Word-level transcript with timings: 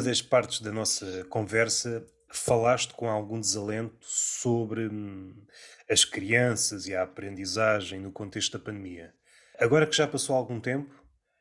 numa 0.00 0.02
das 0.02 0.22
partes 0.22 0.60
da 0.60 0.72
nossa 0.72 1.24
conversa, 1.28 2.04
falaste 2.32 2.94
com 2.94 3.08
algum 3.08 3.38
desalento 3.38 3.98
sobre 4.00 4.88
hum, 4.88 5.34
as 5.88 6.04
crianças 6.04 6.86
e 6.86 6.94
a 6.94 7.02
aprendizagem 7.02 8.00
no 8.00 8.10
contexto 8.10 8.56
da 8.56 8.64
pandemia. 8.64 9.12
Agora 9.58 9.86
que 9.86 9.96
já 9.96 10.08
passou 10.08 10.34
algum 10.34 10.58
tempo, 10.58 10.94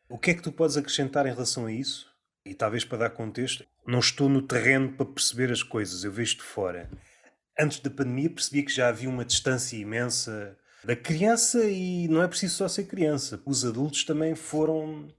o 0.09 0.17
que 0.17 0.31
é 0.31 0.33
que 0.33 0.41
tu 0.41 0.51
podes 0.51 0.75
acrescentar 0.75 1.25
em 1.25 1.31
relação 1.31 1.67
a 1.67 1.71
isso? 1.71 2.07
E 2.45 2.53
talvez 2.53 2.83
para 2.83 2.97
dar 2.97 3.09
contexto, 3.11 3.65
não 3.87 3.99
estou 3.99 4.27
no 4.27 4.41
terreno 4.41 4.91
para 4.91 5.05
perceber 5.05 5.51
as 5.51 5.63
coisas, 5.63 6.03
eu 6.03 6.11
vejo 6.11 6.37
de 6.37 6.43
fora. 6.43 6.89
Antes 7.57 7.79
da 7.79 7.89
pandemia 7.89 8.29
percebi 8.29 8.63
que 8.63 8.73
já 8.73 8.89
havia 8.89 9.09
uma 9.09 9.23
distância 9.23 9.77
imensa 9.77 10.57
da 10.83 10.95
criança 10.95 11.63
e 11.63 12.07
não 12.07 12.21
é 12.23 12.27
preciso 12.27 12.55
só 12.55 12.67
ser 12.67 12.85
criança. 12.85 13.41
Os 13.45 13.63
adultos 13.63 14.03
também 14.03 14.35
foram 14.35 15.13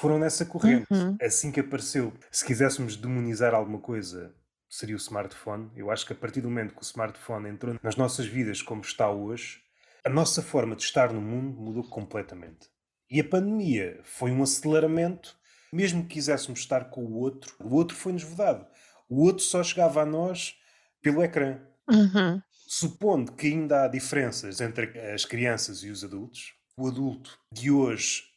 foram 0.00 0.18
nessa 0.18 0.44
corrente. 0.44 0.86
Uhum. 0.90 1.16
Assim 1.20 1.50
que 1.50 1.60
apareceu, 1.60 2.12
se 2.30 2.44
quiséssemos 2.44 2.96
demonizar 2.96 3.54
alguma 3.54 3.78
coisa, 3.80 4.32
seria 4.68 4.94
o 4.94 4.98
smartphone. 4.98 5.70
Eu 5.74 5.90
acho 5.90 6.06
que 6.06 6.12
a 6.12 6.16
partir 6.16 6.40
do 6.40 6.48
momento 6.48 6.74
que 6.74 6.80
o 6.80 6.84
smartphone 6.84 7.48
entrou 7.48 7.76
nas 7.82 7.96
nossas 7.96 8.26
vidas 8.26 8.62
como 8.62 8.80
está 8.80 9.10
hoje, 9.10 9.60
a 10.04 10.08
nossa 10.08 10.40
forma 10.40 10.76
de 10.76 10.84
estar 10.84 11.12
no 11.12 11.20
mundo 11.20 11.60
mudou 11.60 11.82
completamente. 11.82 12.68
E 13.10 13.20
a 13.20 13.24
pandemia 13.24 14.00
foi 14.04 14.30
um 14.30 14.42
aceleramento, 14.42 15.36
mesmo 15.72 16.02
que 16.02 16.14
quiséssemos 16.14 16.60
estar 16.60 16.90
com 16.90 17.04
o 17.04 17.14
outro, 17.14 17.54
o 17.58 17.74
outro 17.74 17.96
foi-nos 17.96 18.22
vedado. 18.22 18.66
O 19.08 19.24
outro 19.24 19.42
só 19.42 19.62
chegava 19.64 20.02
a 20.02 20.06
nós 20.06 20.54
pelo 21.02 21.22
ecrã. 21.22 21.58
Uhum. 21.90 22.40
Supondo 22.68 23.32
que 23.32 23.46
ainda 23.46 23.84
há 23.84 23.88
diferenças 23.88 24.60
entre 24.60 24.98
as 25.12 25.24
crianças 25.24 25.82
e 25.82 25.90
os 25.90 26.04
adultos, 26.04 26.52
o 26.76 26.86
adulto 26.86 27.38
de 27.50 27.70
hoje, 27.70 28.27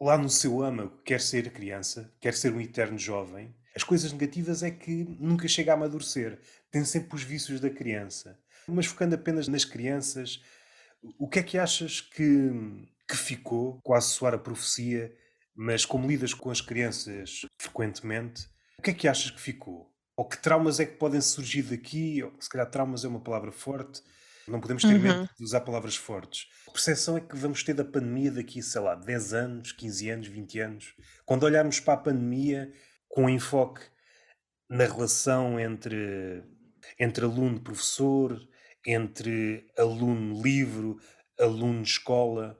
lá 0.00 0.16
no 0.18 0.28
seu 0.28 0.62
âmago, 0.62 1.00
quer 1.04 1.20
ser 1.20 1.50
criança, 1.52 2.12
quer 2.20 2.34
ser 2.34 2.52
um 2.52 2.60
eterno 2.60 2.98
jovem. 2.98 3.54
As 3.74 3.82
coisas 3.82 4.12
negativas 4.12 4.62
é 4.62 4.70
que 4.70 5.04
nunca 5.18 5.48
chega 5.48 5.72
a 5.72 5.74
amadurecer, 5.74 6.40
tem 6.70 6.84
sempre 6.84 7.14
os 7.14 7.22
vícios 7.22 7.60
da 7.60 7.70
criança. 7.70 8.38
Mas 8.68 8.86
focando 8.86 9.14
apenas 9.14 9.48
nas 9.48 9.64
crianças, 9.64 10.42
o 11.18 11.28
que 11.28 11.38
é 11.38 11.42
que 11.42 11.58
achas 11.58 12.00
que, 12.00 12.50
que 13.08 13.16
ficou, 13.16 13.80
quase 13.82 14.08
soar 14.08 14.34
a 14.34 14.38
profecia, 14.38 15.14
mas 15.54 15.84
como 15.84 16.08
lidas 16.08 16.34
com 16.34 16.50
as 16.50 16.60
crianças 16.60 17.42
frequentemente, 17.60 18.46
o 18.78 18.82
que 18.82 18.90
é 18.90 18.94
que 18.94 19.08
achas 19.08 19.30
que 19.30 19.40
ficou? 19.40 19.92
Ou 20.16 20.26
que 20.26 20.38
traumas 20.38 20.80
é 20.80 20.86
que 20.86 20.96
podem 20.96 21.20
surgir 21.20 21.62
daqui? 21.62 22.22
Ou, 22.22 22.32
se 22.40 22.48
calhar 22.48 22.70
traumas 22.70 23.04
é 23.04 23.08
uma 23.08 23.20
palavra 23.20 23.52
forte, 23.52 24.02
não 24.48 24.60
podemos 24.60 24.82
ter 24.82 24.98
medo 24.98 25.20
Uhum. 25.20 25.28
de 25.38 25.44
usar 25.44 25.60
palavras 25.60 25.96
fortes. 25.96 26.46
A 26.68 26.70
percepção 26.72 27.16
é 27.16 27.20
que 27.20 27.36
vamos 27.36 27.62
ter 27.62 27.74
da 27.74 27.84
pandemia 27.84 28.30
daqui, 28.30 28.62
sei 28.62 28.80
lá, 28.80 28.94
10 28.94 29.32
anos, 29.34 29.72
15 29.72 30.10
anos, 30.10 30.26
20 30.28 30.60
anos. 30.60 30.94
Quando 31.24 31.44
olharmos 31.44 31.80
para 31.80 31.94
a 31.94 32.02
pandemia 32.04 32.72
com 33.08 33.28
enfoque 33.28 33.82
na 34.68 34.84
relação 34.84 35.58
entre, 35.58 36.42
entre 36.98 37.24
aluno-professor, 37.24 38.40
entre 38.86 39.66
aluno-livro, 39.76 40.98
aluno-escola, 41.38 42.58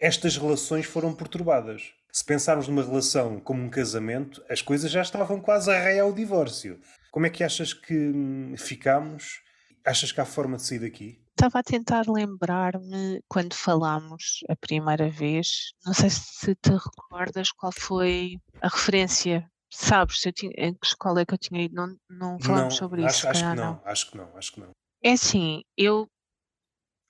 estas 0.00 0.36
relações 0.36 0.86
foram 0.86 1.14
perturbadas. 1.14 1.92
Se 2.10 2.24
pensarmos 2.24 2.66
numa 2.66 2.82
relação 2.84 3.38
como 3.38 3.62
um 3.62 3.70
casamento, 3.70 4.42
as 4.48 4.60
coisas 4.62 4.90
já 4.90 5.02
estavam 5.02 5.40
quase 5.40 5.70
a 5.70 5.74
arraiar 5.74 6.06
o 6.08 6.12
divórcio. 6.14 6.80
Como 7.12 7.26
é 7.26 7.30
que 7.30 7.44
achas 7.44 7.72
que 7.72 7.94
hum, 7.94 8.54
ficamos? 8.56 9.40
Achas 9.84 10.10
que 10.10 10.20
há 10.20 10.24
forma 10.24 10.56
de 10.56 10.64
sair 10.64 10.80
daqui? 10.80 11.20
Estava 11.38 11.60
a 11.60 11.62
tentar 11.62 12.02
lembrar-me 12.08 13.22
quando 13.28 13.54
falámos 13.54 14.40
a 14.48 14.56
primeira 14.56 15.08
vez, 15.08 15.72
não 15.86 15.94
sei 15.94 16.10
se 16.10 16.52
te 16.56 16.70
recordas 16.70 17.52
qual 17.52 17.70
foi 17.70 18.40
a 18.60 18.66
referência. 18.66 19.48
Sabes, 19.70 20.20
se 20.20 20.30
eu 20.30 20.32
tinha, 20.32 20.52
em 20.56 20.74
que 20.74 20.84
escola 20.84 21.20
é 21.20 21.24
que 21.24 21.34
eu 21.34 21.38
tinha 21.38 21.62
ido? 21.62 21.76
Não, 21.76 21.96
não 22.10 22.40
falámos 22.40 22.74
Não, 22.74 22.78
sobre 22.78 23.02
isso, 23.02 23.10
acho, 23.10 23.20
se 23.20 23.26
acho 23.28 23.50
que 23.50 23.54
não, 23.54 23.64
não. 23.64 23.82
acho 23.84 24.10
que 24.10 24.16
não, 24.16 24.36
acho 24.36 24.52
que 24.52 24.60
não. 24.60 24.70
É 25.00 25.12
assim, 25.12 25.62
eu, 25.76 26.10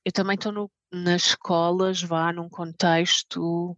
eu 0.05 0.13
também 0.13 0.35
estou 0.35 0.71
nas 0.93 1.29
escolas, 1.29 2.03
vá 2.03 2.31
num 2.31 2.51
contexto 2.51 3.41
um 3.41 3.77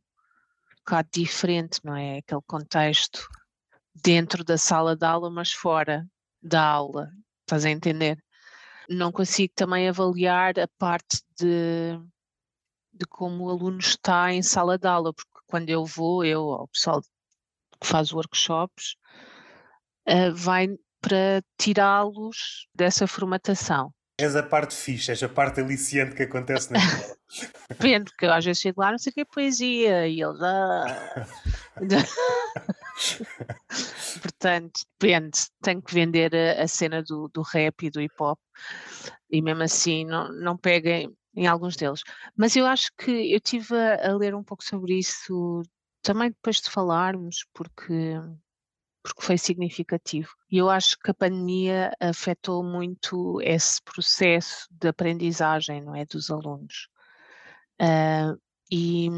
bocado 0.79 1.09
diferente, 1.13 1.79
não 1.85 1.95
é? 1.95 2.19
Aquele 2.19 2.43
contexto 2.45 3.25
dentro 3.95 4.43
da 4.43 4.59
sala 4.59 4.97
de 4.97 5.07
aula, 5.07 5.31
mas 5.31 5.53
fora 5.53 6.05
da 6.43 6.61
aula, 6.61 7.09
estás 7.43 7.65
a 7.65 7.71
entender? 7.71 8.21
Não 8.91 9.13
consigo 9.13 9.53
também 9.55 9.89
avaliar 9.89 10.59
a 10.59 10.67
parte 10.79 11.23
de, 11.39 11.97
de 12.93 13.07
como 13.09 13.45
o 13.45 13.51
aluno 13.51 13.79
está 13.79 14.33
em 14.33 14.43
sala 14.43 14.77
de 14.77 14.89
aula, 14.89 15.15
porque 15.15 15.31
quando 15.47 15.71
eu 15.71 15.85
vou, 15.85 16.25
eu, 16.25 16.43
o 16.43 16.69
pessoal 16.69 17.01
que 17.01 17.87
faz 17.87 18.13
workshops, 18.13 18.97
eh, 20.07 20.31
vai 20.31 20.69
para 21.01 21.41
tirá-los 21.57 22.67
dessa 22.75 23.07
formatação. 23.07 23.95
És 24.19 24.37
a 24.37 24.43
parte 24.43 24.75
fixe, 24.75 25.11
és 25.13 25.23
a 25.23 25.29
parte 25.31 25.61
aliciante 25.61 26.15
que 26.15 26.25
acontece 26.25 26.71
na 26.73 26.79
escola. 26.79 27.17
Depende, 27.71 28.11
porque 28.11 28.27
eu 28.27 28.33
às 28.33 28.45
vezes 28.45 28.61
chego 28.61 28.83
lá, 28.83 28.91
não 28.91 28.99
sei 28.99 29.13
o 29.13 29.15
que 29.15 29.21
é 29.23 29.25
poesia, 29.25 30.07
e 30.09 30.21
eles. 30.21 30.43
"Ah." 30.43 31.27
Portanto, 34.23 34.81
depende, 34.99 35.39
tenho 35.63 35.83
que 35.83 35.95
vender 35.95 36.35
a, 36.35 36.63
a 36.63 36.69
cena 36.69 37.03
do, 37.03 37.29
do 37.29 37.43
rap 37.43 37.87
e 37.87 37.91
do 37.91 38.01
hip 38.01 38.15
hop, 38.21 38.39
e 39.31 39.41
mesmo 39.43 39.63
assim 39.63 40.05
não, 40.05 40.31
não 40.33 40.57
peguem 40.57 41.15
em 41.35 41.47
alguns 41.47 41.77
deles. 41.77 42.03
Mas 42.37 42.57
eu 42.57 42.67
acho 42.67 42.91
que 42.99 43.11
eu 43.11 43.37
estive 43.37 43.75
a, 43.75 44.11
a 44.11 44.17
ler 44.17 44.35
um 44.35 44.45
pouco 44.45 44.65
sobre 44.65 44.99
isso 44.99 45.63
também 46.03 46.31
depois 46.31 46.57
de 46.57 46.71
falarmos, 46.71 47.45
porque, 47.55 48.15
porque 49.03 49.23
foi 49.23 49.39
significativo. 49.39 50.31
E 50.51 50.59
eu 50.59 50.69
acho 50.71 50.97
que 50.99 51.11
a 51.11 51.15
pandemia 51.15 51.93
afetou 52.01 52.63
muito 52.65 53.41
esse 53.43 53.81
processo 53.83 54.67
de 54.71 54.89
aprendizagem, 54.89 55.83
não 55.83 55.95
é, 55.95 56.05
dos 56.05 56.31
alunos. 56.31 56.89
Ah, 57.79 58.35
e 58.71 59.09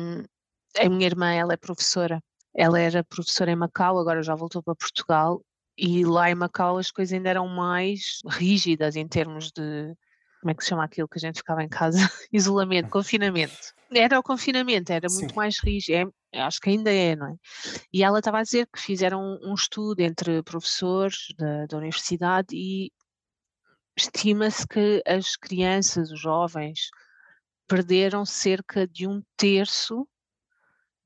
a 0.78 0.88
minha 0.88 1.06
irmã, 1.06 1.32
ela 1.32 1.54
é 1.54 1.56
professora. 1.56 2.22
Ela 2.54 2.80
era 2.80 3.04
professora 3.04 3.50
em 3.50 3.56
Macau, 3.56 3.98
agora 3.98 4.22
já 4.22 4.34
voltou 4.34 4.62
para 4.62 4.74
Portugal. 4.74 5.42
E 5.76 6.04
lá 6.04 6.30
em 6.30 6.34
Macau 6.34 6.76
as 6.76 6.90
coisas 6.90 7.12
ainda 7.12 7.30
eram 7.30 7.48
mais 7.48 8.20
rígidas 8.26 8.96
em 8.96 9.08
termos 9.08 9.50
de. 9.50 9.94
Como 10.40 10.50
é 10.50 10.54
que 10.54 10.64
se 10.64 10.70
chama 10.70 10.84
aquilo 10.84 11.08
que 11.08 11.18
a 11.18 11.20
gente 11.20 11.38
ficava 11.38 11.62
em 11.62 11.68
casa? 11.68 11.98
Isolamento, 12.32 12.90
confinamento. 12.90 13.72
Era 13.92 14.18
o 14.18 14.22
confinamento, 14.22 14.92
era 14.92 15.06
muito 15.08 15.30
Sim. 15.30 15.36
mais 15.36 15.58
rígido. 15.60 16.12
É, 16.32 16.42
acho 16.42 16.60
que 16.60 16.70
ainda 16.70 16.92
é, 16.92 17.14
não 17.14 17.28
é? 17.28 17.34
E 17.92 18.02
ela 18.02 18.18
estava 18.18 18.38
a 18.38 18.42
dizer 18.42 18.66
que 18.66 18.80
fizeram 18.80 19.22
um, 19.22 19.50
um 19.50 19.54
estudo 19.54 20.00
entre 20.00 20.42
professores 20.42 21.28
da, 21.38 21.66
da 21.66 21.76
universidade 21.76 22.56
e 22.56 22.90
estima-se 23.96 24.66
que 24.66 25.02
as 25.06 25.36
crianças, 25.36 26.10
os 26.10 26.20
jovens, 26.20 26.90
perderam 27.69 28.24
cerca 28.24 28.86
de 28.86 29.06
um 29.06 29.22
terço 29.36 30.06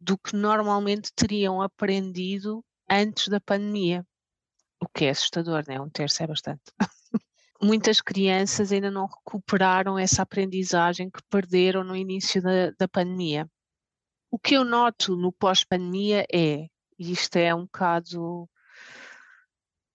do 0.00 0.16
que 0.18 0.36
normalmente 0.36 1.12
teriam 1.14 1.60
aprendido 1.60 2.64
antes 2.90 3.28
da 3.28 3.40
pandemia. 3.40 4.06
O 4.80 4.88
que 4.88 5.06
é 5.06 5.10
assustador, 5.10 5.64
né? 5.66 5.80
Um 5.80 5.88
terço 5.88 6.22
é 6.22 6.26
bastante. 6.26 6.62
Muitas 7.62 8.00
crianças 8.00 8.70
ainda 8.70 8.90
não 8.90 9.06
recuperaram 9.06 9.98
essa 9.98 10.22
aprendizagem 10.22 11.10
que 11.10 11.22
perderam 11.30 11.82
no 11.82 11.96
início 11.96 12.42
da, 12.42 12.70
da 12.78 12.86
pandemia. 12.86 13.48
O 14.30 14.38
que 14.38 14.54
eu 14.54 14.64
noto 14.64 15.16
no 15.16 15.32
pós-pandemia 15.32 16.26
é, 16.32 16.66
e 16.98 17.12
isto 17.12 17.36
é 17.36 17.54
um 17.54 17.62
bocado, 17.62 18.48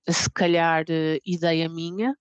se 0.10 0.30
calhar, 0.32 0.86
eh, 0.90 1.20
ideia 1.26 1.70
minha, 1.70 2.16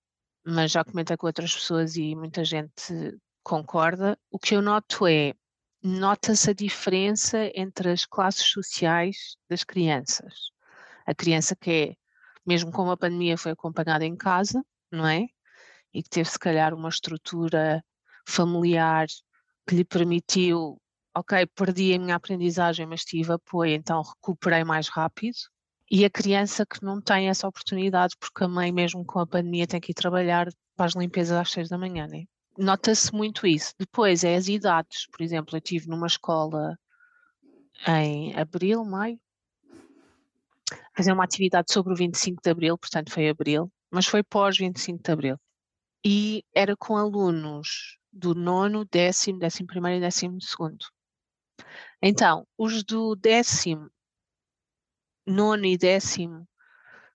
mas 0.45 0.71
já 0.71 0.83
comentei 0.83 1.17
com 1.17 1.27
outras 1.27 1.53
pessoas 1.53 1.95
e 1.95 2.15
muita 2.15 2.43
gente 2.43 3.17
concorda, 3.43 4.17
o 4.29 4.39
que 4.39 4.55
eu 4.55 4.61
noto 4.61 5.07
é, 5.07 5.33
nota-se 5.83 6.51
a 6.51 6.53
diferença 6.53 7.51
entre 7.55 7.89
as 7.91 8.05
classes 8.05 8.45
sociais 8.45 9.35
das 9.49 9.63
crianças. 9.63 10.51
A 11.05 11.15
criança 11.15 11.55
que 11.55 11.71
é, 11.71 11.95
mesmo 12.45 12.71
com 12.71 12.89
a 12.89 12.97
pandemia, 12.97 13.37
foi 13.37 13.51
acompanhada 13.51 14.05
em 14.05 14.15
casa, 14.15 14.63
não 14.91 15.07
é? 15.07 15.25
E 15.93 16.03
que 16.03 16.09
teve, 16.09 16.29
se 16.29 16.39
calhar, 16.39 16.73
uma 16.73 16.89
estrutura 16.89 17.83
familiar 18.27 19.07
que 19.67 19.75
lhe 19.75 19.85
permitiu, 19.85 20.79
ok, 21.15 21.45
perdi 21.47 21.93
a 21.93 21.99
minha 21.99 22.15
aprendizagem, 22.15 22.85
mas 22.85 23.03
tive 23.03 23.33
apoio, 23.33 23.73
então 23.73 24.01
recuperei 24.01 24.63
mais 24.63 24.87
rápido. 24.87 25.35
E 25.89 26.05
a 26.05 26.09
criança 26.09 26.65
que 26.65 26.83
não 26.83 27.01
tem 27.01 27.27
essa 27.27 27.47
oportunidade, 27.47 28.15
porque 28.19 28.43
a 28.43 28.47
mãe, 28.47 28.71
mesmo 28.71 29.05
com 29.05 29.19
a 29.19 29.27
pandemia, 29.27 29.67
tem 29.67 29.81
que 29.81 29.91
ir 29.91 29.95
trabalhar 29.95 30.47
para 30.75 30.85
as 30.85 30.95
limpezas 30.95 31.37
às 31.37 31.51
seis 31.51 31.67
da 31.67 31.77
manhã, 31.77 32.07
né? 32.07 32.23
Nota-se 32.61 33.11
muito 33.11 33.47
isso. 33.47 33.73
Depois 33.79 34.23
é 34.23 34.35
as 34.35 34.47
idades. 34.47 35.07
Por 35.07 35.23
exemplo, 35.23 35.55
eu 35.55 35.57
estive 35.57 35.87
numa 35.87 36.05
escola 36.05 36.77
em 37.87 38.35
abril, 38.39 38.85
maio, 38.85 39.19
fazer 40.95 41.11
uma 41.11 41.23
atividade 41.23 41.73
sobre 41.73 41.91
o 41.91 41.95
25 41.95 42.39
de 42.39 42.51
abril, 42.51 42.77
portanto 42.77 43.11
foi 43.11 43.27
abril, 43.27 43.71
mas 43.89 44.05
foi 44.05 44.21
pós 44.21 44.59
25 44.59 45.01
de 45.01 45.11
abril. 45.11 45.37
E 46.05 46.45
era 46.53 46.77
com 46.77 46.95
alunos 46.95 47.97
do 48.13 48.35
nono, 48.35 48.85
décimo, 48.85 49.39
décimo 49.39 49.65
primeiro 49.65 49.97
e 49.97 50.01
décimo 50.01 50.39
segundo. 50.39 50.85
Então, 51.99 52.47
os 52.55 52.83
do 52.83 53.15
décimo, 53.15 53.89
nono 55.25 55.65
e 55.65 55.75
décimo 55.79 56.47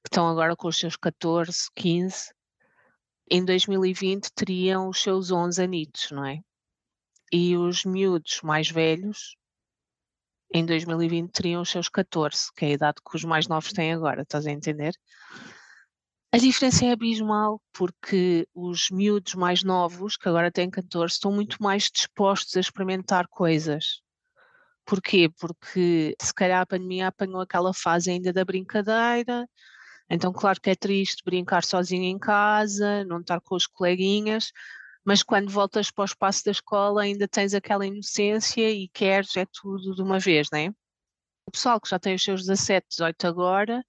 que 0.03 0.09
estão 0.09 0.27
agora 0.27 0.57
com 0.57 0.67
os 0.67 0.77
seus 0.77 0.97
14, 0.97 1.69
15, 1.73 2.35
em 3.31 3.45
2020 3.45 4.31
teriam 4.33 4.89
os 4.89 5.01
seus 5.01 5.31
11 5.31 5.63
anitos, 5.63 6.11
não 6.11 6.25
é? 6.25 6.41
E 7.33 7.57
os 7.57 7.85
miúdos 7.85 8.41
mais 8.43 8.71
velhos, 8.71 9.37
em 10.53 10.65
2020 10.65 11.33
teriam 11.33 11.63
os 11.63 11.71
seus 11.71 11.89
14, 11.89 12.53
que 12.55 12.65
é 12.65 12.69
a 12.69 12.73
idade 12.73 13.01
que 13.05 13.17
os 13.17 13.25
mais 13.25 13.49
novos 13.49 13.73
têm 13.73 13.93
agora, 13.93 14.23
estás 14.23 14.47
a 14.47 14.53
entender? 14.53 14.95
A 16.33 16.39
diferença 16.39 16.85
é 16.85 16.93
abismal, 16.93 17.61
porque 17.73 18.47
os 18.55 18.91
miúdos 18.91 19.35
mais 19.35 19.65
novos, 19.65 20.17
que 20.17 20.29
agora 20.29 20.53
têm 20.53 20.71
14, 20.71 21.15
estão 21.15 21.33
muito 21.33 21.63
mais 21.63 21.91
dispostos 21.91 22.57
a 22.57 22.61
experimentar 22.61 23.27
coisas. 23.29 24.03
Porquê? 24.85 25.29
Porque 25.41 26.15
se 26.21 26.35
calhar 26.35 26.61
a 26.61 26.67
pandemia 26.67 27.09
apanhou 27.09 27.41
aquela 27.41 27.73
fase 27.75 28.11
ainda 28.11 28.33
da 28.33 28.45
brincadeira, 28.45 29.49
então 30.09 30.33
claro 30.33 30.61
que 30.61 30.71
é 30.71 30.75
triste 30.75 31.23
brincar 31.25 31.65
sozinho 31.65 32.05
em 32.05 32.19
casa, 32.19 33.05
não 33.05 33.21
estar 33.21 33.41
com 33.41 33.57
os 33.57 33.67
coleguinhas, 33.67 34.53
mas 35.05 35.23
quando 35.23 35.51
voltas 35.51 35.91
para 35.91 36.03
o 36.03 36.05
espaço 36.05 36.45
da 36.45 36.51
escola 36.51 37.03
ainda 37.03 37.29
tens 37.29 37.55
aquela 37.55 37.87
inocência 37.87 38.71
e 38.71 38.89
queres 38.89 39.37
é 39.37 39.47
tudo 39.47 39.95
de 39.95 40.03
uma 40.03 40.19
vez, 40.19 40.49
não 40.53 40.59
é? 40.59 40.69
O 41.47 41.53
pessoal 41.53 41.81
que 41.81 41.89
já 41.89 41.99
tem 41.99 42.15
os 42.15 42.25
seus 42.25 42.45
17, 42.45 42.87
18 42.91 43.27
agora, 43.27 43.85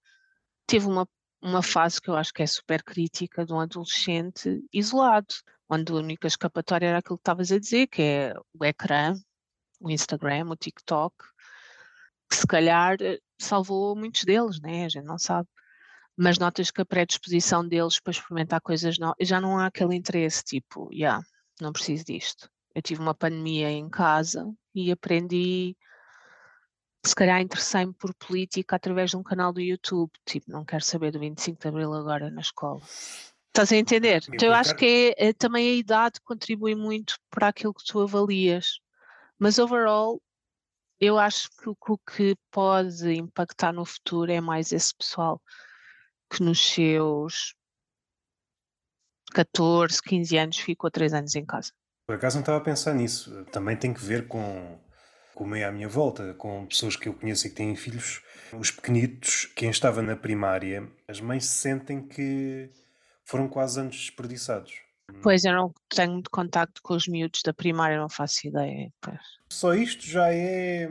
teve 0.68 0.86
uma, 0.86 1.08
uma 1.42 1.64
fase 1.64 2.00
que 2.02 2.10
eu 2.10 2.16
acho 2.16 2.34
que 2.34 2.44
é 2.44 2.48
super 2.48 2.84
crítica 2.84 3.46
de 3.46 3.54
um 3.54 3.60
adolescente 3.60 4.64
isolado, 4.72 5.34
onde 5.70 5.92
a 5.92 5.96
única 5.96 6.28
escapatória 6.28 6.88
era 6.88 7.00
aquilo 7.00 7.18
que 7.18 7.22
estavas 7.22 7.52
a 7.52 7.60
dizer, 7.60 7.88
que 7.88 8.02
é 8.02 8.34
o 8.54 8.64
ecrã, 8.64 9.16
o 9.80 9.90
Instagram, 9.90 10.50
o 10.50 10.56
TikTok, 10.56 11.16
que 12.30 12.36
se 12.36 12.46
calhar 12.46 12.98
eh, 13.02 13.20
salvou 13.40 13.96
muitos 13.96 14.24
deles, 14.24 14.60
né? 14.60 14.86
A 14.86 14.90
gente 14.90 15.06
não 15.06 15.18
sabe. 15.18 15.48
Mas 16.18 16.40
notas 16.40 16.72
que 16.72 16.82
a 16.82 16.86
predisposição 16.86 17.68
deles 17.68 18.00
para 18.00 18.12
experimentar 18.12 18.60
coisas 18.60 18.98
novas, 18.98 19.16
já 19.22 19.40
não 19.40 19.58
há 19.58 19.68
aquele 19.68 19.96
interesse, 19.96 20.44
tipo, 20.44 20.90
já, 20.92 20.98
yeah, 20.98 21.24
não 21.62 21.72
preciso 21.72 22.06
disto. 22.06 22.50
Eu 22.74 22.82
tive 22.82 23.02
uma 23.02 23.14
pandemia 23.14 23.70
em 23.70 23.88
casa 23.90 24.52
e 24.74 24.92
aprendi, 24.92 25.76
se 27.06 27.16
calhar 27.16 27.40
interessei-me 27.42 27.94
por 27.94 28.14
política 28.16 28.76
através 28.76 29.12
de 29.12 29.18
um 29.18 29.24
canal 29.24 29.54
do 29.54 29.62
YouTube, 29.62 30.12
tipo, 30.26 30.52
não 30.52 30.66
quero 30.66 30.84
saber 30.84 31.12
do 31.12 31.20
25 31.20 31.62
de 31.62 31.68
Abril 31.68 31.94
agora 31.94 32.32
na 32.32 32.42
escola. 32.42 32.82
Estás 33.48 33.72
a 33.72 33.76
entender? 33.78 34.24
Então 34.32 34.50
eu 34.50 34.54
acho 34.54 34.76
que 34.76 35.16
é, 35.18 35.30
é, 35.30 35.34
também 35.34 35.70
a 35.70 35.74
idade 35.74 36.22
contribui 36.22 36.76
muito 36.76 37.16
para 37.30 37.48
aquilo 37.48 37.74
que 37.74 37.84
tu 37.84 38.00
avalias. 38.00 38.80
Mas 39.40 39.58
overall, 39.58 40.22
eu 41.00 41.18
acho 41.18 41.50
que 41.50 41.70
o 41.70 41.98
que 41.98 42.36
pode 42.52 43.12
impactar 43.14 43.72
no 43.72 43.86
futuro 43.86 44.32
é 44.32 44.42
mais 44.42 44.72
esse 44.72 44.96
pessoal 44.96 45.42
que 46.30 46.44
nos 46.44 46.60
seus 46.74 47.56
14, 49.34 50.02
15 50.02 50.38
anos 50.38 50.58
ficou 50.58 50.90
3 50.90 51.14
anos 51.14 51.36
em 51.36 51.46
casa. 51.46 51.72
Por 52.06 52.16
acaso 52.16 52.38
não 52.38 52.42
estava 52.42 52.58
a 52.58 52.64
pensar 52.64 52.94
nisso. 52.94 53.46
Também 53.46 53.76
tem 53.76 53.94
que 53.94 54.04
ver 54.04 54.28
com 54.28 54.80
como 55.36 55.56
é 55.56 55.64
à 55.64 55.72
minha 55.72 55.88
volta, 55.88 56.34
com 56.34 56.66
pessoas 56.66 56.96
que 56.96 57.08
eu 57.08 57.14
conheço 57.14 57.46
e 57.46 57.52
que 57.52 57.56
têm 57.56 57.76
filhos, 57.76 58.24
os 58.60 58.72
pequenitos, 58.72 59.46
quem 59.56 59.70
estava 59.70 60.02
na 60.02 60.16
primária, 60.16 60.92
as 61.08 61.22
mães 61.22 61.46
sentem 61.46 62.02
que 62.02 62.72
foram 63.24 63.48
quase 63.48 63.80
anos 63.80 63.96
desperdiçados. 63.96 64.74
Pois, 65.22 65.46
eu 65.46 65.54
não 65.54 65.72
tenho 65.90 66.14
muito 66.14 66.32
contacto 66.32 66.82
com 66.82 66.96
os 66.96 67.08
miúdos 67.08 67.44
da 67.44 67.54
primária, 67.54 68.00
não 68.00 68.10
faço 68.10 68.48
ideia. 68.48 68.92
Pois. 69.00 69.22
Só 69.50 69.76
isto 69.76 70.08
já 70.08 70.34
é 70.34 70.90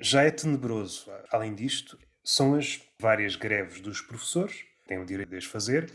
já 0.00 0.22
é 0.22 0.30
tenebroso. 0.30 1.10
Além 1.30 1.54
disto, 1.54 1.98
são 2.28 2.54
as 2.54 2.78
várias 3.00 3.36
greves 3.36 3.80
dos 3.80 4.02
professores, 4.02 4.62
têm 4.86 4.98
o 4.98 5.06
direito 5.06 5.30
de 5.30 5.38
as 5.38 5.46
fazer, 5.46 5.90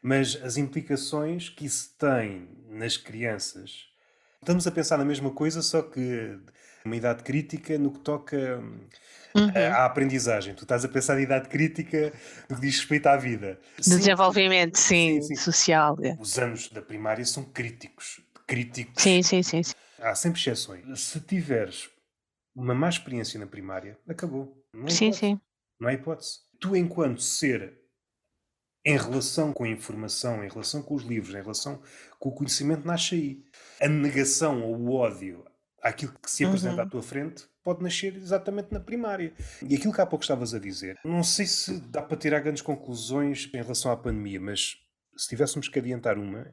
mas 0.00 0.40
as 0.40 0.56
implicações 0.56 1.48
que 1.48 1.64
isso 1.64 1.92
tem 1.98 2.48
nas 2.70 2.96
crianças. 2.96 3.88
Estamos 4.40 4.64
a 4.64 4.70
pensar 4.70 4.96
na 4.96 5.04
mesma 5.04 5.32
coisa, 5.32 5.60
só 5.60 5.82
que 5.82 6.38
uma 6.84 6.94
idade 6.94 7.24
crítica 7.24 7.76
no 7.78 7.90
que 7.90 7.98
toca 7.98 8.62
uhum. 9.34 9.50
à 9.72 9.84
aprendizagem. 9.84 10.54
Tu 10.54 10.62
estás 10.62 10.84
a 10.84 10.88
pensar 10.88 11.18
em 11.18 11.24
idade 11.24 11.48
crítica 11.48 12.12
no 12.48 12.54
que 12.54 12.62
diz 12.62 12.78
respeito 12.78 13.08
à 13.08 13.16
vida. 13.16 13.58
Sim, 13.80 13.98
desenvolvimento, 13.98 14.78
sim, 14.78 15.20
sim, 15.20 15.34
sim. 15.34 15.34
social. 15.34 15.96
É. 16.00 16.16
Os 16.16 16.38
anos 16.38 16.68
da 16.68 16.80
primária 16.80 17.24
são 17.24 17.42
críticos. 17.42 18.20
Críticos. 18.46 19.02
Sim, 19.02 19.20
sim, 19.24 19.42
sim. 19.42 19.62
Há 19.98 20.14
sempre 20.14 20.40
exceções. 20.40 21.00
Se 21.00 21.18
tiveres 21.18 21.90
uma 22.54 22.72
má 22.72 22.88
experiência 22.88 23.40
na 23.40 23.48
primária, 23.48 23.98
acabou. 24.06 24.64
Não 24.72 24.88
sim, 24.88 25.12
sim. 25.12 25.40
Não 25.82 25.88
há 25.88 25.94
hipótese. 25.94 26.38
Tu, 26.60 26.76
enquanto 26.76 27.20
ser 27.20 27.76
em 28.84 28.96
relação 28.96 29.52
com 29.52 29.64
a 29.64 29.68
informação, 29.68 30.44
em 30.44 30.48
relação 30.48 30.80
com 30.80 30.94
os 30.94 31.02
livros, 31.02 31.34
em 31.34 31.42
relação 31.42 31.82
com 32.20 32.28
o 32.28 32.32
conhecimento, 32.32 32.86
nasce 32.86 33.16
aí. 33.16 33.44
A 33.80 33.88
negação 33.88 34.62
ou 34.62 34.76
o 34.76 34.92
ódio 34.92 35.44
àquilo 35.82 36.14
que 36.22 36.30
se 36.30 36.44
apresenta 36.44 36.82
uhum. 36.82 36.86
à 36.86 36.86
tua 36.88 37.02
frente 37.02 37.48
pode 37.64 37.82
nascer 37.82 38.14
exatamente 38.14 38.72
na 38.72 38.78
primária. 38.78 39.34
E 39.68 39.74
aquilo 39.74 39.92
que 39.92 40.00
há 40.00 40.06
pouco 40.06 40.22
estavas 40.22 40.54
a 40.54 40.60
dizer, 40.60 40.96
não 41.04 41.24
sei 41.24 41.46
se 41.46 41.80
dá 41.80 42.00
para 42.00 42.16
tirar 42.16 42.38
grandes 42.38 42.62
conclusões 42.62 43.50
em 43.52 43.60
relação 43.60 43.90
à 43.90 43.96
pandemia, 43.96 44.40
mas 44.40 44.76
se 45.16 45.28
tivéssemos 45.28 45.68
que 45.68 45.80
adiantar 45.80 46.16
uma, 46.16 46.46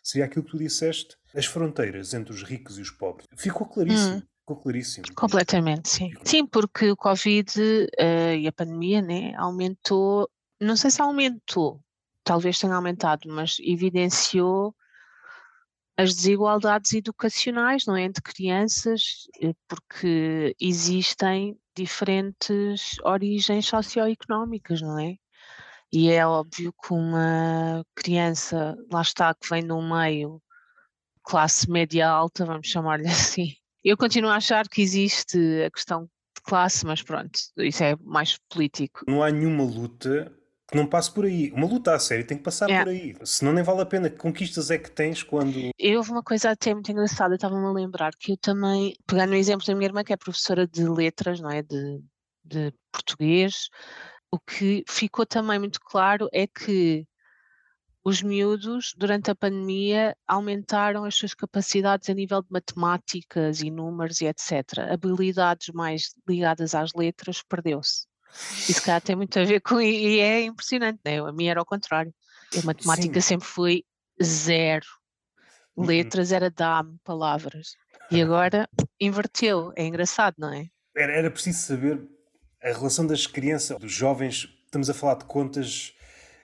seria 0.00 0.26
aquilo 0.26 0.44
que 0.44 0.52
tu 0.52 0.58
disseste, 0.58 1.16
as 1.34 1.46
fronteiras 1.46 2.14
entre 2.14 2.32
os 2.32 2.44
ricos 2.44 2.78
e 2.78 2.82
os 2.82 2.90
pobres. 2.92 3.26
Ficou 3.36 3.66
claríssimo. 3.66 4.18
Hum. 4.18 4.22
Ficou 4.46 4.56
claríssimo. 4.56 5.06
Completamente, 5.16 5.88
sim. 5.88 6.12
Sim, 6.22 6.46
porque 6.46 6.88
o 6.88 6.96
Covid 6.96 7.50
uh, 7.60 8.34
e 8.38 8.46
a 8.46 8.52
pandemia 8.52 9.02
né, 9.02 9.34
aumentou, 9.34 10.30
não 10.60 10.76
sei 10.76 10.88
se 10.88 11.02
aumentou, 11.02 11.80
talvez 12.22 12.56
tenha 12.56 12.76
aumentado, 12.76 13.28
mas 13.28 13.56
evidenciou 13.58 14.72
as 15.96 16.14
desigualdades 16.14 16.92
educacionais, 16.92 17.86
não 17.86 17.96
é, 17.96 18.02
entre 18.02 18.22
crianças, 18.22 19.26
eh, 19.40 19.54
porque 19.66 20.54
existem 20.60 21.58
diferentes 21.74 22.98
origens 23.02 23.66
socioeconómicas, 23.66 24.80
não 24.82 24.98
é? 24.98 25.16
E 25.90 26.10
é 26.10 26.26
óbvio 26.26 26.72
que 26.72 26.92
uma 26.92 27.84
criança, 27.94 28.76
lá 28.92 29.00
está, 29.00 29.34
que 29.34 29.48
vem 29.48 29.66
de 29.66 29.72
um 29.72 29.88
meio 29.88 30.40
classe 31.24 31.68
média 31.70 32.08
alta, 32.08 32.44
vamos 32.44 32.68
chamar-lhe 32.68 33.08
assim. 33.08 33.56
Eu 33.86 33.96
continuo 33.96 34.30
a 34.30 34.34
achar 34.34 34.68
que 34.68 34.82
existe 34.82 35.38
a 35.64 35.70
questão 35.70 36.06
de 36.06 36.42
classe, 36.42 36.84
mas 36.84 37.02
pronto, 37.02 37.38
isso 37.58 37.84
é 37.84 37.94
mais 38.02 38.36
político. 38.50 39.04
Não 39.06 39.22
há 39.22 39.30
nenhuma 39.30 39.62
luta 39.62 40.32
que 40.68 40.76
não 40.76 40.88
passe 40.88 41.08
por 41.14 41.24
aí. 41.24 41.52
Uma 41.52 41.68
luta 41.68 41.94
a 41.94 41.98
sério 42.00 42.26
tem 42.26 42.36
que 42.36 42.42
passar 42.42 42.68
é. 42.68 42.82
por 42.82 42.88
aí. 42.90 43.14
Senão 43.22 43.52
nem 43.52 43.62
vale 43.62 43.82
a 43.82 43.86
pena. 43.86 44.10
Que 44.10 44.16
conquistas 44.16 44.72
é 44.72 44.78
que 44.78 44.90
tens 44.90 45.22
quando. 45.22 45.70
Eu 45.78 45.98
houve 45.98 46.10
uma 46.10 46.24
coisa 46.24 46.50
até 46.50 46.74
muito 46.74 46.90
engraçada, 46.90 47.36
estava-me 47.36 47.64
a 47.64 47.70
lembrar 47.70 48.10
que 48.18 48.32
eu 48.32 48.36
também, 48.36 48.92
pegando 49.06 49.30
o 49.30 49.36
exemplo 49.36 49.64
da 49.64 49.74
minha 49.76 49.86
irmã, 49.86 50.02
que 50.02 50.12
é 50.12 50.16
professora 50.16 50.66
de 50.66 50.82
letras, 50.88 51.38
não 51.38 51.48
é? 51.48 51.62
De, 51.62 52.02
de 52.44 52.74
português, 52.90 53.68
o 54.32 54.40
que 54.40 54.82
ficou 54.88 55.24
também 55.24 55.60
muito 55.60 55.78
claro 55.80 56.28
é 56.32 56.48
que 56.48 57.06
os 58.06 58.22
miúdos, 58.22 58.94
durante 58.96 59.32
a 59.32 59.34
pandemia, 59.34 60.16
aumentaram 60.28 61.02
as 61.02 61.16
suas 61.16 61.34
capacidades 61.34 62.08
a 62.08 62.14
nível 62.14 62.40
de 62.40 62.46
matemáticas 62.52 63.62
e 63.62 63.68
números 63.68 64.20
e 64.20 64.26
etc. 64.26 64.78
Habilidades 64.92 65.74
mais 65.74 66.14
ligadas 66.24 66.72
às 66.72 66.92
letras 66.94 67.42
perdeu-se. 67.42 68.06
Isso 68.68 68.80
cá 68.84 69.00
tem 69.00 69.16
muito 69.16 69.36
a 69.40 69.44
ver 69.44 69.58
com. 69.60 69.80
E 69.80 70.20
é 70.20 70.42
impressionante, 70.42 71.00
né? 71.04 71.18
A 71.18 71.32
minha 71.32 71.50
era 71.50 71.58
ao 71.58 71.66
contrário. 71.66 72.14
A 72.56 72.64
matemática 72.64 73.20
Sim. 73.20 73.26
sempre 73.26 73.48
foi 73.48 73.82
zero. 74.22 74.86
Uhum. 75.74 75.86
Letras 75.86 76.30
era 76.30 76.48
dá-me 76.48 76.96
palavras. 77.02 77.72
E 78.08 78.22
agora 78.22 78.68
inverteu. 79.00 79.72
É 79.74 79.84
engraçado, 79.84 80.36
não 80.38 80.52
é? 80.52 80.68
Era, 80.96 81.12
era 81.12 81.30
preciso 81.30 81.58
saber 81.58 82.00
a 82.62 82.68
relação 82.68 83.04
das 83.04 83.26
crianças, 83.26 83.76
dos 83.80 83.90
jovens. 83.90 84.48
Estamos 84.64 84.88
a 84.88 84.94
falar 84.94 85.16
de 85.16 85.24
contas. 85.24 85.92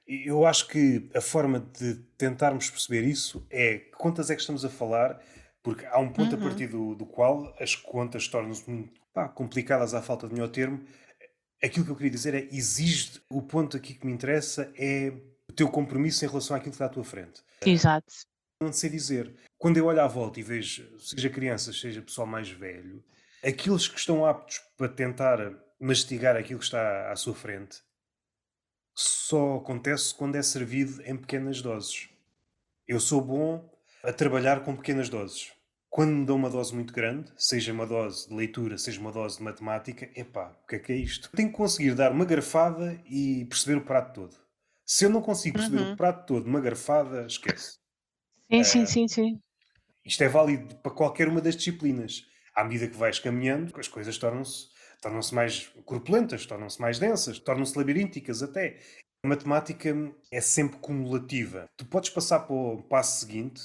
Eu 0.07 0.45
acho 0.45 0.69
que 0.69 1.09
a 1.15 1.21
forma 1.21 1.61
de 1.79 1.95
tentarmos 2.19 2.69
perceber 2.69 3.05
isso 3.05 3.47
é 3.51 3.79
que 3.79 3.91
contas 3.93 4.31
é 4.31 4.35
que 4.35 4.41
estamos 4.41 4.65
a 4.65 4.69
falar, 4.69 5.21
porque 5.63 5.87
há 5.87 5.99
um 5.99 6.13
ponto 6.13 6.35
uhum. 6.35 6.43
a 6.43 6.45
partir 6.45 6.67
do, 6.67 6.95
do 6.95 7.07
qual 7.07 7.55
as 7.61 7.75
contas 7.75 8.29
tornam-se 8.29 8.65
complicadas 9.35 9.95
à 9.95 10.03
falta 10.03 10.27
de 10.27 10.35
melhor 10.35 10.49
termo, 10.49 10.85
Aquilo 11.63 11.85
que 11.85 11.93
eu 11.93 11.97
queria 11.97 12.11
dizer 12.11 12.35
é, 12.35 12.49
exige, 12.51 13.23
o 13.31 13.41
ponto 13.41 13.77
aqui 13.77 13.95
que 13.95 14.05
me 14.05 14.13
interessa 14.13 14.73
é 14.77 15.13
o 15.49 15.53
teu 15.53 15.69
compromisso 15.69 16.25
em 16.25 16.29
relação 16.29 16.57
àquilo 16.57 16.73
que 16.73 16.75
está 16.75 16.87
à 16.87 16.89
tua 16.89 17.05
frente. 17.05 17.41
Exato. 17.65 18.13
Não 18.61 18.73
sei 18.73 18.91
dizer. 18.91 19.33
Quando 19.57 19.77
eu 19.77 19.87
olho 19.87 20.01
à 20.01 20.09
volta 20.09 20.41
e 20.41 20.43
vejo, 20.43 20.99
seja 20.99 21.31
crianças, 21.31 21.81
seja 21.81 22.03
pessoal 22.03 22.27
mais 22.27 22.51
velho, 22.51 23.03
aqueles 23.45 23.87
que 23.87 23.97
estão 23.97 24.27
aptos 24.27 24.61
para 24.77 24.89
tentar 24.89 25.39
mastigar 25.79 26.37
aquilo 26.37 26.59
que 26.59 26.65
está 26.65 27.13
à 27.13 27.15
sua 27.15 27.35
frente, 27.35 27.81
só 28.95 29.57
acontece 29.57 30.15
quando 30.15 30.37
é 30.37 30.43
servido 30.43 31.03
em 31.03 31.17
pequenas 31.17 31.63
doses. 31.63 32.09
Eu 32.89 33.01
sou 33.01 33.21
bom 33.23 33.71
a 34.05 34.13
trabalhar 34.13 34.65
com 34.65 34.77
pequenas 34.77 35.09
doses. 35.09 35.53
quando 35.91 36.13
me 36.17 36.27
dão 36.27 36.37
uma 36.37 36.51
dose 36.51 36.75
muito 36.75 36.93
grande, 36.95 37.33
seja 37.37 37.73
uma 37.73 37.87
dose 37.87 38.29
de 38.29 38.35
leitura, 38.35 38.79
seja 38.79 39.01
uma 39.01 39.13
dose 39.13 39.39
de 39.39 39.45
matemática, 39.45 40.11
epá, 40.17 40.57
o 40.65 40.67
que 40.69 40.77
é 40.77 40.79
que 40.81 40.93
é 40.93 40.97
isto? 40.97 41.31
Tenho 41.37 41.51
que 41.51 41.57
conseguir 41.57 41.95
dar 41.95 42.13
uma 42.13 42.25
garfada 42.27 43.01
e 43.07 43.45
perceber 43.47 43.77
o 43.79 43.85
prato 43.85 44.15
todo. 44.15 44.37
Se 44.87 45.05
eu 45.07 45.11
não 45.11 45.23
consigo 45.23 45.57
perceber 45.57 45.81
Uhum. 45.81 45.93
o 45.93 45.97
prato 45.97 46.27
todo 46.27 46.47
numa 46.47 46.61
garfada, 46.61 47.27
esquece. 47.27 47.79
Sim, 48.49 48.63
sim, 48.65 48.87
Eh, 48.87 48.87
sim, 48.87 49.09
sim. 49.09 49.41
isto 50.05 50.23
é 50.23 50.29
válido 50.29 50.77
para 50.77 50.93
qualquer 50.93 51.29
uma 51.29 51.41
das 51.41 51.57
disciplinas. 51.57 52.25
À 52.55 52.65
medida 52.65 52.89
que 52.89 52.97
vais 52.97 53.19
caminhando, 53.19 53.73
as 53.79 53.89
coisas 53.89 54.19
tornam-se 54.19 54.69
tornam-se 55.03 55.35
mais 55.35 55.69
corpulentas, 55.85 56.47
tornam-se 56.47 56.81
mais 56.81 56.99
densas, 56.99 57.39
tornam-se 57.39 57.77
labirínticas 57.77 58.43
até. 58.43 58.79
A 59.25 59.29
matemática 59.29 59.95
é 60.31 60.41
sempre 60.41 60.79
cumulativa. 60.79 61.69
Tu 61.77 61.85
podes 61.85 62.09
passar 62.11 62.41
para 62.41 62.55
o 62.55 62.83
passo 62.83 63.21
seguinte, 63.21 63.61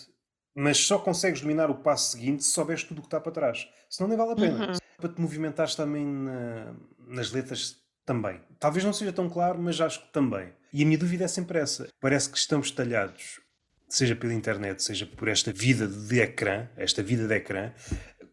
mas 0.56 0.77
só 0.77 1.00
consegues 1.00 1.39
dominar 1.41 1.70
o 1.70 1.75
passo 1.75 2.12
seguinte 2.12 2.44
se 2.44 2.51
souberes 2.51 2.84
tudo 2.84 2.98
o 3.00 3.01
que 3.01 3.08
está 3.08 3.22
para 3.22 3.32
trás. 3.32 3.67
Senão 3.89 4.10
nem 4.10 4.17
vale 4.17 4.32
a 4.34 4.36
pena. 4.36 4.72
Uhum. 4.72 4.77
Para 4.98 5.10
te 5.13 5.22
movimentares 5.22 5.75
também 5.75 6.06
na- 6.06 6.74
nas 7.08 7.32
letras 7.32 7.77
também. 8.06 8.41
Talvez 8.60 8.84
não 8.84 8.91
seja 8.94 9.13
tão 9.13 9.29
claro, 9.29 9.60
mas 9.60 9.79
acho 9.79 10.01
que 10.01 10.12
também. 10.12 10.51
E 10.74 10.82
a 10.82 10.86
minha 10.86 10.98
dúvida 10.98 11.25
é 11.25 11.27
sempre 11.27 11.60
essa. 11.60 11.88
Parece 12.00 12.29
que 12.29 12.38
estamos 12.38 12.72
talhados, 12.72 13.39
seja 13.88 14.15
pela 14.15 14.34
internet, 14.34 14.82
seja 14.84 15.06
por 15.06 15.27
esta 15.27 15.51
vida 15.53 15.88
de 15.88 16.20
ecrã, 16.20 16.67
esta 16.75 17.01
vida 17.03 17.27
de 17.27 17.34
ecrã, 17.36 17.72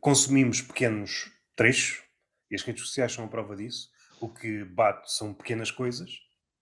consumimos 0.00 0.61
pequenos 0.61 1.30
trechos, 1.56 2.02
e 2.54 2.56
as 2.56 2.62
redes 2.62 2.84
sociais 2.84 3.12
são 3.12 3.25
a 3.25 3.28
prova 3.28 3.56
disso. 3.56 3.90
O 4.20 4.28
que 4.28 4.64
bate 4.64 5.12
são 5.12 5.34
pequenas 5.34 5.73
coisas, 5.73 6.08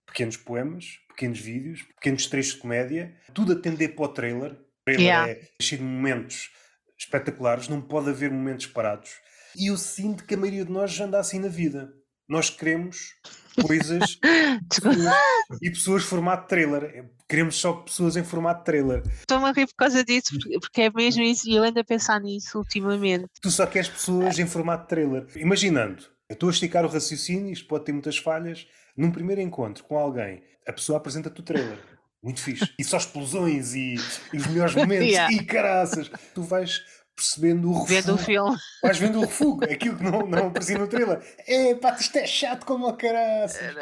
pequenos 0.07 0.35
poemas, 0.35 0.97
pequenos 1.07 1.39
vídeos, 1.39 1.83
pequenos 1.83 2.25
trechos 2.25 2.55
de 2.55 2.59
comédia, 2.61 3.15
tudo 3.31 3.53
a 3.53 3.55
tender 3.55 3.95
para 3.95 4.05
o 4.05 4.07
trailer. 4.07 4.53
O 4.53 4.83
trailer 4.85 5.05
Yeah. 5.05 5.31
é 5.31 5.47
cheio 5.61 5.81
de 5.81 5.87
momentos 5.87 6.51
espetaculares, 6.97 7.67
não 7.67 7.79
pode 7.79 8.09
haver 8.09 8.31
momentos 8.31 8.65
parados. 8.65 9.11
E 9.55 9.67
eu 9.67 9.77
sinto 9.77 10.25
que 10.25 10.33
a 10.33 10.37
maioria 10.37 10.65
de 10.65 10.71
nós 10.71 10.91
já 10.91 11.05
anda 11.05 11.19
assim 11.19 11.37
na 11.37 11.47
vida. 11.47 11.93
Nós 12.27 12.49
queremos 12.49 13.13
coisas 13.61 14.17
pessoas- 14.69 15.13
e 15.61 15.69
pessoas 15.69 16.03
formato 16.03 16.47
trailer. 16.47 17.05
Queremos 17.27 17.55
só 17.55 17.73
pessoas 17.73 18.15
em 18.15 18.23
formato 18.23 18.63
trailer. 18.63 19.03
Estou-me 19.21 19.45
a 19.45 19.51
rir 19.51 19.67
por 19.67 19.75
causa 19.75 20.03
disso, 20.03 20.29
porque- 20.39 20.59
porque 20.59 20.81
é 20.83 20.89
mesmo 20.91 21.21
isso, 21.23 21.47
e 21.49 21.55
eu 21.55 21.63
ando 21.63 21.79
a 21.79 21.83
pensar 21.83 22.19
nisso 22.21 22.57
ultimamente. 22.57 23.27
Tu 23.41 23.51
só 23.51 23.65
queres 23.65 23.89
pessoas 23.89 24.37
em 24.39 24.47
formato 24.47 24.87
trailer. 24.87 25.25
Imaginando, 25.35 26.03
eu 26.29 26.33
estou 26.33 26.49
a 26.49 26.51
esticar 26.51 26.85
o 26.85 26.89
raciocínio, 26.89 27.51
isto 27.51 27.67
pode 27.67 27.85
ter 27.85 27.91
muitas 27.91 28.17
falhas. 28.17 28.65
Num 28.95 29.11
primeiro 29.11 29.41
encontro 29.41 29.83
com 29.83 29.97
alguém, 29.97 30.43
a 30.67 30.71
pessoa 30.73 30.97
apresenta-te 30.97 31.39
o 31.39 31.43
trailer. 31.43 31.79
Muito 32.21 32.39
fixe. 32.41 32.71
E 32.79 32.83
só 32.85 32.95
explosões 32.97 33.73
e, 33.73 33.95
e 34.31 34.37
os 34.37 34.47
melhores 34.47 34.73
momentos. 34.75 35.07
Yeah. 35.07 35.33
E 35.33 35.43
caraças. 35.45 36.09
Tu 36.33 36.41
vais 36.41 36.81
percebendo 37.15 37.71
o 37.71 37.85
Vendo 37.85 38.15
o 38.15 38.17
filme. 38.17 38.57
Vais 38.81 38.97
vendo 38.97 39.19
o 39.19 39.21
refugo. 39.21 39.63
Aquilo 39.65 39.97
que 39.97 40.03
não, 40.03 40.25
não 40.25 40.47
aparecia 40.47 40.77
no 40.77 40.87
trailer. 40.87 41.21
É 41.47 41.75
pá, 41.75 41.95
isto 41.99 42.17
é 42.17 42.25
chato 42.25 42.65
como 42.65 42.87
a 42.87 42.95
caraças. 42.95 43.75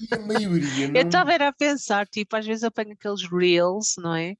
E 0.00 0.14
a 0.14 0.18
maioria 0.18 0.88
não... 0.88 1.00
Eu 1.00 1.06
estava 1.06 1.34
a 1.34 1.52
pensar, 1.52 2.06
tipo, 2.06 2.36
às 2.36 2.46
vezes 2.46 2.64
apanho 2.64 2.92
aqueles 2.92 3.22
reels, 3.30 3.94
não 3.98 4.14
é? 4.14 4.34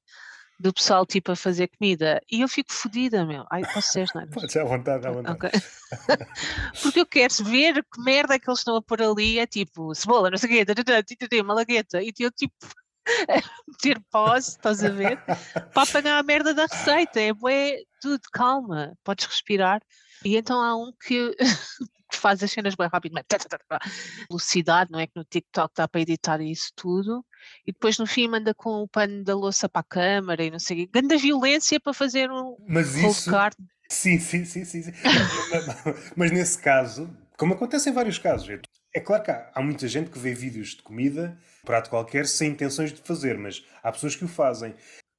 Do 0.59 0.71
pessoal, 0.71 1.05
tipo, 1.05 1.31
a 1.31 1.35
fazer 1.35 1.67
comida, 1.67 2.21
e 2.31 2.41
eu 2.41 2.47
fico 2.47 2.71
fodida, 2.71 3.25
meu. 3.25 3.43
Ai, 3.51 3.63
posso 3.73 3.91
ser, 3.91 4.07
não 4.13 4.21
é? 4.21 4.27
Podes 4.27 4.55
à 4.55 4.63
vontade, 4.63 5.05
à 5.05 5.11
vontade. 5.11 5.35
Ok. 5.35 5.49
Porque 6.81 6.99
eu 7.01 7.05
quero 7.05 7.33
ver 7.43 7.83
que 7.83 8.01
merda 8.01 8.35
é 8.35 8.39
que 8.39 8.49
eles 8.49 8.59
estão 8.59 8.75
a 8.77 8.81
pôr 8.81 9.01
ali, 9.01 9.39
é 9.39 9.47
tipo, 9.47 9.93
cebola, 9.95 10.29
não 10.29 10.37
sei 10.37 10.63
o 10.63 10.65
quê, 10.65 11.43
malagueta, 11.43 12.01
e 12.01 12.13
eu 12.19 12.31
tipo 12.31 12.53
a 13.29 13.41
meter 13.67 13.99
pause, 14.11 14.51
estás 14.51 14.83
a 14.83 14.89
ver? 14.89 15.17
Para 15.73 15.83
apanhar 15.83 16.17
a 16.19 16.23
merda 16.23 16.53
da 16.53 16.65
receita, 16.65 17.19
é 17.19 17.33
bué, 17.33 17.77
tudo, 18.01 18.21
calma, 18.31 18.97
podes 19.03 19.25
respirar. 19.25 19.81
E 20.23 20.37
então 20.37 20.61
há 20.61 20.75
um 20.75 20.91
que, 21.05 21.35
faz 22.13 22.41
as 22.41 22.51
cenas 22.51 22.75
bem 22.75 22.87
rápido, 22.87 23.15
velocidade, 24.29 24.91
não 24.91 24.99
é 24.99 25.07
que 25.07 25.13
no 25.15 25.25
TikTok 25.25 25.73
dá 25.75 25.87
para 25.87 26.01
editar 26.01 26.39
isso 26.41 26.71
tudo, 26.75 27.25
e 27.67 27.73
depois 27.73 27.97
no 27.97 28.05
fim 28.05 28.27
manda 28.27 28.53
com 28.53 28.81
o 28.81 28.87
pano 28.87 29.23
da 29.23 29.35
louça 29.35 29.67
para 29.67 29.81
a 29.81 29.83
câmara 29.83 30.43
e 30.43 30.51
não 30.51 30.59
sei 30.59 30.77
o 30.77 30.79
quê, 30.81 30.89
grande 30.93 31.17
violência 31.17 31.79
para 31.79 31.93
fazer 31.93 32.31
um 32.31 32.55
Mas 32.67 32.95
isso... 32.95 33.29
card. 33.29 33.55
Sim, 33.89 34.17
sim, 34.19 34.45
sim, 34.45 34.65
sim. 34.65 34.81
sim. 34.81 34.91
mas, 36.15 36.31
nesse 36.31 36.57
caso, 36.57 37.15
como 37.37 37.53
acontece 37.53 37.89
em 37.89 37.93
vários 37.93 38.17
casos, 38.17 38.49
é- 38.49 38.61
é 38.95 38.99
claro 38.99 39.23
que 39.23 39.29
há, 39.29 39.51
há 39.53 39.61
muita 39.61 39.87
gente 39.87 40.09
que 40.09 40.17
vê 40.17 40.33
vídeos 40.33 40.69
de 40.69 40.81
comida, 40.81 41.37
prato 41.63 41.89
qualquer, 41.89 42.27
sem 42.27 42.51
intenções 42.51 42.91
de 42.93 43.01
fazer, 43.01 43.37
mas 43.37 43.65
há 43.81 43.91
pessoas 43.91 44.15
que 44.15 44.25
o 44.25 44.27
fazem. 44.27 44.75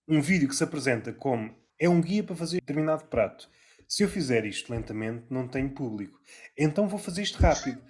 Um 0.06 0.20
vídeo 0.20 0.48
que 0.48 0.54
se 0.54 0.62
apresenta 0.62 1.12
como 1.12 1.54
é 1.78 1.88
um 1.88 2.00
guia 2.00 2.22
para 2.22 2.36
fazer 2.36 2.60
determinado 2.60 3.04
prato. 3.06 3.48
Se 3.88 4.02
eu 4.02 4.08
fizer 4.08 4.44
isto 4.44 4.72
lentamente, 4.72 5.24
não 5.30 5.48
tenho 5.48 5.70
público. 5.70 6.18
Então 6.56 6.88
vou 6.88 6.98
fazer 6.98 7.22
isto 7.22 7.38
rápido. 7.38 7.80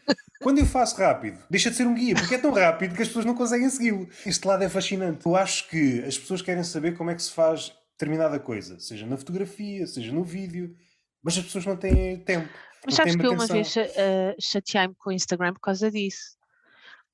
Quando 0.43 0.59
eu 0.59 0.67
faço 0.67 0.97
rápido, 0.97 1.39
deixa 1.49 1.71
de 1.71 1.77
ser 1.77 1.87
um 1.87 1.95
guia, 1.95 2.15
porque 2.15 2.35
é 2.35 2.39
tão 2.39 2.53
rápido 2.53 2.95
que 2.95 3.03
as 3.03 3.09
pessoas 3.09 3.25
não 3.25 3.35
conseguem 3.35 3.69
segui-lo. 3.71 4.09
Este 4.27 4.47
lado 4.47 4.63
é 4.63 4.69
fascinante. 4.69 5.25
Eu 5.25 5.37
acho 5.37 5.69
que 5.69 6.01
as 6.01 6.19
pessoas 6.19 6.43
querem 6.43 6.63
saber 6.63 6.97
como 6.97 7.11
é 7.11 7.15
que 7.15 7.23
se 7.23 7.31
faz 7.31 7.73
determinada 7.93 8.39
coisa, 8.39 8.79
seja 8.79 9.07
na 9.07 9.17
fotografia, 9.17 9.87
seja 9.87 10.13
no 10.13 10.25
vídeo, 10.25 10.77
mas 11.23 11.39
as 11.39 11.45
pessoas 11.45 11.65
não 11.65 11.77
têm 11.77 12.19
tempo. 12.19 12.53
Mas 12.85 12.97
sabes 12.97 13.17
que 13.17 13.27
eu 13.27 13.33
uma 13.33 13.47
vez 13.47 13.75
eh, 13.77 14.37
chateei-me 14.39 14.95
com 14.97 15.11
o 15.11 15.13
Instagram 15.13 15.55
por 15.55 15.61
causa 15.61 15.91
disso. 15.91 16.37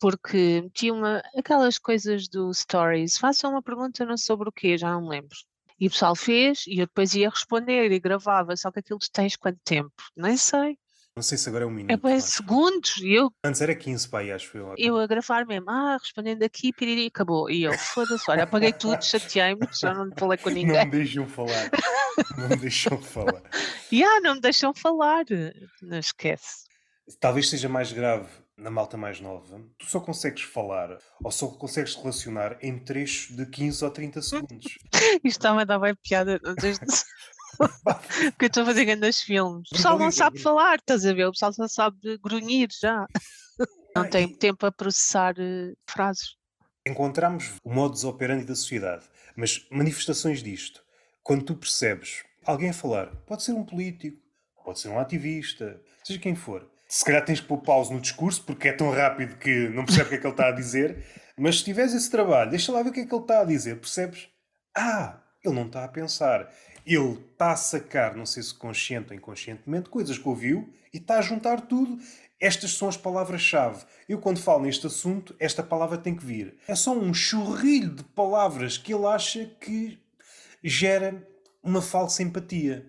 Porque 0.01 0.69
tinha 0.73 0.95
uma, 0.95 1.23
aquelas 1.37 1.77
coisas 1.79 2.27
do 2.27 2.53
Stories, 2.55 3.19
façam 3.19 3.51
uma 3.51 3.63
pergunta 3.63 4.05
não 4.05 4.17
sobre 4.17 4.49
o 4.49 4.53
quê, 4.53 4.79
já 4.79 4.91
não 4.91 5.03
me 5.03 5.09
lembro. 5.11 5.37
E 5.79 5.87
o 5.87 5.91
pessoal 5.91 6.17
fez 6.17 6.65
e 6.67 6.79
eu 6.79 6.87
depois 6.87 7.15
ia 7.15 7.29
responder 7.31 7.91
e 7.93 8.01
gravava, 8.01 8.57
só 8.57 8.71
que 8.71 8.81
aquilo 8.81 8.99
tens 9.13 9.37
quanto 9.37 9.59
tempo? 9.65 9.93
Nem 10.17 10.37
sei. 10.37 10.77
Não 11.17 11.23
sei 11.23 11.37
se 11.37 11.49
agora 11.49 11.65
é 11.65 11.67
um 11.67 11.71
minuto. 11.71 11.91
É 11.91 11.97
bem 11.97 12.21
segundos 12.21 12.97
e 12.99 13.13
eu, 13.15 13.31
Antes 13.45 13.61
era 13.61 13.75
15, 13.75 14.09
pai, 14.09 14.31
acho 14.31 14.57
eu. 14.57 14.75
eu 14.79 14.97
a 14.97 15.07
gravar 15.07 15.45
mesmo, 15.45 15.69
ah, 15.69 15.99
respondendo 16.01 16.43
aqui, 16.45 16.73
piriri, 16.73 17.07
acabou. 17.07 17.51
E 17.51 17.65
eu, 17.65 17.73
foda-se, 17.77 18.31
olha, 18.31 18.45
apaguei 18.45 18.73
tudo, 18.73 19.03
chateei-me, 19.05 19.67
já 19.79 19.93
não 19.93 20.11
falei 20.17 20.39
com 20.39 20.49
Não 20.51 20.57
ninguém. 20.57 20.85
me 20.85 20.91
deixam 20.91 21.27
falar. 21.27 21.71
não 22.39 22.49
me 22.49 22.57
deixam 22.57 22.97
falar. 23.03 23.43
E 23.91 24.03
ah, 24.05 24.21
não 24.21 24.35
me 24.37 24.41
deixam 24.41 24.73
falar. 24.73 25.25
Não 25.83 25.99
esquece. 25.99 26.65
Talvez 27.19 27.51
seja 27.51 27.69
mais 27.69 27.93
grave 27.93 28.29
na 28.61 28.71
malta 28.71 28.97
mais 28.97 29.21
nova. 29.21 29.61
Tu 29.79 29.87
só 29.87 30.01
consegues 30.01 30.43
falar 30.43 30.99
ou 31.23 31.31
só 31.31 31.49
consegues 31.49 31.95
relacionar 31.95 32.59
em 32.63 32.79
trechos 32.79 33.35
de 33.37 33.47
15 33.47 33.85
ou 33.85 33.91
30 33.91 34.23
segundos. 34.23 34.79
Isto 35.25 35.27
está-me 35.27 35.63
a 35.63 35.65
dar 35.65 35.79
bem 35.79 35.95
piada. 36.03 36.39
Desde... 36.61 36.85
Porque 37.57 38.45
eu 38.45 38.49
estou 38.49 38.63
a 38.63 38.67
fazer 38.67 38.85
grandes 38.85 39.21
filmes. 39.21 39.69
O 39.73 39.77
pessoal 39.77 39.99
não 39.99 40.11
sabe 40.11 40.39
falar, 40.39 40.77
estás 40.77 41.05
a 41.05 41.13
ver? 41.13 41.27
O 41.27 41.33
pessoal 41.33 41.53
só 41.53 41.69
sabe 41.69 42.19
grunhir 42.19 42.69
já. 42.81 43.07
Não 43.95 44.09
tem 44.09 44.33
tempo 44.33 44.65
a 44.67 44.71
processar 44.71 45.35
eh, 45.37 45.73
frases. 45.85 46.37
Encontramos 46.87 47.57
o 47.65 47.75
modus 47.75 48.05
operandi 48.05 48.45
da 48.45 48.55
sociedade, 48.55 49.05
mas 49.35 49.67
manifestações 49.69 50.45
disto, 50.45 50.81
quando 51.25 51.45
tu 51.45 51.57
percebes 51.57 52.23
alguém 52.47 52.71
a 52.71 52.73
falar, 52.73 53.09
pode 53.27 53.43
ser 53.43 53.53
um 53.53 53.65
político, 53.65 54.17
pode 54.65 54.79
ser 54.79 54.89
um 54.89 54.99
ativista, 54.99 55.83
seja 56.05 56.21
quem 56.21 56.37
for. 56.37 56.71
Se 56.91 57.05
calhar 57.05 57.25
tens 57.25 57.39
que 57.39 57.47
pôr 57.47 57.59
pausa 57.59 57.95
no 57.95 58.01
discurso 58.01 58.43
porque 58.43 58.67
é 58.67 58.73
tão 58.73 58.91
rápido 58.91 59.37
que 59.37 59.69
não 59.69 59.85
percebe 59.85 60.07
o 60.07 60.09
que 60.09 60.15
é 60.17 60.19
que 60.19 60.27
ele 60.27 60.33
está 60.33 60.49
a 60.49 60.53
dizer, 60.53 61.07
mas 61.39 61.59
se 61.59 61.65
tiveres 61.65 61.95
esse 61.95 62.11
trabalho, 62.11 62.51
deixa 62.51 62.73
lá 62.73 62.83
ver 62.83 62.91
o 62.91 62.93
que 62.93 62.99
é 62.99 63.07
que 63.07 63.15
ele 63.15 63.23
está 63.23 63.43
a 63.43 63.45
dizer, 63.45 63.77
percebes? 63.79 64.29
Ah, 64.77 65.23
ele 65.45 65.55
não 65.55 65.67
está 65.67 65.85
a 65.85 65.89
pensar. 65.89 66.53
Ele 66.85 67.13
está 67.13 67.53
a 67.53 67.57
sacar, 67.57 68.17
não 68.17 68.27
sei 68.27 68.43
se 68.43 68.53
consciente 68.53 69.11
ou 69.11 69.17
inconscientemente, 69.17 69.89
coisas 69.89 70.19
que 70.19 70.29
ouviu 70.29 70.69
e 70.93 70.97
está 70.97 71.21
a 71.21 71.23
juntar 71.23 71.61
tudo. 71.61 71.97
Estas 72.41 72.73
são 72.73 72.89
as 72.89 72.97
palavras-chave. 72.97 73.85
Eu, 74.09 74.19
quando 74.19 74.41
falo 74.41 74.65
neste 74.65 74.89
assunto, 74.89 75.33
esta 75.39 75.63
palavra 75.63 75.97
tem 75.97 76.17
que 76.17 76.25
vir. 76.25 76.57
É 76.67 76.75
só 76.75 76.93
um 76.93 77.15
churrilho 77.15 77.95
de 77.95 78.03
palavras 78.03 78.77
que 78.77 78.93
ele 78.93 79.07
acha 79.07 79.47
que 79.61 79.97
gera 80.65 81.25
uma 81.63 81.81
falsa 81.81 82.23
empatia. 82.25 82.85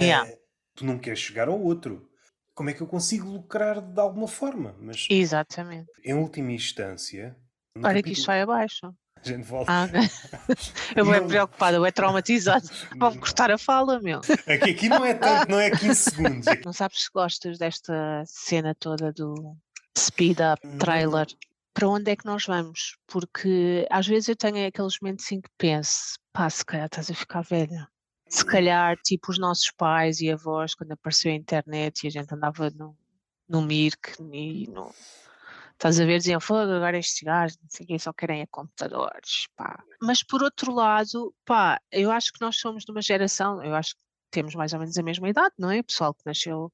Yeah. 0.00 0.28
Eh, 0.28 0.38
tu 0.74 0.84
não 0.84 0.98
queres 0.98 1.20
chegar 1.20 1.46
ao 1.46 1.60
outro. 1.60 2.10
Como 2.54 2.70
é 2.70 2.72
que 2.72 2.80
eu 2.80 2.86
consigo 2.86 3.28
lucrar 3.28 3.80
de 3.80 4.00
alguma 4.00 4.28
forma? 4.28 4.74
Mas, 4.80 5.06
Exatamente. 5.10 5.90
em 6.04 6.14
última 6.14 6.52
instância. 6.52 7.36
Olha 7.76 8.02
que 8.02 8.10
isto 8.12 8.26
capítulo- 8.26 8.26
vai 8.26 8.40
abaixo. 8.42 8.94
A 9.24 9.26
gente 9.26 9.42
volta. 9.44 9.72
Ah, 9.72 9.86
eu 10.94 11.04
vou 11.04 11.14
Não. 11.14 11.26
preocupada, 11.26 11.76
eu 11.78 11.86
é 11.86 11.90
traumatizado. 11.90 12.68
Vão-me 12.98 13.18
cortar 13.18 13.50
a 13.50 13.56
fala, 13.56 13.98
meu. 13.98 14.20
Aqui, 14.46 14.70
aqui 14.70 14.88
não 14.88 15.02
é 15.04 15.14
tanto, 15.14 15.50
não 15.50 15.58
é 15.58 15.70
15 15.70 15.94
segundos. 16.10 16.46
Aqui- 16.46 16.64
Não 16.66 16.74
sabes 16.74 17.04
se 17.04 17.10
gostas 17.12 17.56
desta 17.58 18.22
cena 18.26 18.74
toda 18.74 19.10
do 19.12 19.56
speed 19.98 20.38
up 20.40 20.64
Não. 20.66 20.76
trailer. 20.78 21.26
Para 21.72 21.88
onde 21.88 22.10
é 22.10 22.16
que 22.16 22.26
nós 22.26 22.44
vamos? 22.44 22.98
Porque 23.06 23.86
às 23.90 24.06
vezes 24.06 24.28
eu 24.28 24.36
tenho 24.36 24.64
aqueles 24.68 24.98
momentos 25.00 25.32
em 25.32 25.40
que 25.40 25.48
penso, 25.56 26.18
pá, 26.32 26.48
se 26.50 26.64
calhar 26.64 26.86
estás 26.86 27.10
a 27.10 27.14
ficar 27.14 27.40
velha. 27.42 27.88
Se 28.34 28.44
calhar, 28.44 28.96
tipo, 28.96 29.30
os 29.30 29.38
nossos 29.38 29.70
pais 29.70 30.20
e 30.20 30.28
avós, 30.28 30.74
quando 30.74 30.90
apareceu 30.90 31.30
a 31.30 31.36
internet 31.36 32.02
e 32.02 32.08
a 32.08 32.10
gente 32.10 32.34
andava 32.34 32.68
no, 32.70 32.98
no 33.48 33.62
Mirk 33.62 34.20
e 34.32 34.66
no. 34.66 34.92
Estás 35.74 36.00
a 36.00 36.04
ver, 36.04 36.18
diziam, 36.18 36.40
fogo, 36.40 36.72
agora 36.72 36.98
estes 36.98 37.22
gajos, 37.22 37.56
não 37.62 37.70
sei 37.70 37.84
o 37.84 37.86
quê, 37.86 37.96
só 37.96 38.12
querem 38.12 38.40
é 38.40 38.46
computadores, 38.46 39.46
pá. 39.54 39.80
Mas 40.02 40.24
por 40.24 40.42
outro 40.42 40.74
lado, 40.74 41.32
pá, 41.44 41.80
eu 41.92 42.10
acho 42.10 42.32
que 42.32 42.40
nós 42.40 42.56
somos 42.56 42.84
de 42.84 42.90
uma 42.90 43.00
geração, 43.00 43.62
eu 43.62 43.72
acho 43.72 43.94
que 43.94 44.00
temos 44.32 44.56
mais 44.56 44.72
ou 44.72 44.80
menos 44.80 44.98
a 44.98 45.02
mesma 45.04 45.28
idade, 45.28 45.54
não 45.56 45.70
é? 45.70 45.78
O 45.78 45.84
pessoal 45.84 46.12
que 46.12 46.22
nasceu 46.26 46.72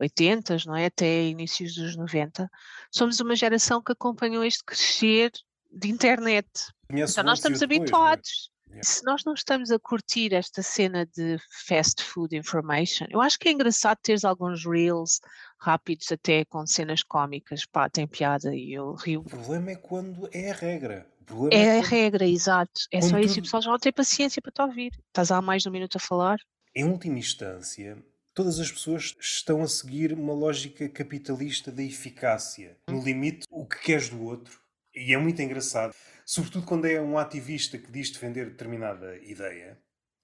80, 0.00 0.56
não 0.66 0.74
é? 0.74 0.86
Até 0.86 1.26
inícios 1.26 1.76
dos 1.76 1.96
90, 1.96 2.50
somos 2.90 3.20
uma 3.20 3.36
geração 3.36 3.80
que 3.80 3.92
acompanhou 3.92 4.42
este 4.42 4.64
crescer 4.64 5.30
de 5.70 5.88
internet. 5.88 6.48
Conhece 6.90 7.12
Então 7.12 7.22
nós 7.22 7.38
estamos 7.38 7.60
depois, 7.60 7.78
não 7.78 7.84
é? 7.84 8.10
habituados. 8.10 8.55
Se 8.82 9.04
nós 9.04 9.22
não 9.24 9.34
estamos 9.34 9.70
a 9.70 9.78
curtir 9.78 10.34
esta 10.34 10.62
cena 10.62 11.06
de 11.06 11.38
fast 11.66 12.02
food 12.02 12.36
information, 12.36 13.06
eu 13.10 13.20
acho 13.20 13.38
que 13.38 13.48
é 13.48 13.52
engraçado 13.52 13.98
teres 14.02 14.24
alguns 14.24 14.64
reels 14.64 15.20
rápidos 15.58 16.10
até 16.12 16.44
com 16.44 16.66
cenas 16.66 17.02
cómicas, 17.02 17.64
pá, 17.64 17.88
tem 17.88 18.06
piada 18.06 18.54
e 18.54 18.72
eu 18.72 18.92
rio. 18.94 19.20
O 19.20 19.24
problema 19.24 19.70
é 19.70 19.76
quando 19.76 20.28
é 20.32 20.50
a 20.50 20.54
regra. 20.54 21.06
Problema 21.24 21.54
É 21.54 21.78
a 21.78 21.80
quando, 21.80 21.90
regra, 21.90 22.26
exato. 22.26 22.82
É 22.92 23.00
quando 23.00 23.10
só 23.10 23.18
isso 23.18 23.38
e 23.38 23.40
o 23.40 23.42
pessoal 23.42 23.62
já 23.62 23.70
não 23.70 23.78
tem 23.78 23.92
paciência 23.92 24.40
para 24.42 24.52
te 24.52 24.62
ouvir. 24.62 24.92
Estás 25.08 25.30
há 25.30 25.40
mais 25.40 25.62
de 25.62 25.68
um 25.68 25.72
minuto 25.72 25.96
a 25.96 26.00
falar? 26.00 26.38
em 26.74 26.84
última 26.84 27.18
instância, 27.18 27.96
todas 28.34 28.60
as 28.60 28.70
pessoas 28.70 29.16
estão 29.18 29.62
a 29.62 29.66
seguir 29.66 30.12
uma 30.12 30.34
lógica 30.34 30.86
capitalista 30.90 31.72
da 31.72 31.82
eficácia. 31.82 32.76
No 32.90 33.02
limite, 33.02 33.46
o 33.50 33.64
que 33.66 33.80
queres 33.80 34.10
do 34.10 34.22
outro. 34.22 34.60
E 34.94 35.14
é 35.14 35.16
muito 35.18 35.40
engraçado, 35.40 35.94
sobretudo 36.26 36.66
quando 36.66 36.84
é 36.86 37.00
um 37.00 37.16
ativista 37.16 37.78
que 37.78 37.90
diz 37.90 38.10
defender 38.10 38.50
determinada 38.50 39.16
ideia, 39.18 39.78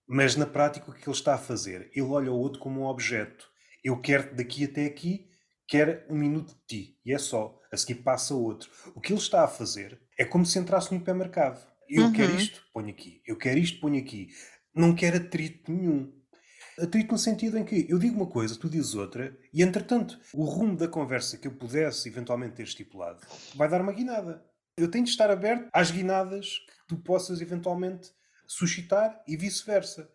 mas 0.07 0.37
na 0.37 0.45
prática 0.45 0.91
o 0.91 0.93
que 0.93 1.09
ele 1.09 1.17
está 1.17 1.35
a 1.35 1.39
fazer? 1.39 1.89
Ele 1.95 2.03
olha 2.03 2.31
o 2.31 2.37
outro 2.37 2.61
como 2.61 2.81
um 2.83 2.85
objeto. 2.87 3.49
Eu 3.83 4.01
quero 4.01 4.35
daqui 4.35 4.65
até 4.65 4.85
aqui, 4.85 5.29
quero 5.67 6.03
um 6.13 6.17
minuto 6.19 6.55
de 6.55 6.67
ti. 6.67 6.99
E 7.07 7.13
é 7.15 7.19
só. 7.19 7.59
A 7.73 7.77
seguir 7.77 8.03
passa 8.03 8.35
outro. 8.35 8.69
O 8.95 9.01
que 9.01 9.13
ele 9.13 9.21
está 9.21 9.45
a 9.45 9.49
fazer 9.49 9.99
é 10.19 10.25
como 10.27 10.45
se 10.45 10.59
entrasse 10.59 10.93
no 10.93 10.99
hipermercado. 11.01 11.61
Eu 11.89 12.05
Uhum. 12.05 12.13
quero 12.13 12.35
isto, 12.35 12.63
ponho 12.75 12.91
aqui. 12.91 13.23
Eu 13.27 13.39
quero 13.39 13.59
isto, 13.59 13.81
ponho 13.81 13.99
aqui. 13.99 14.29
Não 14.75 14.95
quero 14.95 15.17
atrito 15.17 15.73
nenhum. 15.73 16.13
Atrito 16.79 17.13
no 17.13 17.19
sentido 17.19 17.57
em 17.59 17.65
que 17.65 17.87
eu 17.89 17.99
digo 17.99 18.17
uma 18.17 18.27
coisa, 18.27 18.59
tu 18.59 18.69
dizes 18.69 18.95
outra, 18.95 19.39
e 19.53 19.63
entretanto, 19.63 20.19
o 20.35 20.45
rumo 20.45 20.77
da 20.77 20.89
conversa 20.89 21.37
que 21.39 21.47
eu 21.47 21.53
pudesse 21.57 22.09
eventualmente 22.09 22.55
ter 22.57 22.63
estipulado 22.65 23.21
vai 23.55 23.69
dar 23.69 23.81
uma 23.81 23.93
guinada. 23.93 24.45
Eu 24.77 24.91
tenho 24.91 25.05
de 25.05 25.11
estar 25.11 25.31
aberto 25.31 25.69
às 25.73 25.91
guinadas 25.91 26.59
que 26.59 26.87
tu 26.89 26.97
possas 26.97 27.41
eventualmente 27.41 28.11
suscitar 28.47 29.23
e 29.29 29.37
vice-versa. 29.37 30.09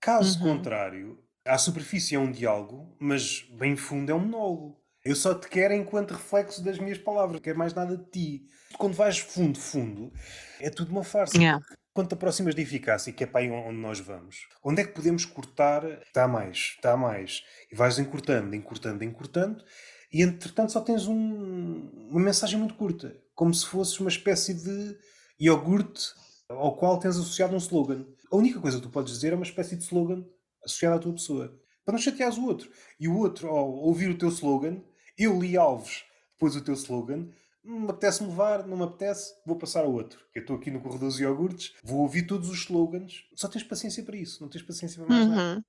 Caso 0.00 0.38
Uhum. 0.42 0.56
contrário, 0.56 1.22
à 1.46 1.58
superfície 1.58 2.14
é 2.14 2.18
um 2.18 2.30
diálogo, 2.30 2.96
mas 2.98 3.42
bem 3.52 3.76
fundo 3.76 4.10
é 4.10 4.14
um 4.14 4.20
monólogo. 4.20 4.80
Eu 5.04 5.14
só 5.14 5.34
te 5.34 5.48
quero 5.48 5.74
enquanto 5.74 6.12
reflexo 6.12 6.64
das 6.64 6.78
minhas 6.78 6.96
palavras, 6.96 7.34
não 7.34 7.42
quero 7.42 7.58
mais 7.58 7.74
nada 7.74 7.96
de 7.96 8.04
ti. 8.10 8.46
Quando 8.78 8.94
vais 8.94 9.18
fundo, 9.18 9.58
fundo, 9.58 10.12
é 10.58 10.70
tudo 10.70 10.90
uma 10.90 11.04
farsa. 11.04 11.36
Yeah. 11.36 11.62
Quando 11.92 12.08
te 12.08 12.14
aproximas 12.14 12.54
da 12.54 12.62
eficácia, 12.62 13.12
que 13.12 13.22
é 13.22 13.26
para 13.26 13.40
aí 13.42 13.50
onde 13.50 13.78
nós 13.78 14.00
vamos, 14.00 14.48
onde 14.64 14.80
é 14.80 14.84
que 14.84 14.92
podemos 14.94 15.24
cortar? 15.26 15.84
Está 16.02 16.26
mais, 16.26 16.56
está 16.76 16.96
mais. 16.96 17.44
E 17.70 17.76
vais 17.76 17.98
encurtando, 17.98 18.54
encurtando, 18.56 19.04
encurtando, 19.04 19.62
e 20.10 20.22
entretanto 20.22 20.72
só 20.72 20.80
tens 20.80 21.06
um- 21.06 22.08
uma 22.10 22.20
mensagem 22.20 22.58
muito 22.58 22.74
curta, 22.74 23.14
como 23.34 23.52
se 23.52 23.66
fosse 23.66 24.00
uma 24.00 24.10
espécie 24.10 24.54
de 24.54 24.96
iogurte 25.38 26.12
ao 26.48 26.76
qual 26.76 26.98
tens 26.98 27.16
associado 27.16 27.54
um 27.54 27.58
slogan. 27.58 28.06
A 28.30 28.36
única 28.36 28.60
coisa 28.60 28.78
que 28.78 28.82
tu 28.84 28.90
podes 28.90 29.12
dizer 29.12 29.32
é 29.32 29.36
uma 29.36 29.44
espécie 29.44 29.76
de 29.76 29.84
slogan 29.84 30.24
associado 30.64 30.96
à 30.96 30.98
tua 30.98 31.12
pessoa, 31.12 31.60
para 31.84 31.92
não 31.92 31.98
chateares 31.98 32.38
o 32.38 32.46
outro. 32.46 32.70
E 32.98 33.08
o 33.08 33.16
outro, 33.16 33.48
ao 33.48 33.70
ouvir 33.70 34.10
o 34.10 34.18
teu 34.18 34.28
slogan, 34.28 34.82
eu 35.18 35.38
li 35.40 35.56
Alves, 35.56 36.04
depois 36.32 36.56
o 36.56 36.60
teu 36.60 36.74
slogan, 36.74 37.28
me 37.62 37.88
apetece-me 37.88 38.28
levar, 38.28 38.66
não 38.66 38.76
me 38.76 38.84
apetece, 38.84 39.34
vou 39.46 39.56
passar 39.56 39.84
ao 39.84 39.92
outro. 39.92 40.20
Eu 40.34 40.42
estou 40.42 40.56
aqui 40.56 40.70
no 40.70 40.80
corredor 40.80 41.08
dos 41.08 41.20
iogurtes, 41.20 41.74
vou 41.82 42.00
ouvir 42.00 42.26
todos 42.26 42.48
os 42.48 42.60
slogans. 42.60 43.24
Só 43.34 43.48
tens 43.48 43.64
paciência 43.64 44.02
para 44.02 44.16
isso, 44.16 44.42
não 44.42 44.48
tens 44.48 44.62
paciência 44.62 45.02
para 45.02 45.14
mais 45.14 45.28
nada. 45.28 45.56
Uhum. 45.56 45.62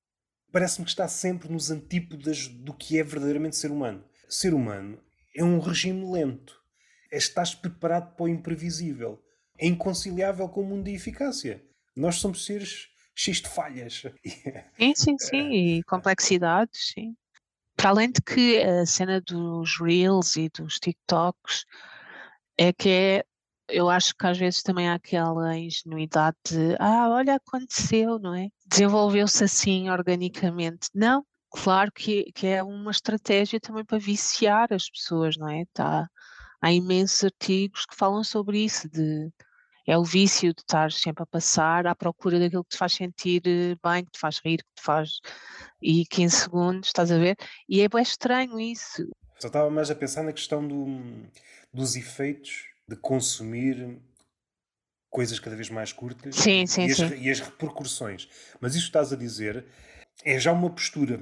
Parece-me 0.52 0.86
que 0.86 0.92
está 0.92 1.08
sempre 1.08 1.52
nos 1.52 1.72
antípodas 1.72 2.48
do 2.48 2.74
que 2.74 2.98
é 3.00 3.04
verdadeiramente 3.04 3.56
ser 3.56 3.72
humano. 3.72 4.04
Ser 4.28 4.54
humano 4.54 5.00
é 5.36 5.44
um 5.44 5.60
regime 5.60 6.12
lento. 6.12 6.62
É 7.16 7.18
estás 7.18 7.56
preparado 7.56 8.14
para 8.14 8.26
o 8.26 8.28
imprevisível. 8.28 9.24
É 9.58 9.66
inconciliável 9.66 10.50
com 10.50 10.60
o 10.60 10.66
mundo 10.66 10.84
de 10.84 10.94
eficácia. 10.94 11.64
Nós 11.96 12.18
somos 12.18 12.44
seres 12.44 12.90
cheios 13.16 13.40
de 13.40 13.48
falhas. 13.48 14.04
Sim, 14.78 14.94
sim, 14.94 15.18
sim, 15.18 15.52
e 15.54 15.84
complexidades, 15.84 16.92
sim. 16.94 17.16
Para 17.78 17.92
além 17.92 18.12
de 18.12 18.22
que 18.22 18.62
a 18.62 18.86
cena 18.86 19.22
dos 19.22 19.80
Reels 19.80 20.36
e 20.36 20.50
dos 20.50 20.78
TikToks 20.78 21.64
é 22.58 22.74
que 22.74 22.90
é, 22.90 23.26
eu 23.70 23.90
acho 23.90 24.14
que 24.14 24.28
às 24.28 24.38
vezes 24.38 24.62
também 24.62 24.90
há 24.90 24.96
aquela 24.96 25.58
ingenuidade 25.58 26.36
de 26.46 26.76
ah, 26.80 27.10
olha, 27.10 27.36
aconteceu, 27.36 28.20
não 28.20 28.36
é? 28.36 28.50
Desenvolveu-se 28.66 29.42
assim 29.42 29.90
organicamente. 29.90 30.90
Não, 30.94 31.26
claro 31.50 31.94
que, 31.94 32.30
que 32.34 32.46
é 32.48 32.62
uma 32.62 32.92
estratégia 32.92 33.58
também 33.58 33.86
para 33.86 33.98
viciar 33.98 34.74
as 34.74 34.90
pessoas, 34.90 35.38
não 35.38 35.48
é? 35.48 35.64
Tá, 35.74 36.10
há 36.62 36.72
imensos 36.72 37.24
artigos 37.24 37.86
que 37.86 37.96
falam 37.96 38.24
sobre 38.24 38.60
isso, 38.64 38.90
de 38.90 39.32
é 39.88 39.98
o 39.98 40.04
vício 40.04 40.52
de 40.54 40.62
estar 40.62 40.92
sempre 40.92 41.22
a 41.24 41.28
passar 41.28 41.86
à 41.86 41.94
procura 41.94 42.40
daquilo 42.40 42.64
que 42.64 42.72
te 42.72 42.78
faz 42.78 42.94
sentir 42.94 43.44
eh, 43.46 43.76
bem, 43.84 44.04
que 44.04 44.12
te 44.12 44.20
faz 44.20 44.40
rir, 44.44 44.58
que 44.58 44.76
te 44.76 44.82
faz. 44.82 45.20
E 45.80 46.06
15 46.08 46.36
segundos, 46.36 46.90
estás 46.90 47.12
a 47.12 47.20
ver? 47.20 47.38
E 47.70 47.82
é 47.82 47.88
bem 47.88 48.02
estranho 48.02 48.60
isso. 48.60 49.08
Só 49.40 49.48
estava 49.48 49.70
mais 49.70 49.92
a 49.92 49.96
pensar 49.96 50.24
na 50.24 50.34
questão 50.34 50.68
do, 50.68 50.88
dos 51.72 51.96
efeitos 51.96 52.66
de 52.88 52.96
consumir 52.96 54.00
coisas 55.10 55.40
cada 55.40 55.56
vez 55.56 55.70
mais 55.70 55.94
curtas 55.94 56.36
Sim, 56.36 56.66
sim, 56.66 56.88
e, 56.88 56.92
as, 56.92 56.98
sim. 56.98 57.16
e 57.22 57.30
as 57.30 57.40
repercussões. 57.40 58.28
Mas 58.60 58.74
isso 58.74 58.86
que 58.86 58.90
estás 58.90 59.14
a 59.14 59.16
dizer 59.16 59.66
é 60.24 60.40
já 60.40 60.52
uma 60.52 60.70
postura 60.70 61.22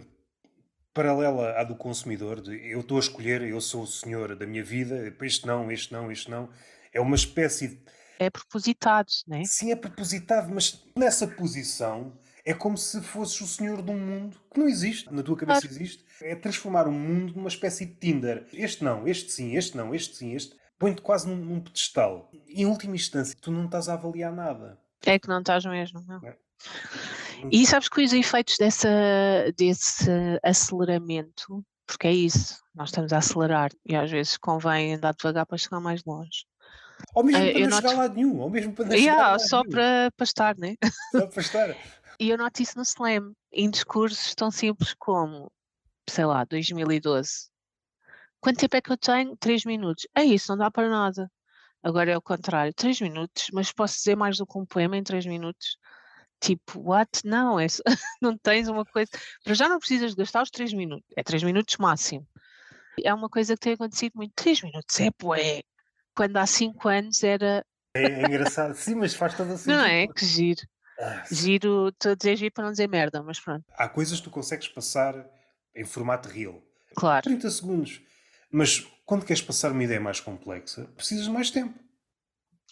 paralela 0.93 1.60
à 1.60 1.63
do 1.63 1.75
consumidor, 1.75 2.41
de 2.41 2.56
eu 2.71 2.82
estou 2.82 2.97
a 2.97 2.99
escolher, 2.99 3.41
eu 3.41 3.60
sou 3.60 3.84
o 3.84 3.88
senhor 3.88 4.36
da 4.36 4.45
minha 4.45 4.63
vida, 4.63 5.13
este 5.21 5.47
não, 5.47 5.71
este 5.71 5.91
não, 5.91 6.12
este 6.12 6.29
não. 6.29 6.49
É 6.93 7.01
uma 7.01 7.15
espécie 7.15 7.69
de. 7.69 7.79
É 8.19 8.29
propositado, 8.29 9.08
não 9.27 9.38
é? 9.38 9.43
Sim, 9.45 9.71
é 9.71 9.75
propositado, 9.75 10.53
mas 10.53 10.86
nessa 10.95 11.27
posição 11.27 12.13
é 12.45 12.53
como 12.53 12.77
se 12.77 13.01
fosses 13.01 13.39
o 13.41 13.47
senhor 13.47 13.82
de 13.82 13.89
um 13.89 13.97
mundo 13.97 14.38
que 14.53 14.60
não 14.60 14.67
existe, 14.67 15.12
na 15.12 15.23
tua 15.23 15.36
cabeça 15.36 15.62
Claro. 15.62 15.75
existe. 15.75 16.06
É 16.21 16.36
transformar 16.36 16.88
o 16.88 16.91
mundo 16.91 17.34
numa 17.36 17.47
espécie 17.47 17.86
de 17.86 17.95
Tinder. 17.95 18.45
Este 18.53 18.84
não, 18.84 19.08
este 19.08 19.32
sim, 19.32 19.56
este 19.56 19.75
não, 19.75 19.95
este 19.95 20.15
sim, 20.15 20.34
este. 20.36 20.56
Põe-te 20.77 21.01
quase 21.01 21.27
num, 21.27 21.36
num 21.38 21.62
pedestal. 21.62 22.29
Em 22.47 22.65
última 22.65 22.95
instância, 22.95 23.36
tu 23.41 23.51
não 23.51 23.65
estás 23.65 23.88
a 23.89 23.93
avaliar 23.93 24.32
nada. 24.32 24.77
É 25.06 25.17
que 25.17 25.27
não 25.27 25.39
estás 25.39 25.65
mesmo, 25.65 26.03
não. 26.08 26.21
É. 26.25 26.36
E 27.51 27.65
sabes 27.67 27.88
que 27.89 28.03
os 28.03 28.13
efeitos 28.13 28.58
dessa, 28.58 28.89
desse 29.56 30.10
aceleramento, 30.41 31.63
porque 31.86 32.08
é 32.08 32.12
isso, 32.12 32.58
nós 32.73 32.89
estamos 32.89 33.13
a 33.13 33.17
acelerar 33.17 33.71
e 33.86 33.95
às 33.95 34.10
vezes 34.10 34.38
convém 34.38 34.95
andar 34.95 35.13
devagar 35.13 35.45
para 35.45 35.58
chegar 35.58 35.79
mais 35.79 36.03
longe. 36.03 36.45
Ou 37.13 37.23
mesmo 37.23 37.45
Eh, 37.45 37.51
para 37.51 37.62
eu 37.62 37.69
não 37.69 37.77
chegar 37.77 37.91
a 37.91 37.97
lado 37.97 38.15
nenhum, 38.15 38.39
ou 38.39 38.49
mesmo 38.49 38.73
para 38.73 38.86
não 38.86 38.97
chegar 38.97 39.12
a 39.12 39.15
Yeah, 39.15 39.32
lado 39.32 39.49
só 39.49 39.62
nenhum. 39.62 39.71
para, 39.71 40.12
para 40.15 40.23
estar, 40.23 40.58
né? 40.58 40.75
Só 41.12 41.27
para 41.27 41.41
estar. 41.41 41.67
E 42.19 42.29
eu 42.29 42.38
noto 42.38 42.62
isso 42.62 42.77
no 42.77 42.84
Slam, 42.84 43.34
em 43.51 43.69
discursos 43.69 44.36
tão 44.36 44.51
simples 44.51 44.93
como, 44.97 45.51
sei 46.08 46.25
lá, 46.25 46.43
2012. 46.45 47.49
Quanto 48.39 48.60
tempo 48.60 48.75
é 48.75 48.82
que 48.82 48.91
eu 48.91 48.97
tenho? 48.97 49.36
3 49.38 49.65
minutos. 49.65 50.08
É 50.15 50.23
isso, 50.23 50.51
não 50.51 50.58
dá 50.58 50.69
para 50.69 50.89
nada. 50.89 51.29
Agora 51.82 52.12
é 52.12 52.17
o 52.17 52.21
contrário, 52.21 52.73
3 52.73 53.01
minutos, 53.01 53.47
mas 53.51 53.71
posso 53.73 53.95
dizer 53.97 54.15
mais 54.15 54.38
do 54.38 54.45
que 54.45 54.58
um 54.58 54.65
poema 54.65 54.95
em 54.95 55.03
3 55.03 55.25
minutos? 55.25 55.77
Tipo, 56.43 56.82
what? 56.89 57.21
Não, 57.23 57.58
é 57.58 57.67
não 58.21 58.38
tens 58.38 58.67
uma 58.67 58.84
coisa. 58.84 59.10
Para 59.45 59.53
já 59.53 59.69
não 59.69 59.79
precisas 59.79 60.12
de 60.12 60.17
gastar 60.17 60.43
os 60.43 60.49
3 60.49 60.73
minutos, 60.73 61.06
é 61.15 61.23
3 61.23 61.41
minutos 61.43 61.77
máximo. 61.77 62.27
É 63.01 63.13
uma 63.13 63.29
coisa 63.29 63.53
que 63.56 63.62
tem 63.62 63.73
acontecido 63.73 64.12
muito. 64.15 64.34
3 64.36 64.62
minutos 64.62 64.99
é 64.99 65.10
bué. 65.17 65.62
Quando 66.13 66.36
há 66.36 66.45
5 66.45 66.89
anos 66.89 67.23
era. 67.23 67.65
É, 67.95 68.03
é 68.03 68.25
engraçado. 68.25 68.75
Sim, 68.75 68.95
mas 68.95 69.13
faz 69.13 69.38
todo 69.38 69.53
o 69.53 69.58
sentido. 69.58 69.71
Não 69.79 69.86
é? 69.86 70.06
Que 70.08 70.25
giro. 70.25 70.62
Ah, 70.99 71.23
Giro, 71.32 71.88
estou 71.88 72.12
a 72.12 72.15
dizer 72.15 72.36
giro 72.36 72.53
para 72.53 72.65
não 72.65 72.71
dizer 72.71 72.88
merda, 72.88 73.23
mas 73.23 73.39
pronto, 73.39 73.65
Há 73.75 73.89
coisas 73.89 74.19
que 74.19 74.25
tu 74.25 74.29
consegues 74.29 74.67
passar 74.67 75.15
em 75.75 75.84
formato 75.84 76.29
real. 76.29 76.62
claro. 76.95 77.23
30 77.23 77.49
segundos. 77.49 77.99
Mas 78.51 78.82
quando 79.03 79.25
queres 79.25 79.41
passar 79.41 79.71
uma 79.71 79.84
ideia 79.84 79.99
mais 79.99 80.19
complexa, 80.19 80.86
precisas 80.95 81.25
de 81.25 81.32
mais 81.32 81.49
tempo. 81.49 81.73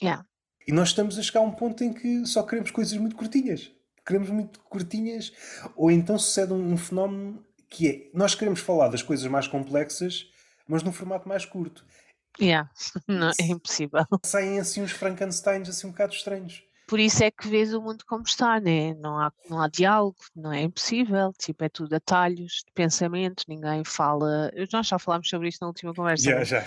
Yeah. 0.02 0.24
E 0.68 0.72
nós 0.72 0.90
estamos 0.90 1.18
a 1.18 1.22
chegar 1.22 1.40
a 1.40 1.44
um 1.44 1.52
ponto 1.52 1.84
em 1.84 1.94
que 1.94 2.26
só 2.26 2.44
queremos 2.44 2.72
coisas 2.72 2.98
muito 2.98 3.16
curtinhas. 3.16 3.72
Queremos 4.06 4.30
muito 4.30 4.60
curtinhas, 4.62 5.32
ou 5.76 5.92
então 5.92 6.18
sucede 6.18 6.54
um, 6.54 6.74
um 6.74 6.78
fenómeno 6.78 7.46
que 7.70 7.88
é 7.88 8.10
nós 8.14 8.36
queremos 8.36 8.60
falar 8.60 8.90
das 8.90 9.02
coisas 9.02 9.26
mais 9.28 9.48
complexas, 9.48 10.28
mas 10.68 10.84
num 10.84 10.92
formato 10.92 11.28
mais 11.28 11.46
curto. 11.46 11.86
Yeah. 12.40 12.70
Não, 13.08 13.32
é 13.40 13.46
impossível. 13.46 14.06
Saem 14.24 14.60
assim 14.60 14.82
uns 14.82 14.92
Frankensteins 14.92 15.70
assim 15.70 15.88
um 15.88 15.92
bocado 15.92 16.14
estranhos. 16.14 16.64
Por 16.92 17.00
isso 17.00 17.24
é 17.24 17.32
que 17.32 17.48
vês 17.48 17.74
o 17.74 17.82
mundo 17.82 18.04
como 18.06 18.24
está, 18.24 18.60
né? 18.60 18.94
Não 18.96 19.18
há, 19.18 19.32
não 19.50 19.62
há 19.62 19.70
diálogo, 19.70 20.18
não 20.36 20.52
é 20.52 20.62
impossível. 20.64 21.32
Tipo, 21.40 21.64
é 21.64 21.70
tudo 21.70 21.94
atalhos 21.96 22.64
de 22.68 22.72
pensamento, 22.74 23.46
ninguém 23.48 23.82
fala. 23.86 24.52
Nós 24.74 24.88
já 24.88 25.00
falámos 25.00 25.30
sobre 25.30 25.48
isto 25.48 25.62
na 25.62 25.68
última 25.68 25.94
conversa, 25.94 26.26
Já, 26.30 26.36
né? 26.36 26.44
já. 26.44 26.66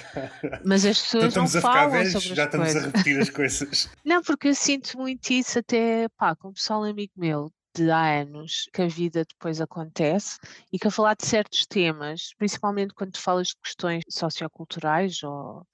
mas 0.64 0.86
as 0.86 0.98
pessoas 1.02 1.34
não 1.34 1.44
estamos 1.44 1.56
a 1.56 1.60
ficar 1.60 1.72
falam 1.74 1.90
velhos, 1.90 2.12
sobre 2.12 2.34
já 2.34 2.42
as 2.44 2.48
estamos 2.48 2.68
a 2.68 2.72
coisas. 2.72 2.84
repetir 2.86 3.20
as 3.20 3.30
coisas. 3.30 3.90
Não, 4.02 4.22
porque 4.22 4.48
eu 4.48 4.54
sinto 4.54 4.96
muito 4.98 5.30
isso 5.30 5.58
até, 5.58 6.08
pá, 6.16 6.34
com 6.34 6.48
o 6.48 6.54
pessoal 6.54 6.84
amigo 6.84 7.12
meu. 7.16 7.52
de 7.76 7.90
há 7.90 8.20
anos 8.22 8.68
que 8.72 8.82
a 8.82 8.86
vida 8.88 9.24
depois 9.28 9.60
acontece 9.60 10.38
e 10.72 10.78
que 10.78 10.88
a 10.88 10.90
falar 10.90 11.14
de 11.16 11.26
certos 11.26 11.66
temas, 11.66 12.30
principalmente 12.38 12.94
quando 12.94 13.16
falas 13.18 13.48
de 13.48 13.56
questões 13.62 14.02
socioculturais 14.08 15.22
ou 15.22 15.66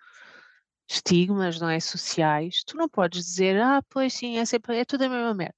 estigmas, 0.91 1.61
não 1.61 1.69
é, 1.69 1.79
sociais, 1.79 2.65
tu 2.67 2.77
não 2.77 2.89
podes 2.89 3.25
dizer, 3.25 3.61
ah, 3.61 3.83
pois 3.89 4.13
sim, 4.13 4.39
é, 4.39 4.45
sempre, 4.45 4.77
é 4.77 4.85
tudo 4.85 5.05
a 5.05 5.09
mesma 5.09 5.35
merda. 5.35 5.55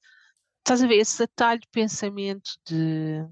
Estás 0.58 0.82
a 0.82 0.86
ver 0.86 0.96
esse 0.96 1.22
atalho 1.22 1.60
de 1.60 1.68
pensamento 1.68 2.52
de 2.66 3.26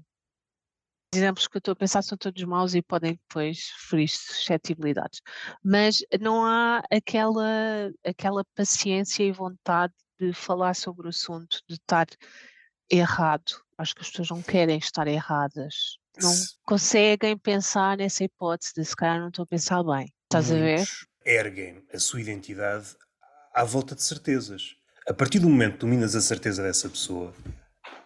exemplos 1.13 1.47
que 1.47 1.57
eu 1.57 1.59
estou 1.59 1.73
a 1.73 1.75
pensar 1.75 2.01
são 2.01 2.17
todos 2.17 2.43
maus 2.43 2.73
e 2.73 2.81
podem 2.81 3.13
depois 3.13 3.71
ferir 3.89 4.09
suscetibilidades. 4.09 5.21
Mas 5.63 6.03
não 6.19 6.43
há 6.45 6.81
aquela, 6.91 7.91
aquela 8.03 8.43
paciência 8.55 9.23
e 9.23 9.31
vontade 9.31 9.93
de 10.19 10.33
falar 10.33 10.75
sobre 10.75 11.05
o 11.05 11.09
assunto, 11.09 11.61
de 11.67 11.75
estar 11.75 12.07
errado. 12.89 13.61
Acho 13.77 13.95
que 13.95 14.01
as 14.01 14.09
pessoas 14.09 14.29
não 14.29 14.41
querem 14.41 14.77
estar 14.77 15.07
erradas. 15.07 15.97
Não 16.21 16.33
conseguem 16.65 17.37
pensar 17.37 17.97
nessa 17.97 18.23
hipótese 18.23 18.73
de 18.75 18.85
se 18.85 18.95
calhar 18.95 19.19
não 19.19 19.29
estou 19.29 19.43
a 19.43 19.47
pensar 19.47 19.83
bem. 19.83 20.11
Estás 20.23 20.51
a 20.51 20.55
ver? 20.55 20.87
Erguem 21.25 21.83
a 21.93 21.99
sua 21.99 22.19
identidade 22.19 22.95
à 23.53 23.63
volta 23.63 23.93
de 23.93 24.01
certezas. 24.01 24.75
A 25.07 25.13
partir 25.13 25.37
do 25.37 25.47
momento 25.47 25.73
que 25.73 25.79
dominas 25.79 26.15
a 26.15 26.21
certeza 26.21 26.63
dessa 26.63 26.89
pessoa, 26.89 27.31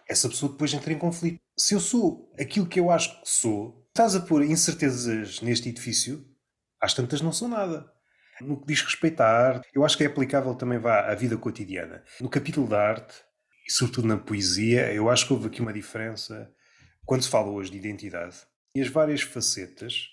essa 0.06 0.28
pessoa 0.28 0.52
depois 0.52 0.74
entra 0.74 0.92
em 0.92 0.98
conflito. 0.98 1.38
Se 1.56 1.74
eu 1.74 1.80
sou 1.80 2.30
aquilo 2.38 2.66
que 2.66 2.78
eu 2.78 2.90
acho 2.90 3.18
que 3.22 3.28
sou, 3.28 3.86
estás 3.88 4.14
a 4.14 4.20
pôr 4.20 4.44
incertezas 4.44 5.40
neste 5.40 5.70
edifício, 5.70 6.26
às 6.78 6.92
tantas 6.92 7.22
não 7.22 7.32
sou 7.32 7.48
nada. 7.48 7.90
No 8.42 8.60
que 8.60 8.66
diz 8.66 8.82
respeito 8.82 9.22
à 9.22 9.26
arte, 9.26 9.66
eu 9.74 9.82
acho 9.82 9.96
que 9.96 10.04
é 10.04 10.06
aplicável 10.06 10.54
também 10.54 10.78
vá 10.78 11.10
à 11.10 11.14
vida 11.14 11.38
cotidiana. 11.38 12.04
No 12.20 12.28
capítulo 12.28 12.68
da 12.68 12.86
arte, 12.86 13.14
e 13.66 13.72
sobretudo 13.72 14.08
na 14.08 14.18
poesia, 14.18 14.92
eu 14.92 15.08
acho 15.08 15.26
que 15.26 15.32
houve 15.32 15.46
aqui 15.46 15.62
uma 15.62 15.72
diferença 15.72 16.52
quando 17.06 17.22
se 17.22 17.30
fala 17.30 17.50
hoje 17.50 17.70
de 17.70 17.78
identidade 17.78 18.36
e 18.74 18.82
as 18.82 18.88
várias 18.88 19.22
facetas. 19.22 20.10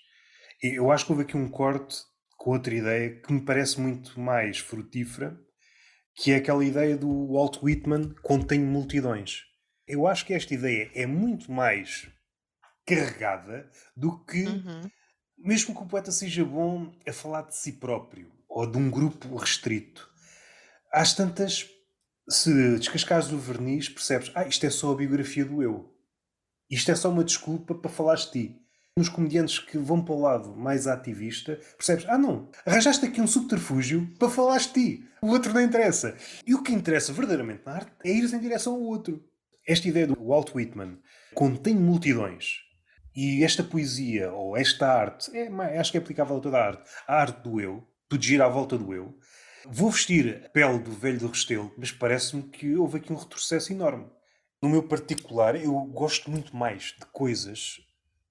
Eu 0.62 0.90
acho 0.90 1.04
que 1.04 1.12
houve 1.12 1.24
aqui 1.24 1.36
um 1.36 1.50
corte 1.50 1.96
com 2.44 2.50
outra 2.50 2.74
ideia 2.74 3.08
que 3.08 3.32
me 3.32 3.40
parece 3.40 3.80
muito 3.80 4.20
mais 4.20 4.58
frutífera, 4.58 5.34
que 6.14 6.30
é 6.30 6.36
aquela 6.36 6.62
ideia 6.62 6.94
do 6.94 7.32
Walt 7.32 7.56
Whitman 7.62 8.14
contém 8.22 8.60
multidões. 8.60 9.44
Eu 9.86 10.06
acho 10.06 10.26
que 10.26 10.34
esta 10.34 10.52
ideia 10.52 10.90
é 10.94 11.06
muito 11.06 11.50
mais 11.50 12.06
carregada 12.86 13.70
do 13.96 14.22
que, 14.26 14.44
uhum. 14.44 14.90
mesmo 15.38 15.74
que 15.74 15.82
o 15.82 15.86
poeta 15.86 16.12
seja 16.12 16.44
bom 16.44 16.92
a 17.08 17.12
falar 17.14 17.48
de 17.48 17.56
si 17.56 17.72
próprio 17.72 18.30
ou 18.46 18.70
de 18.70 18.76
um 18.76 18.90
grupo 18.90 19.34
restrito. 19.36 20.06
Às 20.92 21.14
tantas, 21.14 21.66
se 22.28 22.76
descascares 22.76 23.32
o 23.32 23.38
verniz, 23.38 23.88
percebes, 23.88 24.30
ah, 24.34 24.46
isto 24.46 24.66
é 24.66 24.70
só 24.70 24.92
a 24.92 24.96
biografia 24.96 25.46
do 25.46 25.62
eu. 25.62 25.90
Isto 26.68 26.90
é 26.90 26.94
só 26.94 27.08
uma 27.08 27.24
desculpa 27.24 27.74
para 27.74 27.90
falar 27.90 28.16
de 28.16 28.30
ti. 28.30 28.63
Nos 28.96 29.08
comediantes 29.08 29.58
que 29.58 29.76
vão 29.76 30.04
para 30.04 30.14
o 30.14 30.20
lado 30.20 30.54
mais 30.54 30.86
ativista, 30.86 31.58
percebes, 31.76 32.06
ah 32.08 32.16
não, 32.16 32.48
arranjaste 32.64 33.04
aqui 33.04 33.20
um 33.20 33.26
subterfúgio 33.26 34.08
para 34.20 34.30
falar 34.30 34.58
de 34.58 34.68
ti. 34.68 35.08
O 35.20 35.30
outro 35.30 35.52
não 35.52 35.60
interessa. 35.60 36.16
E 36.46 36.54
o 36.54 36.62
que 36.62 36.72
interessa 36.72 37.12
verdadeiramente 37.12 37.62
na 37.66 37.72
arte 37.72 37.90
é 38.04 38.10
ir 38.10 38.32
em 38.32 38.38
direção 38.38 38.74
ao 38.74 38.82
outro. 38.82 39.20
Esta 39.66 39.88
ideia 39.88 40.06
do 40.06 40.14
Walt 40.14 40.54
Whitman 40.54 41.00
contém 41.34 41.74
multidões 41.74 42.58
e 43.16 43.42
esta 43.42 43.64
poesia 43.64 44.32
ou 44.32 44.56
esta 44.56 44.86
arte, 44.86 45.36
é, 45.36 45.48
acho 45.76 45.90
que 45.90 45.98
é 45.98 46.00
aplicável 46.00 46.36
a 46.36 46.40
toda 46.40 46.56
a 46.56 46.64
arte, 46.64 46.88
a 47.08 47.16
arte 47.16 47.42
do 47.42 47.60
eu, 47.60 47.84
tudo 48.08 48.22
gira 48.22 48.44
à 48.44 48.48
volta 48.48 48.78
do 48.78 48.94
eu. 48.94 49.18
Vou 49.66 49.90
vestir 49.90 50.44
a 50.46 50.48
pele 50.50 50.78
do 50.78 50.92
velho 50.92 51.18
do 51.18 51.26
Restelo, 51.26 51.74
mas 51.76 51.90
parece-me 51.90 52.44
que 52.44 52.76
houve 52.76 52.98
aqui 52.98 53.12
um 53.12 53.16
retrocesso 53.16 53.72
enorme. 53.72 54.06
No 54.62 54.68
meu 54.68 54.84
particular, 54.84 55.56
eu 55.56 55.74
gosto 55.80 56.30
muito 56.30 56.56
mais 56.56 56.94
de 56.96 57.06
coisas 57.12 57.78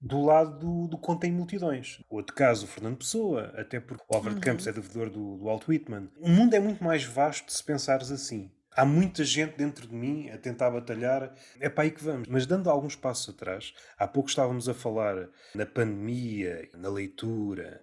do 0.04 0.20
lado 0.20 0.58
do, 0.58 0.86
do 0.86 0.98
contém 0.98 1.32
multidões. 1.32 2.02
Outro 2.10 2.36
caso, 2.36 2.66
o 2.66 2.68
Fernando 2.68 2.98
Pessoa, 2.98 3.54
até 3.56 3.80
porque 3.80 4.04
o 4.06 4.14
Álvaro 4.14 4.34
uhum. 4.34 4.40
Campos 4.40 4.66
é 4.66 4.72
devedor 4.72 5.08
do, 5.08 5.38
do 5.38 5.44
Walt 5.44 5.66
Whitman. 5.66 6.10
O 6.20 6.28
mundo 6.28 6.52
é 6.52 6.60
muito 6.60 6.84
mais 6.84 7.04
vasto 7.04 7.50
se 7.50 7.64
pensares 7.64 8.10
assim. 8.10 8.52
Há 8.76 8.84
muita 8.84 9.24
gente 9.24 9.56
dentro 9.56 9.86
de 9.86 9.94
mim 9.94 10.28
a 10.28 10.36
tentar 10.36 10.70
batalhar. 10.70 11.34
É 11.58 11.70
para 11.70 11.84
aí 11.84 11.90
que 11.90 12.04
vamos. 12.04 12.28
Mas 12.28 12.44
dando 12.44 12.68
alguns 12.68 12.94
passos 12.94 13.34
atrás, 13.34 13.72
há 13.96 14.06
pouco 14.06 14.28
estávamos 14.28 14.68
a 14.68 14.74
falar 14.74 15.28
na 15.54 15.64
pandemia, 15.64 16.68
na 16.74 16.90
leitura, 16.90 17.80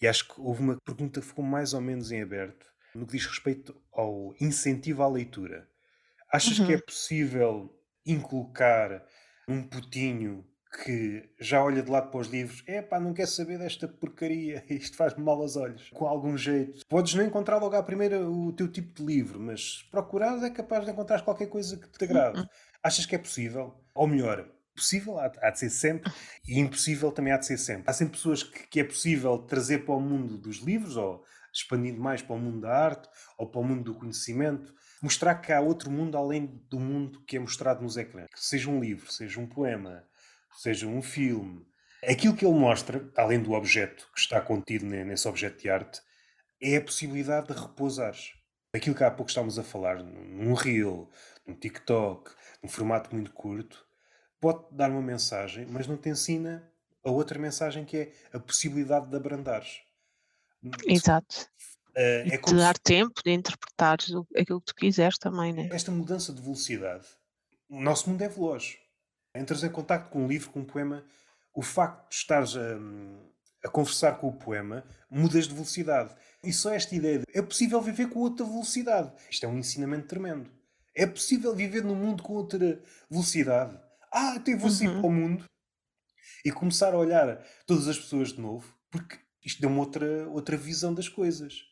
e 0.00 0.06
acho 0.06 0.28
que 0.28 0.40
houve 0.40 0.60
uma 0.60 0.76
pergunta 0.84 1.20
que 1.20 1.26
ficou 1.26 1.44
mais 1.44 1.72
ou 1.72 1.80
menos 1.80 2.12
em 2.12 2.20
aberto 2.20 2.66
no 2.94 3.06
que 3.06 3.16
diz 3.16 3.24
respeito 3.24 3.74
ao 3.90 4.34
incentivo 4.38 5.02
à 5.02 5.08
leitura. 5.08 5.66
Achas 6.30 6.58
uhum. 6.58 6.66
que 6.66 6.72
é 6.72 6.76
uhum. 6.76 6.82
possível 6.82 7.82
inculcar 8.04 9.02
um 9.48 9.62
putinho 9.62 10.44
que 10.72 11.28
já 11.38 11.62
olha 11.62 11.82
de 11.82 11.90
lado 11.90 12.10
para 12.10 12.20
os 12.20 12.28
livros, 12.28 12.62
é 12.66 12.80
pá, 12.80 12.98
não 12.98 13.12
quer 13.12 13.26
saber 13.26 13.58
desta 13.58 13.86
porcaria, 13.86 14.64
isto 14.70 14.96
faz-me 14.96 15.22
mal 15.22 15.40
aos 15.40 15.56
olhos, 15.56 15.90
com 15.90 16.06
algum 16.06 16.36
jeito. 16.36 16.84
Podes 16.88 17.14
não 17.14 17.24
encontrar 17.24 17.58
logo 17.58 17.76
à 17.76 17.82
primeira 17.82 18.26
o 18.28 18.52
teu 18.52 18.68
tipo 18.68 18.94
de 18.94 19.04
livro, 19.04 19.38
mas 19.38 19.82
procurar 19.90 20.42
é 20.42 20.50
capaz 20.50 20.84
de 20.84 20.90
encontrar 20.90 21.22
qualquer 21.22 21.48
coisa 21.48 21.76
que 21.76 21.88
te 21.88 22.04
agrade. 22.04 22.40
Uhum. 22.40 22.46
Achas 22.82 23.04
que 23.04 23.14
é 23.14 23.18
possível? 23.18 23.74
Ou 23.94 24.06
melhor, 24.06 24.48
possível 24.74 25.18
há, 25.18 25.30
há, 25.42 25.50
de 25.50 25.58
ser 25.58 25.70
sempre 25.70 26.10
e 26.48 26.58
impossível 26.58 27.12
também 27.12 27.32
há 27.32 27.36
de 27.36 27.46
ser 27.46 27.58
sempre. 27.58 27.84
Há 27.86 27.92
sempre 27.92 28.16
pessoas 28.16 28.42
que, 28.42 28.66
que 28.66 28.80
é 28.80 28.84
possível 28.84 29.38
trazer 29.38 29.84
para 29.84 29.94
o 29.94 30.00
mundo 30.00 30.38
dos 30.38 30.58
livros 30.58 30.96
ou 30.96 31.22
expandindo 31.52 32.00
mais 32.00 32.22
para 32.22 32.34
o 32.34 32.38
mundo 32.38 32.60
da 32.62 32.74
arte 32.74 33.08
ou 33.36 33.46
para 33.46 33.60
o 33.60 33.64
mundo 33.64 33.84
do 33.84 33.94
conhecimento, 33.94 34.74
mostrar 35.02 35.34
que 35.34 35.52
há 35.52 35.60
outro 35.60 35.90
mundo 35.90 36.16
além 36.16 36.46
do 36.70 36.80
mundo 36.80 37.22
que 37.26 37.36
é 37.36 37.40
mostrado 37.40 37.82
nos 37.82 37.96
ecrãs. 37.96 38.28
Seja 38.34 38.70
um 38.70 38.80
livro, 38.80 39.12
seja 39.12 39.38
um 39.38 39.46
poema, 39.46 40.02
seja 40.54 40.86
um 40.86 41.02
filme. 41.02 41.66
Aquilo 42.08 42.34
que 42.34 42.44
ele 42.44 42.58
mostra, 42.58 43.08
além 43.16 43.40
do 43.40 43.52
objeto 43.52 44.10
que 44.12 44.20
está 44.20 44.40
contido 44.40 44.84
nesse 44.84 45.28
objeto 45.28 45.62
de 45.62 45.70
arte, 45.70 46.00
é 46.60 46.76
a 46.76 46.80
possibilidade 46.80 47.48
de 47.48 47.60
repousares. 47.60 48.32
Aquilo 48.74 48.96
que 48.96 49.04
há 49.04 49.10
pouco 49.10 49.30
estávamos 49.30 49.58
a 49.58 49.62
falar, 49.62 50.02
num 50.02 50.54
reel, 50.54 51.10
num 51.46 51.54
TikTok, 51.54 52.30
num 52.62 52.68
formato 52.68 53.14
muito 53.14 53.32
curto, 53.32 53.86
pode 54.40 54.64
dar 54.72 54.90
uma 54.90 55.02
mensagem, 55.02 55.66
mas 55.66 55.86
não 55.86 55.96
te 55.96 56.08
ensina 56.08 56.68
a 57.04 57.10
outra 57.10 57.38
mensagem 57.38 57.84
que 57.84 57.96
é 57.96 58.12
a 58.32 58.40
possibilidade 58.40 59.08
de 59.08 59.16
abrandares. 59.16 59.82
Exato. 60.86 61.48
Uh, 61.90 62.26
é 62.32 62.38
te 62.38 62.54
dar 62.54 62.76
se... 62.76 62.82
tempo 62.82 63.20
de 63.22 63.32
interpretar 63.32 63.98
aquilo 64.36 64.60
que 64.60 64.66
tu 64.66 64.74
quiseres 64.74 65.18
também, 65.18 65.52
né? 65.52 65.68
Esta 65.70 65.92
mudança 65.92 66.32
de 66.32 66.40
velocidade. 66.40 67.06
O 67.68 67.80
nosso 67.80 68.08
mundo 68.08 68.22
é 68.22 68.28
veloz 68.28 68.78
entras 69.34 69.62
em 69.64 69.70
contato 69.70 70.08
com 70.10 70.24
um 70.24 70.28
livro, 70.28 70.50
com 70.50 70.60
um 70.60 70.64
poema, 70.64 71.04
o 71.54 71.62
facto 71.62 72.08
de 72.08 72.14
estares 72.16 72.56
a, 72.56 72.78
a 73.64 73.68
conversar 73.68 74.18
com 74.18 74.28
o 74.28 74.32
poema, 74.32 74.84
mudas 75.10 75.46
de 75.46 75.54
velocidade. 75.54 76.14
E 76.42 76.52
só 76.52 76.72
esta 76.72 76.94
ideia 76.94 77.18
de 77.18 77.24
é 77.34 77.42
possível 77.42 77.80
viver 77.80 78.08
com 78.08 78.20
outra 78.20 78.44
velocidade. 78.44 79.12
Isto 79.30 79.46
é 79.46 79.48
um 79.48 79.58
ensinamento 79.58 80.08
tremendo. 80.08 80.50
É 80.94 81.06
possível 81.06 81.54
viver 81.54 81.82
num 81.82 81.94
mundo 81.94 82.22
com 82.22 82.34
outra 82.34 82.80
velocidade. 83.10 83.78
Ah, 84.12 84.34
então 84.36 84.52
eu 84.52 84.60
vou 84.60 84.70
sair 84.70 84.88
uhum. 84.88 85.00
para 85.00 85.08
o 85.08 85.12
mundo 85.12 85.44
e 86.44 86.50
começar 86.50 86.92
a 86.92 86.98
olhar 86.98 87.42
todas 87.66 87.88
as 87.88 87.98
pessoas 87.98 88.32
de 88.32 88.40
novo, 88.40 88.74
porque 88.90 89.16
isto 89.44 89.60
deu 89.60 89.70
uma 89.70 89.80
outra, 89.80 90.28
outra 90.28 90.56
visão 90.56 90.92
das 90.92 91.08
coisas. 91.08 91.62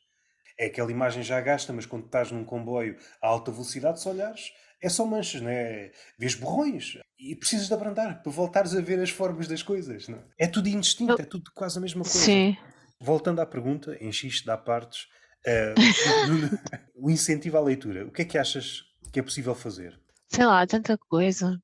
É 0.59 0.67
aquela 0.67 0.91
imagem 0.91 1.23
já 1.23 1.41
gasta, 1.41 1.73
mas 1.73 1.87
quando 1.87 2.07
estás 2.07 2.31
num 2.31 2.45
comboio 2.45 2.99
a 3.23 3.29
alta 3.29 3.51
velocidade, 3.51 4.01
se 4.01 4.09
olhares, 4.09 4.53
é 4.83 4.89
só 4.89 5.05
manchas, 5.05 5.41
não 5.41 5.51
é? 5.51 5.93
Vês 6.19 6.35
borrões 6.35 6.99
e 7.19 7.37
precisas 7.37 7.69
de 7.69 7.75
abrandar 7.75 8.23
para 8.23 8.33
voltares 8.33 8.75
a 8.75 8.81
ver 8.81 9.01
as 9.01 9.11
formas 9.11 9.47
das 9.47 9.63
coisas, 9.63 10.09
não 10.09 10.19
é? 10.19 10.25
É 10.39 10.47
tudo 10.47 10.69
indistinto, 10.69 11.21
é 11.21 11.25
tudo 11.25 11.51
quase 11.55 11.79
a 11.79 11.81
mesma 11.81 12.03
coisa. 12.03 12.19
Sim. 12.19 12.57
Voltando 13.01 13.41
à 13.41 13.47
pergunta, 13.47 13.97
em 14.01 14.13
X 14.13 14.43
dá 14.43 14.57
partes, 14.57 15.07
uh, 15.47 16.73
o 16.95 17.11
incentivo 17.11 17.57
à 17.57 17.61
leitura, 17.61 18.07
o 18.07 18.11
que 18.11 18.23
é 18.23 18.25
que 18.25 18.39
achas 18.39 18.83
que 19.13 19.21
é 19.21 19.23
possível 19.23 19.55
fazer? 19.55 19.99
Sei 20.29 20.47
lá, 20.47 20.67
tanta 20.67 20.97
coisa. 20.97 21.61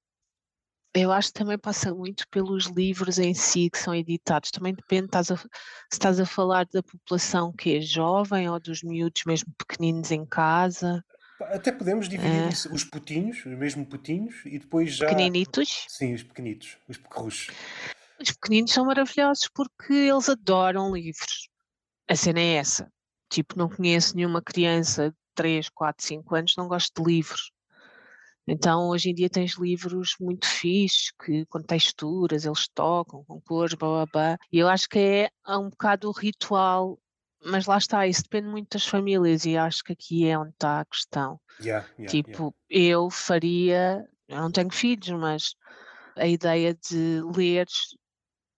Eu 0.94 1.12
acho 1.12 1.28
que 1.28 1.40
também 1.40 1.58
passa 1.58 1.94
muito 1.94 2.26
pelos 2.28 2.66
livros 2.66 3.18
em 3.18 3.34
si 3.34 3.68
que 3.68 3.78
são 3.78 3.94
editados. 3.94 4.50
Também 4.50 4.74
depende 4.74 5.06
estás 5.06 5.30
a, 5.30 5.36
se 5.36 5.46
estás 5.92 6.18
a 6.18 6.24
falar 6.24 6.66
da 6.72 6.82
população 6.82 7.52
que 7.52 7.76
é 7.76 7.80
jovem 7.82 8.48
ou 8.48 8.58
dos 8.58 8.82
miúdos 8.82 9.22
mesmo 9.26 9.52
pequeninos 9.58 10.10
em 10.10 10.24
casa. 10.24 11.04
Até 11.40 11.70
podemos 11.70 12.08
dividir 12.08 12.44
é. 12.44 12.48
isso, 12.48 12.72
os 12.72 12.82
putinhos, 12.82 13.44
os 13.44 13.58
mesmo 13.58 13.84
putinhos, 13.84 14.36
e 14.46 14.58
depois 14.58 14.94
já. 14.94 15.08
Pequeninitos? 15.08 15.84
Sim, 15.88 16.14
os 16.14 16.22
pequenitos, 16.22 16.78
os 16.88 16.96
pequerros. 16.96 17.48
Os 18.20 18.30
pequeninos 18.32 18.72
são 18.72 18.86
maravilhosos 18.86 19.48
porque 19.54 19.92
eles 19.92 20.28
adoram 20.28 20.94
livros. 20.94 21.48
A 22.08 22.16
cena 22.16 22.40
é 22.40 22.54
essa. 22.54 22.90
Tipo, 23.28 23.58
não 23.58 23.68
conheço 23.68 24.16
nenhuma 24.16 24.40
criança 24.40 25.10
de 25.10 25.16
3, 25.34 25.68
4, 25.68 26.06
5 26.06 26.34
anos 26.34 26.52
que 26.54 26.60
não 26.60 26.68
goste 26.68 26.92
de 26.96 27.02
livros. 27.06 27.50
Então, 28.48 28.88
hoje 28.88 29.10
em 29.10 29.14
dia 29.14 29.28
tens 29.28 29.54
livros 29.58 30.14
muito 30.20 30.46
fixes, 30.46 31.10
que 31.24 31.44
com 31.46 31.60
texturas, 31.60 32.44
eles 32.44 32.68
tocam, 32.68 33.24
com 33.24 33.40
cores, 33.40 33.74
blá 33.74 33.88
blá 33.88 34.06
blá. 34.06 34.38
E 34.52 34.58
eu 34.58 34.68
acho 34.68 34.88
que 34.88 34.98
é 34.98 35.30
um 35.48 35.68
bocado 35.68 36.08
o 36.08 36.12
ritual 36.12 36.96
mas 37.44 37.66
lá 37.66 37.78
está, 37.78 38.06
isso 38.06 38.22
depende 38.22 38.48
muito 38.48 38.70
das 38.70 38.86
famílias 38.86 39.44
e 39.44 39.56
acho 39.56 39.84
que 39.84 39.92
aqui 39.92 40.26
é 40.26 40.38
onde 40.38 40.50
está 40.50 40.80
a 40.80 40.84
questão. 40.84 41.40
Yeah, 41.60 41.86
yeah, 41.98 42.10
tipo, 42.10 42.54
yeah. 42.70 42.94
eu 42.94 43.10
faria 43.10 44.06
eu 44.28 44.38
não 44.38 44.50
tenho 44.50 44.70
filhos, 44.70 45.08
mas 45.10 45.54
a 46.16 46.26
ideia 46.26 46.74
de 46.74 47.20
ler 47.34 47.66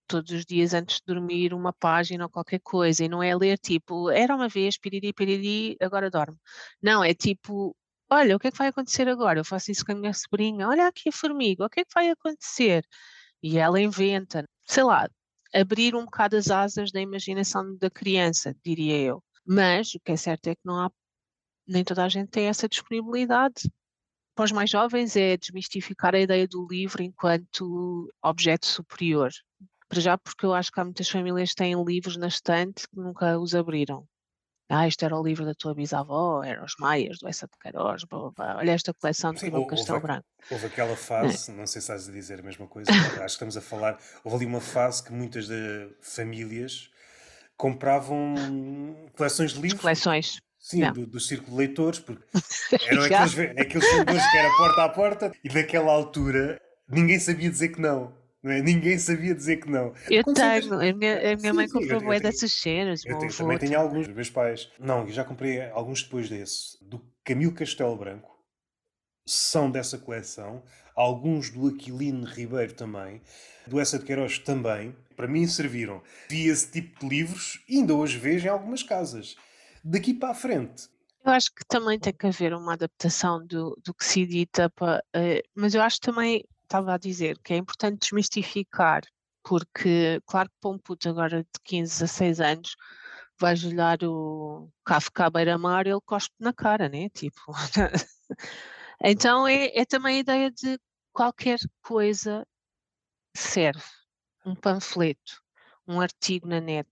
todos 0.07 0.31
os 0.33 0.47
dias 0.47 0.73
antes 0.73 0.97
de 0.97 1.03
dormir 1.07 1.53
uma 1.53 1.73
página 1.73 2.25
ou 2.25 2.31
qualquer 2.31 2.61
coisa, 2.61 3.05
e 3.05 3.09
não 3.09 3.23
é 3.23 3.35
ler 3.37 3.59
tipo, 3.59 4.11
era 4.11 4.35
uma 4.35 4.49
vez, 4.49 4.79
piriri, 4.79 5.13
piriri, 5.13 5.77
agora 5.81 6.11
dorme. 6.11 6.39
Não, 6.83 7.05
é 7.05 7.13
tipo, 7.15 7.77
olha, 8.11 8.37
o 8.37 8.39
que 8.39 8.49
é 8.49 8.51
que 8.51 8.57
vai 8.59 8.69
acontecer 8.69 9.09
agora? 9.09 9.41
Eu 9.41 9.45
faço 9.45 9.71
isso 9.71 9.85
com 9.85 9.93
a 9.93 9.95
minha 9.95 10.15
sobrinha, 10.15 10.69
olha 10.69 10.87
aqui 10.89 11.11
a 11.11 11.13
formiga, 11.13 11.67
o 11.67 11.69
que 11.71 11.81
é 11.81 11.85
que 11.85 11.93
vai 11.95 12.11
acontecer? 12.11 12.85
E 13.43 13.59
ela 13.59 13.81
inventa, 13.81 14.45
sei 14.67 14.85
lá, 14.85 15.09
abrir 15.55 15.95
um 15.95 16.05
bocado 16.05 16.37
as 16.37 16.51
asas 16.51 16.93
da 16.93 17.01
imaginação 17.01 17.77
da 17.77 17.91
criança, 17.91 18.55
diria 18.65 18.99
eu. 18.99 19.23
Mas 19.47 19.95
o 19.95 20.01
que 20.01 20.13
é 20.13 20.17
certo 20.17 20.49
é 20.49 20.55
que 20.55 20.61
não 20.65 20.79
há, 20.79 20.91
nem 21.67 21.85
toda 21.85 22.05
a 22.05 22.09
gente 22.09 22.31
tem 22.31 22.47
essa 22.47 22.69
disponibilidade. 22.69 23.71
Para 24.35 24.45
os 24.45 24.53
mais 24.53 24.71
jovens 24.71 25.17
é 25.17 25.37
desmistificar 25.37 26.15
a 26.15 26.21
ideia 26.21 26.47
do 26.47 26.67
livro 26.71 27.03
enquanto 27.03 28.13
objeto 28.23 28.67
superior. 28.67 29.31
Para 29.89 30.01
já 30.01 30.19
porque 30.19 30.45
eu 30.45 30.55
acho 30.55 30.71
que 30.71 30.79
há 30.81 30.85
muitas 30.85 31.09
famílias 31.09 31.51
que 31.51 31.57
têm 31.57 31.83
livros 31.83 32.17
na 32.17 32.29
estante 32.29 32.87
que 32.89 32.97
nunca 32.97 33.39
os 33.39 33.55
abriram. 33.55 34.07
Ah, 34.71 34.87
isto 34.87 35.03
era 35.05 35.17
o 35.19 35.23
livro 35.23 35.47
da 35.47 35.55
tua 35.55 35.75
bisavó, 35.75 36.43
era 36.45 36.63
os 36.63 36.75
Maias, 36.79 37.19
do 37.19 37.27
Essa 37.29 37.47
de 37.47 37.53
Queiroz, 37.59 38.05
blá, 38.05 38.31
blá, 38.37 38.57
olha 38.59 38.73
esta 38.73 38.93
coleção 38.93 39.33
de 39.33 39.41
Sim, 39.41 39.51
houve, 39.55 39.67
Castelo 39.69 40.01
Branco. 40.01 40.27
houve 40.51 40.67
aquela 40.67 40.93
É. 40.93 40.97
fase, 40.97 41.51
não 41.53 41.67
sei 41.67 41.81
se 41.81 41.91
estás 41.91 42.09
a 42.09 42.13
dizer 42.13 42.41
a 42.41 42.43
mesma 42.43 42.67
coisa, 42.67 42.91
acho 42.91 43.19
que 43.19 43.25
estamos 43.25 43.57
a 43.57 43.61
falar. 43.63 43.99
Houve 44.23 44.37
ali 44.37 44.47
uma 44.47 44.61
fase 44.61 45.03
que 45.03 45.13
muitas 45.13 45.47
de 45.49 45.89
famílias 46.03 46.91
compravam 47.57 48.35
coleções 49.17 49.53
de 49.53 49.61
livros, 49.61 49.81
coleções. 49.81 50.41
sim, 50.59 50.81
do, 50.93 51.07
do 51.07 51.19
círculo 51.21 51.53
de 51.53 51.57
leitores, 51.67 51.99
porque 52.01 52.23
eram 52.89 53.03
aqueles, 53.05 53.39
aqueles 53.59 53.91
vendedores 53.93 54.31
que 54.31 54.37
era 54.39 54.51
porta 54.57 54.85
a 54.85 54.89
porta 54.91 55.33
e 55.43 55.49
naquela 55.49 55.93
altura 55.93 56.61
ninguém 56.89 57.19
sabia 57.19 57.51
dizer 57.51 57.69
que 57.71 57.81
não. 57.81 58.17
É? 58.45 58.63
Ninguém 58.63 58.99
sabia 58.99 59.35
dizer 59.35 59.57
que 59.57 59.69
não. 59.71 59.93
Eu 60.11 60.21
Aconteceu 60.21 60.61
tenho, 60.61 60.75
a 60.75 60.93
minha, 60.97 61.19
a 61.19 61.37
minha 61.37 61.39
Sim, 61.39 61.53
mãe 61.53 61.69
comprou 61.69 62.01
tenho- 62.01 62.21
dessas 62.21 62.53
cenas, 62.53 63.05
Eu, 63.05 63.19
tenho- 63.19 63.37
também 63.37 63.59
tenho 63.59 63.79
alguns 63.79 64.07
dos 64.07 64.15
meus 64.15 64.31
pais. 64.31 64.71
Não, 64.79 65.01
eu 65.07 65.13
já 65.13 65.25
comprei 65.25 65.61
alguns 65.71 66.03
depois 66.03 66.29
desse. 66.29 66.79
Do 66.85 67.01
Camilo 67.25 67.53
Castelo 67.53 67.97
Branco. 67.97 68.37
São 69.27 69.71
dessa 69.71 69.99
coleção. 69.99 70.63
Alguns 70.97 71.51
do 71.51 71.69
Aquilino 71.69 72.25
Ribeiro 72.25 72.73
também. 72.75 73.21
Do 73.67 73.79
Essa 73.79 73.99
de 73.99 74.05
Queiroz 74.05 74.39
também. 74.39 74.97
Para 75.17 75.27
mim 75.29 75.47
serviram. 75.47 76.03
Vi 76.31 76.49
esse 76.49 76.71
tipo 76.71 77.01
de 77.01 77.09
livros 77.09 77.63
e 77.69 77.77
ainda 77.79 77.95
hoje 77.95 78.19
vejo 78.19 78.47
em 78.47 78.51
algumas 78.51 78.83
casas. 78.83 79.37
Daqui 79.85 80.15
para 80.15 80.31
a 80.31 80.35
frente. 80.35 80.89
Eu 81.25 81.33
acho 81.33 81.53
que 81.55 81.65
também 81.67 81.99
tem 81.99 82.13
que 82.13 82.27
haver 82.27 82.55
uma 82.55 82.73
adaptação 82.73 83.45
do, 83.45 83.77
do 83.85 83.93
que 83.93 84.05
se 84.05 84.23
edita, 84.23 84.71
pa- 84.71 85.03
eh, 85.13 85.43
mas 85.55 85.75
eu 85.75 85.83
acho 85.83 86.01
também, 86.01 86.43
estava 86.69 86.95
a 86.95 86.99
dizer, 86.99 87.39
que 87.39 87.55
é 87.55 87.57
importante 87.57 88.01
desmistificar, 88.01 89.03
porque, 89.43 90.21
claro 90.27 90.49
que 90.51 90.57
para 90.61 90.71
um 90.71 90.79
puto 90.79 91.09
agora 91.09 91.43
de 91.43 91.61
15, 91.65 92.01
16 92.01 92.41
anos, 92.41 92.77
vais 93.41 93.65
olhar 93.65 94.03
o 94.05 94.71
Kafka 94.85 95.27
à 95.27 95.31
beira-mar 95.31 95.87
ele 95.87 96.01
cospe 96.05 96.35
na 96.39 96.53
cara, 96.53 96.89
né? 96.89 97.09
Tipo, 97.11 97.53
então 99.03 99.47
é, 99.47 99.79
é 99.79 99.85
também 99.85 100.17
a 100.17 100.21
ideia 100.21 100.51
de 100.51 100.79
qualquer 101.13 101.59
coisa 101.83 102.47
serve. 103.35 103.83
Um 104.45 104.55
panfleto, 104.55 105.43
um 105.87 106.01
artigo 106.01 106.47
na 106.49 106.61
net. 106.61 106.89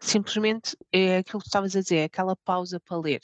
Simplesmente 0.00 0.76
é 0.92 1.18
aquilo 1.18 1.40
que 1.40 1.48
estavas 1.48 1.74
a 1.76 1.80
dizer, 1.80 1.96
é 1.96 2.04
aquela 2.04 2.36
pausa 2.36 2.80
para 2.80 2.98
ler. 2.98 3.20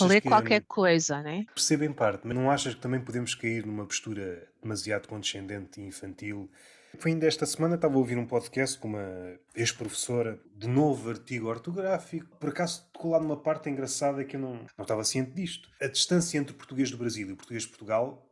Ler 0.00 0.20
que- 0.20 0.28
qualquer 0.28 0.62
coisa, 0.62 1.22
né? 1.22 1.44
Percebo 1.54 1.84
em 1.84 1.92
parte, 1.92 2.26
mas 2.26 2.36
não 2.36 2.50
achas 2.50 2.74
que 2.74 2.80
também 2.80 3.00
podemos 3.00 3.34
cair 3.34 3.66
numa 3.66 3.86
postura 3.86 4.48
demasiado 4.62 5.06
condescendente 5.08 5.80
e 5.80 5.84
infantil? 5.84 6.50
Foi 6.98 7.10
ainda 7.12 7.26
esta 7.26 7.46
semana, 7.46 7.76
estava 7.76 7.94
a 7.94 7.98
ouvir 7.98 8.18
um 8.18 8.26
podcast 8.26 8.78
com 8.78 8.88
uma 8.88 9.38
ex-professora 9.54 10.38
de 10.54 10.68
novo 10.68 11.08
artigo 11.08 11.48
ortográfico. 11.48 12.36
Por 12.36 12.50
acaso 12.50 12.86
tocou 12.92 13.12
lá 13.12 13.20
numa 13.20 13.36
parte 13.36 13.70
engraçada 13.70 14.24
que 14.24 14.36
eu 14.36 14.40
não, 14.40 14.54
não 14.76 14.82
estava 14.82 15.02
ciente 15.04 15.30
disto. 15.32 15.68
A 15.80 15.86
distância 15.86 16.36
entre 16.38 16.52
o 16.54 16.56
português 16.56 16.90
do 16.90 16.98
Brasil 16.98 17.28
e 17.28 17.32
o 17.32 17.36
português 17.36 17.62
de 17.62 17.70
Portugal 17.70 18.26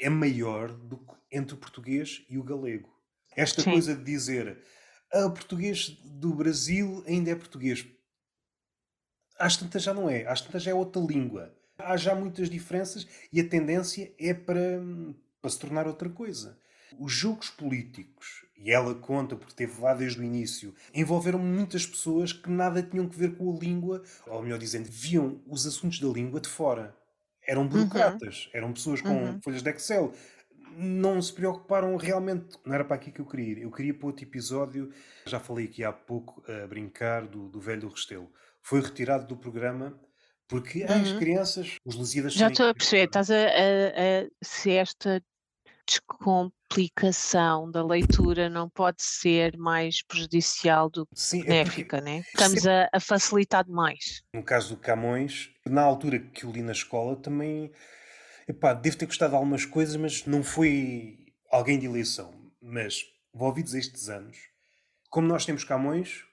é 0.00 0.08
maior 0.08 0.72
do 0.72 0.98
que 0.98 1.12
entre 1.32 1.54
o 1.54 1.58
português 1.58 2.24
e 2.30 2.38
o 2.38 2.44
galego. 2.44 2.88
Esta 3.36 3.62
Sim. 3.62 3.72
coisa 3.72 3.96
de 3.96 4.04
dizer 4.04 4.58
ah, 5.12 5.26
o 5.26 5.32
português 5.32 5.88
do 6.04 6.32
Brasil 6.34 7.02
ainda 7.06 7.30
é 7.30 7.34
português. 7.34 7.84
Às 9.38 9.56
tantas 9.56 9.82
já 9.82 9.92
não 9.94 10.08
é. 10.08 10.26
Às 10.26 10.40
tantas 10.40 10.62
já 10.62 10.70
é 10.70 10.74
outra 10.74 11.02
língua. 11.02 11.54
Há 11.78 11.96
já 11.96 12.14
muitas 12.14 12.48
diferenças 12.48 13.06
e 13.32 13.40
a 13.40 13.48
tendência 13.48 14.12
é 14.18 14.32
para, 14.32 14.80
para 15.40 15.50
se 15.50 15.58
tornar 15.58 15.86
outra 15.86 16.08
coisa. 16.08 16.56
Os 16.98 17.12
jogos 17.12 17.50
políticos, 17.50 18.46
e 18.56 18.70
ela 18.70 18.94
conta 18.94 19.34
porque 19.34 19.50
esteve 19.50 19.80
lá 19.80 19.92
desde 19.94 20.20
o 20.20 20.22
início, 20.22 20.72
envolveram 20.94 21.40
muitas 21.40 21.84
pessoas 21.84 22.32
que 22.32 22.48
nada 22.48 22.80
tinham 22.80 23.08
que 23.08 23.18
ver 23.18 23.36
com 23.36 23.52
a 23.52 23.58
língua, 23.58 24.02
ou 24.28 24.40
melhor 24.42 24.58
dizendo, 24.60 24.88
viam 24.88 25.42
os 25.48 25.66
assuntos 25.66 25.98
da 25.98 26.06
língua 26.06 26.40
de 26.40 26.48
fora. 26.48 26.96
Eram 27.46 27.66
burocratas, 27.66 28.48
eram 28.54 28.72
pessoas 28.72 29.00
com 29.00 29.08
Uhum. 29.24 29.40
folhas 29.42 29.60
de 29.62 29.70
Excel. 29.70 30.12
Não 30.76 31.20
se 31.20 31.32
preocuparam 31.32 31.94
realmente. 31.96 32.56
Não 32.64 32.74
era 32.74 32.84
para 32.84 32.96
aqui 32.96 33.10
que 33.12 33.20
eu 33.20 33.26
queria 33.26 33.50
ir. 33.52 33.58
Eu 33.62 33.70
queria 33.70 33.92
para 33.94 34.06
outro 34.06 34.24
episódio. 34.24 34.90
Já 35.26 35.38
falei 35.40 35.66
aqui 35.66 35.84
há 35.84 35.92
pouco 35.92 36.42
a 36.50 36.66
brincar 36.66 37.26
do, 37.26 37.48
do 37.48 37.60
velho 37.60 37.82
do 37.82 37.88
Restelo. 37.88 38.30
Foi 38.64 38.80
retirado 38.80 39.26
do 39.26 39.36
programa 39.36 40.00
porque 40.48 40.84
ah, 40.88 40.94
as 41.00 41.12
Uhum. 41.12 41.18
crianças, 41.18 41.76
os 41.84 41.94
Lusíadas 41.94 42.32
Já 42.34 42.48
estou 42.48 42.68
a 42.68 42.74
perceber, 42.74 43.04
estás 43.04 43.30
a, 43.30 43.34
a- 43.36 43.40
a- 44.24 44.28
se 44.42 44.72
esta 44.72 45.22
descomplicação 45.86 47.70
da 47.70 47.84
leitura 47.84 48.48
não 48.48 48.68
pode 48.70 49.02
ser 49.02 49.56
mais 49.58 50.02
prejudicial 50.02 50.88
do 50.88 51.06
que 51.06 51.12
Sim, 51.14 51.40
é 51.42 51.42
porque 51.42 51.82
benéfica, 51.82 52.00
né? 52.00 52.20
Estamos 52.20 52.66
a, 52.66 52.88
a 52.92 53.00
facilitar 53.00 53.64
demais. 53.64 54.22
no 54.32 54.42
caso 54.42 54.74
do 54.74 54.80
Camões, 54.80 55.50
na 55.66 55.82
altura 55.82 56.18
que 56.18 56.44
eu 56.44 56.50
li 56.50 56.62
na 56.62 56.72
escola, 56.72 57.16
também 57.16 57.70
epá, 58.48 58.72
devo 58.72 58.96
ter 58.96 59.06
gostado 59.06 59.30
de 59.32 59.36
algumas 59.36 59.64
coisas, 59.66 59.96
mas 59.96 60.24
não 60.26 60.42
foi 60.42 61.18
alguém 61.50 61.78
de 61.78 61.86
eleição. 61.86 62.32
Mas, 62.60 63.04
envolvidos 63.34 63.74
estes 63.74 64.08
anos, 64.08 64.38
como 65.10 65.28
nós 65.28 65.44
temos 65.44 65.64
Camões, 65.64 66.24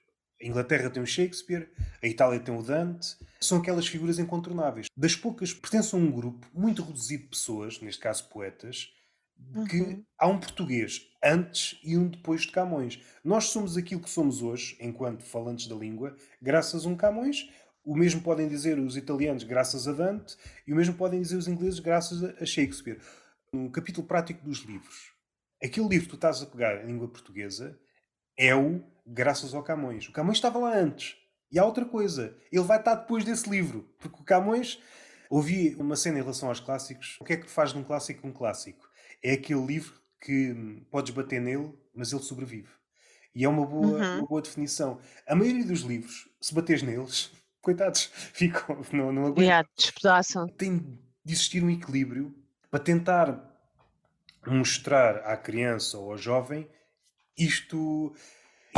a 0.42 0.46
Inglaterra 0.46 0.90
tem 0.90 1.02
o 1.02 1.06
Shakespeare, 1.08 1.70
a 2.02 2.08
Itália 2.08 2.40
tem 2.40 2.56
o 2.58 2.64
Dante, 2.64 3.16
são 3.40 3.60
aquelas 3.60 3.88
figuras 3.88 4.20
incontornáveis. 4.20 4.88
Das 4.98 5.16
poucas, 5.16 5.54
pertencem 5.54 6.00
a 6.00 6.04
um 6.04 6.12
grupo 6.12 6.48
muito 6.54 6.82
reduzido 6.82 7.24
de 7.24 7.30
pessoas, 7.30 7.80
neste 7.80 8.02
caso 8.02 8.28
poetas, 8.30 8.94
que 9.70 9.78
Uhum. 9.82 10.04
há 10.20 10.28
um 10.28 10.40
português 10.40 11.08
antes 11.24 11.80
e 11.84 11.98
um 11.98 12.08
depois 12.08 12.42
de 12.42 12.52
Camões. 12.52 13.00
Nós 13.24 13.46
somos 13.46 13.76
aquilo 13.76 14.02
que 14.02 14.10
somos 14.10 14.42
hoje, 14.42 14.78
enquanto 14.80 15.24
falantes 15.24 15.68
da 15.68 15.76
língua, 15.76 16.16
graças 16.42 16.86
a 16.86 16.90
um 16.90 16.96
Camões. 16.96 17.50
O 17.84 17.96
mesmo 17.96 18.22
podem 18.22 18.48
dizer 18.48 18.78
os 18.78 18.96
italianos 18.96 19.44
graças 19.44 19.88
a 19.88 19.94
Dante 19.94 20.38
e 20.68 20.74
o 20.74 20.76
mesmo 20.76 20.94
podem 20.94 21.20
dizer 21.20 21.38
os 21.38 21.48
ingleses 21.48 21.80
graças 21.80 22.24
a 22.24 22.46
Shakespeare. 22.46 23.00
Um 23.52 23.70
capítulo 23.70 24.06
prático 24.06 24.44
dos 24.46 24.60
livros. 24.60 25.12
Aquele 25.64 25.88
livro 25.88 26.06
que 26.06 26.12
tu 26.12 26.16
estás 26.16 26.42
a 26.44 26.46
pegar 26.46 26.84
em 26.84 26.88
língua 26.88 27.08
portuguesa 27.08 27.80
é 28.38 28.56
o 28.56 28.84
graças 29.14 29.54
ao 29.54 29.64
Camões. 29.64 30.08
O 30.08 30.12
Camões 30.12 30.38
estava 30.38 30.60
lá 30.60 30.76
antes. 30.76 31.16
E 31.52 31.60
há 31.60 31.66
outra 31.66 31.86
coisa. 31.86 32.36
Ele 32.52 32.64
vai 32.64 32.80
estar 32.80 32.96
depois 32.96 33.24
desse 33.26 33.50
livro. 33.50 33.90
Porque 34.00 34.22
o 34.22 34.26
Camões... 34.26 34.80
Ouvi 35.30 35.76
uma 35.76 35.96
cena 35.96 36.20
em 36.20 36.22
relação 36.22 36.50
aos 36.50 36.60
clássicos. 36.60 37.16
O 37.22 37.24
que 37.24 37.32
é 37.32 37.38
que 37.38 37.50
faz 37.50 37.72
de 37.72 37.78
um 37.80 37.84
clássico 37.86 38.28
um 38.28 38.34
clássico? 38.34 38.86
É 39.24 39.32
aquele 39.32 39.66
livro 39.66 39.94
que 40.20 40.52
hum, 40.52 40.86
podes 40.92 41.14
bater 41.14 41.40
nele, 41.40 41.74
mas 41.96 42.12
ele 42.12 42.22
sobrevive. 42.22 42.68
E 43.34 43.46
é 43.46 43.48
uma 43.48 43.66
boa, 43.66 43.98
Uhum. 43.98 44.18
uma 44.18 44.28
boa 44.28 44.42
definição. 44.42 45.00
A 45.26 45.34
maioria 45.34 45.64
dos 45.66 45.84
livros, 45.84 46.28
se 46.42 46.54
bateres 46.54 46.84
neles, 46.84 47.32
coitados, 47.64 48.10
ficam, 48.34 48.82
não, 48.92 49.14
não 49.14 49.22
aguentam. 49.28 49.42
Yeah, 49.44 49.66
despedaçam. 49.78 50.48
Tem 50.50 50.80
de 51.24 51.34
existir 51.34 51.64
um 51.64 51.70
equilíbrio 51.70 52.36
para 52.70 52.82
tentar 52.82 53.42
mostrar 54.46 55.18
à 55.20 55.38
criança 55.38 55.98
ou 55.98 56.12
ao 56.12 56.18
jovem 56.18 56.68
isto, 57.38 58.14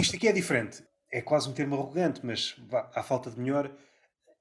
isto 0.02 0.16
aqui 0.16 0.28
é 0.28 0.32
diferente. 0.32 0.84
É 1.12 1.22
quase 1.22 1.48
um 1.50 1.54
termo 1.54 1.76
arrogante, 1.76 2.26
mas 2.26 2.56
vá, 2.70 2.92
à 2.96 3.04
falta 3.04 3.30
de 3.30 3.40
melhor, 3.40 3.72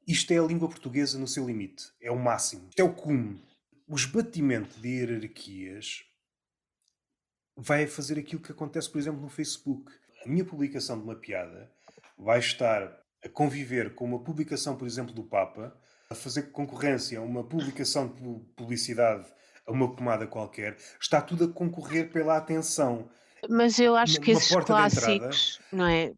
isto 0.06 0.32
é 0.32 0.38
a 0.38 0.42
língua 0.42 0.68
portuguesa 0.68 1.18
no 1.18 1.28
seu 1.28 1.46
limite. 1.46 1.84
É 2.00 2.10
o 2.10 2.18
máximo. 2.18 2.68
Isto 2.70 2.80
é 2.80 2.84
o 2.84 2.94
cume. 2.94 3.42
O 3.86 3.94
esbatimento 3.94 4.80
de 4.80 4.88
hierarquias 4.88 6.02
vai 7.56 7.86
fazer 7.86 8.18
aquilo 8.18 8.40
que 8.42 8.52
acontece, 8.52 8.90
por 8.90 8.98
exemplo, 8.98 9.20
no 9.20 9.28
Facebook. 9.28 9.92
A 10.24 10.28
minha 10.28 10.44
publicação 10.44 10.96
de 10.98 11.04
uma 11.04 11.16
piada 11.16 11.70
vai 12.16 12.38
estar 12.38 12.98
a 13.24 13.28
conviver 13.28 13.94
com 13.94 14.04
uma 14.04 14.22
publicação, 14.22 14.76
por 14.76 14.86
exemplo, 14.86 15.12
do 15.12 15.24
Papa, 15.24 15.76
a 16.08 16.14
fazer 16.14 16.50
concorrência 16.52 17.18
a 17.18 17.22
uma 17.22 17.44
publicação 17.44 18.08
de 18.08 18.14
pu- 18.20 18.40
publicidade 18.56 19.26
a 19.66 19.72
uma 19.72 19.94
pomada 19.94 20.26
qualquer. 20.26 20.76
Está 21.00 21.20
tudo 21.20 21.44
a 21.44 21.52
concorrer 21.52 22.10
pela 22.10 22.36
atenção. 22.36 23.10
Mas 23.48 23.78
eu 23.78 23.96
acho 23.96 24.20
que 24.20 24.30
esses 24.30 24.54
clássicos, 24.64 25.60
não 25.72 25.86
é? 25.86 26.12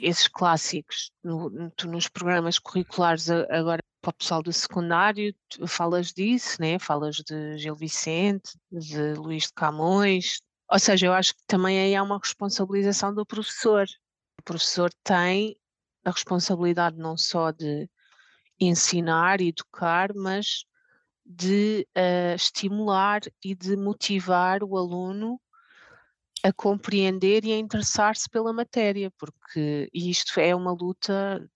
Esses 0.00 0.28
clássicos 0.28 1.10
no- 1.22 1.70
tu 1.72 1.86
nos 1.86 2.08
programas 2.08 2.58
curriculares 2.58 3.28
agora 3.30 3.80
para 4.00 4.10
o 4.10 4.14
pessoal 4.14 4.42
do 4.42 4.52
secundário, 4.52 5.34
falas 5.66 6.12
disso, 6.12 6.56
né? 6.60 6.78
Falas 6.78 7.16
de 7.16 7.58
Gil 7.58 7.76
Vicente, 7.76 8.58
de 8.72 9.12
Luís 9.14 9.44
de 9.44 9.52
Camões. 9.52 10.40
Ou 10.70 10.78
seja, 10.78 11.06
eu 11.06 11.12
acho 11.12 11.34
que 11.34 11.42
também 11.46 11.78
aí 11.78 11.94
há 11.94 12.02
uma 12.02 12.18
responsabilização 12.18 13.14
do 13.14 13.26
professor. 13.26 13.86
O 14.38 14.42
professor 14.42 14.90
tem 15.04 15.56
a 16.04 16.10
responsabilidade 16.10 16.96
não 16.96 17.16
só 17.16 17.50
de 17.50 17.88
ensinar, 18.58 19.40
educar, 19.40 20.14
mas 20.14 20.64
de 21.24 21.86
uh, 21.96 22.34
estimular 22.34 23.20
e 23.44 23.54
de 23.54 23.76
motivar 23.76 24.62
o 24.62 24.76
aluno 24.76 25.38
a 26.42 26.52
compreender 26.52 27.44
e 27.44 27.52
a 27.52 27.58
interessar-se 27.58 28.28
pela 28.28 28.52
matéria, 28.52 29.10
porque 29.18 29.88
isto 29.92 30.40
é 30.40 30.54
uma 30.54 30.72
luta 30.72 31.46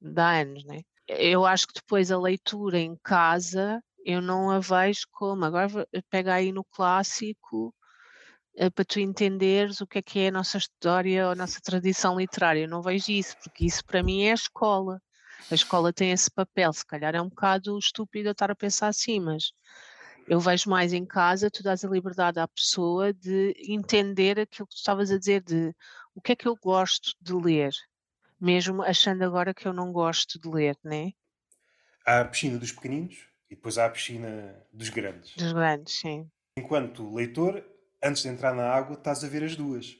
de 0.00 0.20
anos, 0.20 0.64
né? 0.64 0.80
Eu 1.06 1.44
acho 1.44 1.66
que 1.66 1.74
depois 1.74 2.10
a 2.10 2.18
leitura 2.18 2.78
em 2.78 2.96
casa 3.02 3.82
eu 4.04 4.20
não 4.20 4.50
a 4.50 4.58
vejo 4.58 5.06
como 5.10 5.44
agora 5.44 5.86
pega 6.10 6.34
aí 6.34 6.52
no 6.52 6.64
clássico 6.64 7.74
uh, 8.58 8.70
para 8.70 8.84
tu 8.84 9.00
entenderes 9.00 9.80
o 9.80 9.86
que 9.86 9.98
é 9.98 10.02
que 10.02 10.18
é 10.20 10.28
a 10.28 10.32
nossa 10.32 10.58
história 10.58 11.26
ou 11.26 11.32
a 11.32 11.34
nossa 11.34 11.60
tradição 11.60 12.18
literária. 12.18 12.62
Eu 12.62 12.68
não 12.68 12.82
vejo 12.82 13.10
isso, 13.12 13.36
porque 13.42 13.66
isso 13.66 13.84
para 13.84 14.02
mim 14.02 14.24
é 14.24 14.32
a 14.32 14.34
escola 14.34 15.00
a 15.50 15.54
escola 15.54 15.92
tem 15.92 16.10
esse 16.10 16.30
papel. 16.30 16.72
Se 16.72 16.86
calhar 16.86 17.14
é 17.14 17.20
um 17.20 17.28
bocado 17.28 17.78
estúpido 17.78 18.28
eu 18.28 18.32
estar 18.32 18.50
a 18.50 18.56
pensar 18.56 18.88
assim, 18.88 19.20
mas 19.20 19.52
eu 20.26 20.40
vejo 20.40 20.70
mais 20.70 20.92
em 20.92 21.04
casa, 21.04 21.50
tu 21.50 21.62
dás 21.62 21.84
a 21.84 21.88
liberdade 21.88 22.38
à 22.38 22.48
pessoa 22.48 23.12
de 23.12 23.54
entender 23.68 24.38
aquilo 24.38 24.66
que 24.66 24.74
tu 24.74 24.78
estavas 24.78 25.10
a 25.10 25.18
dizer, 25.18 25.42
de 25.42 25.74
o 26.14 26.20
que 26.20 26.32
é 26.32 26.36
que 26.36 26.46
eu 26.46 26.56
gosto 26.56 27.14
de 27.20 27.32
ler, 27.32 27.72
mesmo 28.40 28.82
achando 28.82 29.22
agora 29.22 29.54
que 29.54 29.66
eu 29.66 29.72
não 29.72 29.92
gosto 29.92 30.38
de 30.38 30.48
ler, 30.48 30.76
né? 30.82 31.12
Há 32.06 32.20
a 32.20 32.24
piscina 32.24 32.58
dos 32.58 32.72
pequeninos 32.72 33.28
e 33.50 33.54
depois 33.54 33.78
há 33.78 33.86
a 33.86 33.90
piscina 33.90 34.54
dos 34.72 34.88
grandes. 34.90 35.34
Dos 35.36 35.52
grandes, 35.52 35.94
sim. 35.94 36.28
Enquanto 36.56 37.14
leitor, 37.14 37.64
antes 38.02 38.22
de 38.22 38.28
entrar 38.28 38.54
na 38.54 38.68
água, 38.68 38.94
estás 38.94 39.24
a 39.24 39.28
ver 39.28 39.42
as 39.42 39.56
duas. 39.56 39.96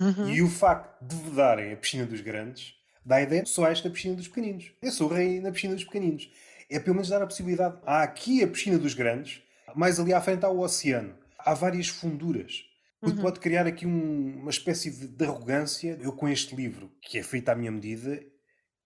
Uhum. 0.00 0.28
E 0.28 0.42
o 0.42 0.48
facto 0.48 1.04
de 1.04 1.16
vedarem 1.16 1.72
a 1.72 1.76
piscina 1.76 2.06
dos 2.06 2.20
grandes 2.20 2.74
dá 3.04 3.16
a 3.16 3.22
ideia, 3.22 3.44
só 3.46 3.66
esta 3.66 3.90
piscina 3.90 4.14
dos 4.14 4.28
pequeninos. 4.28 4.70
Eu 4.80 4.92
sou 4.92 5.10
o 5.10 5.12
rei 5.12 5.40
na 5.40 5.50
piscina 5.50 5.74
dos 5.74 5.84
pequeninos. 5.84 6.30
É 6.70 6.78
pelo 6.78 6.94
menos 6.94 7.08
dar 7.08 7.22
a 7.22 7.26
possibilidade. 7.26 7.78
Há 7.84 8.02
aqui 8.02 8.44
a 8.44 8.48
piscina 8.48 8.78
dos 8.78 8.94
grandes, 8.94 9.42
mais 9.74 9.98
ali 10.00 10.12
à 10.12 10.20
frente 10.20 10.44
há 10.44 10.48
o 10.50 10.60
oceano. 10.60 11.14
Há 11.38 11.54
várias 11.54 11.88
funduras. 11.88 12.64
Uhum. 13.00 13.14
pode 13.18 13.38
criar 13.38 13.64
aqui 13.64 13.86
um- 13.86 14.40
uma 14.40 14.50
espécie 14.50 14.90
de, 14.90 15.06
de 15.06 15.24
arrogância. 15.24 15.96
Eu, 16.02 16.12
com 16.12 16.28
este 16.28 16.56
livro, 16.56 16.90
que 17.00 17.16
é 17.16 17.22
feito 17.22 17.48
à 17.48 17.54
minha 17.54 17.70
medida, 17.70 18.20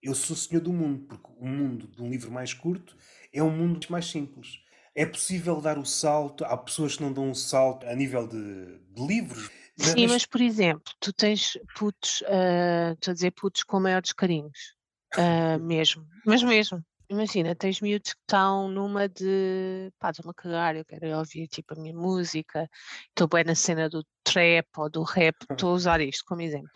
eu 0.02 0.14
sou 0.14 0.36
senhor 0.36 0.60
do 0.60 0.70
mundo, 0.72 1.06
porque 1.06 1.28
o 1.38 1.46
mundo 1.46 1.86
de 1.86 2.02
um 2.02 2.10
livro 2.10 2.30
mais 2.30 2.52
curto 2.52 2.94
é 3.32 3.42
um 3.42 3.50
mundo 3.50 3.86
mais 3.88 4.04
simples. 4.10 4.58
É 4.94 5.06
possível 5.06 5.60
dar 5.62 5.78
o 5.78 5.86
salto, 5.86 6.44
há 6.44 6.54
pessoas 6.58 6.96
que 6.96 7.02
não 7.02 7.10
dão 7.10 7.30
o 7.30 7.34
salto 7.34 7.86
a 7.86 7.94
nível 7.94 8.26
de, 8.28 8.78
de 8.90 9.06
livros. 9.06 9.50
Sim, 9.78 10.06
mas 10.08 10.26
por 10.26 10.42
exemplo, 10.42 10.92
tu 11.00 11.10
tens 11.14 11.58
putos, 11.78 12.22
ah, 12.26 12.92
estou 12.92 13.12
a 13.12 13.14
dizer 13.14 13.30
putos 13.30 13.62
com 13.62 13.80
maiores 13.80 14.12
carinhos, 14.12 14.74
ah, 15.16 15.56
mesmo, 15.62 16.06
mas 16.26 16.42
mesmo. 16.42 16.84
Imagina, 17.12 17.54
tens 17.54 17.78
miúdos 17.82 18.14
que 18.14 18.20
estão 18.20 18.68
numa 18.68 19.06
de 19.06 19.92
pá, 19.98 20.08
estou-me 20.08 20.30
a 20.30 20.34
cagar, 20.34 20.76
eu 20.76 20.82
quero 20.82 21.18
ouvir 21.18 21.46
tipo 21.46 21.74
a 21.74 21.76
minha 21.76 21.94
música, 21.94 22.66
estou 23.10 23.28
bem 23.28 23.44
na 23.44 23.54
cena 23.54 23.86
do 23.86 24.02
trap 24.24 24.66
ou 24.78 24.88
do 24.88 25.02
rap, 25.02 25.36
estou 25.50 25.72
a 25.72 25.74
usar 25.74 26.00
isto 26.00 26.24
como 26.24 26.40
exemplo. 26.40 26.70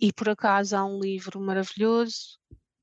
E 0.00 0.10
por 0.10 0.30
acaso 0.30 0.74
há 0.74 0.82
um 0.86 0.98
livro 0.98 1.38
maravilhoso 1.38 2.38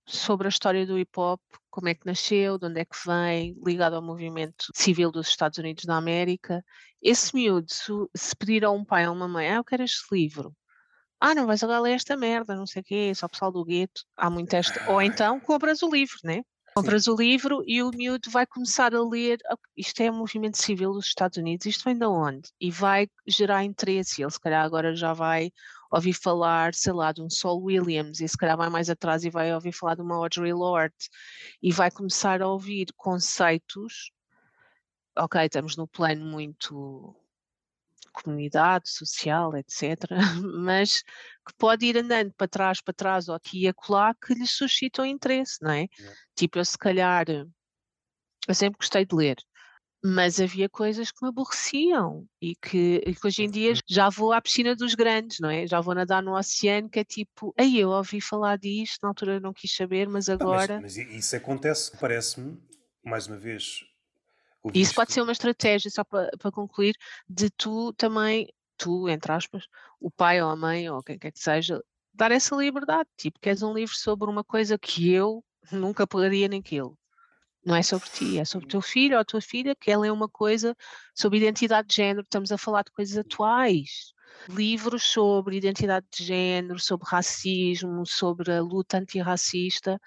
sobre 0.05 0.45
a 0.45 0.49
história 0.49 0.85
do 0.85 0.99
hip 0.99 1.11
hop, 1.17 1.41
como 1.71 1.89
é 1.89 1.95
que 1.95 2.05
nasceu, 2.05 2.59
de 2.59 2.67
onde 2.67 2.81
é 2.81 2.85
que 2.85 2.97
vem, 3.03 3.57
ligado 3.65 3.95
ao 3.95 4.01
movimento 4.03 4.67
civil 4.75 5.11
dos 5.11 5.27
Estados 5.27 5.57
Unidos 5.57 5.85
da 5.85 5.95
América. 5.97 6.63
Esse 7.01 7.33
miúdo, 7.33 7.65
se, 7.67 8.35
pedir 8.37 8.63
a 8.63 8.69
um 8.69 8.85
pai 8.85 9.07
ou 9.07 9.15
uma 9.15 9.27
mãe, 9.27 9.49
ah, 9.49 9.55
eu 9.55 9.63
quero 9.63 9.81
este 9.81 10.05
livro. 10.11 10.55
Ah, 11.19 11.33
não 11.33 11.47
vais 11.47 11.63
agora 11.63 11.79
ler 11.79 11.93
esta 11.93 12.15
merda, 12.15 12.55
não 12.55 12.67
sei 12.67 12.83
o 12.83 12.85
quê, 12.85 13.11
só 13.15 13.25
o 13.25 13.29
pessoal 13.29 13.51
do 13.51 13.65
gueto. 13.65 14.03
Há 14.15 14.29
muito 14.29 14.53
esta. 14.53 14.91
Ou 14.91 15.01
então 15.01 15.39
compras 15.39 15.81
o 15.81 15.89
livro, 15.89 16.17
né? 16.23 16.43
Compras 16.73 17.07
o 17.07 17.15
livro 17.15 17.61
e 17.67 17.83
o 17.83 17.91
miúdo 17.91 18.31
vai 18.31 18.45
começar 18.45 18.95
a 18.95 19.03
ler. 19.03 19.39
"Ah, 19.49 19.57
Isto 19.75 20.01
é 20.01 20.09
o 20.09 20.13
movimento 20.13 20.57
civil 20.61 20.93
dos 20.93 21.05
Estados 21.05 21.37
Unidos, 21.37 21.65
isto 21.65 21.83
vem 21.83 21.97
de 21.97 22.05
onde? 22.05 22.49
E 22.59 22.71
vai 22.71 23.07
gerar 23.27 23.63
interesse. 23.63 24.21
Ele, 24.21 24.31
se 24.31 24.39
calhar, 24.39 24.63
agora 24.63 24.95
já 24.95 25.11
vai 25.13 25.51
ouvir 25.91 26.13
falar, 26.13 26.73
sei 26.73 26.93
lá, 26.93 27.11
de 27.11 27.21
um 27.21 27.29
Saul 27.29 27.63
Williams, 27.63 28.21
e 28.21 28.27
se 28.27 28.37
calhar 28.37 28.55
vai 28.55 28.69
mais 28.69 28.89
atrás 28.89 29.25
e 29.25 29.29
vai 29.29 29.53
ouvir 29.53 29.73
falar 29.73 29.95
de 29.95 30.01
uma 30.01 30.15
Audre 30.15 30.53
Lorde, 30.53 30.95
e 31.61 31.71
vai 31.73 31.91
começar 31.91 32.41
a 32.41 32.47
ouvir 32.47 32.87
conceitos. 32.95 34.11
Ok, 35.17 35.43
estamos 35.43 35.75
no 35.75 35.85
plano 35.85 36.25
muito 36.25 37.13
comunidade 38.11 38.89
social, 38.89 39.55
etc., 39.55 39.97
mas 40.59 41.01
que 41.47 41.53
pode 41.57 41.85
ir 41.85 41.97
andando 41.97 42.33
para 42.33 42.47
trás, 42.47 42.81
para 42.81 42.93
trás, 42.93 43.27
ou 43.27 43.35
aqui 43.35 43.63
e 43.63 43.67
acolá, 43.67 44.13
que 44.13 44.33
lhe 44.33 44.47
suscitam 44.47 45.05
interesse, 45.05 45.57
não 45.61 45.71
é? 45.71 45.87
Tipo, 46.35 46.59
eu 46.59 46.65
se 46.65 46.77
calhar, 46.77 47.25
eu 48.47 48.53
sempre 48.53 48.77
gostei 48.77 49.05
de 49.05 49.15
ler, 49.15 49.37
mas 50.03 50.39
havia 50.39 50.67
coisas 50.67 51.11
que 51.11 51.21
me 51.21 51.29
aborreciam 51.29 52.25
e 52.41 52.55
que, 52.55 53.03
e 53.05 53.13
que 53.13 53.27
hoje 53.27 53.43
em 53.43 53.51
dia 53.51 53.73
já 53.87 54.09
vou 54.09 54.33
à 54.33 54.41
piscina 54.41 54.75
dos 54.75 54.95
grandes, 54.95 55.37
não 55.39 55.49
é? 55.49 55.67
Já 55.67 55.79
vou 55.79 55.93
nadar 55.93 56.23
no 56.23 56.35
oceano, 56.35 56.89
que 56.89 56.99
é 56.99 57.03
tipo, 57.03 57.53
aí 57.57 57.79
eu 57.79 57.89
ouvi 57.89 58.19
falar 58.19 58.57
disto, 58.57 58.99
na 59.03 59.09
altura 59.09 59.39
não 59.39 59.53
quis 59.53 59.75
saber, 59.75 60.07
mas 60.07 60.27
Não, 60.27 60.35
mas, 60.37 60.41
agora. 60.41 60.79
mas 60.81 60.97
isso 60.97 61.35
acontece, 61.35 61.95
parece-me, 61.99 62.57
mais 63.03 63.27
uma 63.27 63.37
vez. 63.37 63.90
E 64.73 64.81
isso 64.81 64.93
pode 64.93 65.11
ser 65.11 65.21
uma 65.21 65.31
estratégia, 65.31 65.89
só 65.89 66.03
para, 66.03 66.29
para 66.37 66.51
concluir, 66.51 66.95
de 67.27 67.49
tu 67.49 67.93
também, 67.93 68.47
tu, 68.77 69.09
entre 69.09 69.31
aspas, 69.31 69.65
o 69.99 70.11
pai 70.11 70.41
ou 70.41 70.49
a 70.49 70.55
mãe 70.55 70.89
ou 70.89 71.01
quem 71.01 71.17
quer 71.17 71.31
que 71.31 71.39
seja, 71.39 71.81
dar 72.13 72.31
essa 72.31 72.55
liberdade. 72.55 73.09
Tipo, 73.17 73.39
queres 73.39 73.63
um 73.63 73.73
livro 73.73 73.95
sobre 73.95 74.29
uma 74.29 74.43
coisa 74.43 74.77
que 74.77 75.11
eu 75.11 75.43
nunca 75.71 76.05
pegaria 76.05 76.47
naquilo. 76.47 76.97
Não 77.65 77.75
é 77.75 77.83
sobre 77.83 78.09
ti, 78.09 78.39
é 78.39 78.45
sobre 78.45 78.65
o 78.65 78.69
teu 78.69 78.81
filho 78.81 79.15
ou 79.15 79.21
a 79.21 79.25
tua 79.25 79.41
filha, 79.41 79.75
que 79.75 79.91
ela 79.91 80.05
é 80.05 80.11
uma 80.11 80.27
coisa 80.27 80.75
sobre 81.13 81.37
identidade 81.37 81.87
de 81.89 81.95
género, 81.95 82.21
estamos 82.21 82.51
a 82.51 82.57
falar 82.57 82.83
de 82.83 82.91
coisas 82.91 83.17
atuais. 83.17 84.13
Livros 84.49 85.03
sobre 85.03 85.57
identidade 85.57 86.07
de 86.11 86.23
género, 86.23 86.79
sobre 86.79 87.07
racismo, 87.07 88.05
sobre 88.05 88.51
a 88.51 88.61
luta 88.61 88.97
antirracista, 88.97 89.99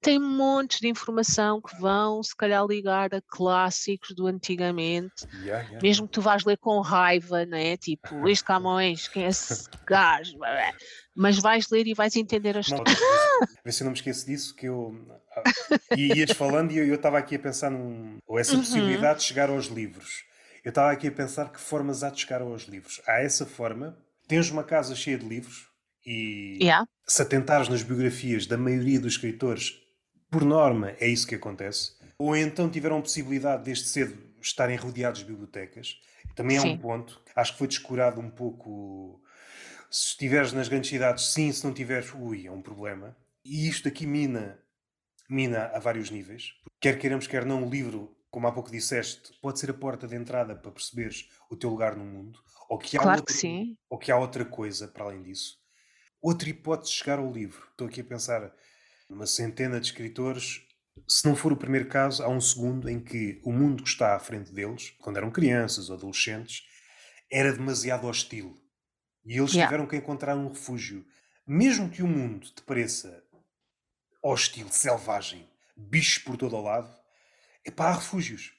tem 0.00 0.18
montes 0.18 0.80
de 0.80 0.88
informação 0.88 1.60
que 1.60 1.74
vão, 1.80 2.22
se 2.22 2.34
calhar, 2.34 2.64
ligar 2.66 3.14
a 3.14 3.20
clássicos 3.20 4.14
do 4.14 4.26
antigamente, 4.26 5.26
Yeah, 5.32 5.62
yeah, 5.68 5.80
mesmo 5.82 6.06
que 6.06 6.12
tu 6.14 6.20
vás 6.22 6.44
ler 6.44 6.56
com 6.58 6.80
raiva, 6.80 7.44
né? 7.44 7.76
Tipo, 7.76 8.16
Luís 8.20 8.40
Camões, 8.42 9.08
quem 9.08 9.24
é 9.24 9.28
esse 9.28 9.64
gajo? 9.86 10.38
Mas 11.14 11.38
vais 11.38 11.68
ler 11.70 11.86
e 11.86 11.94
vais 11.94 12.16
entender 12.16 12.56
a 12.56 12.60
Não, 12.60 12.76
história. 12.76 12.92
vê 13.64 13.72
se 13.72 13.82
eu 13.82 13.84
não 13.84 13.92
me 13.92 13.98
esqueço 13.98 14.26
disso, 14.26 14.54
que 14.54 14.66
eu. 14.66 14.94
ah, 15.36 15.42
E 15.94 16.18
ias 16.18 16.32
falando 16.32 16.72
e 16.72 16.78
eu 16.78 16.94
estava 16.94 17.18
aqui 17.18 17.36
a 17.36 17.38
pensar 17.38 17.70
num. 17.70 18.18
Ou 18.26 18.38
essa 18.38 18.52
Uhum. 18.52 18.60
possibilidade 18.62 19.20
de 19.20 19.26
chegar 19.26 19.50
aos 19.50 19.66
livros. 19.66 20.24
Eu 20.64 20.68
estava 20.70 20.90
aqui 20.92 21.08
a 21.08 21.12
pensar 21.12 21.50
que 21.50 21.60
formas 21.60 22.02
há 22.04 22.10
de 22.10 22.20
chegar 22.20 22.42
aos 22.42 22.62
livros. 22.64 23.00
Há 23.06 23.20
essa 23.20 23.46
forma. 23.46 23.96
Tens 24.28 24.50
uma 24.50 24.62
casa 24.62 24.94
cheia 24.94 25.18
de 25.18 25.26
livros 25.26 25.68
e 26.06 26.58
Yeah, 26.62 26.86
se 27.06 27.20
atentares 27.22 27.68
nas 27.68 27.82
biografias 27.82 28.46
da 28.46 28.56
maioria 28.56 29.00
dos 29.00 29.14
escritores, 29.14 29.72
por 30.30 30.44
norma, 30.44 30.94
é 31.00 31.08
isso 31.08 31.26
que 31.26 31.34
acontece. 31.34 31.92
Ou 32.18 32.36
então 32.36 32.70
tiveram 32.70 32.98
a 32.98 33.02
possibilidade 33.02 33.64
desde 33.64 33.86
cedo 33.86 34.16
estarem 34.40 34.76
rodeados 34.76 35.20
de 35.20 35.26
bibliotecas. 35.26 36.00
Também 36.34 36.56
é 36.56 36.60
Sim. 36.60 36.72
um 36.72 36.78
ponto. 36.78 37.20
Acho 37.34 37.52
que 37.52 37.58
foi 37.58 37.66
descurado 37.66 38.20
um 38.20 38.30
pouco. 38.30 39.20
Se 39.90 40.08
estiveres 40.08 40.52
nas 40.52 40.68
grandes 40.68 40.90
cidades, 40.90 41.32
sim. 41.32 41.50
Se 41.50 41.64
não 41.64 41.74
tiveres, 41.74 42.12
ui, 42.14 42.46
é 42.46 42.50
um 42.50 42.62
problema. 42.62 43.16
E 43.44 43.68
isto 43.68 43.88
aqui 43.88 44.06
mina, 44.06 44.58
mina 45.28 45.66
a 45.74 45.78
vários 45.78 46.10
níveis. 46.10 46.52
Quer 46.80 46.98
queiramos, 46.98 47.26
quer 47.26 47.44
não, 47.44 47.66
o 47.66 47.70
livro, 47.70 48.14
como 48.30 48.46
há 48.46 48.52
pouco 48.52 48.70
disseste, 48.70 49.32
pode 49.40 49.58
ser 49.58 49.70
a 49.70 49.74
porta 49.74 50.06
de 50.06 50.14
entrada 50.14 50.54
para 50.54 50.70
perceberes 50.70 51.28
o 51.50 51.56
teu 51.56 51.70
lugar 51.70 51.96
no 51.96 52.04
mundo. 52.04 52.38
Ou 52.68 52.78
que 52.78 52.96
há, 52.96 53.02
claro 53.02 53.18
outra, 53.20 53.34
que 53.34 53.40
sim. 53.40 53.76
ou 53.88 53.98
que 53.98 54.12
há 54.12 54.16
outra 54.16 54.44
coisa 54.44 54.86
para 54.86 55.04
além 55.04 55.22
disso. 55.22 55.58
Outra 56.22 56.48
hipótese 56.48 56.92
de 56.92 56.98
chegar 56.98 57.18
ao 57.18 57.32
livro. 57.32 57.66
Estou 57.70 57.88
aqui 57.88 58.02
a 58.02 58.04
pensar 58.04 58.54
numa 59.10 59.26
centena 59.26 59.80
de 59.80 59.86
escritores. 59.86 60.62
Se 61.08 61.26
não 61.26 61.34
for 61.34 61.52
o 61.52 61.56
primeiro 61.56 61.88
caso, 61.88 62.22
há 62.22 62.28
um 62.28 62.40
segundo 62.40 62.88
em 62.88 63.00
que 63.00 63.40
o 63.44 63.52
mundo 63.52 63.82
que 63.82 63.88
está 63.88 64.14
à 64.14 64.18
frente 64.20 64.52
deles, 64.52 64.90
quando 65.00 65.16
eram 65.16 65.30
crianças 65.30 65.90
ou 65.90 65.96
adolescentes, 65.96 66.62
era 67.30 67.52
demasiado 67.52 68.06
hostil. 68.06 68.54
E 69.24 69.36
eles 69.36 69.52
Yeah. 69.52 69.68
tiveram 69.68 69.86
que 69.88 69.96
encontrar 69.96 70.36
um 70.36 70.48
refúgio. 70.48 71.04
Mesmo 71.46 71.90
que 71.90 72.02
o 72.02 72.06
mundo 72.06 72.46
te 72.54 72.62
pareça 72.62 73.22
hostil, 74.22 74.68
selvagem, 74.70 75.48
bichos 75.76 76.22
por 76.22 76.36
todo 76.36 76.56
o 76.56 76.62
lado, 76.62 76.88
epá, 77.66 77.86
há 77.88 77.94
refúgios. 77.94 78.52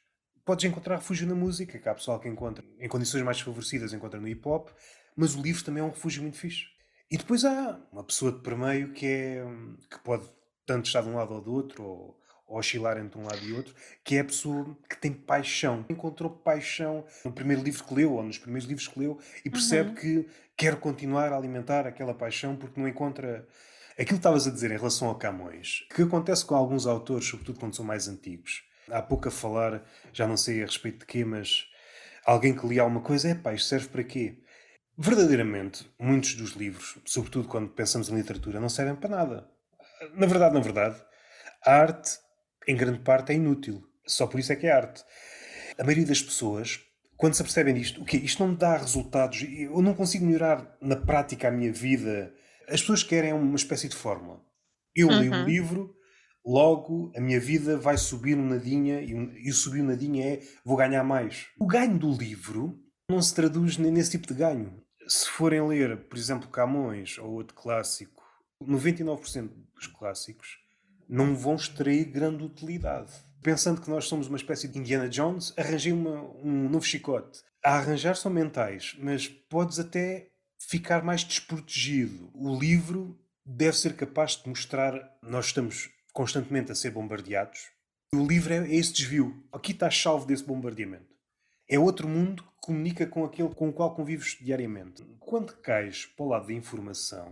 Podes 0.43 0.65
encontrar 0.65 0.95
refúgio 0.97 1.27
na 1.27 1.35
música, 1.35 1.79
que 1.79 1.87
há 1.87 1.93
pessoal 1.93 2.19
que 2.19 2.27
encontra 2.27 2.65
em 2.79 2.89
condições 2.89 3.23
mais 3.23 3.39
favorecidas, 3.39 3.93
encontra 3.93 4.19
no 4.19 4.27
hip 4.27 4.41
hop, 4.47 4.69
mas 5.15 5.35
o 5.35 5.41
livro 5.41 5.63
também 5.63 5.81
é 5.81 5.85
um 5.85 5.91
refúgio 5.91 6.21
muito 6.21 6.37
fixe. 6.37 6.65
E 7.09 7.17
depois 7.17 7.45
há 7.45 7.79
uma 7.91 8.03
pessoa 8.03 8.31
de 8.31 8.41
permeio 8.41 8.91
que 8.93 9.05
é 9.05 9.43
que 9.89 9.99
pode 9.99 10.27
tanto 10.71 10.85
estar 10.85 11.01
de 11.01 11.09
um 11.09 11.15
lado 11.15 11.33
ou 11.33 11.41
do 11.41 11.53
outro, 11.53 11.83
ou, 11.83 12.21
oscilar 12.47 12.97
entre 12.97 13.17
um 13.19 13.23
lado 13.23 13.43
e 13.45 13.53
outro, 13.53 13.73
que 14.03 14.15
é 14.15 14.19
a 14.19 14.25
pessoa 14.25 14.77
que 14.89 14.97
tem 14.97 15.13
paixão. 15.13 15.85
Encontrou 15.89 16.29
paixão 16.29 17.05
no 17.23 17.31
primeiro 17.31 17.61
livro 17.63 17.83
que 17.83 17.93
leu, 17.93 18.13
ou 18.13 18.23
nos 18.23 18.37
primeiros 18.37 18.67
livros 18.67 18.87
que 18.87 18.99
leu, 18.99 19.19
e 19.45 19.49
percebe 19.49 19.89
Uhum. 19.89 19.95
que 19.95 20.27
quer 20.57 20.75
continuar 20.77 21.31
a 21.31 21.37
alimentar 21.37 21.87
aquela 21.87 22.13
paixão 22.13 22.55
porque 22.55 22.79
não 22.79 22.87
encontra. 22.87 23.47
Aquilo 23.93 24.07
que 24.07 24.13
estavas 24.15 24.47
a 24.47 24.51
dizer 24.51 24.71
em 24.71 24.77
relação 24.77 25.07
ao 25.09 25.15
Camões, 25.15 25.85
que 25.93 26.01
acontece 26.01 26.45
com 26.45 26.55
alguns 26.55 26.85
autores, 26.87 27.27
sobretudo 27.27 27.59
quando 27.59 27.75
são 27.75 27.85
mais 27.85 28.07
antigos. 28.07 28.63
Há 28.89 29.01
pouco 29.01 29.27
a 29.27 29.31
falar, 29.31 29.83
já 30.13 30.27
não 30.27 30.35
sei 30.37 30.61
a 30.63 30.65
respeito 30.65 30.99
de 30.99 31.05
quê, 31.05 31.23
mas 31.25 31.65
alguém 32.25 32.55
que 32.55 32.65
lia 32.67 32.81
alguma 32.81 33.01
coisa, 33.01 33.29
é 33.29 33.35
pá, 33.35 33.53
isto 33.53 33.67
serve 33.69 33.87
para 33.89 34.03
quê? 34.03 34.37
Verdadeiramente, 34.97 35.89
muitos 35.99 36.35
dos 36.35 36.51
livros, 36.51 36.97
sobretudo 37.05 37.47
quando 37.47 37.69
pensamos 37.69 38.09
em 38.09 38.15
literatura, 38.15 38.59
não 38.59 38.69
servem 38.69 38.95
para 38.95 39.09
nada. 39.09 39.50
Na 40.15 40.25
verdade, 40.27 40.53
na 40.53 40.59
verdade, 40.59 41.01
a 41.65 41.73
arte, 41.75 42.11
em 42.67 42.75
grande 42.75 42.99
parte, 42.99 43.31
é 43.31 43.35
inútil. 43.35 43.81
Só 44.05 44.27
por 44.27 44.39
isso 44.39 44.51
é 44.51 44.55
que 44.55 44.67
é 44.67 44.71
arte. 44.71 45.03
A 45.77 45.83
maioria 45.83 46.05
das 46.05 46.21
pessoas, 46.21 46.79
quando 47.17 47.33
se 47.33 47.41
apercebem 47.41 47.73
disto, 47.73 48.01
o 48.01 48.05
quê? 48.05 48.17
Isto 48.17 48.43
não 48.43 48.51
me 48.51 48.57
dá 48.57 48.77
resultados, 48.77 49.43
eu 49.49 49.81
não 49.81 49.93
consigo 49.93 50.25
melhorar 50.25 50.75
na 50.81 50.95
prática 50.95 51.47
a 51.47 51.51
minha 51.51 51.71
vida. 51.71 52.33
As 52.67 52.81
pessoas 52.81 53.03
querem 53.03 53.33
uma 53.33 53.55
espécie 53.55 53.87
de 53.87 53.95
fórmula. 53.95 54.41
Eu 54.95 55.09
leio 55.11 55.33
um 55.33 55.39
Uhum. 55.39 55.45
livro, 55.45 55.95
logo 56.45 57.11
a 57.15 57.21
minha 57.21 57.39
vida 57.39 57.77
vai 57.77 57.97
subir 57.97 58.37
um 58.37 58.45
nadinha, 58.47 59.01
e, 59.01 59.13
um- 59.15 59.31
e 59.37 59.49
o 59.49 59.53
subir 59.53 59.81
um 59.81 59.85
nadinha 59.85 60.33
é 60.33 60.39
vou 60.65 60.75
ganhar 60.75 61.03
mais. 61.03 61.47
O 61.59 61.65
ganho 61.67 61.97
do 61.97 62.11
livro 62.11 62.77
não 63.09 63.21
se 63.21 63.33
traduz 63.33 63.77
nesse 63.77 64.11
tipo 64.11 64.27
de 64.27 64.33
ganho. 64.33 64.81
Se 65.07 65.27
forem 65.29 65.65
ler, 65.67 65.97
por 66.07 66.17
exemplo, 66.17 66.49
Camões 66.49 67.17
ou 67.17 67.31
outro 67.31 67.55
clássico, 67.55 68.20
99% 68.67 69.49
dos 69.75 69.87
clássicos 69.87 70.59
não 71.07 71.35
vão 71.35 71.55
extrair 71.55 72.05
grande 72.05 72.43
utilidade. 72.43 73.11
Pensando 73.43 73.81
que 73.81 73.89
nós 73.89 74.05
somos 74.05 74.27
uma 74.27 74.37
espécie 74.37 74.67
de 74.67 74.77
Indiana 74.77 75.09
Jones, 75.09 75.53
arranjei 75.57 75.91
uma- 75.91 76.21
um 76.43 76.69
novo 76.69 76.85
chicote. 76.85 77.39
A 77.63 77.75
arranjar 77.75 78.15
são 78.15 78.31
mentais, 78.31 78.95
mas 78.99 79.27
podes 79.27 79.79
até 79.79 80.29
ficar 80.59 81.03
mais 81.03 81.23
desprotegido. 81.23 82.29
O 82.33 82.57
livro 82.57 83.19
deve 83.45 83.75
ser 83.77 83.95
capaz 83.95 84.35
de 84.37 84.47
mostrar. 84.47 84.93
Nós 85.21 85.47
estamos 85.47 85.89
constantemente 86.13 86.71
a 86.71 86.75
ser 86.75 86.91
bombardeados. 86.91 87.59
O 88.13 88.25
livro 88.25 88.53
é, 88.53 88.57
é 88.57 88.75
esse 88.75 88.93
desvio. 88.93 89.43
Aqui 89.51 89.71
está 89.71 89.87
a 89.87 89.91
chave 89.91 90.25
desse 90.25 90.43
bombardeamento. 90.43 91.11
É 91.69 91.79
outro 91.79 92.07
mundo 92.07 92.43
que 92.43 92.49
comunica 92.61 93.07
com 93.07 93.23
aquele 93.23 93.49
com 93.55 93.69
o 93.69 93.73
qual 93.73 93.95
convives 93.95 94.37
diariamente. 94.41 95.03
Quando 95.19 95.53
cais 95.57 96.05
para 96.05 96.25
o 96.25 96.29
lado 96.29 96.47
da 96.47 96.53
informação, 96.53 97.31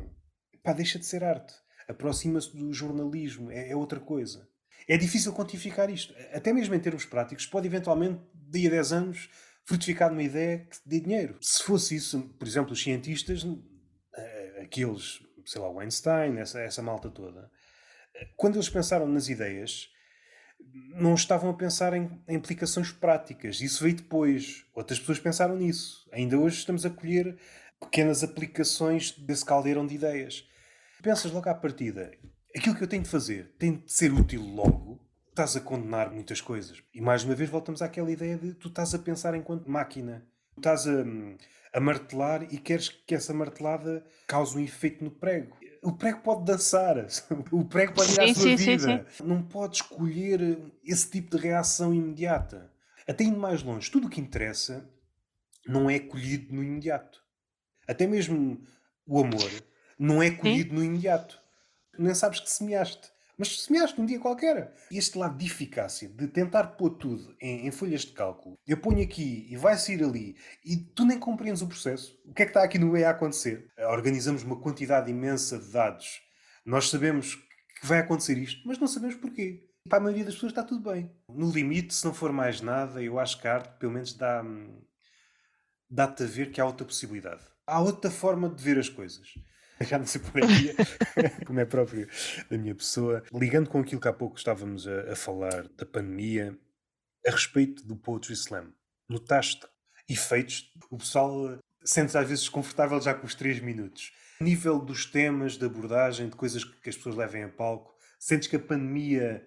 pá, 0.64 0.74
deixa 0.74 1.00
de 1.00 1.06
ser 1.06 1.24
arte. 1.24 1.54
Aproxima-se 1.88 2.56
do 2.56 2.72
jornalismo, 2.74 3.52
é, 3.52 3.72
é 3.72 3.76
outra 3.76 4.00
coisa. 4.00 4.48
É 4.88 4.98
difícil 4.98 5.34
quantificar 5.34 5.90
isto. 5.90 6.14
Até 6.34 6.54
mesmo 6.54 6.74
em 6.74 6.80
termos 6.80 7.06
práticos, 7.06 7.46
pode 7.46 7.68
eventualmente, 7.68 8.22
daí 8.34 8.68
a 8.68 8.72
10 8.72 8.94
anos, 8.94 9.30
frutificar 9.66 10.10
numa 10.10 10.24
ideia 10.24 10.60
que 10.60 10.78
dê 10.86 11.00
dinheiro. 11.00 11.38
Se 11.42 11.64
fosse 11.64 11.96
isso, 11.96 12.22
por 12.40 12.48
exemplo, 12.48 12.74
os 12.74 12.82
cientistas, 12.82 13.46
eh, 14.16 14.62
aqueles, 14.64 15.20
sei 15.46 15.62
lá, 15.62 15.70
o 15.70 15.80
Einstein, 15.80 16.38
essa, 16.38 16.60
essa 16.60 16.82
malta 16.82 17.10
toda, 17.10 17.52
eh, 18.16 18.28
quando 18.36 18.56
eles 18.56 18.70
pensaram 18.70 19.08
nas 19.08 19.30
ideias, 19.30 19.90
não 20.96 21.14
estavam 21.14 21.52
a 21.52 21.54
pensar 21.54 21.94
em, 21.94 22.10
em 22.28 22.36
implicações 22.36 22.92
práticas. 22.92 23.62
Isso 23.62 23.84
veio 23.84 23.96
depois. 23.96 24.66
Outras 24.74 25.00
pessoas 25.00 25.20
pensaram 25.20 25.56
nisso. 25.56 26.10
Ainda 26.12 26.38
hoje 26.38 26.58
estamos 26.58 26.86
a 26.86 26.90
colher 26.90 27.38
pequenas 27.80 28.24
aplicações 28.24 29.12
desse 29.12 29.46
caldeirão 29.46 29.86
de 29.86 29.96
ideias. 29.96 30.48
Pensas 31.02 31.32
logo 31.32 31.50
à 31.50 31.54
partida, 31.54 32.12
aquilo 32.56 32.76
que 32.76 32.84
eu 32.84 32.88
tenho 32.88 33.04
de 33.04 33.10
fazer 33.10 33.54
tem 33.58 33.78
de 33.78 33.92
ser 33.92 34.12
útil 34.12 34.42
logo, 34.42 35.00
estás 35.30 35.56
a 35.56 35.62
condenar 35.62 36.12
muitas 36.12 36.42
coisas. 36.42 36.84
E 36.94 37.02
mais 37.02 37.24
uma 37.24 37.36
vez 37.36 37.50
voltamos 37.50 37.82
àquela 37.82 38.12
ideia 38.12 38.38
de 38.38 38.54
tu 38.54 38.68
estás 38.68 38.94
a 38.94 39.00
pensar 39.00 39.36
enquanto 39.36 39.70
máquina. 39.70 40.26
Tu 40.56 40.60
estás 40.60 40.86
a, 40.88 41.06
a 41.74 41.80
martelar 41.80 42.44
e 42.44 42.58
queres 42.58 42.90
que 42.90 43.16
essa 43.16 43.34
martelada 43.34 44.06
cause 44.28 44.58
um 44.58 44.60
efeito 44.60 45.04
no 45.04 45.12
prego. 45.12 45.58
O 45.82 45.94
prego 45.94 46.20
pode 46.20 46.44
dançar, 46.44 46.98
o 47.52 47.64
prego 47.64 47.94
pode 47.94 48.12
ir 48.12 48.20
à 48.20 48.28
Sim, 48.28 48.34
sua 48.34 48.44
sim, 48.44 48.58
sim, 48.58 48.78
vida. 48.78 49.06
Não 49.24 49.42
pode 49.42 49.78
escolher 49.78 50.60
esse 50.84 51.10
tipo 51.10 51.38
de 51.38 51.42
reação 51.42 51.94
imediata. 51.94 52.70
Até 53.08 53.24
indo 53.24 53.40
mais 53.40 53.64
longe, 53.64 53.90
tudo 53.90 54.08
o 54.08 54.10
que 54.10 54.20
interessa 54.20 54.88
não 55.66 55.90
é 55.90 56.00
colhido 56.00 56.54
no 56.54 56.64
imediato. 56.64 57.24
Até 57.90 58.06
mesmo 58.06 58.62
o 59.08 59.20
amor 59.20 59.50
não 59.98 60.22
é 60.22 60.30
colhido 60.30 60.76
no 60.76 60.84
imediato. 60.84 61.42
Nem 61.98 62.14
sabes 62.14 62.40
que 62.40 62.48
semeaste. 62.48 63.10
Mas 63.36 63.64
semeaste 63.64 64.00
um 64.00 64.06
dia 64.06 64.20
qualquer. 64.20 64.76
E 64.92 64.98
este 65.00 65.18
lado 65.18 65.36
de 65.36 65.48
eficácia, 65.48 66.08
de 66.08 66.28
tentar 66.28 66.66
pôr 66.76 66.92
tudo 66.92 67.36
em, 67.42 67.66
em 67.66 67.72
folhas 67.72 68.02
de 68.02 68.12
cálculo, 68.12 68.60
eu 68.68 68.78
ponho 68.78 69.02
aqui 69.02 69.48
e 69.50 69.58
vai 69.58 69.76
sair 69.76 70.04
ali, 70.04 70.36
e 70.64 70.78
tu 70.78 71.04
nem 71.04 71.18
compreendes 71.18 71.64
o 71.64 71.68
processo. 71.68 72.16
O 72.26 72.34
que 72.34 72.44
é 72.44 72.46
que 72.46 72.52
está 72.52 72.64
aqui 72.64 72.78
no 72.78 72.92
meio 72.92 73.08
a 73.08 73.10
acontecer? 73.10 73.72
Organizamos 73.78 74.44
uma 74.44 74.60
quantidade 74.60 75.10
imensa 75.10 75.58
de 75.58 75.72
dados. 75.72 76.22
Nós 76.64 76.90
sabemos 76.90 77.36
que 77.80 77.88
vai 77.88 78.00
acontecer 78.00 78.38
isto, 78.38 78.62
mas 78.68 78.78
não 78.78 78.88
sabemos 78.88 79.16
porquê. 79.16 79.68
Para 79.88 79.98
a 79.98 80.02
maioria 80.02 80.26
das 80.26 80.36
pessoas 80.36 80.52
está 80.52 80.62
tudo 80.62 80.92
bem. 80.92 81.10
No 81.28 81.50
limite, 81.50 81.96
se 81.96 82.06
não 82.06 82.14
for 82.14 82.32
mais 82.32 82.62
nada, 82.62 83.02
eu 83.02 83.18
acho 83.18 83.42
que 83.42 83.48
a 83.48 83.56
arte 83.56 83.80
pelo 83.80 83.94
menos 83.94 84.14
dá, 84.14 84.44
hum, 84.44 84.80
dá-te 85.90 86.24
a 86.24 86.28
ver 86.28 86.52
que 86.52 86.62
há 86.62 86.66
outra 86.66 86.86
possibilidade. 86.86 87.44
Há 87.70 87.80
outra 87.80 88.10
forma 88.10 88.50
de 88.50 88.64
ver 88.64 88.78
as 88.80 88.90
coisas. 88.90 89.34
Já 89.82 89.98
não 89.98 90.06
sei 90.06 90.20
por 90.20 90.44
aqui, 90.44 90.76
como 91.46 91.60
é 91.60 91.66
próprio 91.66 92.08
da 92.50 92.58
minha 92.58 92.76
pessoa. 92.76 93.24
Ligando 93.34 93.70
com 93.70 93.80
aquilo 93.80 94.02
que 94.02 94.08
há 94.08 94.14
pouco 94.14 94.38
estávamos 94.38 94.88
a, 94.88 95.14
a 95.14 95.16
falar 95.16 95.68
da 95.70 95.86
pandemia, 95.86 96.58
a 97.26 97.32
respeito 97.32 97.86
do 97.86 97.96
Poetry 97.96 98.34
Slam. 98.34 98.74
Notaste 99.08 99.66
efeitos? 100.10 100.72
O 100.90 100.98
pessoal 100.98 101.58
sente-se 101.84 102.18
às 102.18 102.28
vezes 102.28 102.42
desconfortável 102.42 103.00
já 103.00 103.14
com 103.14 103.26
os 103.26 103.36
3 103.36 103.62
minutos. 103.62 104.12
Nível 104.42 104.80
dos 104.80 105.06
temas, 105.06 105.58
de 105.58 105.66
abordagem, 105.66 106.30
de 106.30 106.36
coisas 106.36 106.64
que 106.64 106.90
as 106.90 106.96
pessoas 106.96 107.16
levem 107.16 107.44
a 107.44 107.50
palco, 107.50 107.94
sentes 108.18 108.48
que 108.48 108.56
a 108.56 108.60
pandemia 108.60 109.46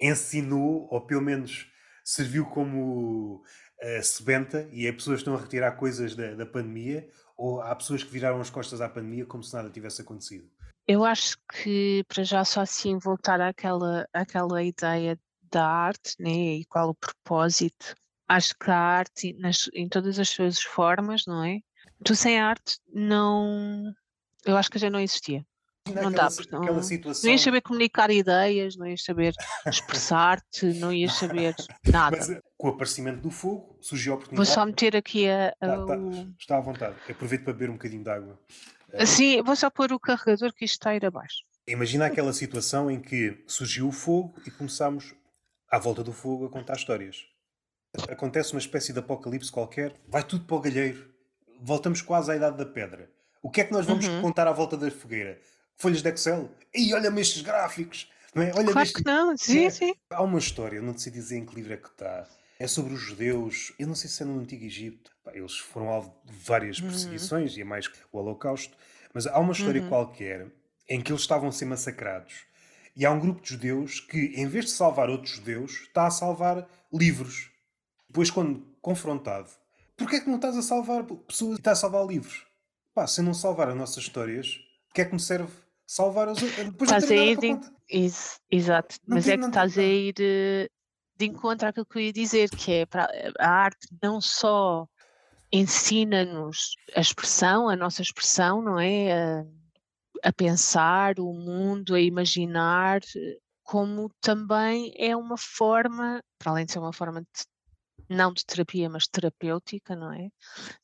ensinou, 0.00 0.88
ou 0.90 1.00
pelo 1.00 1.22
menos 1.22 1.70
serviu 2.04 2.44
como 2.46 3.42
uh, 3.82 4.02
sebenta, 4.02 4.68
e 4.70 4.86
as 4.86 4.94
pessoas 4.94 5.20
estão 5.20 5.34
a 5.34 5.40
retirar 5.40 5.72
coisas 5.72 6.14
da, 6.14 6.34
da 6.34 6.46
pandemia, 6.46 7.08
ou 7.36 7.60
há 7.60 7.74
pessoas 7.74 8.04
que 8.04 8.10
viraram 8.10 8.40
as 8.40 8.50
costas 8.50 8.80
à 8.80 8.88
pandemia 8.88 9.26
como 9.26 9.42
se 9.42 9.54
nada 9.54 9.70
tivesse 9.70 10.02
acontecido? 10.02 10.48
Eu 10.86 11.04
acho 11.04 11.38
que 11.50 12.04
para 12.06 12.22
já 12.22 12.44
só 12.44 12.60
assim 12.60 12.98
voltar 12.98 13.40
àquela, 13.40 14.06
àquela 14.12 14.62
ideia 14.62 15.18
da 15.50 15.66
arte, 15.66 16.14
né, 16.20 16.30
e 16.30 16.64
qual 16.66 16.90
o 16.90 16.94
propósito. 16.94 17.94
Acho 18.28 18.54
que 18.58 18.70
a 18.70 18.76
arte, 18.76 19.32
nas, 19.34 19.70
em 19.72 19.88
todas 19.88 20.18
as 20.18 20.28
suas 20.28 20.60
formas, 20.62 21.24
não 21.26 21.42
é? 21.44 21.60
Tu 22.04 22.14
sem 22.14 22.38
arte 22.38 22.78
não. 22.92 23.94
Eu 24.44 24.56
acho 24.56 24.70
que 24.70 24.78
já 24.78 24.90
não 24.90 25.00
existia. 25.00 25.44
Não 25.92 26.10
dá, 26.10 26.28
não, 26.50 26.62
aquela 26.62 26.76
não 26.76 26.82
situação. 26.82 27.30
ias 27.30 27.42
saber 27.42 27.60
comunicar 27.60 28.10
ideias, 28.10 28.74
não 28.76 28.86
ias 28.86 29.04
saber 29.04 29.34
expressar-te, 29.66 30.66
não 30.74 30.92
ias 30.92 31.12
saber 31.14 31.54
nada. 31.86 32.16
Mas 32.16 32.30
eh, 32.30 32.40
com 32.56 32.68
o 32.68 32.70
aparecimento 32.70 33.20
do 33.20 33.30
fogo 33.30 33.76
surgiu 33.82 34.12
a 34.12 34.16
Vou 34.16 34.22
oportunidade. 34.22 34.54
só 34.54 34.64
meter 34.64 34.96
aqui 34.96 35.28
a, 35.28 35.48
a 35.60 35.66
Tá, 35.66 35.86
tá, 35.86 35.96
está 36.40 36.56
à 36.56 36.60
vontade. 36.60 36.96
Aproveito 37.08 37.44
para 37.44 37.52
beber 37.52 37.68
um 37.70 37.74
bocadinho 37.74 38.02
de 38.02 38.10
água. 38.10 38.40
Assim, 38.94 39.42
vou 39.42 39.54
só 39.56 39.68
pôr 39.68 39.92
o 39.92 40.00
carregador 40.00 40.52
que 40.54 40.64
isto 40.64 40.74
está 40.74 40.90
a 40.90 40.96
ir 40.96 41.04
abaixo. 41.04 41.38
Imagina 41.66 42.06
aquela 42.06 42.32
situação 42.32 42.90
em 42.90 43.00
que 43.00 43.42
surgiu 43.46 43.88
o 43.88 43.92
fogo 43.92 44.34
e 44.46 44.50
começámos, 44.50 45.14
à 45.70 45.78
volta 45.78 46.02
do 46.02 46.12
fogo, 46.12 46.46
a 46.46 46.50
contar 46.50 46.76
histórias. 46.76 47.24
Acontece 48.08 48.52
uma 48.52 48.58
espécie 48.58 48.92
de 48.92 48.98
apocalipse 49.00 49.50
qualquer, 49.52 49.94
vai 50.08 50.22
tudo 50.22 50.44
para 50.46 50.56
o 50.56 50.60
galheiro, 50.60 51.08
voltamos 51.60 52.00
quase 52.02 52.30
à 52.32 52.36
idade 52.36 52.56
da 52.56 52.66
pedra. 52.66 53.10
O 53.42 53.50
que 53.50 53.60
é 53.60 53.64
que 53.64 53.72
nós 53.72 53.84
vamos 53.86 54.06
Uhum. 54.06 54.20
contar 54.22 54.46
à 54.48 54.52
volta 54.52 54.76
da 54.76 54.90
fogueira? 54.90 55.38
Folhas 55.76 56.02
de 56.02 56.08
Excel? 56.10 56.50
E 56.74 56.94
olha-me 56.94 57.20
estes 57.20 57.42
gráficos! 57.42 58.10
Não 58.34 58.42
é? 58.42 58.50
Olha-me 58.52 58.72
Claro 58.72 58.86
este- 58.88 58.94
que 59.02 59.04
não, 59.04 59.36
sim, 59.36 59.64
É. 59.66 59.70
sim. 59.70 59.94
Há 60.10 60.22
uma 60.22 60.38
história, 60.38 60.80
não 60.82 60.96
sei 60.98 61.12
dizer 61.12 61.36
em 61.38 61.46
que 61.46 61.54
livro 61.54 61.72
é 61.72 61.76
que 61.76 61.88
está. 61.88 62.26
É 62.58 62.66
sobre 62.66 62.94
os 62.94 63.00
judeus. 63.00 63.72
Eu 63.78 63.86
não 63.86 63.94
sei 63.94 64.08
se 64.10 64.22
é 64.22 64.26
no 64.26 64.40
Antigo 64.40 64.64
Egito. 64.64 65.10
Eles 65.32 65.56
foram 65.56 65.88
alvo 65.88 66.14
de 66.24 66.32
várias 66.32 66.78
Uhum. 66.78 66.88
perseguições 66.88 67.56
e 67.56 67.60
é 67.60 67.64
mais 67.64 67.86
o 68.12 68.18
Holocausto. 68.18 68.76
Mas 69.12 69.26
há 69.26 69.38
uma 69.38 69.52
história 69.52 69.82
Uhum. 69.82 69.88
qualquer 69.88 70.46
em 70.88 71.00
que 71.00 71.12
eles 71.12 71.22
estavam 71.22 71.48
a 71.48 71.52
ser 71.52 71.64
massacrados. 71.66 72.42
E 72.96 73.04
há 73.04 73.10
um 73.10 73.18
grupo 73.20 73.40
de 73.40 73.50
judeus 73.50 74.00
que, 74.00 74.32
em 74.36 74.46
vez 74.46 74.66
de 74.66 74.70
salvar 74.72 75.08
outros 75.10 75.34
judeus, 75.36 75.72
está 75.82 76.06
a 76.06 76.10
salvar 76.10 76.68
livros. 76.92 77.50
Depois, 78.08 78.30
quando 78.30 78.64
confrontado, 78.80 79.50
porquê 79.96 80.16
é 80.16 80.20
que 80.20 80.28
não 80.28 80.36
estás 80.36 80.56
a 80.56 80.62
salvar 80.62 81.04
pessoas 81.04 81.56
e 81.56 81.60
estás 81.60 81.78
a 81.78 81.80
salvar 81.82 82.06
livros? 82.06 82.44
Pá, 82.94 83.06
se 83.06 83.20
não 83.22 83.34
salvar 83.34 83.68
as 83.68 83.76
nossas 83.76 83.98
histórias, 84.04 84.56
o 84.90 84.94
que 84.94 85.00
é 85.00 85.04
que 85.04 85.12
me 85.14 85.20
serve 85.20 85.50
salvar? 85.86 86.26
Depois 86.32 86.90
não 86.90 86.98
Estás 86.98 87.10
a 87.10 87.14
ir 87.14 87.38
de. 87.38 87.74
Ex- 87.88 88.40
exato, 88.50 88.96
Não 89.06 89.16
mas 89.16 89.28
é 89.28 89.36
que 89.36 89.44
estás 89.44 89.78
a 89.78 89.82
ir 89.82 90.14
eh, 90.18 90.68
de 91.16 91.26
encontro 91.26 91.68
àquilo 91.68 91.86
que 91.86 91.98
eu 91.98 92.02
ia 92.02 92.12
dizer, 92.12 92.50
que 92.50 92.72
é 92.72 92.86
para 92.86 93.08
a 93.38 93.48
arte 93.48 93.86
não 94.02 94.20
só 94.20 94.88
ensina-nos 95.52 96.74
a 96.96 97.00
expressão, 97.00 97.68
a 97.68 97.76
nossa 97.76 98.02
expressão, 98.02 98.62
não 98.62 98.80
é? 98.80 99.12
A, 99.12 99.44
a 100.24 100.32
pensar 100.32 101.20
o 101.20 101.32
mundo, 101.32 101.94
a 101.94 102.00
imaginar, 102.00 103.00
como 103.62 104.10
também 104.20 104.92
é 104.96 105.14
uma 105.14 105.36
forma, 105.36 106.22
para 106.38 106.50
além 106.52 106.64
de 106.64 106.72
ser 106.72 106.78
uma 106.78 106.92
forma 106.92 107.20
de, 107.20 108.08
não 108.08 108.32
de 108.32 108.44
terapia, 108.44 108.88
mas 108.88 109.06
terapêutica, 109.06 109.94
não 109.94 110.12
é? 110.12 110.28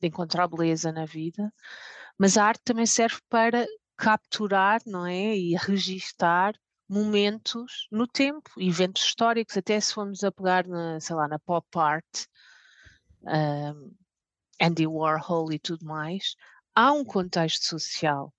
De 0.01 0.09
encontrar 0.09 0.47
beleza 0.47 0.93
na 0.93 1.07
vida, 1.07 1.53
mas 2.19 2.37
a 2.37 2.45
arte 2.45 2.63
também 2.63 2.87
serve 2.87 3.19
para 3.29 3.67
capturar, 4.01 4.81
não 4.87 5.07
é? 5.07 5.37
E 5.37 5.55
registar 5.57 6.55
momentos 6.89 7.87
no 7.93 8.07
tempo, 8.07 8.51
eventos 8.59 9.05
históricos, 9.05 9.57
até 9.57 9.79
se 9.79 9.93
formos 9.93 10.25
a 10.25 10.33
pegar 10.33 10.67
na, 10.67 10.99
sei 10.99 11.15
lá, 11.15 11.29
na 11.29 11.39
pop 11.39 11.69
art, 11.79 12.27
um, 13.23 13.95
Andy 14.61 14.87
Warhol 14.87 15.53
e 15.53 15.59
tudo 15.59 15.85
mais, 15.85 16.35
há 16.75 16.93
um 16.93 17.05
contexto 17.05 17.65
social. 17.65 18.33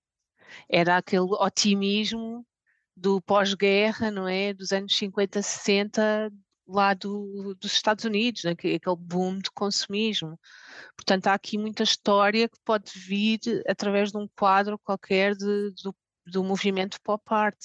Era 0.68 0.96
aquele 0.96 1.32
otimismo 1.40 2.44
do 2.96 3.22
pós-guerra, 3.22 4.10
não 4.10 4.28
é? 4.28 4.52
Dos 4.52 4.72
anos 4.72 4.96
50, 4.96 5.40
60, 5.42 6.30
lá 6.66 6.94
do, 6.94 7.54
dos 7.60 7.72
Estados 7.72 8.04
Unidos, 8.04 8.44
né? 8.44 8.52
aquele 8.52 8.80
boom 8.98 9.38
de 9.38 9.50
consumismo. 9.50 10.38
Portanto, 10.96 11.26
há 11.28 11.34
aqui 11.34 11.58
muita 11.58 11.82
história 11.82 12.48
que 12.48 12.58
pode 12.64 12.90
vir 12.96 13.40
através 13.68 14.12
de 14.12 14.18
um 14.18 14.28
quadro 14.28 14.78
qualquer 14.78 15.34
de, 15.34 15.70
do, 15.82 15.94
do 16.26 16.44
movimento 16.44 17.00
pop 17.02 17.22
art. 17.30 17.58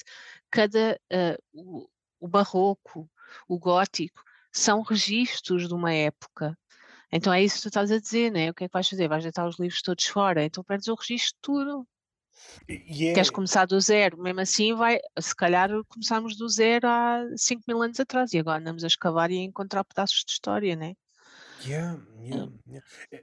Cada, 0.50 1.00
uh, 1.12 1.38
o, 1.52 1.88
o 2.20 2.28
barroco, 2.28 3.08
o 3.48 3.58
gótico, 3.58 4.22
são 4.52 4.82
registros 4.82 5.68
de 5.68 5.74
uma 5.74 5.92
época. 5.92 6.56
Então 7.12 7.32
é 7.32 7.42
isso 7.42 7.56
que 7.56 7.62
tu 7.62 7.68
estás 7.68 7.90
a 7.90 8.00
dizer, 8.00 8.30
né? 8.30 8.50
O 8.50 8.54
que 8.54 8.64
é 8.64 8.68
que 8.68 8.72
vais 8.72 8.88
fazer? 8.88 9.08
Vais 9.08 9.22
deitar 9.22 9.46
os 9.46 9.58
livros 9.58 9.82
todos 9.82 10.04
fora, 10.06 10.44
então 10.44 10.62
perdes 10.64 10.88
o 10.88 10.94
registro 10.94 11.34
de 11.36 11.40
tudo. 11.40 11.88
E 12.68 13.08
é... 13.08 13.14
Queres 13.14 13.30
começar 13.30 13.66
do 13.66 13.80
zero, 13.80 14.18
mesmo 14.18 14.40
assim 14.40 14.74
vai, 14.74 14.98
se 15.18 15.34
calhar 15.34 15.70
começámos 15.88 16.36
do 16.36 16.48
zero 16.48 16.86
há 16.86 17.24
5 17.36 17.62
mil 17.66 17.82
anos 17.82 17.98
atrás 17.98 18.32
e 18.32 18.38
agora 18.38 18.58
andamos 18.58 18.84
a 18.84 18.86
escavar 18.88 19.30
e 19.30 19.38
a 19.38 19.42
encontrar 19.42 19.84
pedaços 19.84 20.24
de 20.24 20.32
história, 20.32 20.76
né? 20.76 20.94
Yeah, 21.64 21.98
yeah, 22.20 22.52
yeah. 22.66 22.86
É, 23.10 23.16
é, 23.16 23.22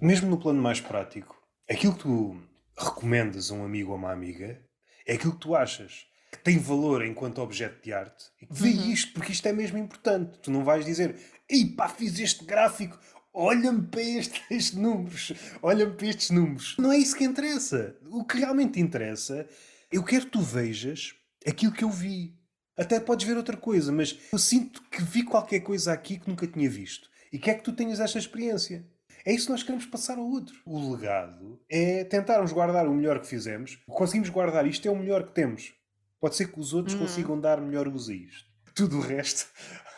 mesmo 0.00 0.30
no 0.30 0.38
plano 0.38 0.62
mais 0.62 0.80
prático, 0.80 1.36
aquilo 1.68 1.94
que 1.94 2.00
tu 2.00 2.40
recomendas 2.76 3.50
a 3.50 3.54
um 3.54 3.64
amigo 3.64 3.90
ou 3.90 3.98
uma 3.98 4.12
amiga 4.12 4.60
é 5.06 5.14
aquilo 5.14 5.34
que 5.34 5.40
tu 5.40 5.54
achas 5.54 6.06
que 6.30 6.38
tem 6.38 6.58
valor 6.58 7.04
enquanto 7.04 7.42
objeto 7.42 7.82
de 7.82 7.92
arte. 7.92 8.26
Vê 8.48 8.70
uhum. 8.70 8.92
isto, 8.92 9.12
porque 9.12 9.32
isto 9.32 9.46
é 9.46 9.52
mesmo 9.52 9.78
importante. 9.78 10.38
Tu 10.38 10.50
não 10.50 10.64
vais 10.64 10.84
dizer, 10.84 11.16
ei 11.48 11.66
pá, 11.66 11.88
fiz 11.88 12.18
este 12.18 12.44
gráfico, 12.44 12.98
olha-me 13.32 13.82
para 13.86 14.02
estes 14.02 14.72
números, 14.74 15.32
olha-me 15.62 15.92
para 15.94 16.06
estes 16.06 16.30
números. 16.30 16.76
Não 16.78 16.92
é 16.92 16.98
isso 16.98 17.16
que 17.16 17.24
interessa. 17.24 17.96
O 18.10 18.24
que 18.24 18.38
realmente 18.38 18.80
interessa, 18.80 19.46
eu 19.90 20.02
quero 20.02 20.26
que 20.26 20.32
tu 20.32 20.40
vejas 20.40 21.14
aquilo 21.46 21.72
que 21.72 21.84
eu 21.84 21.90
vi. 21.90 22.34
Até 22.76 22.98
podes 22.98 23.26
ver 23.26 23.36
outra 23.36 23.56
coisa, 23.56 23.92
mas 23.92 24.18
eu 24.32 24.38
sinto 24.38 24.82
que 24.90 25.02
vi 25.02 25.22
qualquer 25.22 25.60
coisa 25.60 25.92
aqui 25.92 26.18
que 26.18 26.28
nunca 26.28 26.46
tinha 26.46 26.68
visto. 26.68 27.10
E 27.32 27.38
quer 27.38 27.54
que 27.54 27.64
tu 27.64 27.72
tenhas 27.72 28.00
esta 28.00 28.18
experiência. 28.18 28.84
É 29.24 29.32
isso 29.32 29.46
que 29.46 29.52
nós 29.52 29.62
queremos 29.62 29.84
passar 29.84 30.18
ao 30.18 30.24
outro. 30.24 30.54
O 30.64 30.92
legado 30.92 31.60
é 31.68 32.04
tentarmos 32.04 32.52
guardar 32.52 32.88
o 32.88 32.94
melhor 32.94 33.20
que 33.20 33.26
fizemos. 33.26 33.78
Conseguimos 33.86 34.30
guardar 34.30 34.66
isto, 34.66 34.88
é 34.88 34.90
o 34.90 34.96
melhor 34.96 35.24
que 35.24 35.34
temos. 35.34 35.74
Pode 36.18 36.36
ser 36.36 36.50
que 36.50 36.58
os 36.58 36.72
outros 36.72 36.94
uhum. 36.94 37.02
consigam 37.02 37.40
dar 37.40 37.60
melhor 37.60 37.86
uso 37.86 38.12
a 38.12 38.14
isto. 38.14 38.48
Tudo 38.74 38.98
o 38.98 39.00
resto 39.00 39.46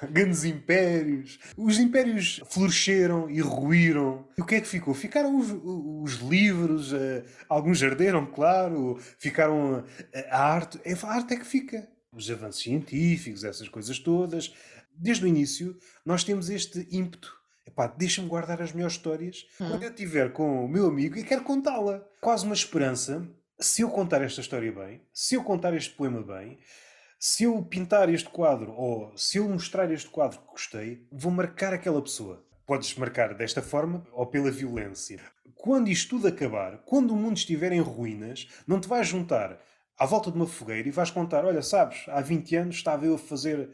grandes 0.10 0.44
impérios. 0.44 1.38
Os 1.56 1.78
impérios 1.78 2.40
floresceram 2.50 3.30
e 3.30 3.40
ruíram. 3.40 4.26
E 4.36 4.42
o 4.42 4.44
que 4.44 4.56
é 4.56 4.60
que 4.60 4.68
ficou? 4.68 4.94
Ficaram 4.94 5.38
os, 5.38 5.50
os 5.50 6.20
livros, 6.20 6.92
uh, 6.92 7.22
alguns 7.48 7.82
arderam, 7.82 8.26
claro, 8.26 8.98
ficaram 9.18 9.80
uh, 9.80 9.84
a 10.30 10.42
arte. 10.42 10.80
É, 10.84 10.94
a 10.94 11.06
arte 11.08 11.34
é 11.34 11.36
que 11.36 11.46
fica. 11.46 11.88
Os 12.12 12.30
avanços 12.30 12.62
científicos, 12.62 13.44
essas 13.44 13.68
coisas 13.68 13.98
todas. 13.98 14.52
Desde 14.94 15.24
o 15.24 15.28
início, 15.28 15.76
nós 16.04 16.24
temos 16.24 16.50
este 16.50 16.86
ímpeto. 16.90 17.32
Epá, 17.66 17.86
deixa-me 17.86 18.28
guardar 18.28 18.60
as 18.60 18.72
melhores 18.72 18.96
histórias 18.96 19.46
hum. 19.60 19.68
quando 19.68 19.82
eu 19.84 19.90
estiver 19.90 20.32
com 20.32 20.64
o 20.64 20.68
meu 20.68 20.86
amigo 20.86 21.16
e 21.16 21.24
quero 21.24 21.42
contá-la. 21.42 22.04
Quase 22.20 22.44
uma 22.44 22.54
esperança. 22.54 23.26
Se 23.58 23.82
eu 23.82 23.88
contar 23.88 24.20
esta 24.22 24.40
história 24.40 24.72
bem, 24.72 25.00
se 25.12 25.36
eu 25.36 25.44
contar 25.44 25.72
este 25.74 25.94
poema 25.94 26.20
bem, 26.20 26.58
se 27.24 27.44
eu 27.44 27.62
pintar 27.62 28.12
este 28.12 28.28
quadro 28.28 28.72
ou 28.72 29.16
se 29.16 29.38
eu 29.38 29.48
mostrar 29.48 29.88
este 29.92 30.10
quadro 30.10 30.40
que 30.40 30.50
gostei, 30.50 31.06
vou 31.12 31.30
marcar 31.30 31.72
aquela 31.72 32.02
pessoa. 32.02 32.44
Podes 32.66 32.96
marcar 32.96 33.32
desta 33.32 33.62
forma 33.62 34.04
ou 34.10 34.26
pela 34.26 34.50
violência. 34.50 35.20
Quando 35.54 35.88
isto 35.88 36.16
tudo 36.16 36.26
acabar, 36.26 36.78
quando 36.78 37.12
o 37.12 37.16
mundo 37.16 37.36
estiver 37.36 37.70
em 37.70 37.78
ruínas, 37.78 38.48
não 38.66 38.80
te 38.80 38.88
vais 38.88 39.06
juntar 39.06 39.56
à 39.96 40.04
volta 40.04 40.32
de 40.32 40.36
uma 40.36 40.48
fogueira 40.48 40.88
e 40.88 40.90
vais 40.90 41.12
contar: 41.12 41.44
olha, 41.44 41.62
sabes, 41.62 42.06
há 42.08 42.20
20 42.20 42.56
anos 42.56 42.74
estava 42.74 43.06
eu 43.06 43.14
a 43.14 43.18
fazer 43.18 43.70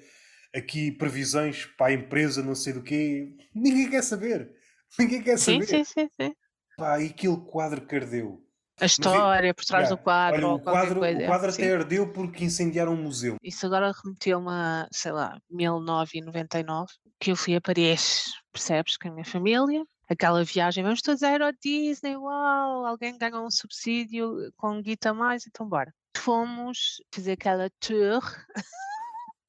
aqui 0.54 0.92
previsões 0.92 1.64
para 1.64 1.86
a 1.86 1.94
empresa, 1.94 2.42
não 2.42 2.54
sei 2.54 2.74
do 2.74 2.82
quê. 2.82 3.34
Ninguém 3.54 3.88
quer 3.88 4.02
saber. 4.02 4.52
Ninguém 4.98 5.22
quer 5.22 5.38
saber. 5.38 5.64
Sim, 5.64 5.84
sim, 5.84 5.84
sim. 5.84 6.10
sim. 6.20 6.34
Pá, 6.76 7.00
e 7.00 7.06
aquele 7.06 7.38
quadro 7.38 7.80
que 7.86 7.96
ardeu. 7.96 8.46
A 8.80 8.86
história 8.86 9.52
por 9.52 9.64
trás 9.64 9.88
do 9.88 9.98
quadro 9.98 10.46
Olha, 10.46 10.54
o 10.54 10.60
quadro, 10.60 11.00
coisa. 11.00 11.22
o 11.22 11.26
quadro 11.26 11.50
até 11.50 11.74
ardeu 11.74 12.12
porque 12.12 12.44
incendiaram 12.44 12.92
um 12.92 13.02
museu. 13.02 13.36
Isso 13.42 13.66
agora 13.66 13.92
remeteu-me 14.04 14.48
a, 14.50 14.88
sei 14.92 15.12
lá, 15.12 15.38
1999, 15.50 16.92
que 17.18 17.32
eu 17.32 17.36
fui 17.36 17.56
a 17.56 17.60
Paris, 17.60 18.32
percebes, 18.52 18.96
com 18.96 19.08
a 19.08 19.12
minha 19.12 19.24
família. 19.24 19.84
Aquela 20.08 20.42
viagem, 20.42 20.82
vamos 20.82 21.02
todos 21.02 21.22
a 21.22 21.32
Euro 21.32 21.52
Disney, 21.62 22.16
uau, 22.16 22.86
alguém 22.86 23.18
ganhou 23.18 23.44
um 23.44 23.50
subsídio 23.50 24.50
com 24.56 24.80
guita 24.80 25.12
mais, 25.12 25.46
então 25.46 25.68
bora. 25.68 25.92
Fomos 26.16 27.02
fazer 27.12 27.32
aquela 27.32 27.68
tour 27.78 28.22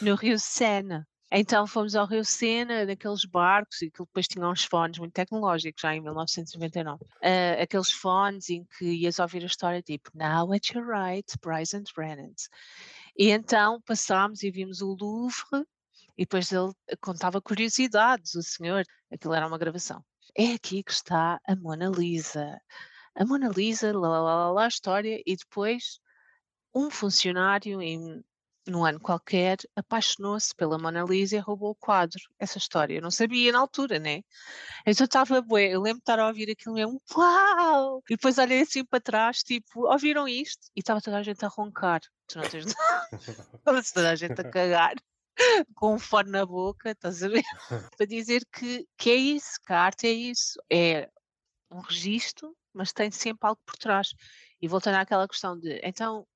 no 0.01 0.15
Rio 0.15 0.37
Sena. 0.37 1.07
Então 1.31 1.67
fomos 1.67 1.95
ao 1.95 2.07
Rio 2.07 2.25
Sena, 2.25 2.85
naqueles 2.85 3.23
barcos, 3.23 3.83
e 3.83 3.91
depois 3.91 4.27
tinha 4.27 4.47
uns 4.47 4.63
fones 4.63 4.97
muito 4.97 5.13
tecnológicos, 5.13 5.81
já 5.81 5.95
em 5.95 6.01
1999. 6.01 7.03
Uh, 7.03 7.07
ah, 7.21 7.61
aqueles 7.61 7.91
fones 7.91 8.49
em 8.49 8.65
que 8.65 8.85
ias 8.85 9.19
ouvir 9.19 9.43
a 9.43 9.45
história 9.45 9.81
tipo 9.81 10.09
Now 10.15 10.51
at 10.51 10.71
your 10.71 10.87
right, 10.87 11.31
Bryce 11.39 11.77
and 11.77 11.83
Brennan. 11.95 12.33
E 13.15 13.29
então 13.29 13.79
passámos 13.81 14.41
e 14.41 14.49
vimos 14.49 14.81
o 14.81 14.95
Louvre, 14.99 15.65
e 16.17 16.23
depois 16.23 16.51
ele 16.51 16.73
contava 16.99 17.41
curiosidades, 17.41 18.33
o 18.33 18.41
senhor, 18.41 18.83
aquilo 19.11 19.33
era 19.33 19.47
uma 19.47 19.57
gravação. 19.57 20.03
É 20.35 20.53
aqui 20.53 20.83
que 20.83 20.91
está 20.91 21.39
a 21.45 21.55
Mona 21.55 21.89
Lisa. 21.89 22.59
A 23.15 23.25
Mona 23.25 23.49
Lisa, 23.49 23.97
lá, 23.97 24.07
lá, 24.07 24.21
lá, 24.21 24.51
lá, 24.51 24.65
a 24.65 24.67
história, 24.67 25.21
e 25.25 25.35
depois 25.35 25.99
um 26.73 26.89
funcionário 26.89 27.81
em 27.81 28.23
num 28.69 28.85
ano 28.85 28.99
qualquer, 28.99 29.57
apaixonou-se 29.75 30.53
pela 30.55 30.77
Mona 30.77 31.03
Lisa 31.03 31.35
e 31.35 31.39
roubou 31.39 31.71
o 31.71 31.75
quadro. 31.75 32.21
Essa 32.37 32.57
história 32.57 32.95
eu 32.95 33.01
não 33.01 33.11
sabia 33.11 33.51
na 33.51 33.59
altura, 33.59 33.99
né? 33.99 34.21
Então 34.85 35.05
estava 35.05 35.41
bué, 35.41 35.67
eu 35.73 35.81
lembro 35.81 35.99
de 35.99 36.03
estar 36.03 36.19
a 36.19 36.27
ouvir 36.27 36.51
aquilo 36.51 36.75
mesmo, 36.75 37.01
uau! 37.15 38.01
E 38.09 38.15
depois 38.15 38.37
olhei 38.37 38.61
assim 38.61 38.83
para 38.85 38.99
trás, 38.99 39.43
tipo, 39.43 39.87
ouviram 39.91 40.27
isto? 40.27 40.67
E 40.75 40.79
estava 40.79 41.01
toda 41.01 41.17
a 41.17 41.23
gente 41.23 41.43
a 41.43 41.47
roncar. 41.47 42.01
Tu 42.27 42.37
não 42.37 42.49
tens 42.49 42.65
toda 43.93 44.11
a 44.11 44.15
gente 44.15 44.39
a 44.39 44.49
cagar. 44.49 44.93
Com 45.73 45.95
um 45.95 45.99
fone 45.99 46.31
na 46.31 46.45
boca, 46.45 46.91
estás 46.91 47.23
a 47.23 47.29
ver? 47.29 47.43
para 47.97 48.05
dizer 48.05 48.45
que, 48.51 48.85
que 48.97 49.09
é 49.09 49.15
isso, 49.15 49.59
que 49.65 49.71
a 49.71 49.81
arte 49.81 50.07
é 50.07 50.11
isso. 50.11 50.59
É 50.69 51.09
um 51.71 51.79
registro, 51.79 52.55
mas 52.73 52.91
tem 52.91 53.09
sempre 53.11 53.47
algo 53.47 53.61
por 53.65 53.77
trás. 53.77 54.13
E 54.61 54.67
voltando 54.67 54.95
àquela 54.95 55.27
questão 55.27 55.57
de, 55.57 55.79
então, 55.83 56.27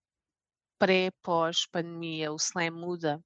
pré, 0.77 1.11
pós-pandemia, 1.21 2.31
o 2.31 2.35
slam 2.35 2.71
muda. 2.71 3.21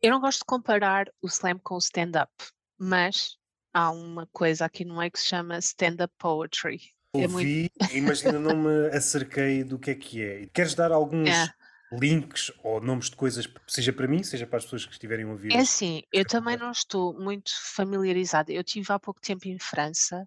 Eu 0.00 0.12
não 0.12 0.20
gosto 0.20 0.40
de 0.40 0.44
comparar 0.46 1.08
o 1.20 1.26
slam 1.26 1.58
com 1.58 1.74
o 1.74 1.78
stand-up, 1.78 2.32
mas 2.78 3.36
há 3.72 3.90
uma 3.90 4.26
coisa 4.32 4.64
aqui 4.64 4.84
no 4.84 4.98
meio 4.98 5.10
que 5.10 5.18
se 5.18 5.26
chama 5.26 5.58
stand-up 5.58 6.12
poetry. 6.18 6.80
É 7.14 7.22
Ouvi, 7.22 7.70
é 7.80 7.86
muito... 7.86 8.02
mas 8.02 8.24
ainda 8.24 8.38
não 8.38 8.56
me 8.56 8.88
acerquei 8.96 9.64
do 9.64 9.78
que 9.78 9.90
é 9.90 9.94
que 9.94 10.22
é. 10.22 10.46
Queres 10.46 10.74
dar 10.74 10.92
alguns 10.92 11.28
é. 11.28 11.48
links 11.92 12.52
ou 12.62 12.80
nomes 12.80 13.10
de 13.10 13.16
coisas, 13.16 13.48
seja 13.66 13.92
para 13.92 14.06
mim, 14.06 14.22
seja 14.22 14.46
para 14.46 14.58
as 14.58 14.64
pessoas 14.64 14.84
que 14.84 14.92
estiverem 14.92 15.24
a 15.24 15.28
ouvir? 15.28 15.52
É 15.52 15.60
assim, 15.60 16.02
eu 16.12 16.24
também 16.24 16.56
não 16.56 16.70
estou 16.70 17.18
muito 17.18 17.50
familiarizada. 17.74 18.52
Eu 18.52 18.60
estive 18.60 18.92
há 18.92 18.98
pouco 18.98 19.20
tempo 19.20 19.48
em 19.48 19.58
França 19.58 20.26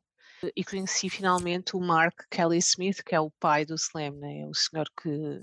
e 0.55 0.63
conheci 0.63 1.09
finalmente 1.09 1.75
o 1.75 1.79
Mark 1.79 2.15
Kelly 2.29 2.57
Smith, 2.57 3.03
que 3.03 3.13
é 3.13 3.19
o 3.19 3.31
pai 3.39 3.65
do 3.65 3.75
slam, 3.75 4.11
né? 4.17 4.47
o 4.47 4.53
senhor 4.53 4.87
que 5.01 5.41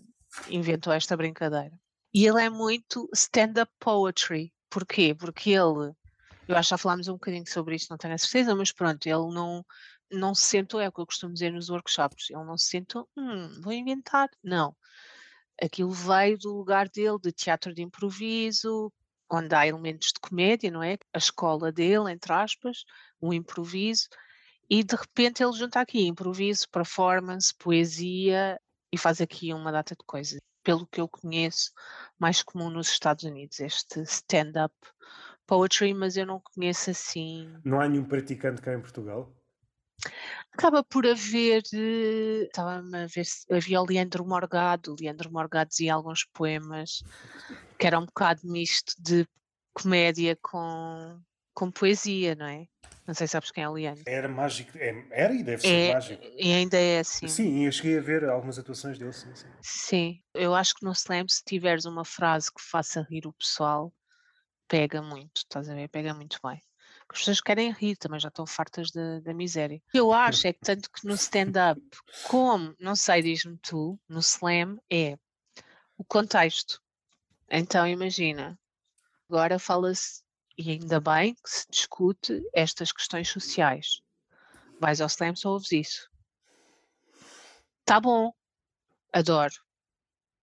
inventou 0.48 0.92
esta 0.92 1.16
brincadeira. 1.16 1.78
E 2.12 2.26
ele 2.26 2.42
é 2.42 2.50
muito 2.50 3.08
stand-up 3.14 3.70
poetry. 3.78 4.52
Porquê? 4.70 5.14
Porque 5.14 5.50
ele, 5.50 5.92
eu 6.46 6.56
acho 6.56 6.68
que 6.68 6.70
já 6.70 6.78
falámos 6.78 7.08
um 7.08 7.14
bocadinho 7.14 7.46
sobre 7.46 7.76
isto, 7.76 7.90
não 7.90 7.98
tenho 7.98 8.14
a 8.14 8.18
certeza, 8.18 8.54
mas 8.54 8.72
pronto, 8.72 9.06
ele 9.06 9.32
não, 9.34 9.64
não 10.10 10.34
se 10.34 10.42
sentou, 10.42 10.80
é 10.80 10.88
o 10.88 10.92
que 10.92 11.00
eu 11.00 11.06
costumo 11.06 11.32
dizer 11.32 11.52
nos 11.52 11.70
workshops, 11.70 12.30
ele 12.30 12.44
não 12.44 12.56
se 12.56 12.66
sentou, 12.66 13.08
hum, 13.16 13.60
vou 13.62 13.72
inventar. 13.72 14.28
Não. 14.42 14.74
Aquilo 15.60 15.90
veio 15.90 16.38
do 16.38 16.56
lugar 16.56 16.88
dele, 16.88 17.18
de 17.20 17.32
teatro 17.32 17.74
de 17.74 17.82
improviso, 17.82 18.92
onde 19.30 19.54
há 19.54 19.66
elementos 19.66 20.08
de 20.08 20.20
comédia, 20.20 20.70
não 20.70 20.82
é? 20.82 20.96
A 21.12 21.18
escola 21.18 21.70
dele, 21.70 22.12
entre 22.12 22.32
aspas, 22.32 22.84
o 23.20 23.34
improviso, 23.34 24.08
e 24.70 24.84
de 24.84 24.94
repente 24.94 25.42
ele 25.42 25.52
junta 25.52 25.80
aqui 25.80 26.06
improviso, 26.06 26.68
performance, 26.70 27.54
poesia, 27.58 28.58
e 28.92 28.98
faz 28.98 29.20
aqui 29.20 29.52
uma 29.52 29.72
data 29.72 29.94
de 29.94 30.04
coisas. 30.06 30.40
pelo 30.62 30.86
que 30.86 31.00
eu 31.00 31.08
conheço, 31.08 31.72
mais 32.18 32.42
comum 32.42 32.68
nos 32.68 32.90
Estados 32.90 33.24
Unidos, 33.24 33.58
este 33.58 34.02
stand-up 34.02 34.74
poetry, 35.46 35.94
mas 35.94 36.16
eu 36.16 36.26
não 36.26 36.40
conheço 36.40 36.90
assim. 36.90 37.50
Não 37.64 37.80
há 37.80 37.88
nenhum 37.88 38.04
praticante 38.04 38.60
cá 38.60 38.74
em 38.74 38.80
Portugal? 38.80 39.32
Acaba 40.52 40.84
por 40.84 41.06
haver, 41.06 41.62
eh, 41.72 42.44
estava-me 42.44 43.04
a 43.04 43.06
ver 43.06 43.24
se 43.24 43.46
havia 43.50 43.80
o 43.80 43.86
Leandro 43.86 44.26
Morgado, 44.26 44.92
o 44.92 44.96
Leandro 45.00 45.32
Morgado 45.32 45.70
dizia 45.70 45.94
alguns 45.94 46.24
poemas 46.34 47.02
que 47.78 47.86
era 47.86 47.98
um 47.98 48.04
bocado 48.04 48.42
misto 48.44 48.94
de 48.98 49.26
comédia 49.72 50.36
com, 50.42 51.18
com 51.58 51.72
poesia, 51.72 52.36
não 52.36 52.46
é? 52.46 52.68
Não 53.04 53.14
sei 53.14 53.26
se 53.26 53.32
sabes 53.32 53.50
quem 53.50 53.64
é 53.64 53.68
o 53.68 53.72
Leandro. 53.72 54.04
Era 54.06 54.28
mágico, 54.28 54.78
é- 54.78 55.04
era 55.10 55.34
e 55.34 55.42
deve 55.42 55.60
ser 55.60 55.88
É, 55.88 55.92
mágico. 55.92 56.22
e 56.38 56.52
ainda 56.52 56.78
é 56.78 57.00
assim. 57.00 57.26
Sim, 57.26 57.64
eu 57.64 57.72
cheguei 57.72 57.98
a 57.98 58.00
ver 58.00 58.24
algumas 58.28 58.60
atuações 58.60 58.96
dele, 58.96 59.12
sim, 59.12 59.34
sim. 59.34 59.48
Sim, 59.60 60.22
eu 60.34 60.54
acho 60.54 60.74
que 60.74 60.84
no 60.84 60.92
slam, 60.92 61.26
se 61.28 61.42
tiveres 61.44 61.84
uma 61.84 62.04
frase 62.04 62.52
que 62.52 62.62
faça 62.62 63.04
rir 63.10 63.26
o 63.26 63.32
pessoal, 63.32 63.92
pega 64.68 65.02
muito, 65.02 65.38
estás 65.38 65.68
a 65.68 65.74
ver? 65.74 65.88
Pega 65.88 66.14
muito 66.14 66.38
bem. 66.44 66.62
As 67.10 67.18
pessoas 67.18 67.40
querem 67.40 67.72
rir, 67.72 67.96
também 67.96 68.20
já 68.20 68.28
estão 68.28 68.46
fartas 68.46 68.90
da, 68.92 69.18
da 69.20 69.34
miséria. 69.34 69.78
O 69.88 69.90
que 69.90 69.98
eu 69.98 70.12
acho 70.12 70.46
é 70.46 70.52
que 70.52 70.60
tanto 70.60 70.88
que 70.92 71.06
no 71.06 71.14
stand-up, 71.14 71.80
como, 72.28 72.72
não 72.78 72.94
sei, 72.94 73.22
diz-me 73.22 73.58
tu, 73.58 73.98
no 74.08 74.20
slam, 74.20 74.78
é 74.92 75.18
o 75.96 76.04
contexto. 76.04 76.80
Então 77.50 77.86
imagina, 77.86 78.58
agora 79.28 79.58
fala-se, 79.58 80.22
e 80.58 80.72
ainda 80.72 81.00
bem 81.00 81.34
que 81.34 81.48
se 81.48 81.66
discute 81.70 82.42
estas 82.52 82.90
questões 82.90 83.28
sociais. 83.28 84.02
Vais 84.80 85.00
ao 85.00 85.06
slam, 85.06 85.36
só 85.36 85.50
ouves 85.50 85.70
isso. 85.70 86.10
Tá 87.84 88.00
bom, 88.00 88.32
adoro. 89.12 89.54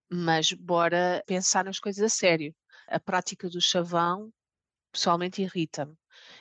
Mas 0.09 0.53
bora 0.53 1.21
pensar 1.27 1.65
nas 1.65 1.79
coisas 1.79 2.01
a 2.01 2.09
sério. 2.09 2.55
A 2.87 2.99
prática 2.99 3.49
do 3.49 3.59
chavão 3.59 4.31
pessoalmente 4.91 5.41
irrita-me. 5.41 5.97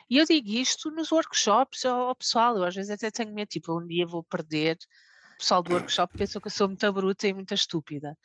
E 0.08 0.18
eu 0.18 0.24
digo 0.24 0.48
isto 0.50 0.90
nos 0.90 1.10
workshops 1.10 1.84
ao, 1.84 2.08
ao 2.08 2.14
pessoal. 2.16 2.56
Eu 2.56 2.64
às 2.64 2.74
vezes 2.74 2.90
até 2.90 3.10
tenho 3.10 3.34
medo, 3.34 3.48
tipo, 3.48 3.76
um 3.76 3.86
dia 3.86 4.06
vou 4.06 4.22
perder. 4.22 4.78
O 5.34 5.38
pessoal 5.38 5.62
do 5.62 5.72
workshop 5.72 6.16
pensa 6.16 6.40
que 6.40 6.46
eu 6.46 6.50
sou 6.50 6.68
muito 6.68 6.92
bruta 6.92 7.26
e 7.26 7.34
muito 7.34 7.52
estúpida. 7.52 8.16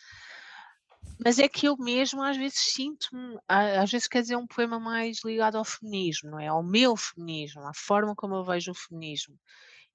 Mas 1.23 1.37
é 1.37 1.49
que 1.49 1.67
eu 1.67 1.75
mesmo 1.77 2.21
às 2.23 2.37
vezes 2.37 2.59
sinto-me, 2.59 3.37
a- 3.47 3.81
às 3.81 3.91
vezes 3.91 4.07
quer 4.07 4.21
dizer 4.21 4.37
um 4.37 4.47
poema 4.47 4.79
mais 4.79 5.21
ligado 5.23 5.57
ao 5.57 5.65
feminismo, 5.65 6.31
não 6.31 6.39
é? 6.39 6.47
Ao 6.47 6.63
meu 6.63 6.95
feminismo, 6.95 7.61
à 7.67 7.73
forma 7.73 8.15
como 8.15 8.35
eu 8.35 8.45
vejo 8.45 8.71
o 8.71 8.75
feminismo. 8.75 9.37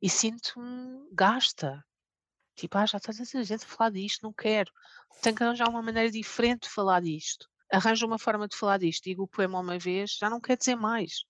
E 0.03 0.09
sinto-me 0.11 1.09
gasta. 1.13 1.83
Tipo, 2.57 2.79
ah, 2.79 2.87
já 2.87 2.99
está 2.99 3.13
tanta 3.13 3.43
gente 3.45 3.65
a 3.65 3.69
falar 3.69 3.91
disto, 3.91 4.23
não 4.23 4.33
quero. 4.33 4.71
Tenho 5.23 5.35
que 5.35 5.43
arranjar 5.43 5.69
uma 5.69 5.83
maneira 5.83 6.11
diferente 6.11 6.65
de 6.65 6.69
falar 6.69 7.01
disto. 7.01 7.49
Arranjo 7.73 8.07
uma 8.07 8.19
forma 8.19 8.47
de 8.47 8.57
falar 8.57 8.79
disto, 8.79 9.05
digo 9.05 9.23
o 9.23 9.29
poema 9.29 9.59
uma 9.59 9.79
vez, 9.79 10.17
já 10.21 10.29
não 10.29 10.41
quer 10.41 10.57
dizer 10.57 10.77
mais. 10.77 11.25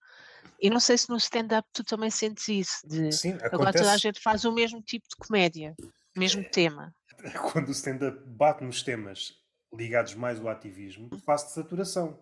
E 0.60 0.68
não 0.68 0.80
sei 0.80 0.98
se 0.98 1.08
no 1.08 1.16
stand-up 1.16 1.68
tu 1.72 1.84
também 1.84 2.10
sentes 2.10 2.48
isso, 2.48 2.86
de 2.86 3.12
Sim, 3.12 3.34
agora 3.34 3.72
toda 3.72 3.90
a 3.92 3.94
acontece 3.94 3.98
gente 3.98 4.20
faz 4.20 4.44
o 4.44 4.52
mesmo 4.52 4.82
tipo 4.82 5.06
de 5.08 5.16
comédia, 5.16 5.74
mesmo 6.16 6.44
tema. 6.50 6.94
quando 7.52 7.68
o 7.68 7.72
stand-up 7.72 8.18
bate 8.26 8.64
nos 8.64 8.82
temas 8.82 9.43
ligados 9.76 10.14
mais 10.14 10.40
ao 10.40 10.48
ativismo, 10.48 11.08
fase 11.24 11.46
de 11.46 11.52
saturação. 11.52 12.18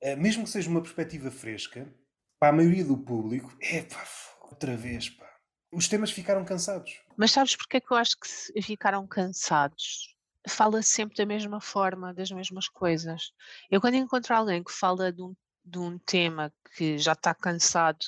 Eh, 0.00 0.16
Mesmo 0.16 0.44
que 0.44 0.50
seja 0.50 0.70
uma 0.70 0.82
perspectiva 0.82 1.30
fresca, 1.30 1.92
para 2.38 2.48
a 2.48 2.56
maioria 2.56 2.84
do 2.84 2.96
público, 2.96 3.54
é 3.60 3.82
pá, 3.82 4.02
outra 4.42 4.76
vez, 4.76 5.10
pá. 5.10 5.28
Os 5.72 5.88
temas 5.88 6.10
ficaram 6.10 6.44
cansados. 6.44 7.00
Mas 7.16 7.30
sabes 7.30 7.54
porque 7.54 7.76
é 7.76 7.80
que 7.80 7.92
eu 7.92 7.96
acho 7.96 8.16
que 8.18 8.62
ficaram 8.62 9.06
cansados? 9.06 10.16
Fala 10.48 10.82
sempre 10.82 11.16
da 11.16 11.26
mesma 11.26 11.60
forma, 11.60 12.14
das 12.14 12.30
mesmas 12.30 12.68
coisas. 12.68 13.30
Eu 13.70 13.80
quando 13.80 13.94
encontro 13.94 14.34
alguém 14.34 14.64
que 14.64 14.72
fala 14.72 15.12
de 15.12 15.22
um, 15.22 15.36
de 15.64 15.78
um 15.78 15.98
tema 15.98 16.52
que 16.76 16.98
já 16.98 17.12
está 17.12 17.34
cansado 17.34 17.98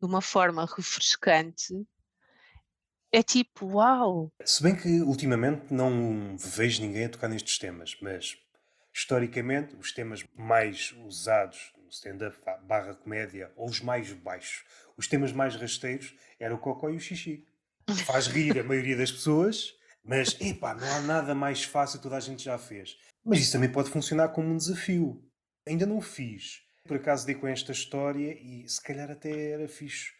de 0.00 0.06
uma 0.06 0.20
forma 0.20 0.66
refrescante, 0.66 1.72
é 3.12 3.22
tipo, 3.22 3.66
uau! 3.66 4.30
Se 4.44 4.62
bem 4.62 4.74
que 4.74 5.00
ultimamente 5.00 5.72
não 5.72 6.36
vejo 6.36 6.82
ninguém 6.82 7.04
a 7.04 7.08
tocar 7.08 7.28
nestes 7.28 7.58
temas, 7.58 7.96
mas 8.00 8.36
historicamente 8.92 9.76
os 9.76 9.92
temas 9.92 10.24
mais 10.36 10.94
usados 11.04 11.72
no 11.82 11.88
stand-up 11.88 12.36
barra 12.64 12.94
comédia, 12.94 13.52
ou 13.56 13.68
os 13.68 13.80
mais 13.80 14.12
baixos, 14.12 14.64
os 14.96 15.06
temas 15.06 15.32
mais 15.32 15.54
rasteiros, 15.56 16.14
era 16.38 16.54
o 16.54 16.58
cocó 16.58 16.90
e 16.90 16.96
o 16.96 17.00
xixi. 17.00 17.46
Faz 18.04 18.26
rir 18.26 18.58
a 18.58 18.64
maioria 18.64 18.96
das 18.96 19.12
pessoas, 19.12 19.74
mas 20.04 20.36
epá, 20.40 20.74
não 20.74 20.90
há 20.92 21.00
nada 21.00 21.34
mais 21.34 21.62
fácil, 21.62 22.00
toda 22.00 22.16
a 22.16 22.20
gente 22.20 22.42
já 22.42 22.58
fez. 22.58 22.98
Mas 23.24 23.40
isso 23.40 23.52
também 23.52 23.70
pode 23.70 23.90
funcionar 23.90 24.28
como 24.30 24.48
um 24.48 24.56
desafio. 24.56 25.22
Ainda 25.66 25.86
não 25.86 26.00
fiz. 26.00 26.62
Por 26.84 26.96
acaso 26.96 27.26
dei 27.26 27.34
com 27.34 27.46
esta 27.46 27.72
história 27.72 28.32
e 28.40 28.68
se 28.68 28.80
calhar 28.80 29.10
até 29.10 29.50
era 29.50 29.68
fixe 29.68 30.15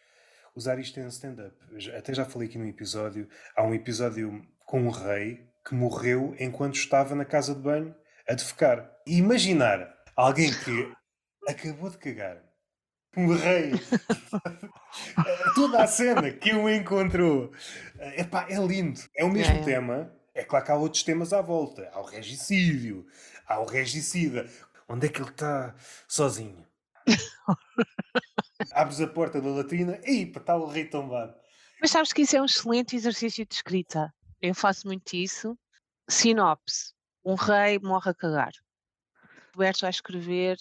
usar 0.57 0.79
isto 0.79 0.99
em 0.99 1.07
stand-up. 1.07 1.55
Até 1.95 2.13
já 2.15 2.25
falei 2.25 2.47
aqui 2.47 2.57
num 2.57 2.67
episódio. 2.67 3.29
Há 3.55 3.63
um 3.63 3.75
episódio 3.75 4.43
com 4.65 4.81
um 4.81 4.89
rei 4.89 5.47
que 5.63 5.75
morreu 5.75 6.35
enquanto 6.39 6.75
estava 6.75 7.13
na 7.13 7.23
casa 7.23 7.53
de 7.53 7.61
banho 7.61 7.95
a 8.27 8.33
defecar. 8.33 8.91
E 9.05 9.17
imaginar 9.17 9.95
alguém 10.15 10.51
que 10.51 10.91
acabou 11.47 11.91
de 11.91 11.97
cagar. 11.99 12.41
Um 13.15 13.33
rei. 13.35 13.71
Toda 15.55 15.83
a 15.83 15.87
cena 15.87 16.31
que 16.31 16.53
o 16.53 16.67
encontrou. 16.67 17.51
Epá, 18.15 18.47
é 18.49 18.57
lindo. 18.57 18.99
É 19.15 19.23
o 19.23 19.29
mesmo 19.29 19.53
Yeah, 19.53 19.69
yeah. 19.69 19.87
tema. 19.87 20.11
É 20.33 20.43
claro 20.43 20.65
que 20.65 20.71
há 20.71 20.75
outros 20.75 21.03
temas 21.03 21.33
à 21.33 21.41
volta. 21.41 21.89
Há 21.93 21.99
o 21.99 22.05
regicídio. 22.05 23.05
Há 23.47 23.59
o 23.59 23.65
regicida. 23.65 24.47
Onde 24.89 25.07
é 25.07 25.09
que 25.09 25.21
ele 25.21 25.29
está 25.29 25.75
sozinho? 26.07 26.65
Abres 28.77 29.01
a 29.01 29.07
porta 29.07 29.41
da 29.41 29.49
latrina. 29.49 29.99
Epa, 30.03 30.39
está 30.39 30.55
o 30.55 30.67
rei 30.67 30.85
tombado. 30.85 31.33
Mas 31.81 31.91
sabes 31.91 32.13
que 32.13 32.21
isso 32.21 32.35
é 32.37 32.41
um 32.41 32.45
excelente 32.45 32.95
exercício 32.95 33.45
de 33.45 33.53
escrita. 33.55 34.13
Eu 34.41 34.53
faço 34.53 34.87
muito 34.87 35.13
isso. 35.15 35.57
Sinopse. 36.09 36.93
Um 37.25 37.35
rei 37.35 37.79
morre 37.79 38.11
a 38.11 38.13
cagar. 38.13 38.51
Roberto 39.53 39.81
vai 39.81 39.89
escrever 39.89 40.57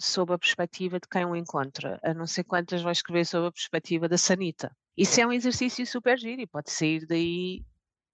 sob 0.00 0.32
a 0.32 0.38
perspectiva 0.38 1.00
de 1.00 1.08
quem 1.08 1.24
o 1.24 1.34
encontra. 1.36 1.98
A 2.04 2.14
não 2.14 2.26
sei 2.26 2.44
quantas 2.44 2.82
vai 2.82 2.92
escrever 2.92 3.26
sob 3.26 3.48
a 3.48 3.52
perspectiva 3.52 4.08
da 4.08 4.16
Sanita. 4.16 4.70
Isso 4.96 5.20
é 5.20 5.26
um 5.26 5.32
exercício 5.32 5.86
super 5.86 6.18
giro 6.18 6.40
e 6.40 6.46
pode 6.46 6.70
sair 6.70 7.06
daí 7.06 7.64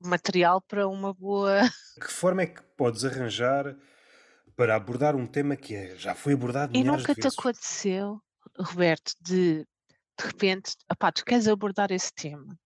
material 0.03 0.61
para 0.62 0.88
uma 0.88 1.12
boa. 1.14 1.61
Que 2.01 2.11
forma 2.12 2.42
é 2.42 2.47
que 2.47 2.62
podes 2.76 3.05
arranjar 3.05 3.76
para 4.57 4.74
abordar 4.74 5.14
um 5.14 5.26
tema 5.26 5.55
que 5.57 5.74
é- 5.74 5.95
já 5.97 6.14
foi 6.14 6.32
abordado 6.34 6.76
E 6.76 6.82
nunca 6.82 7.14
te 7.14 7.22
vezes? 7.22 7.38
aconteceu, 7.38 8.20
Roberto, 8.59 9.15
de 9.21 9.67
de 10.17 10.27
repente, 10.27 10.77
opá, 10.91 11.11
tu 11.11 11.25
queres 11.25 11.49
abordar 11.49 11.91
esse 11.91 12.13
tema 12.15 12.57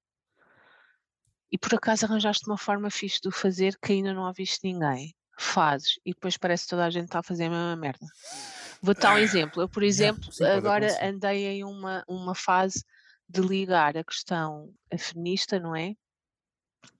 e 1.50 1.56
por 1.56 1.74
acaso 1.74 2.04
arranjaste 2.04 2.46
uma 2.46 2.58
forma 2.58 2.90
fixe 2.90 3.20
de 3.20 3.28
o 3.28 3.32
fazer 3.32 3.76
que 3.80 3.92
ainda 3.92 4.12
não 4.12 4.26
ouviste 4.26 4.60
ninguém. 4.64 5.14
Fazes 5.40 6.00
e 6.04 6.12
depois 6.12 6.36
parece 6.36 6.64
que 6.64 6.70
toda 6.70 6.84
a 6.84 6.90
gente 6.90 7.04
está 7.04 7.20
a 7.20 7.22
fazer 7.22 7.44
a 7.44 7.50
mesma 7.50 7.76
merda. 7.76 8.04
Vou-te 8.82 9.00
dar 9.00 9.14
um 9.14 9.18
exemplo. 9.18 9.62
Eu, 9.62 9.68
por 9.68 9.84
exemplo, 9.84 10.28
agora 10.44 10.86
acontecer. 10.86 11.04
andei 11.04 11.46
em 11.46 11.64
uma, 11.64 12.04
uma 12.08 12.34
fase 12.34 12.84
de 13.28 13.40
ligar 13.40 13.96
a 13.96 14.02
questão 14.02 14.74
feminista, 14.98 15.60
não 15.60 15.76
é? 15.76 15.94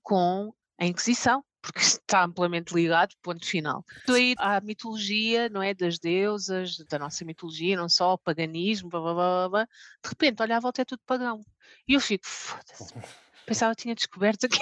Com 0.03 0.55
a 0.79 0.87
Inquisição, 0.87 1.45
porque 1.73 1.81
está 1.85 2.25
amplamente 2.25 2.75
ligado, 2.75 3.15
ponto 3.23 3.45
final. 3.45 3.85
Estou 3.99 4.15
aí 4.15 4.35
à 4.39 4.61
mitologia, 4.61 5.49
não 5.49 5.63
é? 5.63 5.75
Das 5.75 5.99
deusas, 5.99 6.79
da 6.89 6.99
nossa 6.99 7.25
mitologia, 7.25 7.77
não 7.77 7.89
só 7.89 8.15
o 8.15 8.19
paganismo, 8.19 8.89
blá, 8.89 9.01
blá, 9.01 9.15
blá, 9.15 9.49
blá. 9.49 9.65
De 10.03 10.09
repente, 10.09 10.43
olha 10.43 10.57
à 10.57 10.61
volta 10.61 10.83
é 10.83 10.85
tudo 10.85 11.03
pagão. 11.07 11.41
E 11.87 11.95
eu 11.95 12.01
fico, 12.01 12.27
foda-se, 12.27 12.95
pensava 13.47 13.75
que 13.75 13.83
tinha 13.83 13.95
descoberto 13.95 14.45
aqui 14.47 14.59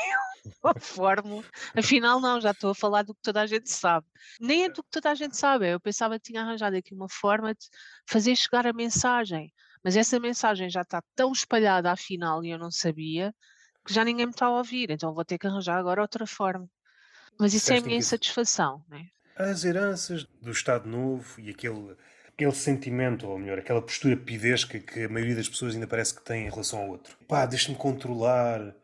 uma 0.63 0.75
fórmula. 0.79 1.45
Afinal, 1.77 2.21
não, 2.21 2.41
já 2.41 2.51
estou 2.51 2.71
a 2.71 2.75
falar 2.75 3.03
do 3.03 3.15
que 3.15 3.23
toda 3.23 3.41
a 3.41 3.47
gente 3.47 3.71
sabe. 3.71 4.07
Nem 4.41 4.65
é 4.65 4.69
do 4.69 4.83
que 4.83 4.91
toda 4.91 5.11
a 5.11 5.15
gente 5.15 5.37
sabe, 5.37 5.73
eu 5.73 5.81
pensava 5.81 6.19
que 6.19 6.27
tinha 6.31 6.43
arranjado 6.43 6.77
aqui 6.77 6.95
uma 6.95 7.09
forma 7.09 7.55
de 7.55 7.67
fazer 8.07 8.35
chegar 8.37 8.67
a 8.67 8.73
mensagem. 8.73 9.53
Mas 9.83 9.97
essa 9.97 10.19
mensagem 10.19 10.69
já 10.69 10.83
está 10.83 11.01
tão 11.15 11.31
espalhada 11.31 11.93
afinal 11.93 12.45
e 12.45 12.51
eu 12.51 12.59
não 12.59 12.71
sabia 12.71 13.33
que 13.87 13.95
já 13.95 14.05
ninguém 14.05 14.27
me 14.27 14.33
está 14.33 14.47
a 14.47 14.51
ouvir, 14.51 14.91
então 14.91 15.15
vou 15.15 15.25
ter 15.25 15.39
que 15.39 15.47
arranjar 15.47 15.79
agora 15.79 16.03
outra 16.03 16.27
forma. 16.27 16.69
Mas 17.39 17.55
isso 17.55 17.73
é 17.73 17.79
a 17.79 17.81
minha 17.81 17.99
insatisfação, 17.99 18.83
né? 18.89 19.07
As 19.37 19.65
heranças 19.65 20.25
do 20.41 20.51
Estado 20.51 20.89
Novo 20.89 21.39
e 21.39 21.51
aquele, 21.51 21.95
aquele 22.29 22.53
sentimento, 22.53 23.29
ou 23.29 23.39
melhor, 23.39 23.59
aquela 23.59 23.83
postura 23.83 24.17
pidesca 24.17 24.79
que 24.79 25.05
a 25.05 25.09
maioria 25.09 25.37
das 25.37 25.49
pessoas 25.49 25.75
ainda 25.75 25.87
parece 25.87 26.15
que 26.15 26.25
tem 26.25 26.47
em 26.47 26.51
relação 26.51 26.81
ao 26.81 26.89
outro. 26.89 27.17
Pá, 27.29 27.45
deixa-me 27.45 27.77
controlar. 27.77 28.75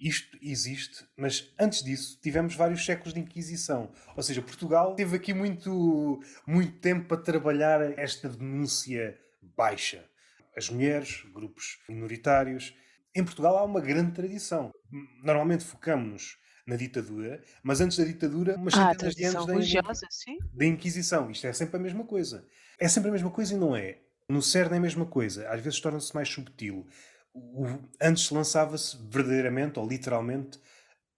Isto 0.00 0.38
existe, 0.40 1.04
mas 1.16 1.52
antes 1.58 1.82
disso 1.82 2.20
tivemos 2.22 2.54
vários 2.54 2.84
séculos 2.84 3.12
de 3.12 3.18
Inquisição. 3.18 3.90
Ou 4.16 4.22
seja, 4.22 4.40
Portugal 4.40 4.94
teve 4.94 5.16
aqui 5.16 5.34
muito, 5.34 6.20
muito 6.46 6.78
tempo 6.78 7.08
para 7.08 7.16
trabalhar 7.16 7.80
esta 7.98 8.28
denúncia 8.28 9.18
baixa. 9.56 10.04
As 10.56 10.70
mulheres, 10.70 11.24
grupos 11.32 11.78
minoritários. 11.88 12.74
Em 13.12 13.24
Portugal 13.24 13.58
há 13.58 13.64
uma 13.64 13.80
grande 13.80 14.12
tradição. 14.12 14.70
Normalmente 15.24 15.64
focamos-nos 15.64 16.36
na 16.68 16.76
ditadura, 16.76 17.42
mas 17.62 17.80
antes 17.80 17.96
da 17.96 18.04
ditadura, 18.04 18.56
umas 18.56 18.74
Ah, 18.74 18.90
centenas 18.92 19.14
de 19.16 19.24
anos 19.24 19.46
da, 19.46 19.52
religiosa, 19.54 20.06
sim. 20.10 20.36
da 20.52 20.66
Inquisição. 20.66 21.30
Isto 21.30 21.46
é 21.46 21.52
sempre 21.52 21.76
a 21.76 21.80
mesma 21.80 22.04
coisa. 22.04 22.46
É 22.78 22.86
sempre 22.86 23.08
a 23.08 23.12
mesma 23.12 23.30
coisa 23.30 23.54
e 23.54 23.56
não 23.56 23.74
é. 23.74 23.98
No 24.28 24.42
CERN 24.42 24.74
é 24.74 24.76
a 24.76 24.80
mesma 24.80 25.06
coisa. 25.06 25.48
Às 25.48 25.60
vezes 25.62 25.80
torna-se 25.80 26.14
mais 26.14 26.28
subtil. 26.28 26.86
O- 27.34 27.66
antes 28.00 28.30
lançava-se 28.30 28.96
verdadeiramente 29.10 29.78
ou 29.78 29.88
literalmente 29.88 30.58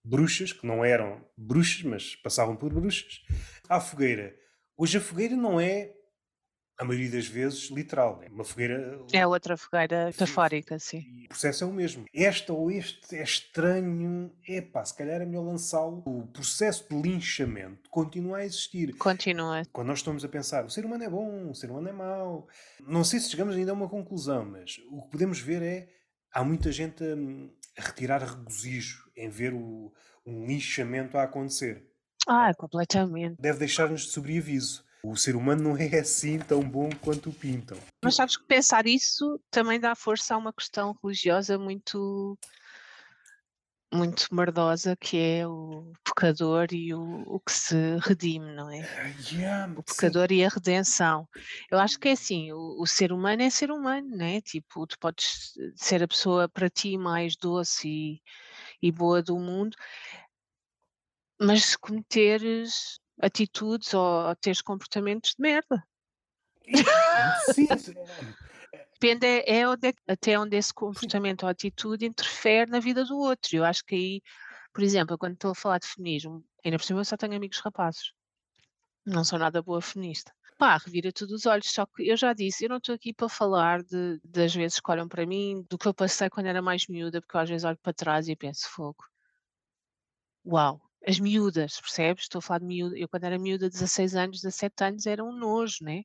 bruxas, 0.05 0.53
que 0.53 0.67
não 0.67 0.85
eram 0.85 1.21
bruxas, 1.37 1.83
mas 1.83 2.15
passavam 2.17 2.55
por 2.57 2.73
bruxas, 2.73 3.21
à 3.69 3.81
fogueira. 3.81 4.35
Hoje 4.77 4.99
a 4.99 5.01
fogueira 5.01 5.35
não 5.37 5.61
é, 5.61 5.93
a 6.81 6.85
maioria 6.85 7.11
das 7.11 7.27
vezes, 7.27 7.71
literal. 7.71 8.23
É 8.23 8.31
uma 8.31 8.43
fogueira. 8.43 8.99
É 9.13 9.27
outra 9.27 9.55
fogueira 9.55 10.07
Sim, 10.07 10.07
metafórica, 10.07 10.79
sim. 10.79 11.05
E 11.15 11.27
o 11.27 11.29
processo 11.29 11.63
é 11.63 11.67
o 11.67 11.73
mesmo. 11.73 12.07
Esta 12.15 12.55
ou 12.55 12.71
este 12.71 13.17
é 13.17 13.23
estranho. 13.23 14.33
Epá, 14.49 14.83
se 14.83 14.97
calhar 14.97 15.21
é 15.21 15.27
melhor 15.27 15.45
lançá-lo. 15.45 16.03
O 16.07 16.27
processo 16.29 16.89
de 16.89 16.97
linchamento 16.97 17.91
continua 17.91 18.39
a 18.39 18.47
existir. 18.47 18.97
Continua. 18.97 19.63
Quando 19.71 19.89
nós 19.89 19.99
estamos 19.99 20.25
a 20.25 20.29
pensar, 20.29 20.65
o 20.65 20.71
ser 20.71 20.87
humano 20.87 21.05
é 21.05 21.11
bom, 21.11 21.51
o 21.51 21.55
ser 21.55 21.71
humano 21.71 21.87
é 21.87 21.93
mau. 21.93 22.49
Não 22.89 23.05
sei 23.05 23.21
se 23.21 23.29
chegamos 23.29 23.55
ainda 23.55 23.73
a 23.73 23.75
uma 23.75 23.89
conclusão, 23.89 24.47
mas 24.47 24.81
o 24.91 25.03
que 25.03 25.11
podemos 25.11 25.39
ver 25.39 25.61
é 25.61 25.89
há 26.33 26.43
muita 26.43 26.73
gente 26.73 27.05
a, 27.05 27.83
a 27.83 27.87
retirar 27.89 28.23
regozijo 28.23 29.05
em 29.15 29.29
ver 29.29 29.53
o, 29.53 29.93
um 30.25 30.47
linchamento 30.47 31.19
a 31.19 31.25
acontecer. 31.25 31.87
Ah, 32.27 32.55
completamente. 32.55 33.37
Deve 33.39 33.59
deixar-nos 33.59 34.07
de 34.07 34.13
sobreaviso. 34.13 34.89
O 35.03 35.17
ser 35.17 35.37
humano 35.37 35.63
não 35.63 35.77
é 35.79 35.99
assim 35.99 36.39
tão 36.39 36.63
bom 36.63 36.91
quanto 37.03 37.31
o 37.31 37.33
pintam. 37.33 37.79
Mas 38.05 38.17
sabes 38.17 38.37
que 38.37 38.45
pensar 38.45 38.87
isso 38.87 39.41
também 39.51 39.81
dá 39.81 39.95
força 39.95 40.35
a 40.35 40.39
uma 40.39 40.53
questão 40.53 40.97
religiosa 41.03 41.59
muito 41.59 42.39
muito 43.93 44.33
merdosa 44.33 44.97
que 44.97 45.17
é 45.17 45.47
o 45.47 45.93
pecador 46.05 46.69
e 46.73 46.95
o, 46.95 47.23
o 47.27 47.41
que 47.41 47.53
se 47.53 47.75
redime, 48.01 48.53
não 48.55 48.71
é? 48.71 48.81
Ah, 48.83 49.09
yeah, 49.33 49.73
O 49.73 49.77
sim. 49.79 49.83
pecador 49.85 50.31
e 50.31 50.45
a 50.45 50.49
redenção. 50.49 51.29
Eu 51.71 51.79
acho 51.79 51.99
que 51.99 52.09
é 52.09 52.13
assim, 52.13 52.53
o, 52.53 52.81
o 52.81 52.87
ser 52.87 53.13
humano 53.13 53.43
é 53.43 53.51
ser 53.51 53.73
humano, 53.73 54.17
né? 54.17 54.41
Tipo, 54.43 54.87
tu 54.87 54.97
podes 54.99 55.55
ser 55.75 56.03
a 56.03 56.09
pessoa 56.09 56.49
para 56.49 56.71
ti 56.71 56.97
mais 56.97 57.37
doce 57.37 57.89
e, 57.89 58.23
e 58.81 58.93
boa 58.93 59.21
do 59.23 59.37
mundo, 59.39 59.77
mas 61.41 61.65
se 61.65 61.79
cometeres 61.79 63.01
atitudes 63.21 63.93
ou 63.95 64.35
teres 64.37 64.61
comportamentos 64.61 65.31
de 65.31 65.43
merda. 65.43 65.85
Sim, 67.55 67.67
Depende 69.01 69.27
é, 69.27 69.61
é 69.61 69.69
onde 69.69 69.89
é 69.89 69.95
até 70.07 70.39
onde 70.39 70.57
esse 70.57 70.75
comportamento 70.75 71.45
ou 71.45 71.49
atitude 71.49 72.05
interfere 72.05 72.71
na 72.71 72.81
vida 72.81 73.03
do 73.03 73.17
outro. 73.17 73.57
Eu 73.57 73.65
acho 73.65 73.83
que 73.83 73.95
aí, 73.95 74.23
por 74.75 74.83
exemplo, 74.83 75.17
quando 75.17 75.33
estou 75.35 75.53
a 75.53 75.55
falar 75.55 75.79
de 75.79 75.87
feminismo, 75.87 76.45
ainda 76.63 76.77
por 76.77 76.85
cima 76.85 77.01
eu 77.01 77.05
só 77.05 77.17
tenho 77.17 77.35
amigos 77.35 77.59
rapazes. 77.61 78.13
Não 79.07 79.25
sou 79.25 79.39
nada 79.39 79.63
boa 79.63 79.81
feminista. 79.81 80.35
Pá, 80.59 80.77
revira 80.77 81.11
tudo 81.11 81.35
os 81.35 81.47
olhos, 81.47 81.73
só 81.73 81.87
que 81.87 82.07
eu 82.07 82.15
já 82.15 82.35
disse, 82.35 82.65
eu 82.65 82.69
não 82.69 82.77
estou 82.77 82.95
aqui 82.95 83.15
para 83.15 83.31
falar 83.31 83.83
de, 83.83 84.21
das 84.23 84.55
vezes 84.55 84.79
que 84.79 84.91
olham 84.91 85.09
para 85.09 85.25
mim, 85.25 85.65
do 85.71 85.79
que 85.79 85.89
eu 85.89 85.95
passei 85.95 86.29
quando 86.29 86.47
era 86.47 86.61
mais 86.61 86.87
miúda, 86.87 87.23
porque 87.23 87.35
eu 87.35 87.41
às 87.41 87.49
vezes 87.49 87.65
olho 87.65 87.79
para 87.79 87.95
trás 87.95 88.29
e 88.29 88.37
penso, 88.37 88.69
fogo. 88.69 89.03
Uau, 90.45 90.79
as 91.07 91.19
miúdas, 91.19 91.81
percebes? 91.81 92.25
Estou 92.25 92.39
a 92.41 92.43
falar 92.43 92.61
de 92.61 92.67
miúda. 92.67 92.97
Eu 92.99 93.09
quando 93.09 93.25
era 93.25 93.39
miúda, 93.39 93.71
16 93.71 94.15
anos, 94.15 94.41
17 94.43 94.85
anos, 94.85 95.07
era 95.07 95.25
um 95.25 95.33
nojo, 95.33 95.79
né? 95.85 96.03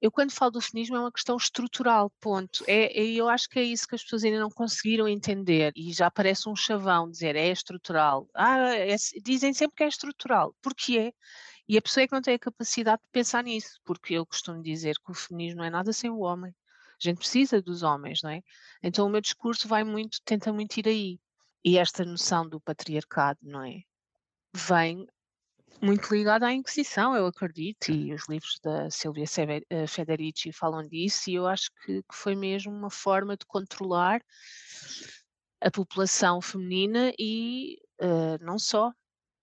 Eu 0.00 0.10
quando 0.10 0.30
falo 0.32 0.52
do 0.52 0.60
feminismo 0.60 0.96
é 0.96 1.00
uma 1.00 1.12
questão 1.12 1.36
estrutural, 1.36 2.10
ponto. 2.20 2.64
É, 2.66 2.98
é- 2.98 3.04
eu 3.14 3.28
acho 3.28 3.48
que 3.48 3.58
é 3.58 3.62
isso 3.62 3.86
que 3.88 3.94
as 3.94 4.02
pessoas 4.02 4.24
ainda 4.24 4.38
não 4.40 4.50
conseguiram 4.50 5.08
entender 5.08 5.72
e 5.76 5.92
já 5.92 6.10
parece 6.10 6.48
um 6.48 6.56
chavão 6.56 7.10
dizer 7.10 7.34
é 7.36 7.48
estrutural. 7.50 8.28
Ah, 8.34 8.74
é- 8.76 8.96
dizem 9.22 9.52
sempre 9.54 9.76
que 9.76 9.84
é 9.84 9.88
estrutural, 9.88 10.54
porque 10.62 10.98
é. 10.98 11.12
E 11.68 11.76
a 11.78 11.82
pessoa 11.82 12.04
é 12.04 12.08
que 12.08 12.14
não 12.14 12.22
tem 12.22 12.34
a 12.34 12.38
capacidade 12.38 13.02
de 13.02 13.08
pensar 13.12 13.42
nisso, 13.44 13.80
porque 13.84 14.14
eu 14.14 14.26
costumo 14.26 14.62
dizer 14.62 14.96
que 15.04 15.10
o 15.10 15.14
feminismo 15.14 15.58
não 15.60 15.66
é 15.66 15.70
nada 15.70 15.92
sem 15.92 16.10
o 16.10 16.20
homem. 16.20 16.54
A 17.00 17.04
gente 17.08 17.18
precisa 17.18 17.60
dos 17.62 17.82
homens, 17.82 18.22
não 18.22 18.30
é? 18.30 18.42
Então 18.82 19.06
o 19.06 19.10
meu 19.10 19.20
discurso 19.20 19.68
vai 19.68 19.84
muito, 19.84 20.18
tenta 20.24 20.52
muito 20.52 20.78
ir 20.78 20.88
aí. 20.88 21.20
E 21.64 21.78
esta 21.78 22.04
noção 22.04 22.48
do 22.48 22.60
patriarcado, 22.60 23.40
não 23.42 23.62
é? 23.64 23.80
Vem 24.56 25.06
muito 25.82 26.10
ligada 26.14 26.46
à 26.46 26.52
Inquisição, 26.52 27.14
eu 27.14 27.26
acredito, 27.26 27.90
e 27.90 28.14
os 28.14 28.26
livros 28.26 28.58
da 28.64 28.90
Silvia 28.90 29.26
eh, 29.68 29.86
Federici 29.86 30.50
falam 30.50 30.88
disso, 30.88 31.28
e 31.28 31.34
eu 31.34 31.46
acho 31.46 31.70
que, 31.84 32.02
que 32.02 32.14
foi 32.14 32.34
mesmo 32.34 32.72
uma 32.72 32.88
forma 32.88 33.36
de 33.36 33.44
controlar 33.44 34.22
a 35.60 35.70
população 35.70 36.40
feminina 36.40 37.12
e 37.18 37.76
eh, 38.00 38.38
não 38.40 38.58
só. 38.58 38.90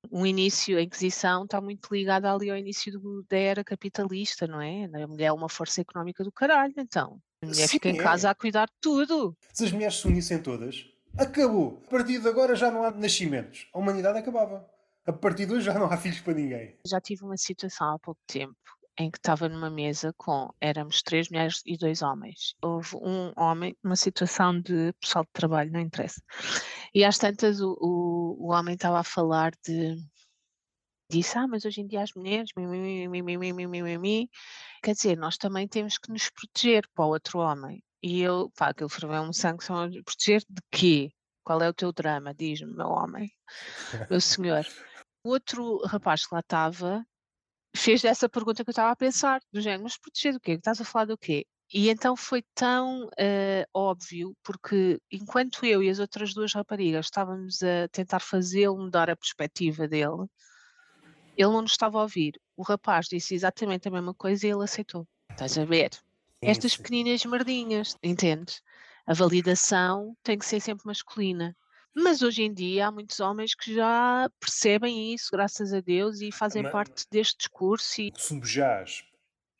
O 0.09 0.25
início, 0.25 0.77
a 0.77 0.81
Inquisição 0.81 1.43
está 1.45 1.61
muito 1.61 1.93
ligada 1.93 2.33
ali 2.33 2.49
ao 2.49 2.57
início 2.57 2.91
do- 2.91 3.23
da 3.29 3.37
era 3.37 3.63
capitalista, 3.63 4.47
não 4.47 4.59
é? 4.59 4.85
A 4.85 5.07
mulher 5.07 5.27
é 5.27 5.31
uma 5.31 5.47
força 5.47 5.79
económica 5.79 6.23
do 6.23 6.31
caralho, 6.31 6.73
então. 6.77 7.19
A 7.41 7.45
mulher 7.45 7.67
Sim, 7.67 7.73
fica 7.73 7.89
em 7.89 7.97
é. 7.99 8.03
casa 8.03 8.29
a 8.31 8.35
cuidar 8.35 8.65
de 8.65 8.73
tudo. 8.81 9.37
Se 9.53 9.63
as 9.63 9.71
mulheres 9.71 9.95
se 9.95 10.07
unissem 10.07 10.41
todas, 10.41 10.85
acabou. 11.17 11.81
A 11.85 11.89
partir 11.89 12.19
de 12.19 12.27
agora 12.27 12.55
já 12.55 12.69
não 12.69 12.83
há 12.83 12.91
nascimentos. 12.91 13.69
A 13.73 13.79
humanidade 13.79 14.17
acabava 14.17 14.72
a 15.05 15.13
partir 15.13 15.45
de 15.45 15.53
hoje 15.53 15.65
já 15.65 15.73
não 15.73 15.85
há 15.85 15.97
filhos 15.97 16.21
para 16.21 16.33
ninguém. 16.33 16.77
Já 16.85 16.99
tive 17.01 17.23
uma 17.23 17.37
situação 17.37 17.93
há 17.93 17.99
pouco 17.99 18.21
tempo 18.27 18.55
em 18.97 19.09
que 19.09 19.17
estava 19.17 19.49
numa 19.49 19.69
mesa 19.69 20.13
com 20.17 20.53
éramos 20.61 21.01
três 21.01 21.29
mulheres 21.29 21.61
e 21.65 21.77
dois 21.77 22.01
homens. 22.01 22.55
Houve 22.61 22.95
um 22.97 23.33
homem, 23.35 23.75
uma 23.83 23.95
situação 23.95 24.59
de 24.59 24.93
pessoal 25.01 25.23
de 25.23 25.31
trabalho, 25.33 25.71
não 25.71 25.79
interessa. 25.79 26.21
E 26.93 27.03
às 27.03 27.17
tantas 27.17 27.59
o, 27.59 27.75
o, 27.81 28.47
o 28.47 28.51
homem 28.51 28.75
estava 28.75 28.99
a 28.99 29.03
falar 29.03 29.51
de 29.65 29.97
disse, 31.09 31.37
ah, 31.37 31.47
mas 31.47 31.65
hoje 31.65 31.81
em 31.81 31.87
dia 31.87 32.01
as 32.01 32.13
mulheres, 32.13 32.49
quer 34.81 34.93
dizer, 34.93 35.17
nós 35.17 35.37
também 35.37 35.67
temos 35.67 35.97
que 35.97 36.11
nos 36.11 36.29
proteger 36.29 36.87
para 36.93 37.05
o 37.05 37.09
outro 37.09 37.39
homem. 37.39 37.83
E 38.01 38.21
eu, 38.21 38.51
pá, 38.55 38.69
aquele 38.69 38.89
ferveu 38.89 39.21
um 39.21 39.33
sangue, 39.33 39.63
são 39.63 39.89
proteger 40.03 40.41
de 40.49 40.61
quê? 40.71 41.11
Qual 41.43 41.61
é 41.61 41.69
o 41.69 41.73
teu 41.73 41.91
drama? 41.91 42.33
Diz-me, 42.33 42.73
meu 42.73 42.87
homem, 42.87 43.29
meu 44.09 44.19
senhor. 44.21 44.65
O 45.23 45.29
outro 45.29 45.77
rapaz 45.85 46.25
que 46.25 46.33
lá 46.33 46.41
estava 46.41 47.05
fez 47.75 48.03
essa 48.03 48.29
pergunta 48.29 48.63
que 48.63 48.69
eu 48.69 48.73
estava 48.73 48.91
a 48.91 48.95
pensar, 48.95 49.41
do 49.51 49.61
género, 49.61 49.83
mas 49.83 49.97
proteger 49.97 50.33
do 50.33 50.39
quê? 50.39 50.51
Estás 50.51 50.79
a 50.79 50.85
falar 50.85 51.05
do 51.05 51.17
quê? 51.17 51.45
E 51.73 51.89
então 51.89 52.15
foi 52.15 52.43
tão 52.53 53.09
eh, 53.17 53.65
óbvio, 53.73 54.35
porque 54.43 54.99
enquanto 55.11 55.65
eu 55.65 55.81
e 55.81 55.89
as 55.89 55.97
outras 55.97 56.33
duas 56.33 56.53
raparigas 56.53 57.07
estávamos 57.07 57.63
a 57.63 57.87
tentar 57.87 58.19
fazê-lo 58.19 58.77
mudar 58.77 59.09
a 59.09 59.15
perspectiva 59.15 59.87
dele, 59.87 60.27
ele 61.35 61.51
não 61.51 61.63
nos 61.63 61.71
estava 61.71 61.97
a 61.97 62.03
ouvir. 62.03 62.39
O 62.55 62.61
rapaz 62.61 63.07
disse 63.07 63.33
exatamente 63.33 63.87
a 63.87 63.91
mesma 63.91 64.13
coisa 64.13 64.45
e 64.45 64.51
ele 64.51 64.63
aceitou. 64.63 65.07
Estás 65.31 65.57
a 65.57 65.65
ver? 65.65 65.89
Estas 66.41 66.77
pequeninas 66.77 67.25
merdinhas, 67.25 67.97
entendes? 68.03 68.61
A 69.07 69.13
validação 69.13 70.15
tem 70.21 70.37
que 70.37 70.45
ser 70.45 70.59
sempre 70.59 70.85
masculina. 70.85 71.55
Mas 71.95 72.21
hoje 72.21 72.43
em 72.43 72.53
dia 72.53 72.87
há 72.87 72.91
muitos 72.91 73.19
homens 73.19 73.53
que 73.55 73.73
já 73.73 74.29
percebem 74.39 75.13
isso, 75.13 75.29
graças 75.31 75.73
a 75.73 75.79
Deus, 75.79 76.21
e 76.21 76.31
fazem 76.31 76.63
Ma- 76.63 76.69
parte 76.71 77.05
deste 77.11 77.37
discurso 77.37 78.01
e 78.01 78.07
O 78.09 78.11
que 78.13 78.21
subjaz 78.21 79.03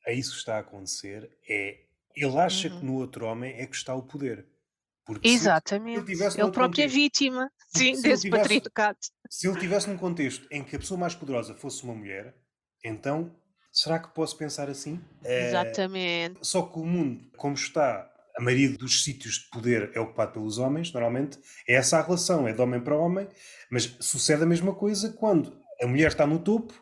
a 0.08 0.12
isso 0.12 0.32
que 0.32 0.38
está 0.38 0.56
a 0.58 0.60
acontecer 0.60 1.30
é 1.48 1.80
ele 2.16 2.38
acha 2.38 2.70
que 2.70 2.76
Uhum. 2.78 2.84
no 2.84 2.94
outro 2.96 3.26
homem 3.26 3.54
é 3.58 3.66
que 3.66 3.76
está 3.76 3.94
o 3.96 4.04
poder. 4.04 4.46
Porque 5.06 5.28
ele- 5.28 5.36
Exatamente. 5.36 6.06
tivesse 6.06 6.38
Ele 6.38 6.44
noutro 6.44 6.60
próprio 6.62 6.84
é 6.84 6.88
vítima, 6.88 7.52
sim, 7.68 7.96
se 7.96 8.02
ele 8.02 8.02
desse 8.02 8.22
tivesse- 8.24 8.30
patriarcado. 8.62 8.98
Se 9.30 9.48
ele 9.48 9.56
estivesse 9.56 9.90
num 9.90 9.98
contexto 9.98 10.48
em 10.52 10.64
que 10.64 10.76
a 10.76 10.80
pessoa 10.80 11.00
mais 11.00 11.14
poderosa 11.16 11.54
fosse 11.56 11.84
uma 11.84 11.94
mulher, 11.96 12.36
então 12.84 13.36
será 13.72 13.98
que 14.00 14.08
posso 14.14 14.38
pensar 14.38 14.70
assim? 14.70 15.02
Eh, 15.24 15.48
Exatamente. 15.50 16.40
Só 16.46 16.62
que 16.62 16.80
o 16.80 16.86
mundo, 16.86 17.30
como 17.36 17.56
está, 17.56 18.13
a 18.38 18.42
maioria 18.42 18.78
dos 18.78 19.04
sítios 19.04 19.36
de 19.36 19.50
poder 19.50 19.92
é 19.94 20.00
ocupado 20.00 20.34
pelos 20.34 20.58
homens, 20.58 20.92
normalmente 20.92 21.40
é 21.68 21.76
essa 21.76 21.98
a 21.98 22.02
relação, 22.02 22.48
é 22.48 22.54
de 22.54 22.62
homem 22.62 22.82
para 22.82 22.96
homem, 22.96 23.28
mas 23.70 23.96
sucede 24.00 24.44
a 24.44 24.46
mesma 24.46 24.74
coisa 24.74 25.12
quando 25.14 25.58
a 25.82 25.88
mulher 25.88 26.08
está 26.08 26.26
no 26.26 26.40
topo, 26.40 26.74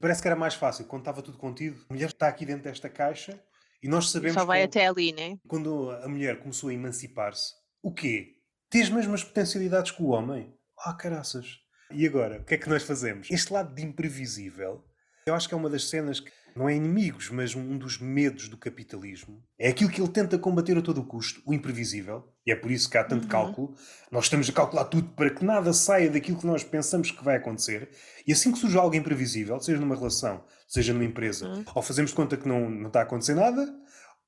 parece 0.00 0.22
que 0.22 0.28
era 0.28 0.36
mais 0.36 0.54
fácil, 0.54 0.86
quando 0.86 1.02
estava 1.02 1.22
tudo 1.22 1.38
contido, 1.38 1.84
a 1.88 1.92
mulher 1.92 2.08
está 2.08 2.28
aqui 2.28 2.46
dentro 2.46 2.64
desta 2.64 2.88
caixa 2.88 3.38
e 3.82 3.88
nós 3.88 4.10
sabemos 4.10 4.34
Só 4.34 4.44
vai 4.44 4.62
até 4.62 4.86
ali, 4.86 5.12
né? 5.12 5.38
quando 5.46 5.90
a 5.90 6.08
mulher 6.08 6.38
começou 6.40 6.70
a 6.70 6.74
emancipar-se, 6.74 7.52
o 7.82 7.92
quê? 7.92 8.34
Tem 8.70 8.82
as 8.82 8.90
mesmas 8.90 9.22
potencialidades 9.22 9.92
que 9.92 10.02
o 10.02 10.08
homem? 10.08 10.52
Ah, 10.78 10.94
caraças. 10.94 11.58
E 11.90 12.06
agora, 12.06 12.40
o 12.40 12.44
que 12.44 12.54
é 12.54 12.58
que 12.58 12.68
nós 12.68 12.82
fazemos? 12.82 13.30
Este 13.30 13.52
lado 13.52 13.74
de 13.74 13.82
imprevisível, 13.82 14.84
eu 15.26 15.34
acho 15.34 15.48
que 15.48 15.54
é 15.54 15.56
uma 15.56 15.70
das 15.70 15.88
cenas 15.88 16.18
que 16.18 16.32
não 16.56 16.68
é 16.68 16.74
inimigos, 16.74 17.28
mas 17.30 17.54
um 17.54 17.76
dos 17.76 17.98
medos 18.00 18.48
do 18.48 18.56
capitalismo. 18.56 19.42
É 19.58 19.68
aquilo 19.68 19.90
que 19.90 20.00
ele 20.00 20.08
tenta 20.10 20.38
combater 20.38 20.76
a 20.78 20.82
todo 20.82 21.00
o 21.00 21.04
custo, 21.04 21.42
o 21.46 21.52
imprevisível. 21.52 22.32
E 22.46 22.52
é 22.52 22.56
por 22.56 22.70
isso 22.70 22.88
que 22.88 22.96
há 22.96 23.04
tanto 23.04 23.24
Uhum. 23.24 23.28
cálculo. 23.28 23.74
Nós 24.10 24.24
estamos 24.24 24.48
a 24.48 24.52
calcular 24.52 24.84
tudo 24.86 25.08
para 25.10 25.30
que 25.30 25.44
nada 25.44 25.72
saia 25.72 26.10
daquilo 26.10 26.38
que 26.38 26.46
nós 26.46 26.64
pensamos 26.64 27.10
que 27.10 27.22
vai 27.24 27.36
acontecer. 27.36 27.90
E 28.26 28.32
assim 28.32 28.50
que 28.52 28.58
surge 28.58 28.76
algo 28.78 28.94
imprevisível, 28.96 29.60
seja 29.60 29.78
numa 29.80 29.94
relação, 29.96 30.42
seja 30.66 30.92
numa 30.92 31.04
empresa, 31.04 31.46
Uhum. 31.48 31.64
ou 31.74 31.82
fazemos 31.82 32.12
conta 32.12 32.36
que 32.36 32.48
não, 32.48 32.70
não 32.70 32.86
está 32.88 33.00
a 33.00 33.02
acontecer 33.02 33.34
nada, 33.34 33.72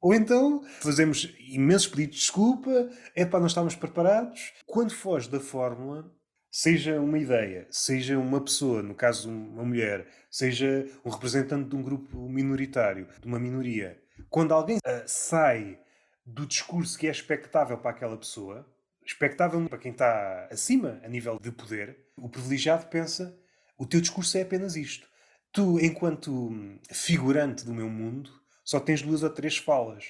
ou 0.00 0.14
então 0.14 0.62
fazemos 0.80 1.32
imensos 1.48 1.88
pedidos 1.88 2.16
de 2.16 2.20
desculpa, 2.22 2.90
é 3.16 3.24
para 3.24 3.40
não 3.40 3.46
estamos 3.46 3.74
preparados. 3.74 4.52
Quando 4.66 4.92
foge 4.94 5.28
da 5.28 5.40
fórmula, 5.40 6.08
seja 6.50 7.00
uma 7.00 7.18
ideia, 7.18 7.66
seja 7.70 8.18
uma 8.18 8.40
pessoa, 8.40 8.82
no 8.82 8.94
caso 8.94 9.30
uma 9.30 9.64
mulher, 9.64 10.06
seja 10.30 10.86
um 11.04 11.10
representante 11.10 11.68
de 11.68 11.76
um 11.76 11.82
grupo 11.82 12.28
minoritário, 12.28 13.08
de 13.20 13.26
uma 13.26 13.38
minoria, 13.38 14.00
quando 14.28 14.52
alguém 14.52 14.76
uh, 14.78 15.02
sai 15.06 15.78
do 16.24 16.46
discurso 16.46 16.98
que 16.98 17.06
é 17.06 17.10
expectável 17.10 17.78
para 17.78 17.90
aquela 17.90 18.16
pessoa, 18.16 18.66
expectável 19.04 19.66
para 19.68 19.78
quem 19.78 19.92
está 19.92 20.48
acima 20.50 21.00
a 21.02 21.08
nível 21.08 21.38
de 21.40 21.50
poder, 21.50 21.96
o 22.16 22.28
privilegiado 22.28 22.86
pensa: 22.86 23.36
o 23.78 23.86
teu 23.86 24.00
discurso 24.00 24.36
é 24.36 24.42
apenas 24.42 24.76
isto. 24.76 25.08
Tu, 25.50 25.80
enquanto 25.80 26.50
figurante 26.92 27.64
do 27.64 27.72
meu 27.72 27.88
mundo, 27.88 28.30
só 28.62 28.78
tens 28.78 29.00
duas 29.00 29.22
ou 29.22 29.30
três 29.30 29.56
falas. 29.56 30.04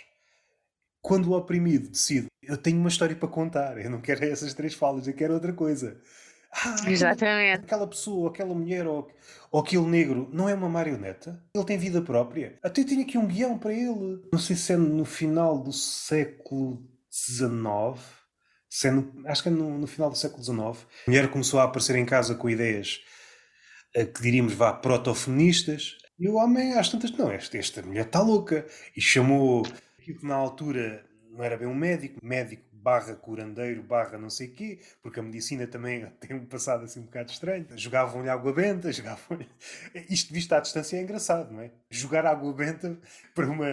Quando 1.01 1.31
o 1.31 1.37
oprimido 1.37 1.89
decide, 1.89 2.27
eu 2.43 2.57
tenho 2.57 2.79
uma 2.79 2.89
história 2.89 3.15
para 3.15 3.29
contar, 3.29 3.79
eu 3.79 3.89
não 3.89 4.01
quero 4.01 4.25
essas 4.27 4.53
três 4.53 4.75
falas, 4.75 5.07
eu 5.07 5.15
quero 5.15 5.35
outra 5.35 5.53
coisa. 5.53 6.01
Ah, 6.53 6.77
Exatamente. 6.87 7.65
Aquela 7.65 7.87
pessoa, 7.87 8.31
aquela 8.31 8.55
mulher 8.55 8.87
ou, 8.87 9.11
ou 9.51 9.61
aquele 9.61 9.87
negro 9.87 10.29
não 10.33 10.49
é 10.49 10.55
uma 10.55 10.69
marioneta? 10.69 11.43
Ele 11.55 11.65
tem 11.65 11.79
vida 11.79 12.03
própria? 12.03 12.59
Até 12.63 12.85
tenho 12.85 13.03
aqui 13.03 13.19
um 13.19 13.27
guião 13.27 13.59
para 13.59 13.73
ele. 13.73 14.23
Não 14.33 14.39
sei 14.39 14.57
se 14.57 14.73
é 14.73 14.77
no 14.77 15.05
final 15.05 15.59
do 15.59 15.73
século 15.73 16.83
XIX. 17.11 18.03
Se 18.69 18.89
é 18.89 18.91
no, 18.91 19.13
acho 19.27 19.43
que 19.43 19.49
é 19.49 19.53
no, 19.53 19.79
no, 19.79 19.87
final 19.87 20.11
do 20.11 20.17
século 20.17 20.43
XIX. 20.43 20.59
A 21.07 21.11
mulher 21.11 21.31
começou 21.31 21.61
a 21.61 21.65
aparecer 21.65 21.97
em 21.97 22.05
casa 22.05 22.35
com 22.35 22.51
ideias 22.51 23.01
eh, 23.95 24.05
que 24.05 24.23
diríamos, 24.23 24.53
vá, 24.53 24.73
proto-feministas. 24.73 25.97
E 26.19 26.29
o 26.29 26.35
homem, 26.35 26.75
às 26.75 26.89
tantas, 26.89 27.11
não, 27.13 27.31
esta, 27.31 27.57
esta 27.57 27.83
mulher 27.83 28.07
está 28.07 28.21
louca. 28.21 28.67
E 28.97 29.01
chamou, 29.01 29.63
que 29.99 30.19
na 30.23 30.35
altura 30.35 31.05
não 31.31 31.45
era 31.45 31.57
bem 31.57 31.69
um 31.69 31.75
médico, 31.75 32.19
médico 32.25 32.65
barra 32.83 33.15
curandeiro, 33.15 33.83
barra 33.83 34.19
não 34.19 34.31
sei 34.31 34.49
quê, 34.49 34.81
porque 35.03 35.21
a 35.21 35.23
medicina 35.23 35.67
também 35.67 36.07
tem 36.21 36.37
um 36.37 36.47
passado 36.47 36.85
assim 36.85 37.01
um 37.01 37.05
bocado 37.05 37.31
estranho. 37.31 37.67
Jogavam-lhe 37.77 38.29
água 38.29 38.53
benta, 38.53 38.91
jogavam 38.93 39.39
Isto 40.09 40.33
visto 40.33 40.53
à 40.53 40.61
distância 40.61 40.97
é 40.97 41.03
engraçado, 41.03 41.53
não 41.53 41.61
é? 41.61 41.71
Jogar 41.91 42.27
água 42.27 42.53
benta 42.53 42.99
para 43.35 43.47
uma 43.47 43.67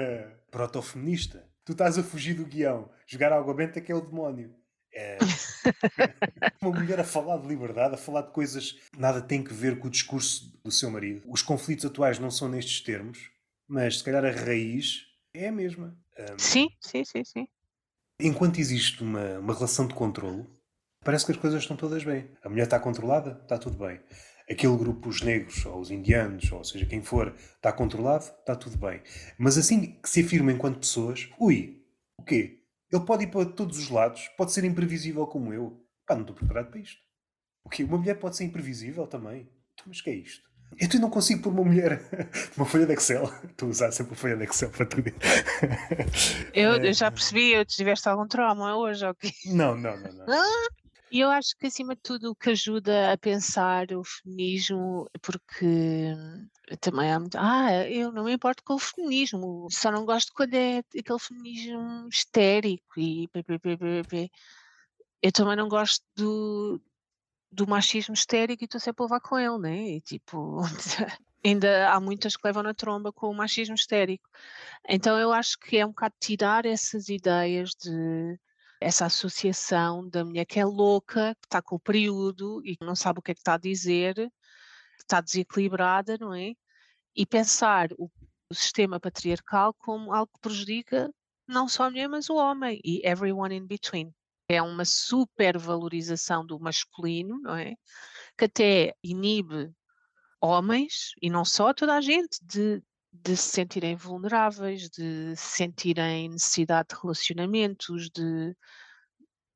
protofeminista. 0.51 1.43
Tu 1.63 1.71
estás 1.71 1.97
a 1.97 2.03
fugir 2.03 2.35
do 2.35 2.45
guião. 2.45 2.89
Jogar 3.07 3.33
água 3.33 3.53
benta 3.53 3.81
que 3.81 3.91
é 3.91 3.95
o 3.95 4.01
demónio. 4.01 4.53
É... 4.93 5.17
uma 6.61 6.71
mulher 6.71 6.99
a 6.99 7.03
falar 7.03 7.37
de 7.37 7.47
liberdade, 7.47 7.95
a 7.95 7.97
falar 7.97 8.21
de 8.21 8.31
coisas 8.31 8.71
que 8.71 8.99
nada 8.99 9.21
tem 9.21 9.43
que 9.43 9.53
ver 9.53 9.77
com 9.77 9.87
o 9.87 9.91
discurso 9.91 10.57
do 10.63 10.71
seu 10.71 10.89
marido. 10.89 11.21
Os 11.27 11.41
conflitos 11.41 11.85
atuais 11.85 12.17
não 12.17 12.31
são 12.31 12.47
nestes 12.47 12.81
termos, 12.81 13.29
mas 13.67 13.97
se 13.97 14.03
calhar 14.03 14.23
a 14.23 14.31
raiz 14.31 15.05
é 15.33 15.49
a 15.49 15.51
mesma. 15.51 15.97
Um... 16.17 16.39
Sim, 16.39 16.69
sim, 16.79 17.03
sim, 17.03 17.23
sim. 17.25 17.47
Enquanto 18.19 18.59
existe 18.59 19.03
uma, 19.03 19.39
uma 19.39 19.53
relação 19.53 19.85
de 19.87 19.93
controlo, 19.93 20.49
parece 21.03 21.25
que 21.25 21.33
as 21.33 21.37
coisas 21.37 21.61
estão 21.61 21.75
todas 21.75 22.01
bem. 22.03 22.31
A 22.41 22.49
mulher 22.49 22.63
está 22.63 22.79
controlada, 22.79 23.39
está 23.43 23.57
tudo 23.57 23.77
bem. 23.77 23.99
Aquele 24.49 24.77
grupo, 24.77 25.09
os 25.09 25.21
negros, 25.21 25.65
ou 25.65 25.81
os 25.81 25.91
indianos, 25.91 26.49
ou 26.49 26.63
seja, 26.63 26.85
quem 26.85 27.01
for, 27.01 27.35
está 27.35 27.73
controlado, 27.73 28.23
está 28.23 28.55
tudo 28.55 28.77
bem. 28.77 29.01
Mas 29.37 29.57
assim 29.57 29.99
que 29.99 30.07
se 30.09 30.21
afirma 30.21 30.53
enquanto 30.53 30.79
pessoas, 30.79 31.29
ui, 31.37 31.83
o 32.17 32.23
quê? 32.23 32.61
Ele 32.89 33.05
pode 33.05 33.25
ir 33.25 33.27
para 33.27 33.49
todos 33.49 33.77
os 33.77 33.89
lados, 33.89 34.29
pode 34.37 34.53
ser 34.53 34.63
imprevisível 34.63 35.27
como 35.27 35.51
eu. 35.51 35.85
Pá, 36.07 36.15
não 36.15 36.21
estou 36.21 36.35
preparado 36.35 36.69
para 36.69 36.79
isto. 36.79 37.01
O 37.65 37.69
quê? 37.69 37.83
Uma 37.83 37.97
mulher 37.97 38.17
pode 38.17 38.37
ser 38.37 38.45
imprevisível 38.45 39.07
também? 39.07 39.41
Então, 39.73 39.87
mas 39.87 39.99
o 39.99 40.03
que 40.03 40.09
é 40.09 40.15
isto? 40.15 40.47
Eu 40.77 40.99
não 40.99 41.09
consigo 41.09 41.41
pôr 41.41 41.53
uma 41.53 41.63
mulher 41.63 42.01
uma 42.57 42.65
folha 42.65 42.85
de 42.85 42.93
Excel. 42.93 43.31
Estou 43.49 43.67
a 43.67 43.71
usar 43.71 43.91
sempre 43.91 44.13
a 44.13 44.17
folha 44.17 44.37
de 44.37 44.43
Excel 44.43 44.69
para 44.69 44.85
tudo. 44.85 45.11
Eu, 46.53 46.75
eu 46.77 46.93
já 46.93 47.11
percebi, 47.11 47.51
eu 47.51 47.65
tiveste 47.65 48.07
algum 48.07 48.27
trauma 48.27 48.77
hoje, 48.77 49.05
ok? 49.05 49.29
Não, 49.47 49.75
não, 49.75 49.97
não. 49.97 50.11
não. 50.13 50.25
Ah! 50.29 50.67
E 51.11 51.19
eu 51.19 51.29
acho 51.29 51.55
que, 51.57 51.67
acima 51.67 51.95
de 51.95 52.01
tudo, 52.01 52.31
o 52.31 52.35
que 52.35 52.49
ajuda 52.49 53.13
a 53.13 53.17
pensar 53.17 53.91
o 53.93 54.03
feminismo, 54.03 55.09
porque 55.21 56.13
também 56.81 57.11
há 57.11 57.19
muito. 57.19 57.37
Ah, 57.37 57.87
eu 57.87 58.11
não 58.11 58.25
me 58.25 58.33
importo 58.33 58.63
com 58.63 58.73
o 58.73 58.79
feminismo, 58.79 59.67
só 59.71 59.91
não 59.91 60.05
gosto 60.05 60.33
quando 60.33 60.55
é 60.55 60.79
aquele 60.79 61.19
feminismo 61.19 62.09
histérico 62.09 62.99
e. 62.99 63.29
Eu 65.21 65.31
também 65.31 65.55
não 65.55 65.69
gosto 65.69 66.03
do, 66.15 66.81
do 67.55 67.67
machismo 67.67 68.13
histérico 68.13 68.63
e 68.63 68.65
estou 68.65 68.79
sempre 68.79 69.03
a 69.03 69.05
levar 69.05 69.21
com 69.21 69.39
ele, 69.39 69.57
né? 69.57 69.89
E 69.95 70.01
tipo, 70.01 70.59
ainda 71.43 71.89
há 71.91 71.99
muitas 71.99 72.35
que 72.35 72.45
levam 72.45 72.63
na 72.63 72.73
tromba 72.73 73.13
com 73.13 73.29
o 73.29 73.35
machismo 73.35 73.75
histérico. 73.75 74.29
Então 74.87 75.17
eu 75.19 75.31
acho 75.31 75.57
que 75.59 75.77
é 75.77 75.85
um 75.85 75.89
bocado 75.89 76.15
tirar 76.19 76.65
essas 76.65 77.09
ideias 77.09 77.71
de 77.71 78.37
essa 78.81 79.05
associação 79.05 80.07
da 80.09 80.25
mulher 80.25 80.45
que 80.45 80.59
é 80.59 80.65
louca, 80.65 81.33
que 81.35 81.47
está 81.47 81.61
com 81.61 81.77
o 81.77 81.79
período 81.79 82.61
e 82.65 82.75
que 82.75 82.85
não 82.85 82.95
sabe 82.95 83.19
o 83.19 83.21
que 83.21 83.31
é 83.31 83.33
que 83.33 83.39
está 83.39 83.53
a 83.55 83.57
dizer, 83.57 84.15
que 84.15 85.03
está 85.03 85.21
desequilibrada, 85.21 86.17
não 86.19 86.33
é? 86.33 86.53
E 87.15 87.25
pensar 87.25 87.89
o, 87.97 88.11
o 88.49 88.53
sistema 88.53 88.99
patriarcal 88.99 89.73
como 89.75 90.13
algo 90.13 90.31
que 90.33 90.41
prejudica 90.41 91.09
não 91.47 91.67
só 91.69 91.83
a 91.85 91.89
mulher, 91.89 92.09
mas 92.09 92.29
o 92.29 92.35
homem 92.35 92.81
e 92.83 93.01
everyone 93.07 93.55
in 93.55 93.65
between 93.65 94.13
é 94.47 94.61
uma 94.61 94.85
supervalorização 94.85 96.45
do 96.45 96.59
masculino, 96.59 97.39
não 97.41 97.55
é? 97.55 97.75
Que 98.37 98.45
até 98.45 98.95
inibe 99.03 99.71
homens, 100.41 101.11
e 101.21 101.29
não 101.29 101.43
só 101.45 101.73
toda 101.73 101.95
a 101.95 102.01
gente, 102.01 102.37
de, 102.43 102.83
de 103.11 103.35
se 103.35 103.49
sentirem 103.49 103.95
vulneráveis, 103.95 104.89
de 104.89 105.35
sentirem 105.35 106.29
necessidade 106.29 106.89
de 106.89 107.01
relacionamentos, 107.01 108.09
de 108.09 108.55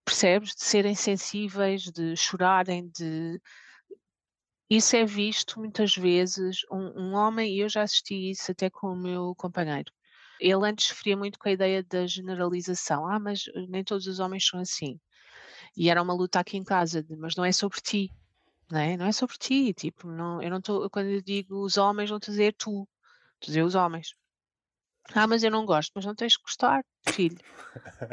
percebes? 0.03 0.55
De 0.55 0.63
serem 0.63 0.95
sensíveis, 0.95 1.83
de 1.83 2.15
chorarem, 2.15 2.89
de 2.89 3.39
isso 4.69 4.95
é 4.95 5.03
visto 5.03 5.59
muitas 5.59 5.95
vezes, 5.95 6.59
um, 6.71 7.01
um 7.01 7.13
homem, 7.15 7.55
e 7.55 7.59
eu 7.59 7.69
já 7.69 7.81
assisti 7.81 8.29
isso 8.29 8.51
até 8.51 8.69
com 8.69 8.93
o 8.93 8.95
meu 8.95 9.33
companheiro, 9.35 9.91
ele 10.39 10.67
antes 10.67 10.87
sofria 10.87 11.17
muito 11.17 11.37
com 11.37 11.49
a 11.49 11.51
ideia 11.51 11.83
da 11.83 12.05
generalização. 12.07 13.07
Ah, 13.07 13.19
mas 13.19 13.45
eh, 13.55 13.65
nem 13.67 13.83
todos 13.83 14.07
os 14.07 14.19
homens 14.19 14.47
são 14.47 14.59
assim. 14.59 14.99
E 15.75 15.89
era 15.89 16.01
uma 16.01 16.13
luta 16.13 16.39
aqui 16.39 16.57
em 16.57 16.63
casa, 16.63 17.03
de, 17.03 17.15
mas 17.15 17.35
não 17.35 17.45
é 17.45 17.51
sobre 17.51 17.79
ti, 17.81 18.11
não 18.71 18.79
é? 18.79 18.97
Não 18.97 19.05
é 19.05 19.11
sobre 19.11 19.37
ti, 19.37 19.73
tipo, 19.73 20.07
não, 20.07 20.41
eu 20.41 20.49
não 20.49 20.57
estou, 20.57 20.89
quando 20.89 21.07
eu 21.07 21.21
digo 21.21 21.63
os 21.63 21.77
homens, 21.77 22.09
não 22.09 22.17
estou 22.17 22.31
a 22.31 22.35
dizer 22.35 22.53
tu, 22.53 22.87
estou 23.35 23.43
a 23.43 23.45
dizer 23.45 23.63
os 23.63 23.75
homens. 23.75 24.15
Ah, 25.13 25.27
mas 25.27 25.43
eu 25.43 25.49
não 25.51 25.65
gosto, 25.65 25.91
mas 25.95 26.05
não 26.05 26.13
tens 26.13 26.37
que 26.37 26.43
gostar, 26.43 26.83
filho. 27.07 27.37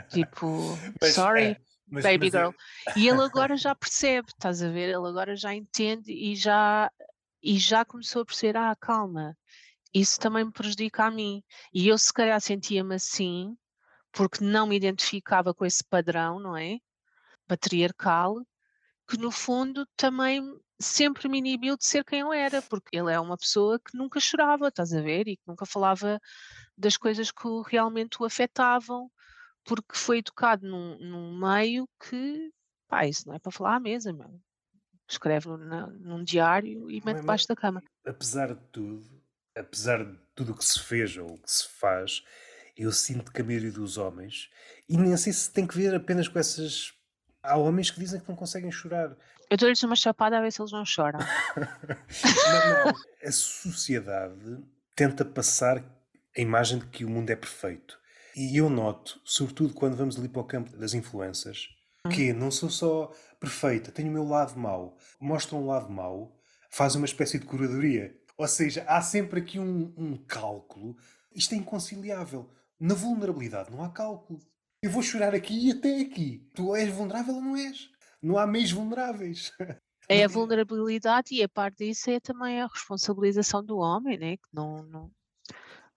tipo, 0.08 0.46
mas, 1.00 1.14
sorry, 1.14 1.44
é, 1.44 1.56
mas, 1.88 2.04
baby 2.04 2.30
mas 2.30 2.32
girl. 2.32 2.50
É... 2.88 2.98
E 2.98 3.08
ele 3.08 3.20
agora 3.22 3.56
já 3.56 3.74
percebe, 3.74 4.28
estás 4.28 4.62
a 4.62 4.70
ver? 4.70 4.88
Ele 4.88 5.08
agora 5.08 5.36
já 5.36 5.54
entende 5.54 6.12
e 6.12 6.34
já, 6.34 6.90
e 7.42 7.58
já 7.58 7.84
começou 7.84 8.22
a 8.22 8.24
perceber, 8.24 8.56
ah, 8.56 8.74
calma, 8.76 9.36
isso 10.00 10.20
também 10.20 10.44
me 10.44 10.52
prejudica 10.52 11.04
a 11.04 11.10
mim. 11.10 11.42
E 11.72 11.88
eu, 11.88 11.96
se 11.96 12.12
calhar, 12.12 12.38
sentia-me 12.40 12.94
assim, 12.94 13.56
porque 14.12 14.44
não 14.44 14.66
me 14.66 14.76
identificava 14.76 15.54
com 15.54 15.64
esse 15.64 15.82
padrão, 15.82 16.38
não 16.38 16.56
é? 16.56 16.78
Patriarcal, 17.46 18.36
que 19.08 19.16
no 19.16 19.30
fundo 19.30 19.86
também 19.96 20.42
sempre 20.78 21.28
me 21.28 21.38
inibiu 21.38 21.78
de 21.78 21.86
ser 21.86 22.04
quem 22.04 22.20
eu 22.20 22.32
era, 22.32 22.60
porque 22.60 22.96
ele 22.96 23.10
é 23.10 23.18
uma 23.18 23.38
pessoa 23.38 23.78
que 23.78 23.96
nunca 23.96 24.20
chorava, 24.20 24.68
estás 24.68 24.92
a 24.92 25.00
ver? 25.00 25.28
E 25.28 25.36
que 25.36 25.42
nunca 25.46 25.64
falava 25.64 26.20
das 26.76 26.98
coisas 26.98 27.30
que 27.30 27.48
realmente 27.66 28.20
o 28.20 28.26
afetavam, 28.26 29.10
porque 29.64 29.96
foi 29.96 30.18
educado 30.18 30.68
num, 30.68 30.98
num 30.98 31.38
meio 31.38 31.88
que, 32.06 32.52
pá, 32.86 33.06
isso 33.06 33.26
não 33.26 33.34
é 33.34 33.38
para 33.38 33.52
falar 33.52 33.76
à 33.76 33.80
mesa, 33.80 34.12
meu. 34.12 34.38
Escreve 35.08 35.48
num, 35.48 35.86
num 36.00 36.24
diário 36.24 36.90
e 36.90 37.00
mete 37.02 37.20
debaixo 37.20 37.46
da 37.48 37.56
cama. 37.56 37.82
Apesar 38.04 38.54
de 38.54 38.60
tudo, 38.70 39.15
apesar 39.56 40.04
de 40.04 40.16
tudo 40.34 40.52
o 40.52 40.56
que 40.56 40.64
se 40.64 40.80
fez 40.80 41.16
ou 41.16 41.30
o 41.30 41.38
que 41.38 41.50
se 41.50 41.66
faz, 41.80 42.22
eu 42.76 42.92
sinto 42.92 43.32
que 43.32 43.40
a 43.40 43.44
maioria 43.44 43.72
dos 43.72 43.96
homens, 43.96 44.50
e 44.88 44.96
nem 44.96 45.16
sei 45.16 45.32
se 45.32 45.50
tem 45.50 45.66
que 45.66 45.76
ver 45.76 45.94
apenas 45.94 46.28
com 46.28 46.38
essas. 46.38 46.92
Há 47.42 47.56
homens 47.56 47.90
que 47.90 48.00
dizem 48.00 48.20
que 48.20 48.28
não 48.28 48.36
conseguem 48.36 48.70
chorar. 48.70 49.16
Eu 49.48 49.56
dou-lhes 49.56 49.82
uma 49.82 49.94
chapada 49.94 50.36
a 50.36 50.40
ver 50.40 50.52
se 50.52 50.60
eles 50.60 50.72
não 50.72 50.84
choram. 50.84 51.20
não, 51.56 52.84
não. 52.84 52.94
A 53.24 53.32
sociedade 53.32 54.58
tenta 54.94 55.24
passar 55.24 55.78
a 56.36 56.40
imagem 56.40 56.80
de 56.80 56.86
que 56.86 57.04
o 57.04 57.08
mundo 57.08 57.30
é 57.30 57.36
perfeito. 57.36 57.98
E 58.34 58.56
eu 58.56 58.68
noto, 58.68 59.20
sobretudo 59.24 59.72
quando 59.72 59.96
vamos 59.96 60.18
ali 60.18 60.28
para 60.28 60.42
o 60.42 60.44
campo 60.44 60.76
das 60.76 60.92
influências, 60.92 61.68
hum. 62.04 62.10
que 62.10 62.32
não 62.32 62.50
sou 62.50 62.68
só 62.68 63.12
perfeita, 63.40 63.92
tenho 63.92 64.10
o 64.10 64.12
meu 64.12 64.24
lado 64.24 64.58
mau. 64.58 64.98
Mostram 65.20 65.62
um 65.62 65.66
lado 65.66 65.88
mau, 65.88 66.36
fazem 66.68 67.00
uma 67.00 67.06
espécie 67.06 67.38
de 67.38 67.46
curadoria 67.46 68.12
ou 68.36 68.46
seja, 68.48 68.84
há 68.86 69.00
sempre 69.00 69.40
aqui 69.40 69.58
um, 69.58 69.92
um 69.96 70.16
cálculo. 70.16 70.96
Isto 71.34 71.54
é 71.54 71.58
inconciliável. 71.58 72.50
Na 72.78 72.94
vulnerabilidade 72.94 73.70
não 73.70 73.82
há 73.82 73.90
cálculo. 73.90 74.40
Eu 74.82 74.90
vou 74.90 75.02
chorar 75.02 75.34
aqui 75.34 75.68
e 75.68 75.72
até 75.72 76.00
aqui. 76.00 76.48
Tu 76.54 76.76
és 76.76 76.92
vulnerável 76.92 77.36
ou 77.36 77.40
não 77.40 77.56
és? 77.56 77.90
Não 78.22 78.38
há 78.38 78.46
meios 78.46 78.72
vulneráveis. 78.72 79.52
É 80.08 80.24
a 80.24 80.28
vulnerabilidade 80.28 81.34
e 81.34 81.42
a 81.42 81.48
parte 81.48 81.84
disso 81.84 82.10
é 82.10 82.20
também 82.20 82.62
a 82.62 82.68
responsabilização 82.68 83.64
do 83.64 83.78
homem, 83.78 84.16
né? 84.16 84.36
Que 84.36 84.48
não, 84.52 84.84
não... 84.84 85.10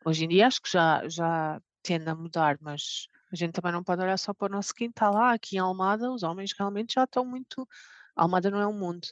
Hoje 0.03 0.25
em 0.25 0.27
dia 0.27 0.47
acho 0.47 0.61
que 0.63 0.71
já, 0.71 1.07
já 1.07 1.61
tende 1.83 2.09
a 2.09 2.15
mudar, 2.15 2.57
mas 2.59 3.07
a 3.31 3.35
gente 3.35 3.53
também 3.53 3.71
não 3.71 3.83
pode 3.83 4.01
olhar 4.01 4.17
só 4.17 4.33
para 4.33 4.47
o 4.47 4.55
nosso 4.55 4.73
quintal. 4.73 5.13
Lá, 5.13 5.33
aqui 5.33 5.57
em 5.57 5.59
Almada, 5.59 6.11
os 6.11 6.23
homens 6.23 6.53
realmente 6.57 6.95
já 6.95 7.03
estão 7.03 7.23
muito 7.23 7.67
Almada 8.19 8.51
não 8.51 8.59
é 8.59 8.67
um 8.67 8.73
mundo. 8.73 9.07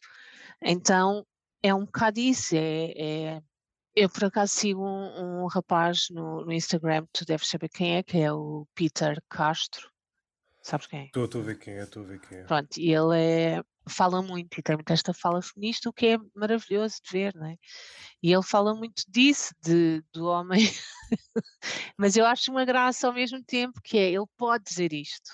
Então, 0.62 1.26
é 1.62 1.74
um 1.74 1.86
bocado 1.86 2.20
isso, 2.20 2.56
é, 2.56 2.92
é 2.96 3.42
eu 3.96 4.10
por 4.10 4.26
acaso 4.26 4.54
sigo 4.54 4.86
um, 4.86 5.44
um 5.44 5.48
rapaz 5.48 6.08
no, 6.12 6.46
no, 6.46 6.54
Instagram, 6.54 7.08
tu 7.12 7.26
deves 7.26 7.48
saber 7.48 7.68
quem 7.70 7.98
é, 7.98 8.04
que 8.04 8.20
é 8.20 8.32
o 8.32 8.68
Peter 8.76 9.20
Castro. 9.28 9.90
Sabes 10.62 10.86
quem 10.86 11.00
é? 11.00 11.06
Estou 11.06 11.42
a 11.42 11.44
ver 11.44 11.58
quem 11.58 11.74
é, 11.74 11.84
estou 11.84 12.04
a 12.04 12.06
ver 12.06 12.20
quem 12.20 12.38
é. 12.38 12.44
Pronto, 12.44 12.78
e 12.78 12.94
ele 12.94 13.20
é, 13.20 13.64
fala 13.90 14.22
muito 14.22 14.60
e 14.60 14.62
tem 14.62 14.76
muita 14.76 14.94
esta 14.94 15.14
fala 15.14 15.42
feminista, 15.42 15.90
o 15.90 15.94
que 15.94 16.08
é 16.08 16.18
maravilhoso 16.36 16.98
de 17.04 17.12
ver, 17.12 17.34
não 17.34 17.48
é? 17.48 17.56
E 18.22 18.32
ele 18.32 18.44
fala 18.44 18.76
muito 18.76 19.02
disso, 19.08 19.54
de, 19.64 20.04
do 20.14 20.28
homem, 20.28 20.60
mas 21.98 22.16
eu 22.16 22.26
acho 22.26 22.52
uma 22.52 22.66
graça 22.66 23.08
ao 23.08 23.14
mesmo 23.14 23.44
tempo, 23.44 23.82
que 23.84 23.98
é, 23.98 24.12
ele 24.12 24.28
pode 24.38 24.66
dizer 24.66 24.94
isto, 24.94 25.32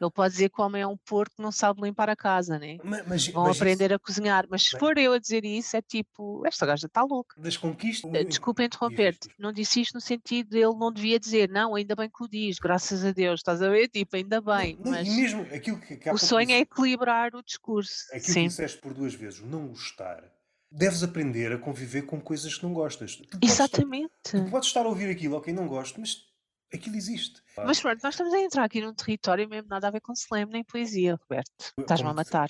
ele 0.00 0.10
pode 0.10 0.32
dizer 0.32 0.48
que 0.50 0.60
o 0.60 0.64
homem 0.64 0.82
é 0.82 0.86
um 0.86 0.96
porco 0.96 1.36
que 1.36 1.42
não 1.42 1.50
sabe 1.52 1.80
limpar 1.82 2.08
a 2.08 2.16
casa, 2.16 2.58
né? 2.58 2.76
Mas, 2.84 3.06
mas, 3.06 3.26
Vão 3.28 3.44
mas 3.44 3.56
aprender 3.56 3.86
isso, 3.86 3.94
a 3.94 3.98
cozinhar. 3.98 4.46
Mas 4.48 4.62
se 4.62 4.78
for 4.78 4.96
eu 4.98 5.12
a 5.12 5.18
dizer 5.18 5.44
isso, 5.44 5.76
é 5.76 5.82
tipo, 5.82 6.46
esta 6.46 6.64
gaja 6.66 6.86
está 6.86 7.02
louca. 7.02 7.40
das 7.40 7.56
conquistas. 7.56 8.12
Eh, 8.14 8.24
Desculpa 8.24 8.62
interromper-te, 8.62 9.28
não 9.38 9.52
disse 9.52 9.80
isto 9.80 9.94
no 9.94 10.00
sentido 10.00 10.50
de 10.50 10.58
ele 10.58 10.74
não 10.76 10.92
devia 10.92 11.18
dizer, 11.18 11.48
não, 11.48 11.74
ainda 11.74 11.94
bem 11.96 12.08
que 12.08 12.22
o 12.22 12.28
diz, 12.28 12.58
graças 12.58 13.04
a 13.04 13.12
Deus, 13.12 13.40
estás 13.40 13.60
a 13.62 13.68
ver? 13.68 13.88
Tipo, 13.88 14.16
ainda 14.16 14.40
bem, 14.40 14.76
Não, 14.82 14.90
mas 14.92 15.08
mesmo 15.08 15.42
aquilo 15.54 15.78
que, 15.80 15.96
que 15.96 16.10
o 16.10 16.18
sonho 16.18 16.42
é 16.42 16.46
disse- 16.46 16.60
equilibrar 16.62 17.34
o 17.34 17.42
discurso. 17.42 18.04
aquilo 18.10 18.24
que 18.24 18.32
Sim, 18.32 18.46
disseste 18.48 18.78
por 18.80 18.94
duas 18.94 19.14
vezes, 19.14 19.40
o 19.40 19.46
não 19.46 19.68
gostar. 19.68 20.22
Deves 20.70 21.02
aprender 21.02 21.50
a 21.52 21.58
conviver 21.58 22.02
com 22.02 22.20
coisas 22.20 22.54
que 22.56 22.62
não 22.62 22.74
gostas. 22.74 23.16
Tu 23.16 23.26
podes, 23.38 23.50
estar, 23.50 23.64
exatamente. 23.64 24.10
tu 24.30 24.44
podes 24.50 24.68
estar 24.68 24.84
a 24.84 24.88
ouvir 24.88 25.08
aquilo, 25.10 25.36
ok, 25.36 25.50
não 25.52 25.66
gosto, 25.66 25.98
mas 25.98 26.27
aquilo 26.72 26.96
existe. 26.96 27.42
Mas 27.56 27.80
pronto, 27.80 28.00
nós 28.02 28.14
estamos 28.14 28.32
a 28.34 28.38
entrar 28.40 28.64
aqui 28.64 28.80
num 28.80 28.94
território 28.94 29.48
mesmo 29.48 29.68
nada 29.68 29.88
a 29.88 29.90
ver 29.90 30.00
com 30.00 30.12
slam 30.12 30.46
nem 30.46 30.64
poesia, 30.64 31.16
Roberto. 31.16 31.72
Estás-me 31.78 32.08
a 32.08 32.14
matar. 32.14 32.48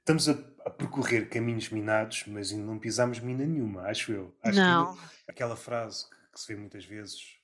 Estamos 0.00 0.28
a, 0.28 0.32
a 0.64 0.70
percorrer 0.70 1.28
caminhos 1.28 1.68
minados, 1.68 2.24
mas 2.26 2.50
ainda 2.50 2.64
não 2.64 2.78
pisámos 2.78 3.20
mina 3.20 3.44
nenhuma, 3.44 3.82
acho 3.82 4.10
eu. 4.12 4.34
Acho 4.42 4.54
que 4.54 4.60
Não, 4.60 4.98
aquela 5.28 5.54
frase 5.56 6.04
que, 6.08 6.16
que 6.32 6.40
se 6.40 6.48
vê 6.52 6.58
muitas 6.58 6.84
vezes. 6.84 7.36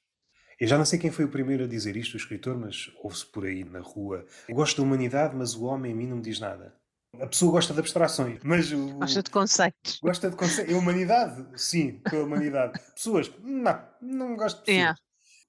Eu 0.58 0.66
já 0.68 0.78
não 0.78 0.84
sei 0.84 0.98
quem 0.98 1.10
foi 1.10 1.24
o 1.24 1.28
primeiro 1.28 1.64
a 1.64 1.66
dizer 1.66 1.96
isto, 1.96 2.14
o 2.14 2.16
escritor, 2.16 2.56
mas 2.56 2.90
ouve-se 3.02 3.26
por 3.26 3.44
aí 3.44 3.64
na 3.64 3.80
rua. 3.80 4.24
Eu 4.48 4.54
gosto 4.54 4.76
da 4.78 4.82
humanidade, 4.84 5.34
mas 5.36 5.54
o 5.54 5.64
homem 5.64 5.92
a 5.92 5.94
mim 5.94 6.06
não 6.06 6.16
me 6.16 6.22
diz 6.22 6.38
nada. 6.40 6.74
A 7.20 7.26
pessoa 7.26 7.52
gosta 7.52 7.72
de 7.74 7.80
abstrações, 7.80 8.40
mas 8.42 8.72
o, 8.72 8.94
gosta 8.94 9.22
de 9.22 9.30
conceitos. 9.30 10.00
gosta 10.00 10.30
de 10.30 10.36
conce- 10.36 10.72
A 10.72 10.76
humanidade, 10.76 11.46
sim, 11.60 12.00
pela 12.00 12.24
humanidade. 12.24 12.80
Pessoas, 12.94 13.30
não, 13.42 13.88
não 14.00 14.36
gosto 14.36 14.58
de 14.60 14.64
pessoas. 14.64 14.76
Yeah. 14.76 14.98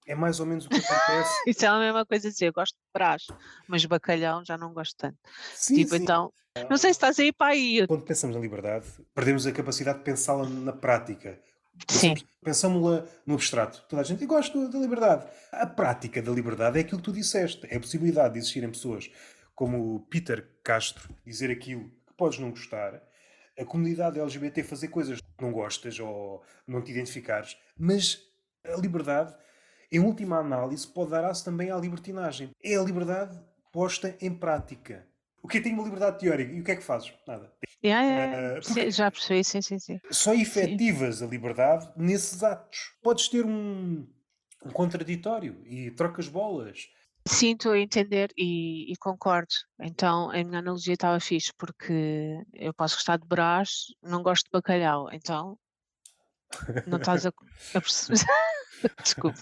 É 0.06 0.14
mais 0.14 0.40
ou 0.40 0.46
menos 0.46 0.66
o 0.66 0.70
que 0.70 0.76
acontece. 0.76 1.34
Isso 1.48 1.66
é 1.66 1.68
a 1.68 1.80
mesma 1.80 2.06
coisa 2.06 2.28
a 2.28 2.32
dizer, 2.32 2.48
eu 2.48 2.54
gosto 2.54 2.74
de 2.76 2.90
brás, 2.94 3.28
mas 3.68 3.86
bacalhau 3.86 4.44
já 4.46 4.58
não 4.58 4.74
gosto 4.74 4.96
tanto. 4.98 5.18
Sim, 5.54 5.76
tipo, 5.76 5.96
sim. 5.96 6.04
então, 6.04 6.32
não 6.70 6.78
sei 6.78 6.94
se 6.94 6.98
estás 6.98 7.20
aí 7.20 7.34
para 7.34 7.54
aí. 7.54 7.86
Quando 7.88 8.04
pensamos 8.04 8.36
na 8.36 8.42
liberdade, 8.42 8.86
perdemos 9.14 9.48
a 9.48 9.52
capacidade 9.52 10.00
de 10.00 10.04
pensá-la 10.04 10.48
na 10.48 10.74
prática. 10.74 11.40
Sim, 11.90 12.16
Pensámos-la 12.42 13.06
no 13.26 13.34
abstrato. 13.34 13.84
Toda 13.90 14.02
a 14.02 14.06
gente 14.06 14.22
"Eu 14.22 14.30
gosto 14.30 14.70
da 14.70 14.80
liberdade. 14.80 15.28
A 15.52 15.66
prática 15.66 16.22
da 16.22 16.32
liberdade 16.32 16.78
é 16.78 16.82
aquilo 16.82 17.00
que 17.00 17.04
tu 17.06 17.12
disseste. 17.12 17.68
É 17.70 17.76
a 17.76 17.80
possibilidade 17.80 18.36
de 18.36 18.40
existirem 18.40 18.70
pessoas 18.70 19.12
como 19.54 19.96
o 19.96 20.00
Peter 20.02 20.48
Castro 20.64 21.10
dizer 21.26 21.50
aquilo 21.50 21.90
que 22.08 22.14
podes 22.16 22.40
não 22.40 22.50
gostar, 22.50 23.02
a 23.58 23.66
comunidade 23.66 24.20
LGBT 24.20 24.64
fazer 24.64 24.90
coisas 24.90 25.20
que 25.20 25.44
não 25.44 25.52
gostas 25.52 25.98
ou 26.00 26.44
não 26.68 26.82
te 26.82 26.92
identificares, 26.92 27.58
mas 27.78 28.22
a 28.66 28.76
liberdade, 28.76 29.34
em 29.96 30.00
última 30.00 30.38
análise, 30.40 30.88
pode 30.88 31.12
dar 31.12 31.24
aço 31.26 31.44
também 31.46 31.72
à 31.72 31.78
libertinagem. 31.78 32.50
É 32.64 32.76
a 32.76 32.82
liberdade 32.84 33.40
posta 33.72 34.16
em 34.22 34.34
prática. 34.34 35.06
O 35.42 35.48
que 35.48 35.58
é 35.58 35.60
que 35.62 35.66
tem 35.66 35.74
uma 35.74 35.84
liberdade 35.84 36.20
teórica? 36.20 36.52
E 36.52 36.60
o 36.60 36.64
que 36.64 36.72
é 36.72 36.76
que 36.76 36.84
fazes? 36.84 37.14
Nada. 37.28 37.52
Yeah, 37.84 38.04
yeah, 38.08 38.26
Eh, 38.26 38.42
yeah. 38.42 38.62
porque- 38.62 38.74
Sim, 38.86 38.92
já 38.92 39.12
percebi, 39.12 39.44
sim, 39.44 39.62
sim, 39.62 39.78
sim. 39.80 40.00
só 40.10 40.34
efetivas 40.34 41.22
a 41.22 41.28
liberdade 41.28 41.92
nesses 41.96 42.42
atos. 42.44 42.94
Podes 43.04 43.28
ter 43.30 43.46
um, 43.46 44.08
um 44.66 44.70
contraditório 44.72 45.62
e 45.66 45.92
trocas 45.92 46.28
bolas. 46.28 46.88
Sim, 47.28 47.54
estou 47.54 47.74
a 47.74 47.80
entender 47.80 48.32
e, 48.38 48.92
e 48.92 48.96
concordo. 48.98 49.54
Então, 49.80 50.30
a 50.32 50.44
minha 50.44 50.60
analogia 50.60 50.94
estava 50.96 51.20
fixe, 51.20 51.52
porque 51.58 52.40
eu 52.54 52.74
posso 52.74 52.96
gostar 52.96 53.18
de 53.18 53.28
brás, 53.28 53.86
não 54.02 54.24
gosto 54.24 54.46
de 54.46 54.52
bacalhau. 54.52 55.10
Então, 55.12 55.58
não 56.88 56.98
estás 56.98 57.26
a, 57.26 57.30
a 57.30 57.82
perceber. 57.82 58.20
Desculpa. 59.04 59.38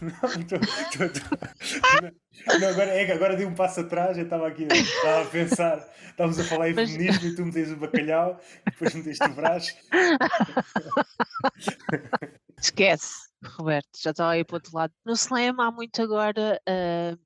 Não, 0.00 0.12
tô- 0.46 0.58
tô- 0.58 1.08
tô- 1.08 2.58
não, 2.60 2.68
agora, 2.68 2.90
é 2.90 3.04
que 3.04 3.12
agora 3.12 3.36
dei 3.36 3.46
um 3.46 3.54
passo 3.54 3.80
atrás, 3.80 4.16
eu 4.16 4.24
estava 4.24 4.46
aqui 4.48 4.66
estava 4.70 5.22
a 5.22 5.26
pensar, 5.26 5.86
estávamos 6.10 6.38
a 6.38 6.44
falar 6.44 6.70
em 6.70 6.74
Mas- 6.74 6.90
feminismo 6.90 7.26
e 7.28 7.34
tu 7.34 7.44
meteste 7.44 7.74
o 7.74 7.76
bacalhau, 7.76 8.40
depois 8.64 8.94
meteste 8.94 9.24
o 9.24 9.34
braço. 9.34 9.72
Esquece, 12.60 13.28
Roberto, 13.44 13.88
já 14.02 14.10
estava 14.10 14.32
aí 14.32 14.44
para 14.44 14.54
o 14.54 14.56
outro 14.56 14.70
lado. 14.74 14.92
No 15.04 15.12
slam 15.14 15.60
há 15.60 15.70
muito 15.70 16.02
agora, 16.02 16.60
ah, 16.68 17.16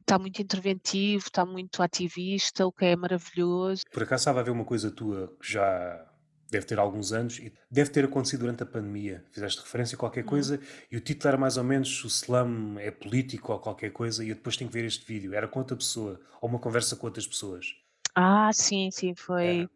está 0.00 0.18
muito 0.18 0.40
interventivo, 0.42 1.24
está 1.26 1.44
muito 1.44 1.82
ativista, 1.82 2.66
o 2.66 2.72
que 2.72 2.84
é 2.86 2.96
maravilhoso. 2.96 3.82
Por 3.92 4.02
acaso 4.02 4.22
estava 4.22 4.40
a 4.40 4.42
ver 4.42 4.50
uma 4.50 4.64
coisa 4.64 4.90
tua 4.90 5.28
que 5.40 5.52
já 5.52 6.04
deve 6.50 6.66
ter 6.66 6.78
alguns 6.78 7.12
anos 7.12 7.38
e 7.38 7.52
deve 7.70 7.90
ter 7.90 8.04
acontecido 8.04 8.40
durante 8.40 8.62
a 8.62 8.66
pandemia. 8.66 9.24
Fizeste 9.32 9.60
referência 9.60 9.96
a 9.96 9.98
qualquer 9.98 10.24
Uhum. 10.24 10.24
coisa 10.24 10.60
e 10.90 10.96
o 10.96 11.00
título 11.00 11.28
era 11.28 11.38
mais 11.38 11.56
ou 11.56 11.64
menos 11.64 12.04
o 12.04 12.08
slam 12.08 12.78
é 12.78 12.90
político 12.90 13.52
ou 13.52 13.58
qualquer 13.60 13.90
coisa 13.92 14.24
e 14.24 14.30
eu 14.30 14.34
depois 14.36 14.56
tenho 14.56 14.70
que 14.70 14.76
ver 14.78 14.84
este 14.86 15.04
vídeo. 15.06 15.34
Era 15.34 15.48
com 15.48 15.58
outra 15.58 15.76
pessoa 15.76 16.20
ou 16.40 16.48
uma 16.48 16.58
conversa 16.58 16.96
com 16.96 17.06
outras 17.06 17.26
pessoas. 17.26 17.66
Ah, 18.14 18.50
sim, 18.52 18.90
sim, 18.90 19.14
foi 19.14 19.70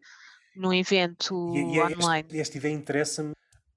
num 0.55 0.73
evento 0.73 1.35
E, 1.51 1.75
e 1.75 1.79
é 1.79 1.91
este, 1.91 1.95
online. 2.03 2.29
esta 2.31 2.57
ideia 2.57 2.73
interessa-me 2.73 3.33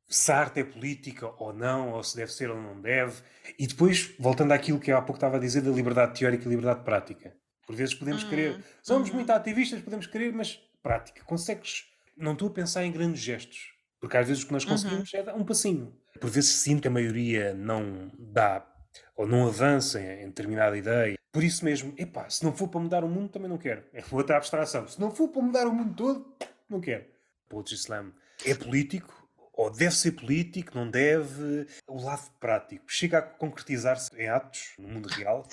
se 0.08 0.32
a 0.32 0.38
arte 0.38 0.60
é 0.60 0.64
política 0.64 1.28
ou 1.42 1.52
não, 1.52 1.92
ou 1.92 2.02
se 2.02 2.16
deve 2.16 2.32
ser 2.32 2.50
ou 2.50 2.60
não 2.60 2.80
deve. 2.80 3.22
E 3.58 3.66
depois, 3.66 4.14
voltando 4.18 4.52
àquilo 4.52 4.80
que 4.80 4.92
eu 4.92 4.96
há 4.96 5.02
pouco 5.02 5.16
estava 5.18 5.36
a 5.36 5.40
dizer 5.40 5.62
da 5.62 5.70
liberdade 5.70 6.18
teórica 6.18 6.44
e 6.46 6.48
liberdade 6.48 6.84
prática. 6.84 7.36
Por 7.66 7.74
vezes 7.76 7.94
podemos 7.94 8.22
Hum, 8.22 8.28
querer, 8.28 8.64
somos 8.82 9.10
uhum. 9.10 9.14
muito 9.14 9.30
ativistas, 9.30 9.82
podemos 9.82 10.06
querer, 10.06 10.32
mas 10.32 10.60
prática. 10.82 11.24
Consegues, 11.24 11.84
não 12.16 12.32
estou 12.32 12.48
a 12.48 12.52
pensar 12.52 12.84
em 12.84 12.92
grandes 12.92 13.20
gestos, 13.20 13.72
porque 14.00 14.16
às 14.16 14.26
vezes 14.28 14.42
o 14.42 14.46
que 14.46 14.52
nós 14.52 14.64
Uhum. 14.64 14.70
conseguimos 14.70 15.12
é 15.14 15.22
dar 15.22 15.34
um 15.34 15.44
passinho. 15.44 15.94
Por 16.20 16.30
vezes 16.30 16.50
sinto 16.50 16.82
que 16.82 16.88
a 16.88 16.90
maioria 16.90 17.52
não 17.54 18.10
dá 18.18 18.66
ou 19.14 19.26
não 19.26 19.46
avança 19.46 20.00
em, 20.00 20.26
determinada 20.26 20.76
ideia. 20.76 21.16
Por 21.32 21.44
isso 21.44 21.64
mesmo, 21.64 21.92
epá, 21.98 22.28
se 22.30 22.42
não 22.44 22.52
for 22.56 22.68
para 22.68 22.80
mudar 22.80 23.04
o 23.04 23.08
mundo, 23.08 23.28
também 23.28 23.48
não 23.48 23.58
quero. 23.58 23.84
É 23.92 24.02
outra 24.10 24.36
abstração. 24.38 24.88
Se 24.88 24.98
não 24.98 25.10
for 25.10 25.28
para 25.28 25.42
mudar 25.42 25.66
o 25.66 25.72
mundo 25.72 25.94
todo, 25.94 26.34
não 26.68 26.80
quero. 26.80 27.04
Poetry 27.48 27.74
Slam 27.74 28.12
é 28.44 28.54
político, 28.54 29.28
ou 29.52 29.70
deve 29.70 29.94
ser 29.94 30.12
político, 30.12 30.74
não 30.74 30.90
deve. 30.90 31.66
O 31.86 32.02
lado 32.02 32.30
prático 32.40 32.84
chega 32.88 33.18
a 33.18 33.22
concretizar-se 33.22 34.10
em 34.16 34.28
atos 34.28 34.72
no 34.78 34.88
mundo 34.88 35.08
real. 35.08 35.46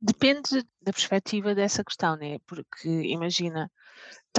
Depende 0.00 0.62
da 0.80 0.92
perspectiva 0.92 1.54
dessa 1.54 1.82
questão, 1.84 2.16
né? 2.16 2.38
Porque 2.46 2.88
imagina, 2.88 3.70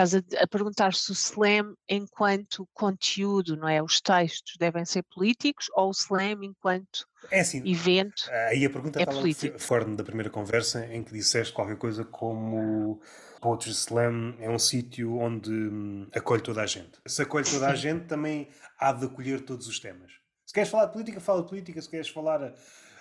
estás 0.04 0.16
a, 0.16 0.44
a 0.44 0.48
perguntar 0.48 0.94
se 0.94 1.12
o 1.12 1.14
slam 1.14 1.74
enquanto 1.88 2.68
conteúdo, 2.74 3.58
não 3.58 3.68
é? 3.68 3.82
Os 3.84 4.00
textos 4.00 4.56
devem 4.58 4.86
ser 4.86 5.04
políticos 5.14 5.68
ou 5.76 5.90
o 5.90 5.92
slam 5.92 6.44
enquanto 6.44 7.06
É 7.32 7.42
assim, 7.42 7.62
evento. 7.70 8.30
aí 8.50 8.66
a 8.66 8.70
pergunta 8.70 9.00
É 9.00 9.04
estava 9.04 9.20
político. 9.20 9.60
fora 9.60 9.86
da 9.86 10.04
primeira 10.04 10.30
conversa 10.30 10.86
em 10.86 11.04
que 11.04 11.12
disseste 11.12 11.54
qualquer 11.54 11.78
coisa 11.78 12.06
como 12.06 13.02
Poetry 13.42 13.72
Slam 13.72 14.36
é 14.40 14.50
um 14.50 14.60
sítio 14.60 15.18
onde 15.18 15.52
hum, 15.52 16.08
acolhe 16.16 16.42
toda 16.42 16.62
a 16.62 16.66
gente. 16.66 16.92
Se 17.06 17.22
acolhe 17.22 17.46
toda 17.46 17.68
a 17.68 17.76
gente, 17.76 18.06
também 18.06 18.50
há 18.78 18.94
de 18.94 19.06
acolher 19.06 19.42
todos 19.42 19.68
os 19.68 19.80
temas. 19.80 20.12
Se 20.46 20.54
queres 20.54 20.70
falar 20.70 20.86
de 20.88 20.94
política, 20.94 21.20
fala 21.20 21.42
de 21.44 21.50
política. 21.50 21.82
Se 21.82 21.90
queres 21.90 22.10
falar 22.10 22.54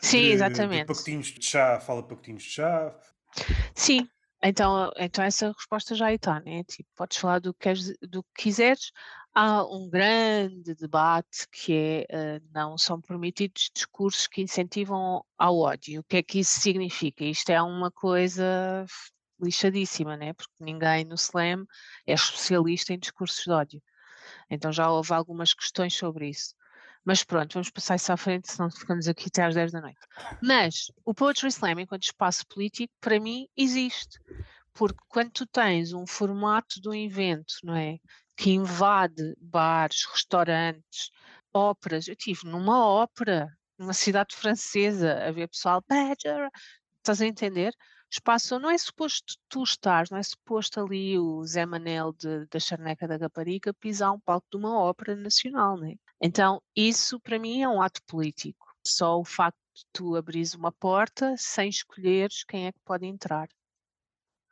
Sim, 0.03 0.19
de, 0.19 0.27
de 0.27 0.33
exatamente. 0.33 0.87
pacotinhos 0.87 1.27
de 1.29 1.45
chá, 1.45 1.81
fala 1.81 2.03
de 2.03 2.09
pacotinhos 2.09 2.43
de 2.43 2.51
chá. 2.51 2.95
Sim, 3.75 4.09
então, 4.43 4.91
então 4.97 5.24
essa 5.24 5.49
resposta 5.53 5.95
já 5.95 6.12
está, 6.12 6.41
né? 6.41 6.62
Tipo, 6.64 6.89
podes 6.97 7.16
falar 7.18 7.41
do 7.41 7.53
que, 7.53 7.61
queres, 7.61 7.93
do 8.03 8.22
que 8.22 8.45
quiseres. 8.45 8.93
Há 9.34 9.64
um 9.64 9.89
grande 9.89 10.74
debate 10.74 11.47
que 11.51 11.72
é 11.72 12.36
eh, 12.36 12.41
não 12.53 12.76
são 12.78 13.01
permitidos 13.01 13.70
discursos 13.74 14.26
que 14.26 14.43
incentivam 14.43 15.24
ao 15.36 15.59
ódio. 15.59 16.01
O 16.01 16.05
que 16.05 16.18
é 16.18 16.22
que 16.22 16.41
isso 16.41 16.61
significa? 16.61 17.24
Isto 17.24 17.51
é 17.51 17.62
uma 17.62 17.91
coisa 17.91 18.84
lixadíssima, 19.41 20.16
né? 20.16 20.32
Porque 20.32 20.53
ninguém 20.61 21.05
no 21.05 21.14
slam 21.14 21.64
é 22.07 22.14
especialista 22.14 22.93
em 22.93 22.99
discursos 22.99 23.45
de 23.45 23.51
ódio. 23.51 23.82
Então 24.51 24.72
já 24.72 24.91
houve 24.91 25.12
algumas 25.14 25.55
questões 25.55 25.95
sobre 25.95 26.28
isso. 26.30 26.55
Mas 27.09 27.25
pronto, 27.25 27.55
vamos 27.55 27.71
passar 27.71 27.97
isso 27.97 28.13
à 28.13 28.19
frente, 28.19 28.53
senão 28.53 28.71
ficamos 28.71 29.09
aqui 29.09 29.29
até 29.29 29.43
às 29.43 29.55
10 29.55 29.73
da 29.73 29.81
noite. 29.81 29.99
Mas 30.43 30.93
o 31.07 31.15
Poetry 31.15 31.49
Slam, 31.49 31.81
enquanto 31.81 32.03
espaço 32.03 32.47
político, 32.47 32.93
para 33.01 33.19
mim 33.19 33.49
existe. 33.57 34.21
Porque 34.75 34.99
quando 35.09 35.31
tu 35.31 35.47
tens 35.47 35.95
um 35.95 36.07
formato 36.07 36.79
de 36.83 36.87
um 36.87 36.93
evento, 36.93 37.55
não 37.65 37.75
é? 37.75 37.97
Que 38.37 38.51
invade 38.51 39.35
bares, 39.41 40.05
restaurantes, 40.13 41.11
óperas. 41.51 42.09
Eu 42.09 42.13
estive 42.13 42.47
numa 42.47 42.85
ópera, 42.87 43.49
numa 43.79 43.95
cidade 43.95 44.37
francesa, 44.37 45.15
a 45.27 45.33
ver 45.33 45.49
pessoal, 45.49 45.83
Badger, 45.89 46.51
estás 46.99 47.23
a 47.23 47.27
entender? 47.27 47.73
espaço 48.11 48.59
não 48.59 48.71
é 48.71 48.77
suposto 48.77 49.35
tu 49.49 49.63
estás, 49.63 50.11
não 50.11 50.19
é 50.19 50.23
suposto 50.23 50.79
ali 50.81 51.19
o 51.19 51.43
Zé 51.45 51.65
Manel 51.65 52.13
de, 52.13 52.47
da 52.47 52.61
Charneca 52.61 53.09
da 53.09 53.17
Rapariga 53.17 53.73
pisar 53.73 54.13
um 54.13 54.21
palco 54.21 54.47
de 54.51 54.59
uma 54.59 54.79
ópera 54.79 55.17
nacional, 55.17 55.79
né? 55.79 55.95
Então, 56.21 56.61
isso 56.75 57.21
para 57.21 57.39
mim 57.39 57.62
é 57.62 57.69
um 57.69 57.81
ato 57.81 58.03
político. 58.05 58.66
Só 58.85 59.19
o 59.19 59.25
facto 59.25 59.59
de 59.75 59.85
tu 59.93 60.16
abris 60.16 60.55
uma 60.55 60.73
porta 60.73 61.35
sem 61.37 61.69
escolheres 61.69 62.45
quem 62.45 62.66
é 62.66 62.73
que 62.73 62.81
pode 62.85 63.07
entrar. 63.07 63.49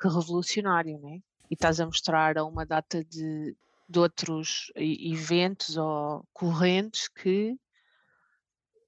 Que 0.00 0.08
revolucionário, 0.08 0.98
né? 0.98 1.20
E 1.50 1.54
estás 1.54 1.80
a 1.80 1.86
mostrar 1.86 2.38
a 2.38 2.44
uma 2.44 2.64
data 2.64 3.02
de, 3.04 3.56
de 3.88 3.98
outros 3.98 4.70
eventos 4.76 5.76
ou 5.76 6.26
correntes 6.32 7.08
que 7.08 7.58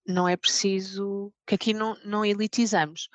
não 0.07 0.29
é 0.29 0.37
preciso, 0.37 1.33
que 1.47 1.55
aqui 1.55 1.74
não, 1.74 1.97
não 2.05 2.24
elitizamos. 2.24 3.09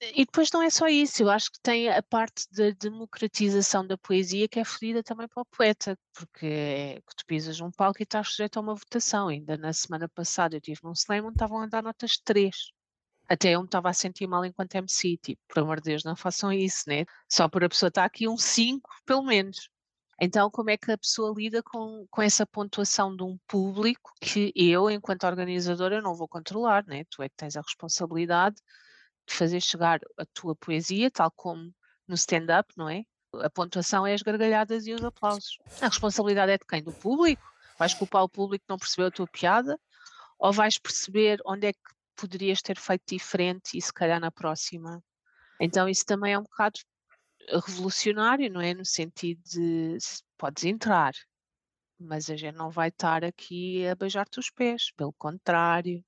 E 0.00 0.26
depois 0.26 0.50
não 0.52 0.62
é 0.62 0.68
só 0.68 0.86
isso, 0.88 1.22
eu 1.22 1.30
acho 1.30 1.50
que 1.50 1.58
tem 1.60 1.88
a 1.88 2.02
parte 2.02 2.46
da 2.52 2.70
democratização 2.70 3.86
da 3.86 3.96
poesia 3.96 4.46
que 4.46 4.60
é 4.60 4.64
fodida 4.64 5.02
também 5.02 5.26
para 5.26 5.40
o 5.40 5.46
poeta, 5.46 5.98
porque 6.12 6.46
é 6.46 7.00
que 7.00 7.16
tu 7.16 7.24
pisas 7.26 7.60
um 7.60 7.70
palco 7.70 8.02
e 8.02 8.04
estás 8.04 8.28
sujeito 8.28 8.58
a 8.58 8.60
uma 8.60 8.74
votação. 8.74 9.28
Ainda 9.28 9.56
na 9.56 9.72
semana 9.72 10.06
passada 10.08 10.54
eu 10.54 10.58
estive 10.58 10.80
num 10.84 10.92
slam 10.92 11.24
onde 11.24 11.36
estavam 11.36 11.60
a 11.62 11.66
dar 11.66 11.82
notas 11.82 12.18
3. 12.18 12.54
Até 13.28 13.52
eu 13.52 13.60
me 13.60 13.66
estava 13.66 13.88
a 13.88 13.94
sentir 13.94 14.26
mal 14.26 14.44
enquanto 14.44 14.74
MC, 14.74 15.16
tipo, 15.16 15.42
por 15.48 15.60
amor 15.62 15.80
de 15.80 15.90
Deus, 15.90 16.04
não 16.04 16.14
façam 16.14 16.52
isso, 16.52 16.84
né? 16.88 17.04
Só 17.28 17.48
por 17.48 17.64
a 17.64 17.68
pessoa 17.68 17.88
estar 17.88 18.04
aqui 18.04 18.28
um 18.28 18.36
5, 18.36 18.88
pelo 19.04 19.22
menos. 19.22 19.70
Então, 20.20 20.50
como 20.50 20.70
é 20.70 20.76
que 20.76 20.90
a 20.92 20.98
pessoa 20.98 21.34
lida 21.36 21.62
com, 21.62 22.06
com 22.10 22.22
essa 22.22 22.46
pontuação 22.46 23.14
de 23.16 23.22
um 23.22 23.38
público 23.46 24.12
que 24.20 24.52
eu, 24.54 24.90
enquanto 24.90 25.24
organizadora, 25.24 26.00
não 26.00 26.14
vou 26.14 26.28
controlar, 26.28 26.84
né? 26.86 27.04
Tu 27.10 27.22
é 27.22 27.28
que 27.28 27.36
tens 27.36 27.56
a 27.56 27.60
responsabilidade 27.62 28.56
de 28.56 28.62
fazer 29.34 29.60
chegar 29.60 30.00
a 30.18 30.24
tua 30.26 30.54
poesia, 30.54 31.10
tal 31.10 31.30
como 31.30 31.74
no 32.06 32.14
stand-up, 32.14 32.72
não 32.76 32.88
é? 32.88 33.04
A 33.34 33.50
pontuação 33.50 34.06
é 34.06 34.14
as 34.14 34.22
gargalhadas 34.22 34.86
e 34.86 34.92
os 34.92 35.04
aplausos. 35.04 35.58
A 35.80 35.86
responsabilidade 35.86 36.52
é 36.52 36.58
de 36.58 36.64
quem? 36.64 36.82
Do 36.82 36.92
público? 36.92 37.42
Vais 37.78 37.92
culpar 37.92 38.22
o 38.22 38.28
público 38.28 38.64
que 38.64 38.70
não 38.70 38.78
percebeu 38.78 39.08
a 39.08 39.10
tua 39.10 39.26
piada? 39.26 39.78
Ou 40.38 40.52
vais 40.52 40.78
perceber 40.78 41.40
onde 41.44 41.66
é 41.66 41.72
que 41.72 41.80
poderias 42.14 42.62
ter 42.62 42.78
feito 42.78 43.02
diferente 43.06 43.76
e 43.76 43.82
se 43.82 43.92
calhar 43.92 44.20
na 44.20 44.30
próxima? 44.30 45.02
Então 45.60 45.88
isso 45.88 46.04
também 46.04 46.32
é 46.32 46.38
um 46.38 46.42
bocado 46.42 46.80
revolucionário, 47.66 48.50
não 48.50 48.60
é? 48.60 48.74
No 48.74 48.84
sentido 48.84 49.40
de 49.44 49.98
podes 50.36 50.64
entrar, 50.64 51.12
mas 51.98 52.28
a 52.30 52.36
gente 52.36 52.56
não 52.56 52.70
vai 52.70 52.88
estar 52.88 53.24
aqui 53.24 53.86
a 53.86 53.94
beijar-te 53.94 54.38
os 54.38 54.50
pés, 54.50 54.90
pelo 54.92 55.12
contrário, 55.12 56.04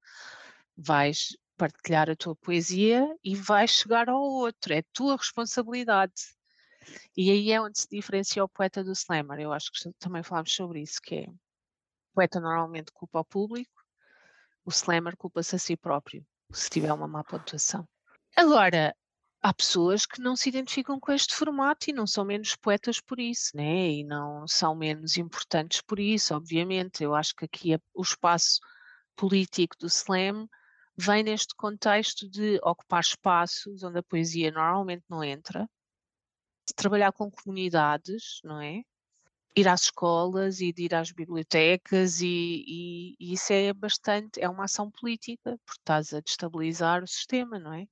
vais 0.77 1.37
partilhar 1.59 2.09
a 2.09 2.17
tua 2.17 2.37
poesia 2.37 3.05
e 3.23 3.35
vais 3.35 3.71
chegar 3.73 4.09
ao 4.09 4.23
outro, 4.23 4.73
é 4.73 4.83
tua 4.93 5.17
responsabilidade. 5.17 6.15
E 7.17 7.31
aí 7.31 7.51
é 7.51 7.61
onde 7.61 7.81
se 7.81 7.89
diferencia 7.91 8.43
o 8.45 8.49
poeta 8.49 8.83
do 8.83 8.93
slammer. 8.93 9.41
Eu 9.41 9.53
acho 9.53 9.71
que 9.73 9.93
também 9.99 10.23
falámos 10.23 10.55
sobre 10.55 10.81
isso, 10.81 11.01
que 11.03 11.17
é 11.17 11.23
o 11.29 11.35
poeta 12.15 12.41
normalmente 12.41 12.93
culpa 12.93 13.21
o 13.21 13.25
público, 13.25 13.83
o 14.65 14.71
slammer 14.71 15.17
culpa-se 15.17 15.57
a 15.57 15.59
si 15.59 15.77
próprio, 15.77 16.25
se 16.53 16.71
tiver 16.71 16.93
uma 16.93 17.09
má 17.09 17.25
pontuação. 17.25 17.87
Agora, 18.37 18.95
há 19.43 19.53
pessoas 19.53 20.07
que 20.07 20.21
não 20.21 20.37
se 20.37 20.49
identificam 20.49 20.99
com 21.01 21.13
este 21.13 21.35
formato 21.35 21.91
e 21.91 21.93
não 21.93 22.07
são 22.07 22.25
menos 22.25 22.55
poetas 22.55 23.01
por 23.01 23.19
isso, 23.19 23.57
né? 23.57 23.91
E 23.91 24.05
não 24.05 24.47
são 24.47 24.75
menos 24.77 25.17
importantes 25.17 25.81
por 25.83 25.99
isso, 25.99 26.35
obviamente. 26.35 27.03
Eu 27.03 27.15
acho 27.15 27.35
que 27.35 27.45
aqui 27.45 27.77
o 27.93 28.03
espaço 28.03 28.61
político 29.17 29.77
do 29.79 29.89
slam 29.89 30.49
vem 30.99 31.23
neste 31.23 31.55
contexto 31.55 32.29
de 32.29 32.59
ocupar 32.63 33.01
espaços 33.01 33.85
onde 33.85 34.01
a 34.01 34.03
poesia 34.03 34.51
normalmente 34.51 35.05
não 35.09 35.23
entra, 35.23 35.69
de 36.67 36.75
trabalhar 36.75 37.13
com 37.13 37.31
comunidades, 37.31 38.41
não 38.43 38.61
é? 38.61 38.83
Ir 39.57 39.69
às 39.69 39.83
escolas 39.83 40.61
e 40.61 40.73
de 40.73 40.85
ir 40.85 40.95
às 40.95 41.13
bibliotecas 41.13 42.21
e, 42.21 42.65
e, 42.67 43.17
e 43.21 43.33
isso 43.33 43.53
é 43.53 43.73
bastante, 43.73 44.41
é 44.41 44.49
uma 44.49 44.65
ação 44.65 44.91
política, 44.91 45.57
porque 45.65 45.81
estás 45.81 46.13
a 46.13 46.21
destabilizar 46.21 47.03
o 47.05 47.07
sistema, 47.07 47.61
não 47.61 47.73
é? 47.73 47.87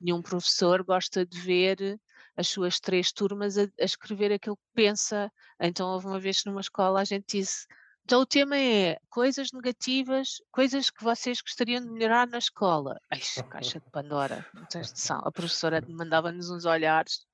Nenhum 0.00 0.22
professor 0.22 0.84
gosta 0.84 1.26
de 1.26 1.40
ver 1.40 2.00
as 2.36 2.46
suas 2.48 2.78
três 2.78 3.10
turmas 3.12 3.58
a, 3.58 3.62
a 3.62 3.84
escrever 3.84 4.32
aquilo 4.32 4.56
que 4.56 4.62
pensa. 4.74 5.30
Então 5.60 5.88
houve 5.88 6.06
uma 6.06 6.20
vez 6.20 6.44
numa 6.44 6.60
escola 6.60 7.00
a 7.00 7.04
gente 7.04 7.38
disse 7.38 7.66
então 8.06 8.20
o 8.20 8.26
tema 8.26 8.56
é 8.56 9.00
coisas 9.10 9.50
negativas, 9.52 10.40
coisas 10.52 10.90
que 10.90 11.02
vocês 11.02 11.40
gostariam 11.40 11.82
de 11.82 11.90
melhorar 11.90 12.28
na 12.28 12.38
escola. 12.38 13.00
Ai, 13.10 13.18
caixa 13.50 13.80
de 13.80 13.90
Pandora, 13.90 14.46
não 14.54 14.64
tens 14.66 14.92
noção. 14.92 15.20
A 15.24 15.32
professora 15.32 15.82
mandava-nos 15.90 16.48
uns 16.48 16.64
olhares. 16.64 17.26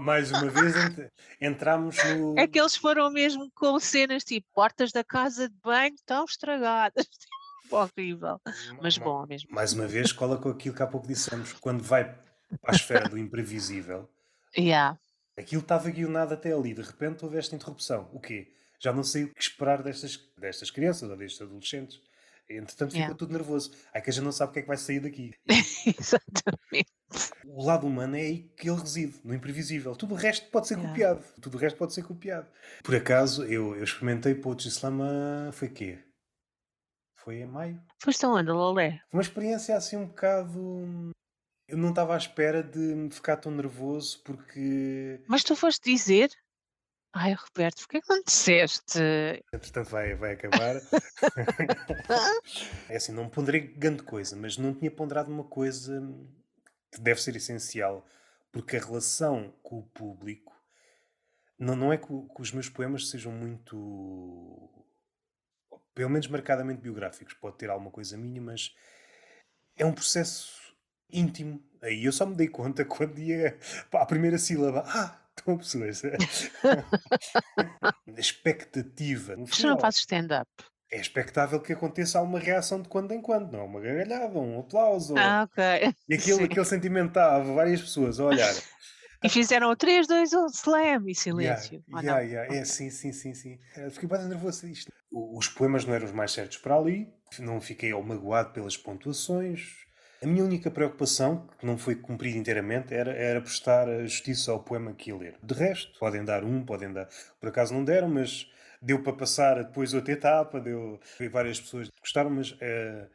Mais 0.00 0.30
uma 0.30 0.48
vez 0.48 0.74
entramos 1.38 1.98
no. 2.02 2.32
É 2.40 2.46
que 2.46 2.58
eles 2.58 2.74
foram 2.74 3.10
mesmo 3.10 3.50
com 3.54 3.78
cenas 3.78 4.24
tipo 4.24 4.46
portas 4.54 4.90
da 4.90 5.04
casa 5.04 5.50
de 5.50 5.56
banho 5.62 5.94
tão 6.06 6.24
estragadas. 6.24 7.06
Horrível. 7.70 8.40
Mas 8.80 8.96
bom 8.96 9.26
mesmo. 9.26 9.50
Mais 9.52 9.74
uma 9.74 9.86
vez, 9.86 10.12
cola 10.12 10.38
com 10.38 10.48
aquilo 10.48 10.74
que 10.74 10.82
há 10.82 10.86
pouco 10.86 11.06
dissemos. 11.06 11.52
Quando 11.52 11.82
vai 11.82 12.04
para 12.04 12.72
a 12.72 12.74
esfera 12.74 13.06
do 13.06 13.18
imprevisível, 13.18 14.10
yeah. 14.56 14.98
aquilo 15.36 15.60
estava 15.60 15.90
guionado 15.90 16.32
até 16.32 16.54
ali. 16.54 16.72
De 16.72 16.80
repente 16.80 17.22
houve 17.22 17.36
esta 17.36 17.54
interrupção. 17.54 18.08
O 18.14 18.18
quê? 18.18 18.50
Já 18.80 18.92
não 18.92 19.04
sei 19.04 19.24
o 19.24 19.34
que 19.34 19.42
esperar 19.42 19.82
destas, 19.82 20.18
destas 20.38 20.70
crianças 20.70 21.08
ou 21.08 21.16
destes 21.16 21.42
adolescentes. 21.42 22.00
Entretanto, 22.48 22.90
fica 22.90 23.02
yeah. 23.02 23.16
tudo 23.16 23.32
nervoso. 23.32 23.70
Ai 23.94 24.02
que 24.02 24.10
a 24.10 24.12
gente 24.12 24.24
não 24.24 24.32
sabe 24.32 24.50
o 24.50 24.52
que 24.54 24.58
é 24.58 24.62
que 24.62 24.68
vai 24.68 24.76
sair 24.76 24.98
daqui. 24.98 25.32
Exatamente. 25.46 26.90
O 27.44 27.64
lado 27.64 27.86
humano 27.86 28.16
é 28.16 28.20
aí 28.20 28.42
que 28.56 28.68
ele 28.68 28.80
reside, 28.80 29.20
no 29.22 29.34
imprevisível. 29.34 29.94
Tudo 29.94 30.14
o 30.14 30.16
resto 30.16 30.50
pode 30.50 30.66
ser 30.66 30.74
yeah. 30.74 30.90
copiado. 30.90 31.24
Tudo 31.40 31.56
o 31.56 31.60
resto 31.60 31.76
pode 31.76 31.94
ser 31.94 32.02
copiado. 32.02 32.48
Por 32.82 32.96
acaso, 32.96 33.44
eu, 33.44 33.76
eu 33.76 33.84
experimentei 33.84 34.34
Poetry 34.34 34.68
Slam 34.68 35.52
foi 35.52 35.68
quê? 35.68 35.98
Foi 37.16 37.36
em 37.36 37.46
maio. 37.46 37.80
Foste 38.02 38.24
aonde, 38.24 38.50
Lolé? 38.50 39.00
Foi 39.10 39.18
uma 39.18 39.22
experiência 39.22 39.76
assim 39.76 39.96
um 39.96 40.06
bocado... 40.06 41.12
Eu 41.68 41.78
não 41.78 41.90
estava 41.90 42.14
à 42.14 42.16
espera 42.16 42.64
de 42.64 42.78
me 42.78 43.10
ficar 43.10 43.36
tão 43.36 43.52
nervoso 43.52 44.20
porque... 44.24 45.20
Mas 45.28 45.44
tu 45.44 45.54
foste 45.54 45.88
dizer 45.88 46.30
Ai, 47.12 47.34
Roberto, 47.34 47.78
porquê 47.78 48.00
que 48.00 48.08
não 48.08 48.22
disseste? 48.22 49.00
Entretanto, 49.52 49.90
vai, 49.90 50.14
vai 50.14 50.32
acabar. 50.32 50.76
é 52.88 52.96
assim, 52.96 53.12
não 53.12 53.28
ponderei 53.28 53.60
grande 53.60 54.04
coisa, 54.04 54.36
mas 54.36 54.56
não 54.56 54.72
tinha 54.72 54.90
ponderado 54.90 55.30
uma 55.30 55.44
coisa 55.44 56.00
que 56.92 57.00
deve 57.00 57.20
ser 57.20 57.34
essencial, 57.34 58.06
porque 58.52 58.76
a 58.76 58.80
relação 58.80 59.52
com 59.62 59.80
o 59.80 59.82
público 59.82 60.60
não, 61.60 61.76
não 61.76 61.92
é 61.92 61.98
que, 61.98 62.06
que 62.06 62.40
os 62.40 62.52
meus 62.52 62.70
poemas 62.70 63.10
sejam 63.10 63.30
muito. 63.30 64.86
pelo 65.94 66.08
menos 66.08 66.26
marcadamente 66.26 66.80
biográficos. 66.80 67.34
Pode 67.34 67.58
ter 67.58 67.68
alguma 67.68 67.90
coisa 67.90 68.16
minha, 68.16 68.40
mas 68.40 68.74
é 69.76 69.84
um 69.84 69.92
processo 69.92 70.74
íntimo. 71.10 71.62
Aí 71.82 72.04
eu 72.04 72.12
só 72.12 72.24
me 72.24 72.34
dei 72.34 72.48
conta 72.48 72.82
quando 72.86 73.18
ia 73.18 73.58
para 73.90 74.02
a 74.02 74.06
primeira 74.06 74.38
sílaba. 74.38 74.84
Ah! 74.86 75.19
Estão 75.38 75.56
pessoas. 75.56 76.02
expectativa. 78.16 79.36
Mas 79.38 79.50
tu 79.50 79.66
não 79.66 79.78
fazes 79.78 80.00
stand-up. 80.00 80.50
É 80.92 81.00
expectável 81.00 81.60
que 81.60 81.72
aconteça 81.72 82.18
alguma 82.18 82.40
reação 82.40 82.82
de 82.82 82.88
quando 82.88 83.12
em 83.12 83.22
quando, 83.22 83.52
não? 83.52 83.64
Uma 83.64 83.80
gargalhada, 83.80 84.38
um 84.38 84.58
aplauso. 84.58 85.14
Ah, 85.16 85.44
ok. 85.44 85.94
E 86.08 86.14
aquele, 86.14 86.44
aquele 86.44 86.64
sentimento 86.64 87.10
estava, 87.10 87.54
várias 87.54 87.80
pessoas 87.80 88.18
a 88.18 88.24
olhar. 88.24 88.52
E 89.22 89.28
fizeram 89.28 89.70
o 89.70 89.76
3, 89.76 90.06
2, 90.06 90.32
1, 90.32 90.46
slam 90.46 91.08
e 91.08 91.14
silêncio. 91.14 91.84
Yeah, 91.88 92.20
yeah, 92.20 92.22
yeah. 92.22 92.56
É, 92.56 92.64
sim, 92.64 92.90
sim, 92.90 93.12
sim, 93.12 93.34
sim. 93.34 93.58
Fiquei 93.90 94.08
bastante 94.08 94.30
nervoso 94.30 94.66
isto. 94.66 94.90
Os 95.12 95.48
poemas 95.48 95.84
não 95.84 95.94
eram 95.94 96.06
os 96.06 96.12
mais 96.12 96.32
certos 96.32 96.56
para 96.56 96.74
ali, 96.74 97.06
não 97.38 97.60
fiquei 97.60 97.92
ao 97.92 98.02
magoado 98.02 98.52
pelas 98.52 98.76
pontuações, 98.76 99.76
a 100.22 100.26
minha 100.26 100.44
única 100.44 100.70
preocupação, 100.70 101.46
que 101.58 101.64
não 101.64 101.78
foi 101.78 101.94
cumprida 101.94 102.36
inteiramente, 102.36 102.92
era, 102.92 103.12
era 103.12 103.40
prestar 103.40 103.86
justiça 104.02 104.52
ao 104.52 104.62
poema 104.62 104.92
que 104.92 105.10
ia 105.10 105.16
ler. 105.16 105.38
De 105.42 105.54
resto, 105.54 105.98
podem 105.98 106.24
dar 106.24 106.44
um, 106.44 106.64
podem 106.64 106.92
dar. 106.92 107.08
Por 107.40 107.48
acaso 107.48 107.72
não 107.72 107.82
deram, 107.82 108.08
mas 108.08 108.46
deu 108.82 109.02
para 109.02 109.14
passar 109.14 109.64
depois 109.64 109.94
outra 109.94 110.12
etapa, 110.12 110.60
deu. 110.60 111.00
Várias 111.30 111.60
pessoas 111.60 111.88
gostaram, 112.00 112.30
mas. 112.30 112.52
Uh... 112.52 113.08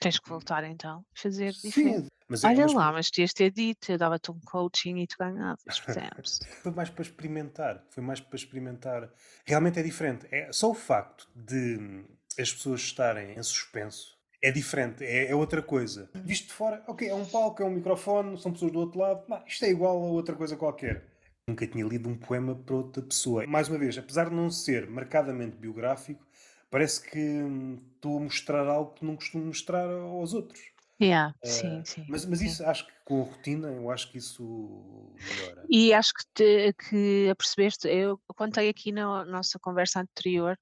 Tens 0.00 0.18
que 0.18 0.28
voltar 0.28 0.64
então, 0.64 1.04
fazer 1.14 1.52
diferente. 1.52 2.02
Sim, 2.02 2.08
mas, 2.28 2.44
é 2.44 2.48
Olha 2.48 2.62
mas... 2.64 2.74
lá, 2.74 2.92
mas 2.92 3.10
tinhas 3.10 3.32
ter 3.32 3.50
dito, 3.50 3.92
eu 3.92 3.96
dava-te 3.96 4.30
um 4.30 4.40
coaching 4.40 4.98
e 4.98 5.06
tu 5.06 5.16
ganhavas, 5.18 5.80
percebes? 5.80 6.40
foi 6.62 6.72
mais 6.72 6.90
para 6.90 7.02
experimentar, 7.02 7.84
foi 7.88 8.02
mais 8.02 8.20
para 8.20 8.36
experimentar. 8.36 9.10
Realmente 9.46 9.78
é 9.78 9.82
diferente. 9.82 10.26
É 10.30 10.52
só 10.52 10.70
o 10.70 10.74
facto 10.74 11.28
de 11.34 12.04
as 12.38 12.52
pessoas 12.52 12.80
estarem 12.80 13.38
em 13.38 13.42
suspenso 13.42 14.18
é 14.42 14.50
diferente, 14.50 15.04
é, 15.04 15.30
é, 15.30 15.34
outra 15.34 15.62
coisa. 15.62 16.10
Visto 16.14 16.48
de 16.48 16.52
fora, 16.52 16.82
ok, 16.88 17.08
é 17.08 17.14
um 17.14 17.24
palco, 17.24 17.62
é 17.62 17.66
um 17.66 17.70
microfone, 17.70 18.36
são 18.36 18.52
pessoas 18.52 18.72
do 18.72 18.80
outro 18.80 18.98
lado, 18.98 19.22
mas 19.28 19.44
isto 19.46 19.64
é 19.64 19.70
igual 19.70 19.96
a 19.96 20.10
outra 20.10 20.34
coisa 20.34 20.56
qualquer. 20.56 21.04
Nunca 21.46 21.66
tinha 21.66 21.84
lido 21.84 22.08
um 22.08 22.16
poema 22.16 22.54
para 22.54 22.74
outra 22.74 23.02
pessoa. 23.02 23.46
Mais 23.46 23.68
uma 23.68 23.78
vez, 23.78 23.96
apesar 23.96 24.28
de 24.28 24.34
não 24.34 24.50
ser 24.50 24.88
marcadamente 24.90 25.56
biográfico, 25.56 26.26
parece 26.70 27.08
que 27.08 27.18
hum, 27.18 27.78
estou 27.94 28.18
a 28.18 28.20
mostrar 28.20 28.66
algo 28.66 28.92
que 28.94 29.04
não 29.04 29.14
costumo 29.14 29.46
mostrar 29.46 29.88
aos 29.88 30.34
outros. 30.34 30.60
Yeah, 31.00 31.34
sim, 31.44 31.80
Uh, 31.80 31.86
sim, 31.86 32.06
mas, 32.08 32.24
mas 32.26 32.38
sim. 32.38 32.46
isso 32.46 32.64
acho 32.64 32.86
que 32.86 32.92
com 33.04 33.22
a 33.22 33.24
rotina, 33.24 33.68
eu 33.68 33.90
acho 33.90 34.10
que 34.10 34.18
isso 34.18 35.14
melhora. 35.20 35.64
E 35.68 35.92
acho 35.92 36.12
que 36.14 36.24
te 36.34 36.72
que 36.74 37.28
apercebeste 37.28 37.88
eu 37.88 38.20
contei 38.36 38.68
aqui 38.68 38.92
na 38.92 39.24
nossa 39.24 39.58
conversa 39.58 40.00
anterior, 40.00 40.56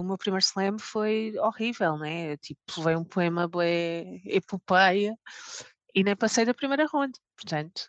o 0.00 0.04
meu 0.04 0.18
primeiro 0.18 0.44
slam 0.44 0.78
foi 0.78 1.34
horrível, 1.38 1.98
né, 1.98 2.36
tipo, 2.38 2.60
levei 2.78 2.96
um 2.96 3.04
poema 3.04 3.48
bué 3.48 4.20
epopeia 4.26 5.14
e 5.94 6.04
nem 6.04 6.16
passei 6.16 6.44
da 6.44 6.54
primeira 6.54 6.86
ronda, 6.86 7.18
portanto 7.36 7.88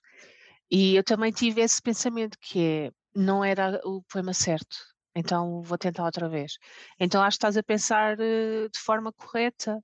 e 0.72 0.96
eu 0.96 1.04
também 1.04 1.32
tive 1.32 1.62
esse 1.62 1.82
pensamento 1.82 2.38
que 2.40 2.60
é: 2.88 2.92
"Não 3.16 3.44
era 3.44 3.80
o 3.86 4.02
poema 4.04 4.34
certo, 4.34 4.78
então 5.16 5.62
vou 5.64 5.78
tentar 5.78 6.06
outra 6.06 6.30
vez". 6.30 6.54
Então 7.00 7.22
acho 7.24 7.36
que 7.38 7.40
estás 7.40 7.58
a 7.58 7.64
pensar, 7.64 8.20
eh, 8.20 8.68
de 8.70 8.80
forma 8.80 9.12
correta, 9.14 9.80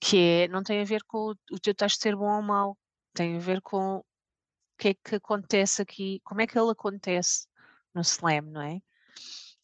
que 0.00 0.18
é 0.44 0.48
não 0.48 0.62
tem 0.64 0.80
a 0.82 0.84
ver 0.84 1.02
com 1.06 1.18
o 1.32 1.34
o 1.52 1.60
teu 1.60 1.74
texto 1.74 2.02
ser 2.02 2.16
bom 2.16 2.36
ou 2.36 2.42
mau, 2.42 2.78
tem 3.14 3.36
a 3.36 3.40
ver 3.40 3.60
com 3.62 3.98
o 3.98 4.04
que 4.78 4.88
é 4.90 4.94
que 4.94 5.16
acontece 5.16 5.82
aqui, 5.82 6.20
como 6.24 6.40
é 6.42 6.46
que 6.46 6.58
ele 6.58 6.70
acontece 6.72 7.46
no 7.94 8.02
slam, 8.02 8.42
não 8.52 8.62
é? 8.62 8.80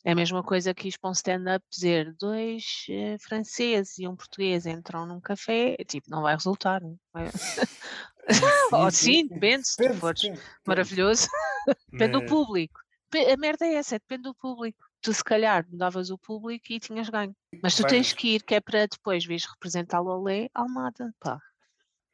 É 0.05 0.12
a 0.12 0.14
mesma 0.14 0.43
coisa 0.43 0.72
que 0.72 0.89
para 0.98 1.10
um 1.10 1.12
stand-up 1.12 1.64
dizer 1.70 2.14
2 2.18 2.86
eh, 2.89 3.16
franceses 3.18 3.98
e 3.98 4.09
um 4.09 4.16
português 4.16 4.64
entram 4.66 5.06
num 5.06 5.20
café, 5.20 5.77
tipo, 5.86 6.10
não 6.10 6.22
vai 6.22 6.35
resultar, 6.35 6.81
não 6.81 6.98
é? 7.16 7.31
Sim, 8.31 8.47
Ou 8.72 8.90
sim, 8.90 9.12
sim, 9.22 9.27
depende, 9.28 9.66
se 9.66 9.77
tu 9.77 9.93
fores 9.94 10.22
maravilhoso, 10.66 11.27
depende 11.93 12.12
do 12.12 12.22
Mas, 12.22 12.31
público. 12.31 12.81
A 13.14 13.36
merda 13.36 13.66
é 13.66 13.74
essa, 13.74 13.97
é 13.97 13.98
depende 13.98 14.22
do 14.24 14.35
público. 14.35 14.78
Tu 15.01 15.12
se 15.12 15.24
calhar 15.24 15.66
mudavas 15.68 16.10
o 16.10 16.18
público 16.18 16.66
e 16.72 16.78
tinhas 16.78 17.09
ganho, 17.09 17.35
mas 17.62 17.74
tu 17.74 17.85
tens 17.85 18.12
que 18.12 18.36
ir 18.36 18.43
que 18.44 18.55
é 18.55 18.60
para 18.60 18.86
depois 18.86 19.24
vires 19.24 19.47
representar 19.47 20.01
Lolé 20.01 20.48
Almada, 20.55 21.12
pá, 21.18 21.39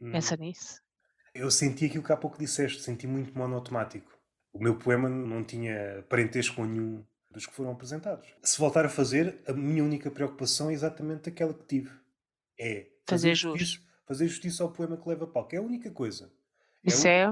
Hum, 0.00 0.10
pensa 0.12 0.36
nisso. 0.36 0.80
eu 1.34 1.50
senti 1.50 1.86
aquilo 1.86 2.02
que 2.02 2.12
há 2.12 2.16
pouco 2.16 2.38
disseste, 2.38 2.82
senti 2.82 3.06
muito 3.06 3.36
monotemático. 3.36 4.10
O 4.52 4.58
meu 4.62 4.78
poema 4.78 5.08
não 5.08 5.44
tinha 5.44 6.02
parentesco 6.08 6.56
com 6.56 6.64
nenhum 6.64 7.04
dos 7.36 7.46
que 7.46 7.54
foram 7.54 7.70
apresentados. 7.70 8.26
Se 8.42 8.58
voltar 8.58 8.84
a 8.86 8.88
fazer, 8.88 9.38
a 9.46 9.52
minha 9.52 9.84
única 9.84 10.10
preocupação 10.10 10.70
é 10.70 10.72
exatamente 10.72 11.28
aquela 11.28 11.52
que 11.54 11.64
tive. 11.64 11.90
É 12.58 12.86
Fazer 13.08 13.28
fazer 13.28 13.34
jus. 13.34 13.58
justiça, 13.58 13.86
fazer 14.06 14.28
justiça 14.28 14.62
ao 14.64 14.72
poema 14.72 14.96
que 14.96 15.08
leva 15.08 15.24
a 15.24 15.28
palco. 15.28 15.54
É 15.54 15.58
a 15.58 15.62
única 15.62 15.90
coisa. 15.90 16.32
É 16.84 16.88
Isso 16.88 17.06
é 17.06 17.30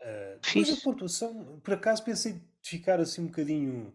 Uh, 0.00 0.40
depois 0.40 0.78
a 0.78 0.82
pontuação, 0.82 1.60
por 1.62 1.74
acaso 1.74 2.02
pensei 2.02 2.32
de 2.32 2.70
ficar 2.70 2.98
assim 3.00 3.20
um 3.20 3.26
bocadinho 3.26 3.94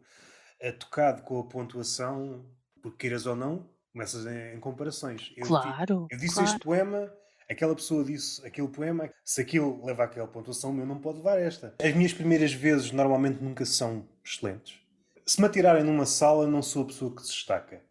uh, 0.63 0.73
tocado 0.77 1.23
com 1.23 1.39
a 1.39 1.43
pontuação, 1.43 2.45
porque 2.79 2.97
queiras 2.97 3.25
ou 3.25 3.35
não, 3.35 3.67
começas 3.91 4.23
em, 4.27 4.55
em 4.55 4.59
comparações. 4.59 5.33
Eu, 5.35 5.47
Claro, 5.47 6.07
eu 6.11 6.17
disse 6.19 6.35
claro. 6.35 6.49
este 6.49 6.59
poema, 6.59 7.11
aquela 7.49 7.73
pessoa 7.73 8.03
disse 8.03 8.45
aquele 8.45 8.67
poema, 8.67 9.09
se 9.23 9.41
aquilo 9.41 9.83
leva 9.83 10.03
àquela 10.03 10.27
pontuação, 10.27 10.69
o 10.69 10.73
meu 10.73 10.85
não 10.85 10.99
pode 10.99 11.17
levar 11.17 11.39
esta. 11.39 11.73
As 11.81 11.95
minhas 11.95 12.13
primeiras 12.13 12.53
vezes 12.53 12.91
normalmente 12.91 13.43
nunca 13.43 13.65
são 13.65 14.07
excelentes. 14.23 14.79
Se 15.27 15.41
me 15.41 15.47
atirarem 15.47 15.83
numa 15.83 16.05
sala, 16.05 16.47
não 16.47 16.61
sou 16.61 16.83
a 16.83 16.87
pessoa 16.87 17.15
que 17.15 17.21
se 17.23 17.29
destaca. 17.29 17.81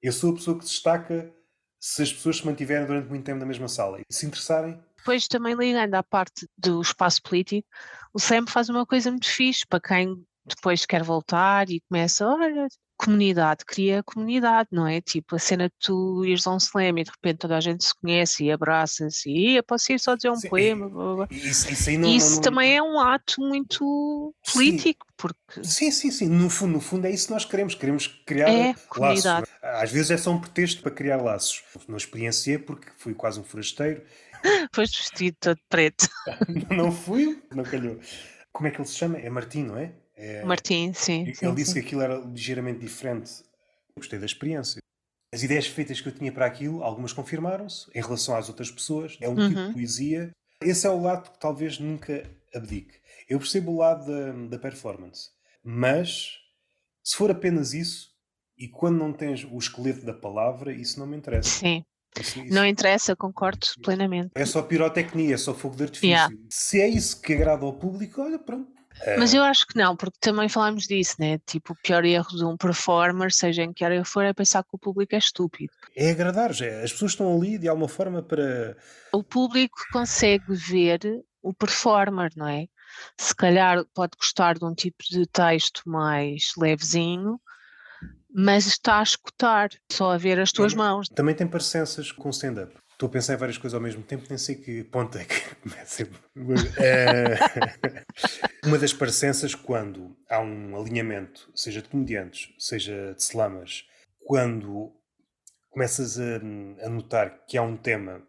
Eu 0.00 0.12
sou 0.12 0.30
a 0.30 0.34
pessoa 0.34 0.58
que 0.58 0.64
se 0.64 0.70
destaca 0.72 1.32
se 1.80 2.02
as 2.02 2.12
pessoas 2.12 2.38
se 2.38 2.46
mantiverem 2.46 2.86
durante 2.86 3.08
muito 3.08 3.24
tempo 3.24 3.38
na 3.38 3.46
mesma 3.46 3.68
sala. 3.68 4.00
E 4.00 4.14
se 4.14 4.26
interessarem, 4.26 4.80
Depois 4.96 5.26
também 5.28 5.54
ligando 5.54 5.94
à 5.94 6.02
parte 6.02 6.48
do 6.56 6.80
espaço 6.80 7.22
político, 7.22 7.68
o 8.12 8.18
SEM 8.18 8.46
faz 8.46 8.68
uma 8.68 8.86
coisa 8.86 9.10
muito 9.10 9.28
fixe 9.28 9.66
para 9.66 9.80
quem 9.80 10.24
depois 10.56 10.84
quer 10.86 11.02
voltar 11.02 11.68
e 11.70 11.80
começa, 11.88 12.26
olha, 12.26 12.66
comunidade, 12.96 13.64
cria 13.64 14.02
comunidade, 14.02 14.70
não 14.72 14.84
é? 14.84 15.00
Tipo, 15.00 15.36
a 15.36 15.38
cena 15.38 15.68
de 15.68 15.74
tu 15.80 16.24
ires 16.24 16.44
a 16.48 16.52
um 16.52 16.56
slam 16.56 16.98
e 16.98 17.04
de 17.04 17.10
repente 17.12 17.38
toda 17.38 17.56
a 17.56 17.60
gente 17.60 17.84
se 17.84 17.94
conhece 17.94 18.44
e 18.44 18.50
abraça-se 18.50 19.30
e 19.30 19.52
"Ia, 19.54 19.62
posso 19.62 19.92
ir 19.92 20.00
só 20.00 20.16
dizer 20.16 20.30
um 20.30 20.34
sim, 20.36 20.48
poema, 20.48 20.88
blá, 20.88 21.04
blá, 21.04 21.14
blá." 21.14 21.28
e- 21.30 21.36
isso, 21.48 21.70
isso 21.72 21.90
não, 21.92 22.00
não- 22.00 22.08
isso 22.16 22.34
não- 22.36 22.42
também 22.42 22.76
é 22.76 22.82
um 22.82 22.98
ato 22.98 23.40
muito 23.40 24.34
Sim. 24.42 24.52
político, 24.52 25.06
porque 25.16 25.62
Sim, 25.62 25.92
sim, 25.92 26.10
sim. 26.10 26.28
No 26.28 26.50
fundo, 26.50 26.72
no 26.72 26.80
fundo 26.80 27.06
é 27.06 27.10
isso 27.12 27.26
que 27.28 27.32
nós 27.32 27.44
queremos. 27.44 27.74
Queremos 27.76 28.06
criar 28.26 28.48
É, 28.50 28.66
laços. 28.68 28.86
comunidade. 28.88 29.46
Às 29.62 29.92
vezes 29.92 30.10
é 30.10 30.16
só 30.16 30.32
um 30.32 30.40
pretexto 30.40 30.82
para 30.82 30.90
criar 30.90 31.22
laços. 31.22 31.62
Não 31.86 31.96
experienciei 31.96 32.58
porque 32.58 32.88
fui 32.96 33.14
quase 33.14 33.38
um 33.38 33.44
forasteiro. 33.44 34.02
depois 34.72 34.90
vestido 34.90 35.36
todo 35.40 35.58
preto. 35.68 36.08
Não 36.70 36.90
fui, 36.92 37.40
não 37.52 37.64
calhou. 37.64 37.98
Como 38.52 38.66
é 38.68 38.70
que 38.72 38.78
ele 38.80 38.88
se 38.88 38.94
chama? 38.96 39.18
É 39.18 39.28
Martim, 39.30 39.62
não 39.64 39.76
é? 39.78 39.92
É- 40.18 40.44
Martim, 40.44 40.92
sim, 40.92 41.22
Ele 41.22 41.34
sim, 41.34 41.54
disse 41.54 41.72
sim. 41.72 41.80
que 41.80 41.86
aquilo 41.86 42.02
era 42.02 42.16
ligeiramente 42.18 42.80
diferente. 42.80 43.30
Gostei 43.96 44.18
da 44.18 44.26
experiência. 44.26 44.80
As 45.32 45.42
ideias 45.42 45.66
feitas 45.66 46.00
que 46.00 46.08
eu 46.08 46.12
tinha 46.14 46.32
para 46.32 46.46
aquilo, 46.46 46.82
algumas 46.82 47.12
confirmaram-se 47.12 47.86
em 47.94 48.00
relação 48.02 48.34
às 48.36 48.48
outras 48.48 48.70
pessoas. 48.70 49.16
É 49.20 49.28
um 49.28 49.36
tipo 49.36 49.48
de 49.50 49.56
Uhum. 49.60 49.72
poesia. 49.74 50.30
Esse 50.60 50.86
é 50.86 50.90
o 50.90 51.00
lado 51.00 51.30
que 51.30 51.38
talvez 51.38 51.78
nunca 51.78 52.28
abdique. 52.54 52.94
Eu 53.28 53.38
percebo 53.38 53.72
o 53.72 53.76
lado 53.78 54.06
da, 54.06 54.32
da 54.56 54.58
performance, 54.58 55.28
mas 55.62 56.32
se 57.04 57.16
for 57.16 57.30
apenas 57.30 57.72
isso, 57.74 58.08
e 58.56 58.66
quando 58.68 58.96
não 58.98 59.12
tens 59.12 59.44
o 59.44 59.56
esqueleto 59.58 60.04
da 60.04 60.14
palavra, 60.14 60.72
isso 60.72 60.98
não 60.98 61.06
me 61.06 61.16
interessa. 61.16 61.48
Sim, 61.48 61.84
Isso- 62.18 62.40
isso 62.40 62.54
não 62.54 62.64
interessa, 62.66 63.14
concordo 63.14 63.66
plenamente. 63.82 64.30
é 64.34 64.44
só 64.46 64.62
pirotecnia, 64.62 65.34
é 65.34 65.38
só 65.38 65.54
fogo 65.54 65.76
de 65.76 65.82
artifício. 65.84 66.08
Yeah. 66.08 66.34
Se 66.50 66.80
é 66.80 66.88
isso 66.88 67.20
que 67.20 67.34
agrada 67.34 67.64
ao 67.64 67.72
público, 67.74 68.20
olha, 68.22 68.38
pronto. 68.38 68.72
Mas 69.18 69.34
eu 69.34 69.42
acho 69.42 69.66
que 69.66 69.76
não, 69.76 69.96
porque 69.96 70.18
também 70.20 70.48
falámos 70.48 70.86
disso, 70.86 71.16
né? 71.18 71.38
Tipo, 71.46 71.72
o 71.72 71.76
pior 71.76 72.04
erro 72.04 72.36
de 72.36 72.44
um 72.44 72.56
performer, 72.56 73.32
seja 73.32 73.62
em 73.62 73.72
que 73.72 73.84
área 73.84 74.04
for, 74.04 74.24
é 74.24 74.32
pensar 74.32 74.62
que 74.62 74.70
o 74.72 74.78
público 74.78 75.14
é 75.14 75.18
estúpido. 75.18 75.72
É 75.96 76.10
agradar, 76.10 76.52
já. 76.52 76.66
as 76.82 76.92
pessoas 76.92 77.12
estão 77.12 77.34
ali 77.34 77.58
de 77.58 77.68
alguma 77.68 77.88
forma 77.88 78.22
para. 78.22 78.76
O 79.12 79.22
público 79.22 79.78
consegue 79.92 80.54
ver 80.54 81.00
o 81.42 81.52
performer, 81.52 82.30
não 82.36 82.48
é? 82.48 82.66
Se 83.16 83.34
calhar 83.34 83.84
pode 83.94 84.12
gostar 84.16 84.58
de 84.58 84.64
um 84.64 84.74
tipo 84.74 85.04
de 85.10 85.26
texto 85.26 85.82
mais 85.86 86.52
levezinho, 86.56 87.40
mas 88.34 88.66
está 88.66 89.00
a 89.00 89.02
escutar, 89.02 89.70
só 89.90 90.12
a 90.12 90.18
ver 90.18 90.38
as 90.38 90.52
tuas 90.52 90.74
mãos. 90.74 91.08
Também 91.08 91.34
tem 91.34 91.46
parecenças 91.46 92.12
com 92.12 92.30
stand-up. 92.30 92.74
Estou 92.98 93.08
a 93.08 93.12
pensar 93.12 93.34
em 93.34 93.36
várias 93.36 93.56
coisas 93.56 93.76
ao 93.76 93.80
mesmo 93.80 94.02
tempo, 94.02 94.26
nem 94.28 94.36
sei 94.36 94.56
que 94.56 94.82
ponto 94.82 95.16
é 95.16 95.24
que 95.24 95.54
começa. 95.62 96.02
Eh, 96.02 97.38
Uma 98.66 98.76
das 98.76 98.92
parecenças, 98.92 99.54
quando 99.54 100.16
há 100.28 100.40
um 100.40 100.76
alinhamento, 100.76 101.48
seja 101.54 101.80
de 101.80 101.88
comediantes, 101.88 102.52
seja 102.58 103.14
de 103.14 103.22
slammers, 103.22 103.88
quando 104.26 104.92
começas 105.70 106.18
a, 106.18 106.40
a 106.84 106.88
notar 106.88 107.46
que 107.46 107.56
há 107.56 107.62
um 107.62 107.76
tema 107.76 108.20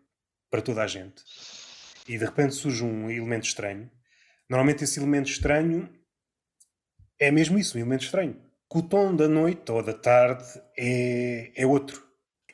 para 0.51 0.61
toda 0.61 0.83
a 0.83 0.87
gente 0.87 1.23
e 2.07 2.15
de 2.15 2.23
repente 2.23 2.53
surge 2.53 2.83
um 2.83 3.09
elemento 3.09 3.47
estranho, 3.47 3.89
normalmente 4.47 4.83
esse 4.83 4.99
elemento 4.99 5.31
estranho 5.31 5.89
é 7.19 7.31
mesmo 7.31 7.57
isso, 7.57 7.75
um 7.75 7.81
elemento 7.81 8.03
estranho. 8.03 8.39
Que 8.71 8.77
o 8.77 8.83
tom 8.83 9.15
da 9.15 9.27
noite 9.27 9.71
ou 9.71 9.81
da 9.81 9.95
tarde 9.95 10.45
é, 10.77 11.51
é 11.55 11.65
outro. 11.65 12.07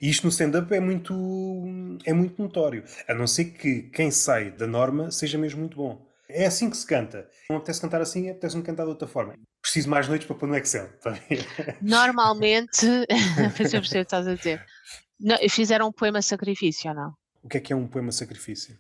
E 0.06 0.10
isto 0.12 0.24
no 0.26 0.30
stand-up 0.30 0.72
é 0.72 0.80
muito, 0.80 1.64
é 2.06 2.14
muito 2.14 2.40
notório. 2.40 2.84
A 3.08 3.14
não 3.16 3.26
ser 3.26 3.46
que 3.46 3.90
quem 3.90 4.12
sai 4.12 4.52
da 4.52 4.68
norma 4.68 5.10
seja 5.10 5.36
mesmo 5.36 5.62
muito 5.62 5.76
bom. 5.76 6.00
É 6.30 6.46
assim 6.46 6.70
que 6.70 6.78
se 6.78 6.86
canta. 6.86 7.28
Não 7.50 7.58
apetece 7.58 7.82
cantar 7.82 8.02
assim, 8.02 8.30
apetece-me 8.30 8.62
cantar 8.62 8.84
de 8.84 8.90
outra 8.90 9.08
forma. 9.08 9.34
Preciso 9.60 9.90
mais 9.90 10.08
noites 10.08 10.28
para 10.28 10.36
pôr 10.36 10.48
no 10.48 10.56
Excel. 10.56 10.92
Ver? 11.04 11.44
Normalmente, 11.82 12.86
mas 13.60 13.74
eu 13.74 13.82
percebo 13.82 13.84
o 13.88 13.90
que 13.90 13.98
estás 13.98 14.28
a 14.28 14.36
dizer. 14.36 14.64
Não, 15.20 15.38
fizeram 15.50 15.88
um 15.88 15.92
poema 15.92 16.22
sacrifício 16.22 16.92
ou 16.92 16.96
não? 16.96 17.14
O 17.42 17.50
que 17.50 17.58
é 17.58 17.60
que 17.60 17.74
é 17.74 17.76
um 17.76 17.88
poema 17.88 18.12
sacrifício? 18.12 18.78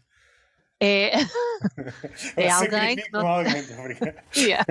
É, 0.79 1.11
É 2.37 2.51
alguém 2.51 2.97
que 2.97 3.11
não- 3.11 3.25
alguém, 3.25 3.65
yeah. 4.37 4.63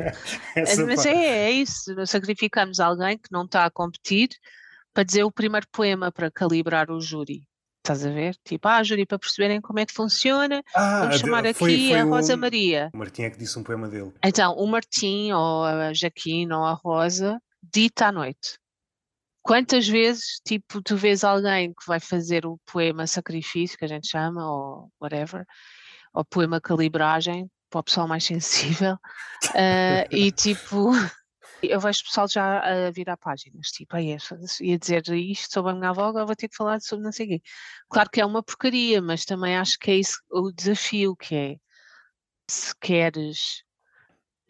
Mas 0.55 1.05
é, 1.05 1.47
é 1.47 1.51
isso. 1.51 1.93
Sacrificamos 2.07 2.79
alguém 2.79 3.19
que 3.19 3.33
não 3.33 3.45
está 3.45 3.65
a 3.65 3.71
competir 3.71 4.29
para 4.95 5.03
dizer 5.05 5.25
o 5.25 5.33
primeiro 5.33 5.67
poema 5.73 6.11
para 6.13 6.31
calibrar 6.31 6.91
o 6.91 7.01
júri. 7.01 7.43
Estás 7.85 8.07
a 8.07 8.11
ver? 8.11 8.35
Tipo, 8.45 8.67
ah, 8.69 8.83
júri, 8.83 9.05
para 9.05 9.19
perceberem 9.19 9.61
como 9.61 9.79
é 9.79 9.85
que 9.85 9.93
funciona, 9.93 10.63
Ah, 10.75 11.01
vamos 11.01 11.17
de- 11.17 11.21
chamar 11.21 11.45
aqui 11.45 11.59
foi- 11.59 11.89
foi 11.89 12.01
a 12.01 12.05
Rosa 12.05 12.35
o- 12.35 12.39
Maria. 12.39 12.91
O 12.95 12.97
Martim 12.97 13.23
é 13.25 13.31
que 13.31 13.37
disse 13.37 13.59
um 13.59 13.63
poema 13.63 13.89
dele. 13.89 14.11
Então, 14.25 14.55
o 14.57 14.67
Martim 14.67 15.33
ou 15.33 15.65
a 15.65 15.93
Jaquina 15.93 16.57
ou 16.59 16.65
a 16.65 16.73
Rosa 16.73 17.39
dita 17.63 18.07
à 18.07 18.13
noite. 18.13 18.57
Quantas 19.43 19.87
vezes, 19.87 20.41
tipo, 20.47 20.81
tu 20.81 20.97
vês 20.97 21.23
alguém 21.23 21.75
que 21.75 21.87
vai 21.87 22.01
fazer 22.01 22.47
o 22.47 22.59
poema 22.73 23.07
sacrifício, 23.07 23.77
que 23.77 23.85
a 23.85 23.89
gente 23.89 24.09
chama, 24.09 24.51
ou 24.51 24.91
whatever, 24.99 25.45
ou 26.15 26.25
poema 26.25 26.59
calibragem, 26.63 27.51
para 27.69 27.81
o 27.81 27.85
pessoal 27.85 28.09
mais 28.09 28.25
sensível, 28.87 28.97
ah, 29.55 30.07
e 30.11 30.33
tipo, 30.33 30.93
eu 31.71 31.81
vejo 31.81 32.05
pessoal 32.05 32.29
já 32.29 32.61
a 32.61 32.91
virar 32.91 33.17
páginas, 33.17 33.69
tipo, 33.69 33.97
aí 33.97 34.17
ia 34.61 34.79
dizer 34.79 35.09
isto 35.15 35.53
sobre 35.53 35.73
a 35.73 35.75
minha 35.75 35.91
avó, 35.91 36.05
agora 36.07 36.27
vou 36.27 36.37
ter 36.37 36.49
que 36.49 36.57
falar 36.57 36.81
sobre 36.81 37.05
não 37.05 37.13
sei 37.13 37.27
o 37.27 37.29
quê. 37.31 37.43
Claro 37.89 38.11
que 38.11 38.21
é 38.21 38.27
uma 38.27 38.43
porcaria, 38.43 39.01
mas 39.03 39.25
também 39.25 39.57
acho 39.57 39.79
que 39.79 39.91
é 39.91 39.97
isso 39.97 40.21
o 40.31 40.51
desafio, 40.53 41.17
que 41.17 41.35
é, 41.35 41.57
se 42.51 42.75
queres 42.81 43.63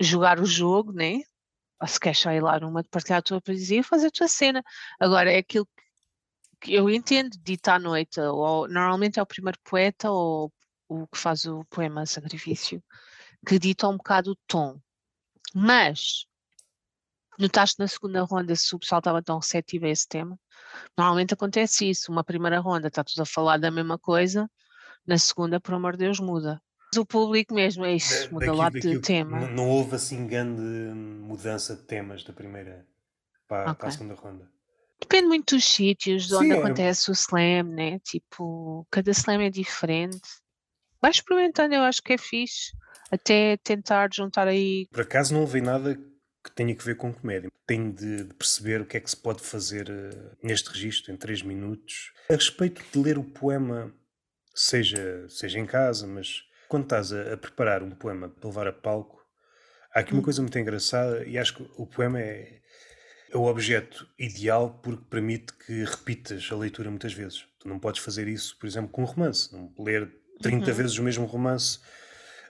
jogar 0.00 0.40
o 0.40 0.46
jogo, 0.46 0.92
né? 0.92 1.20
Ou 1.80 1.88
se 1.88 2.00
queres 2.00 2.18
sair 2.20 2.40
lá 2.40 2.58
numa 2.60 2.82
de 2.82 2.88
partilhar 2.88 3.18
a 3.20 3.22
tua 3.22 3.40
poesia, 3.40 3.82
fazer 3.84 4.08
a 4.08 4.10
tua 4.10 4.28
cena. 4.28 4.62
Agora, 5.00 5.32
é 5.32 5.38
aquilo 5.38 5.68
que 6.60 6.74
eu 6.74 6.88
entendo 6.90 7.36
dita 7.42 7.74
à 7.74 7.78
noite, 7.78 8.20
ou 8.20 8.68
normalmente 8.68 9.18
é 9.18 9.22
o 9.22 9.26
primeiro 9.26 9.58
poeta 9.64 10.10
ou 10.10 10.52
o 10.88 11.06
que 11.06 11.18
faz 11.18 11.44
o 11.44 11.64
poema 11.66 12.06
Sacrifício, 12.06 12.82
que 13.46 13.58
dita 13.58 13.88
um 13.88 13.96
bocado 13.96 14.32
o 14.32 14.36
tom. 14.46 14.80
Mas 15.54 16.26
notaste 17.38 17.78
na 17.78 17.88
segunda 17.88 18.22
ronda 18.22 18.54
se 18.54 18.74
o 18.74 18.78
pessoal 18.78 18.98
estava 18.98 19.22
tão 19.22 19.38
receptivo 19.38 19.86
a 19.86 19.90
esse 19.90 20.08
tema? 20.08 20.38
Normalmente 20.96 21.34
acontece 21.34 21.88
isso, 21.88 22.10
uma 22.10 22.24
primeira 22.24 22.60
ronda 22.60 22.88
está 22.88 23.02
tudo 23.02 23.22
a 23.22 23.26
falar 23.26 23.58
da 23.58 23.70
mesma 23.70 23.98
coisa, 23.98 24.48
na 25.06 25.18
segunda, 25.18 25.60
por 25.60 25.74
amor 25.74 25.92
de 25.92 26.04
Deus, 26.04 26.20
muda. 26.20 26.60
Mas 26.92 27.00
o 27.00 27.06
público 27.06 27.54
mesmo 27.54 27.84
é 27.84 27.94
isso, 27.94 28.32
muda 28.32 28.52
lá 28.52 28.70
de 28.70 29.00
tema. 29.00 29.40
Não, 29.40 29.50
não, 29.50 29.68
houve 29.68 29.96
assim 29.96 30.26
grande 30.26 30.62
mudança 30.62 31.76
de 31.76 31.82
temas 31.82 32.22
da 32.22 32.32
primeira 32.32 32.86
para, 33.48 33.62
okay. 33.64 33.74
para 33.74 33.88
a 33.88 33.92
segunda 33.92 34.14
ronda. 34.14 34.48
Depende 35.00 35.26
muito 35.26 35.56
dos 35.56 35.64
sítios 35.64 36.28
Sim, 36.28 36.36
onde 36.36 36.52
é. 36.52 36.58
acontece 36.58 37.10
o 37.10 37.12
slam, 37.12 37.64
né? 37.64 37.98
Tipo, 37.98 38.86
cada 38.90 39.10
slam 39.10 39.42
é 39.42 39.50
diferente. 39.50 40.20
Vai 41.00 41.10
experimentando, 41.10 41.74
eu 41.74 41.82
acho 41.82 42.02
que 42.02 42.14
é 42.14 42.18
fixe. 42.18 42.72
Até 43.10 43.58
tentar 43.58 44.08
juntar 44.12 44.48
aí. 44.48 44.86
Por 44.90 45.02
acaso 45.02 45.34
não 45.34 45.42
ouvi 45.42 45.60
nada 45.60 45.98
que 46.44 46.52
tenha 46.52 46.74
que 46.74 46.84
ver 46.84 46.96
com 46.96 47.12
comédia. 47.12 47.50
Tenho 47.66 47.90
de, 47.90 48.24
de 48.24 48.34
perceber 48.34 48.82
o 48.82 48.84
que 48.84 48.98
é 48.98 49.00
que 49.00 49.08
se 49.08 49.16
pode 49.16 49.42
fazer 49.42 49.88
uh, 49.88 50.36
neste 50.42 50.68
registro, 50.68 51.10
em 51.12 51.16
3 51.16 51.42
minutos. 51.42 52.12
A 52.28 52.34
respeito 52.34 52.84
de 52.92 52.98
ler 52.98 53.16
o 53.16 53.24
poema, 53.24 53.92
seja, 54.54 55.26
seja 55.30 55.58
em 55.58 55.64
casa, 55.64 56.06
mas 56.06 56.44
quando 56.68 56.84
estás 56.84 57.12
a, 57.12 57.32
a 57.32 57.36
preparar 57.36 57.82
um 57.82 57.90
poema 57.90 58.28
para 58.28 58.48
levar 58.48 58.66
a 58.66 58.72
palco, 58.72 59.24
há 59.94 60.00
aqui 60.00 60.12
uma 60.12 60.20
hum. 60.20 60.24
coisa 60.24 60.42
muito 60.42 60.58
engraçada 60.58 61.24
e 61.24 61.38
acho 61.38 61.54
que 61.54 61.70
o 61.76 61.86
poema 61.86 62.20
é, 62.20 62.60
é 63.30 63.36
o 63.36 63.44
objeto 63.44 64.06
ideal 64.18 64.78
porque 64.82 65.04
permite 65.08 65.54
que 65.54 65.84
repitas 65.84 66.46
a 66.52 66.56
leitura 66.56 66.90
muitas 66.90 67.14
vezes. 67.14 67.46
Tu 67.58 67.66
não 67.66 67.78
podes 67.78 68.02
fazer 68.02 68.28
isso, 68.28 68.58
por 68.58 68.66
exemplo, 68.66 68.90
com 68.90 69.02
um 69.02 69.06
romance. 69.06 69.50
Não 69.50 69.72
ler 69.78 70.12
30 70.42 70.68
uhum. 70.68 70.76
vezes 70.76 70.98
o 70.98 71.02
mesmo 71.02 71.24
romance. 71.24 71.80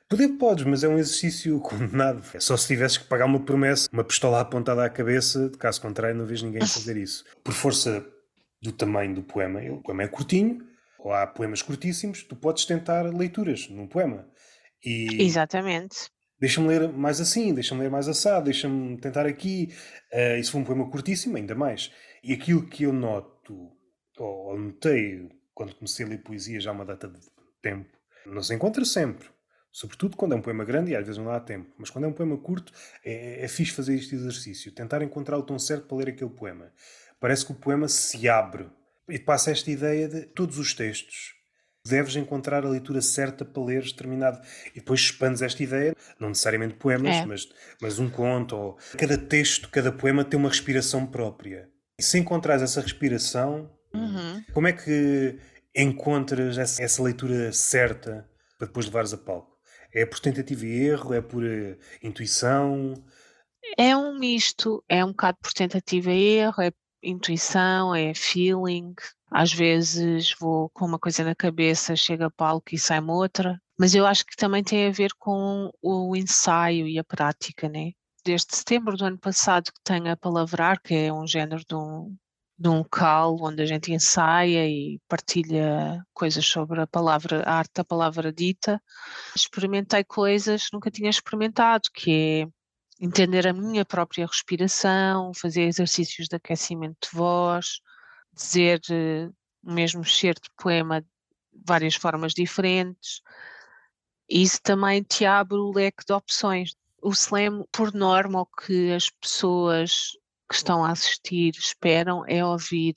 Poder 0.09 0.28
podes, 0.39 0.64
mas 0.64 0.85
é 0.85 0.89
um 0.89 0.98
exercício 0.98 1.59
condenado. 1.60 2.22
É 2.35 2.40
só 2.40 2.56
se 2.56 2.66
tivesses 2.66 2.98
que 2.98 3.05
pagar 3.05 3.26
uma 3.26 3.40
promessa, 3.40 3.89
uma 3.93 4.05
pistola 4.05 4.40
apontada 4.40 4.85
à 4.85 4.90
cabeça, 4.90 5.48
de 5.48 5.59
caso 5.59 5.81
contrário, 5.81 6.16
não 6.16 6.26
vejo 6.26 6.47
ninguém 6.47 6.66
fazer 6.66 6.97
isso. 6.97 7.24
Por 7.43 7.55
força 7.55 8.06
do 8.62 8.72
tamanho 8.72 9.14
do 9.14 9.22
poema, 9.22 9.60
o 9.60 9.82
poema 9.82 10.02
é 10.02 10.09
curtinho, 10.09 10.59
ou 10.98 11.12
há 11.12 11.26
poemas 11.26 11.60
curtíssimos, 11.60 12.22
tu 12.22 12.35
podes 12.35 12.64
tentar 12.64 13.02
leituras 13.02 13.68
num 13.68 13.86
poema. 13.86 14.26
E 14.82 15.22
Exatamente. 15.22 16.09
Deixa-me 16.40 16.68
ler 16.68 16.93
mais 16.93 17.20
assim, 17.20 17.55
deixa-me 17.55 17.82
ler 17.82 17.90
mais 17.90 18.09
assado, 18.09 18.47
deixa-me 18.47 18.97
tentar 18.98 19.26
aqui. 19.26 19.72
Uh, 20.12 20.43
se 20.43 20.51
for 20.51 20.59
um 20.59 20.64
poema 20.64 20.90
curtíssimo, 20.90 21.36
ainda 21.36 21.55
mais. 21.55 21.90
E 22.22 22.32
aquilo 22.32 22.66
que 22.66 22.85
eu 22.85 22.93
noto, 22.93 23.70
ou 24.18 24.59
notei 24.59 25.28
quando 25.55 25.74
comecei 25.74 26.05
a 26.05 26.09
ler 26.09 26.22
poesia 26.22 26.60
já 26.60 26.70
há 26.70 26.72
uma 26.72 26.85
data 26.85 27.09
de 27.09 27.20
tempo, 27.62 27.89
não 28.26 28.43
se 28.43 28.55
encontra 28.55 28.85
sempre. 28.85 29.28
Sobretudo 29.75 30.17
quando 30.17 30.35
é 30.35 30.37
um 30.37 30.41
poema 30.41 30.65
grande 30.65 30.93
e 30.93 30.97
às 30.97 31.05
vezes 31.05 31.19
não 31.21 31.33
há 31.33 31.41
tempo. 31.41 31.69
Mas 31.77 31.91
quando 31.91 32.05
é 32.05 32.07
um 32.07 32.13
poema 32.13 32.39
curto, 32.39 32.73
é, 33.05 33.45
é 33.45 33.49
fixe 33.49 33.73
fazer 33.73 33.97
este 33.97 34.15
exercício. 34.15 34.71
Tentar 34.71 35.03
encontrar 35.03 35.37
o 35.37 35.43
tom 35.43 35.59
certo 35.59 35.89
para 35.89 35.97
ler 35.97 36.09
aquele 36.11 36.31
poema. 36.31 36.71
Parece 37.19 37.45
que 37.45 37.51
o 37.51 37.57
poema 37.57 37.89
se 37.89 38.29
abre. 38.29 38.71
E 39.09 39.19
passa 39.19 39.51
esta 39.51 39.69
ideia 39.73 40.07
de 40.07 40.27
todos 40.27 40.59
os 40.59 40.75
textos. 40.75 41.35
Deves 41.85 42.15
encontrar 42.15 42.65
a 42.65 42.69
leitura 42.69 43.01
certa 43.03 43.45
para 43.45 43.65
ler 43.65 43.83
determinado. 43.83 44.41
E 44.77 44.79
depois 44.79 45.01
expandes 45.01 45.43
esta 45.43 45.61
ideia, 45.61 45.97
não 46.21 46.29
necessariamente 46.29 46.75
poemas, 46.75 47.17
é. 47.17 47.27
mas, 47.27 47.49
mas 47.83 47.99
um 47.99 48.09
conto. 48.09 48.55
Ou... 48.55 48.79
Cada 48.97 49.19
texto, 49.19 49.69
cada 49.71 49.91
poema 49.91 50.25
tem 50.25 50.39
uma 50.39 50.51
respiração 50.51 51.05
própria. 51.05 51.69
E 51.99 52.03
se 52.03 52.17
encontrares 52.17 52.63
essa 52.63 52.81
respiração, 52.81 53.69
uhum. 53.93 54.41
como 54.53 54.69
é 54.69 54.73
que 54.73 55.37
encontras 55.75 56.59
essa, 56.59 56.81
essa 56.81 57.03
leitura 57.03 57.53
certa 57.53 58.31
para 58.57 58.69
depois 58.69 58.87
levares 58.87 59.13
a 59.13 59.19
palco? 59.19 59.53
É 59.95 60.05
por 60.05 60.19
tentativa 60.19 60.66
e 60.66 60.87
erro? 60.87 61.15
É 61.15 61.23
por 61.23 61.45
uh, 61.45 61.79
intuição? 62.03 62.95
É 63.79 63.97
um 63.97 64.19
misto, 64.19 64.85
é 64.89 65.05
um 65.05 65.09
bocado 65.09 65.39
por 65.41 65.53
tentativa 65.53 66.11
e 66.11 66.39
erro, 66.39 66.61
é 66.61 66.73
intuição, 67.01 67.95
é 67.95 68.12
feeling. 68.12 68.93
Às 69.31 69.53
vezes 69.53 70.35
vou 70.39 70.69
com 70.71 70.85
uma 70.85 70.99
coisa 70.99 71.23
na 71.23 71.35
cabeça, 71.35 71.95
chega 71.95 72.27
a 72.27 72.31
palco 72.31 72.75
e 72.75 72.79
sai-me 72.79 73.11
outra. 73.11 73.61
Mas 73.79 73.95
eu 73.95 74.05
acho 74.05 74.27
que 74.27 74.37
também 74.37 74.65
tem 74.65 74.89
a 74.89 74.91
ver 74.91 75.12
com 75.16 75.71
o 75.81 76.16
ensaio 76.16 76.89
e 76.89 76.99
a 76.99 77.05
prática, 77.05 77.69
né? 77.69 77.93
Desde 78.25 78.57
setembro 78.57 78.97
do 78.97 79.05
ano 79.05 79.19
passado 79.19 79.73
que 79.73 79.81
tenho 79.85 80.11
a 80.11 80.16
Palavrar, 80.16 80.81
que 80.81 80.95
é 80.95 81.12
um 81.12 81.27
género 81.27 81.62
de 81.69 81.75
um, 81.75 82.16
de 82.56 82.68
um 82.68 82.78
local 82.78 83.36
onde 83.40 83.62
a 83.62 83.66
gente 83.66 83.93
ensaia 83.93 84.68
e 84.68 85.01
partilha 85.09 86.05
coisas 86.12 86.47
sobre 86.47 86.81
a 86.81 86.86
palavra, 86.86 87.43
a 87.44 87.55
arte 87.55 87.72
da 87.74 87.85
palavra 87.85 88.32
dita. 88.32 88.81
Experimentei 89.35 90.05
coisas 90.05 90.66
que 90.68 90.74
nunca 90.74 90.90
tinha 90.90 91.10
experimentado, 91.10 91.90
que 91.93 92.47
é 93.02 93.05
entender 93.05 93.47
a 93.47 93.52
minha 93.52 93.85
própria 93.85 94.26
respiração, 94.26 95.32
fazer 95.35 95.62
exercícios 95.62 96.28
de 96.28 96.36
aquecimento 96.36 97.09
de 97.10 97.16
voz, 97.16 97.81
dizer 98.32 98.81
eh, 98.90 99.28
o 99.62 99.72
mesmo 99.72 100.05
cheiro 100.05 100.40
de 100.40 100.48
poema 100.56 101.01
de 101.01 101.09
várias 101.66 101.97
formas 101.97 102.32
diferentes. 102.32 103.20
Isso 104.28 104.60
também 104.62 105.02
te 105.02 105.24
abre 105.24 105.59
o 105.59 105.72
leque 105.72 106.05
de 106.06 106.12
opções. 106.12 106.70
O 107.02 107.10
slam, 107.10 107.64
por 107.70 107.93
norma, 107.93 108.43
o 108.43 108.47
que 108.47 108.93
as 108.93 109.10
pessoas 109.10 110.12
que 110.49 110.55
estão 110.55 110.85
a 110.85 110.91
assistir 110.91 111.55
esperam 111.57 112.25
é 112.27 112.45
ouvir 112.45 112.95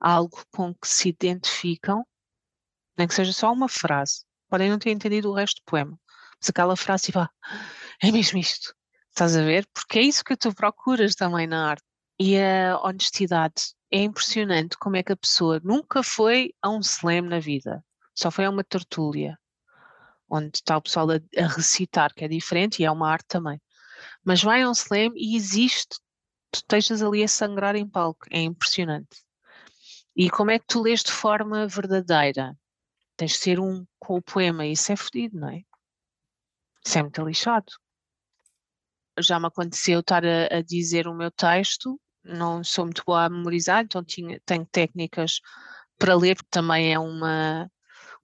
algo 0.00 0.44
com 0.50 0.74
que 0.74 0.88
se 0.88 1.08
identificam, 1.08 2.06
nem 2.96 3.06
que 3.06 3.14
seja 3.14 3.32
só 3.32 3.52
uma 3.52 3.68
frase. 3.68 4.24
Podem 4.48 4.70
não 4.70 4.78
ter 4.78 4.90
entendido 4.90 5.30
o 5.30 5.34
resto 5.34 5.60
do 5.60 5.64
poema, 5.64 5.98
mas 6.40 6.48
aquela 6.48 6.76
frase, 6.76 7.10
vá, 7.10 7.28
é 8.02 8.12
mesmo 8.12 8.38
isto. 8.38 8.74
Estás 9.10 9.36
a 9.36 9.42
ver? 9.42 9.66
Porque 9.72 9.98
é 9.98 10.02
isso 10.02 10.22
que 10.22 10.36
tu 10.36 10.54
procuras 10.54 11.14
também 11.14 11.46
na 11.46 11.70
arte. 11.70 11.84
E 12.18 12.38
a 12.38 12.78
honestidade. 12.82 13.74
É 13.90 14.02
impressionante 14.02 14.76
como 14.78 14.96
é 14.96 15.02
que 15.02 15.12
a 15.12 15.16
pessoa 15.16 15.60
nunca 15.62 16.02
foi 16.02 16.52
a 16.60 16.68
um 16.68 16.80
slam 16.80 17.22
na 17.22 17.38
vida, 17.38 17.84
só 18.12 18.32
foi 18.32 18.44
a 18.44 18.50
uma 18.50 18.64
tertúlia, 18.64 19.38
onde 20.28 20.50
está 20.56 20.76
o 20.76 20.82
pessoal 20.82 21.08
a, 21.12 21.20
a 21.40 21.46
recitar, 21.46 22.12
que 22.12 22.24
é 22.24 22.28
diferente 22.28 22.82
e 22.82 22.84
é 22.84 22.90
uma 22.90 23.08
arte 23.08 23.26
também. 23.28 23.60
Mas 24.24 24.42
vai 24.42 24.62
a 24.62 24.68
um 24.68 24.72
slam 24.72 25.12
e 25.14 25.36
existe 25.36 25.98
tu 26.50 26.56
estejas 26.56 27.02
ali 27.02 27.22
a 27.22 27.28
sangrar 27.28 27.76
em 27.76 27.88
palco, 27.88 28.26
é 28.30 28.40
impressionante. 28.40 29.24
E 30.16 30.30
como 30.30 30.50
é 30.50 30.58
que 30.58 30.66
tu 30.66 30.82
lês 30.82 31.02
de 31.02 31.12
forma 31.12 31.66
verdadeira? 31.66 32.56
Tens 33.16 33.32
de 33.32 33.38
ser 33.38 33.60
um 33.60 33.86
com 33.98 34.16
o 34.16 34.22
poema, 34.22 34.66
isso 34.66 34.90
é 34.92 34.96
fodido, 34.96 35.38
não 35.38 35.48
é? 35.50 35.62
Isso 36.84 36.98
é 36.98 37.02
muito 37.02 37.22
lixado. 37.22 37.72
Já 39.18 39.40
me 39.40 39.46
aconteceu 39.46 40.00
estar 40.00 40.24
a, 40.24 40.58
a, 40.58 40.62
dizer 40.62 41.06
o 41.08 41.14
meu 41.14 41.30
texto, 41.30 42.00
não 42.24 42.62
sou 42.64 42.84
muito 42.84 43.02
boa 43.06 43.24
a 43.24 43.28
memorizar, 43.28 43.84
então 43.84 44.04
tinha, 44.04 44.40
tenho 44.44 44.66
técnicas 44.66 45.40
para 45.98 46.14
ler, 46.14 46.36
porque 46.36 46.50
também 46.50 46.92
é 46.92 46.98
uma, 46.98 47.70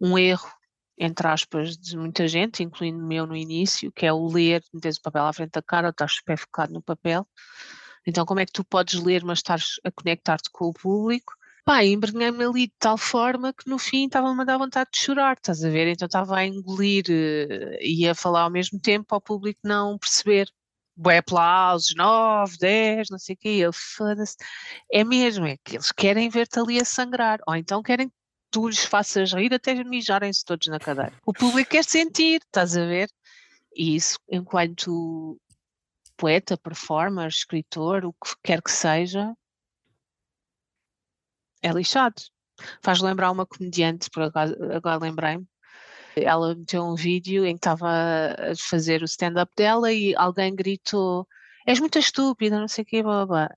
um 0.01 0.19
erro, 0.19 0.51
entre 0.99 1.27
aspas, 1.27 1.77
de 1.77 1.97
muita 1.97 2.29
gente, 2.29 2.63
incluindo 2.63 3.03
o 3.03 3.07
meu 3.07 3.27
no 3.27 3.37
início, 3.37 3.93
que 3.93 4.07
é 4.07 4.13
o 4.13 4.27
ler, 4.27 4.63
metes 4.73 4.99
o 4.99 5.03
papel 5.03 5.25
à 5.25 5.33
frente 5.33 5.53
da 5.53 5.63
cara, 5.63 5.89
estás 5.89 6.15
super 6.15 6.39
focado 6.39 6.73
no 6.73 6.83
papel. 6.83 7.27
Então, 8.07 8.25
como 8.25 8.41
é 8.41 8.47
que 8.47 8.53
tu 8.53 8.65
podes 8.65 9.01
ler, 9.01 9.25
mas 9.25 9.39
estás 9.39 9.77
a 9.85 9.91
conectar-te 9.91 10.51
com 10.51 10.67
o 10.67 10.73
público? 10.73 11.35
Pá, 11.65 11.85
embrenhei-me 11.85 12.45
ali 12.45 12.67
de 12.67 12.75
tal 12.79 12.99
forma 12.99 13.53
que 13.53 13.69
no 13.71 13.79
fim 13.79 14.07
estava-me 14.07 14.43
a 14.43 14.45
dar 14.45 14.59
vontade 14.59 14.91
de 14.93 15.01
chorar, 15.01 15.37
estás 15.37 15.63
a 15.65 15.71
ver? 15.71 15.87
Então 15.87 16.07
estava 16.07 16.37
a 16.37 16.45
engolir 16.45 17.05
uh, 17.09 17.77
e 17.81 18.09
a 18.09 18.15
falar 18.15 18.43
ao 18.43 18.51
mesmo 18.51 18.81
tempo 18.81 19.07
para 19.07 19.19
o 19.19 19.21
público 19.21 19.61
não 19.63 19.97
perceber. 19.97 20.49
Boé 20.97 21.19
aplausos, 21.19 21.95
9, 21.97 22.59
10, 22.59 23.11
não 23.11 23.19
sei 23.19 23.35
o 23.35 23.39
quê, 23.39 23.49
eu 23.49 23.73
foda-se. 23.73 24.37
É 24.93 25.05
mesmo, 25.05 25.47
é 25.47 25.57
que 25.65 25.77
eles 25.77 25.91
querem 25.93 26.29
ver-te 26.29 26.59
ali 26.59 26.81
a 26.81 26.85
sangrar, 26.85 27.41
ou 27.47 27.57
então 27.57 27.83
querem 27.83 28.09
que 28.09 28.15
tu 28.51 28.69
lhes 28.69 28.85
faças 28.85 29.33
rir 29.33 29.55
até 29.55 29.83
mijarem-se 29.83 30.45
todos 30.45 30.67
na 30.67 30.79
cadeira. 30.79 31.15
O 31.25 31.33
público 31.33 31.71
quer 31.71 31.85
sentir, 31.85 32.43
estás 32.43 32.77
a 32.77 32.85
ver? 32.85 33.09
E 33.75 33.97
isso, 33.97 34.19
enquanto 34.29 35.41
poeta, 36.23 36.57
performer, 36.57 37.27
escritor, 37.27 38.05
o 38.05 38.13
que 38.13 38.37
quer 38.45 38.63
que 38.63 38.71
seja, 38.71 39.35
é 41.61 41.73
lixado. 41.73 42.23
Faz 42.81 43.01
lembrar 43.01 43.33
uma 43.33 43.45
comediante, 43.45 44.09
por 44.09 44.23
agora, 44.23 44.77
agora 44.77 44.99
lembrei-me, 45.03 45.45
ela 46.15 46.55
meteu 46.55 46.85
um 46.85 46.95
vídeo 46.95 47.45
em 47.45 47.55
que 47.55 47.59
estava 47.59 47.89
a 47.89 48.55
fazer 48.57 49.03
o 49.03 49.07
stand-up 49.07 49.53
dela 49.57 49.93
e 49.93 50.15
alguém 50.15 50.55
gritou: 50.55 51.27
És 51.67 51.81
muito 51.81 51.99
estúpida, 51.99 52.61
não 52.61 52.69
sei 52.69 52.83
o 52.83 52.87
quê, 52.87 53.03
blá, 53.03 53.27
blá. 53.27 53.51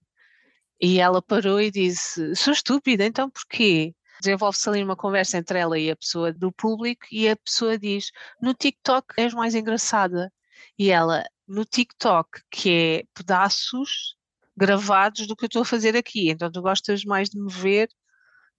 E 0.82 1.00
ela 1.00 1.22
parou 1.22 1.62
e 1.62 1.70
disse: 1.70 2.36
Sou 2.36 2.52
estúpida, 2.52 3.06
então 3.06 3.30
porquê? 3.30 3.94
Desenvolve-se 4.22 4.68
ali 4.70 4.84
uma 4.84 4.96
conversa 4.96 5.38
entre 5.38 5.60
ela 5.60 5.78
e 5.78 5.92
a 5.92 5.96
pessoa 5.96 6.34
do 6.34 6.52
público 6.52 7.06
e 7.12 7.30
a 7.30 7.36
pessoa 7.36 7.78
diz: 7.78 8.12
No 8.42 8.56
TikTok 8.56 9.14
és 9.18 9.36
mais 9.36 9.54
engraçada. 9.54 10.32
E 10.80 10.90
ela, 10.90 11.24
no 11.48 11.66
TikTok, 11.66 12.42
que 12.50 12.70
é 12.70 13.04
pedaços 13.14 14.16
gravados 14.58 15.28
do 15.28 15.36
que 15.36 15.46
eu 15.46 15.48
estou 15.48 15.62
a 15.62 15.66
fazer 15.66 15.96
aqui. 15.96 16.30
Então 16.30 16.52
tu 16.52 16.62
gostas 16.62 17.04
mais 17.04 17.30
de 17.30 17.40
me 17.40 17.52
ver 17.52 17.90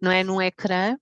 não 0.00 0.10
é 0.10 0.22
num 0.22 0.40
ecrã, 0.40 0.96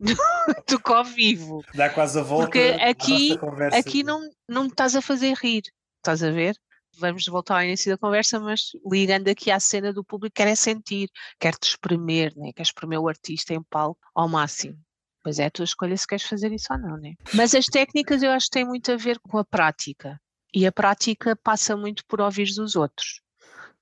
do 0.68 0.78
que 0.78 0.92
ao 0.92 1.04
vivo. 1.04 1.64
Dá 1.74 1.88
quase 1.88 2.18
a 2.18 2.22
volta. 2.22 2.46
Porque 2.46 2.76
aqui, 2.80 3.38
aqui 3.72 4.02
não, 4.02 4.28
não 4.48 4.64
me 4.64 4.68
estás 4.68 4.94
a 4.94 5.02
fazer 5.02 5.34
rir, 5.34 5.62
estás 5.96 6.22
a 6.22 6.30
ver? 6.30 6.56
Vamos 6.98 7.24
voltar 7.26 7.56
ao 7.56 7.64
início 7.64 7.90
da 7.90 7.98
conversa, 7.98 8.38
mas 8.38 8.70
ligando 8.90 9.28
aqui 9.28 9.50
à 9.50 9.58
cena 9.58 9.92
do 9.92 10.04
público, 10.04 10.34
quer 10.34 10.46
é 10.46 10.54
sentir, 10.54 11.08
quer 11.40 11.54
te 11.54 11.68
espremer, 11.68 12.32
né? 12.36 12.52
quer 12.54 12.62
espremer 12.62 13.00
o 13.00 13.08
artista 13.08 13.52
em 13.52 13.62
palco 13.62 14.00
ao 14.14 14.28
máximo. 14.28 14.78
Pois 15.22 15.38
é 15.38 15.46
a 15.46 15.50
tua 15.50 15.64
escolha 15.64 15.96
se 15.96 16.06
queres 16.06 16.24
fazer 16.24 16.52
isso 16.52 16.66
ou 16.70 16.78
não, 16.78 16.96
né? 16.98 17.14
Mas 17.32 17.54
as 17.54 17.64
técnicas 17.64 18.22
eu 18.22 18.30
acho 18.30 18.46
que 18.46 18.52
têm 18.52 18.66
muito 18.66 18.92
a 18.92 18.96
ver 18.96 19.18
com 19.20 19.38
a 19.38 19.44
prática. 19.44 20.20
E 20.54 20.66
a 20.66 20.72
prática 20.72 21.34
passa 21.34 21.76
muito 21.76 22.04
por 22.06 22.20
ouvir 22.20 22.46
dos 22.54 22.76
outros. 22.76 23.20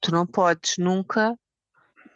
Tu 0.00 0.10
não 0.10 0.26
podes 0.26 0.78
nunca 0.78 1.38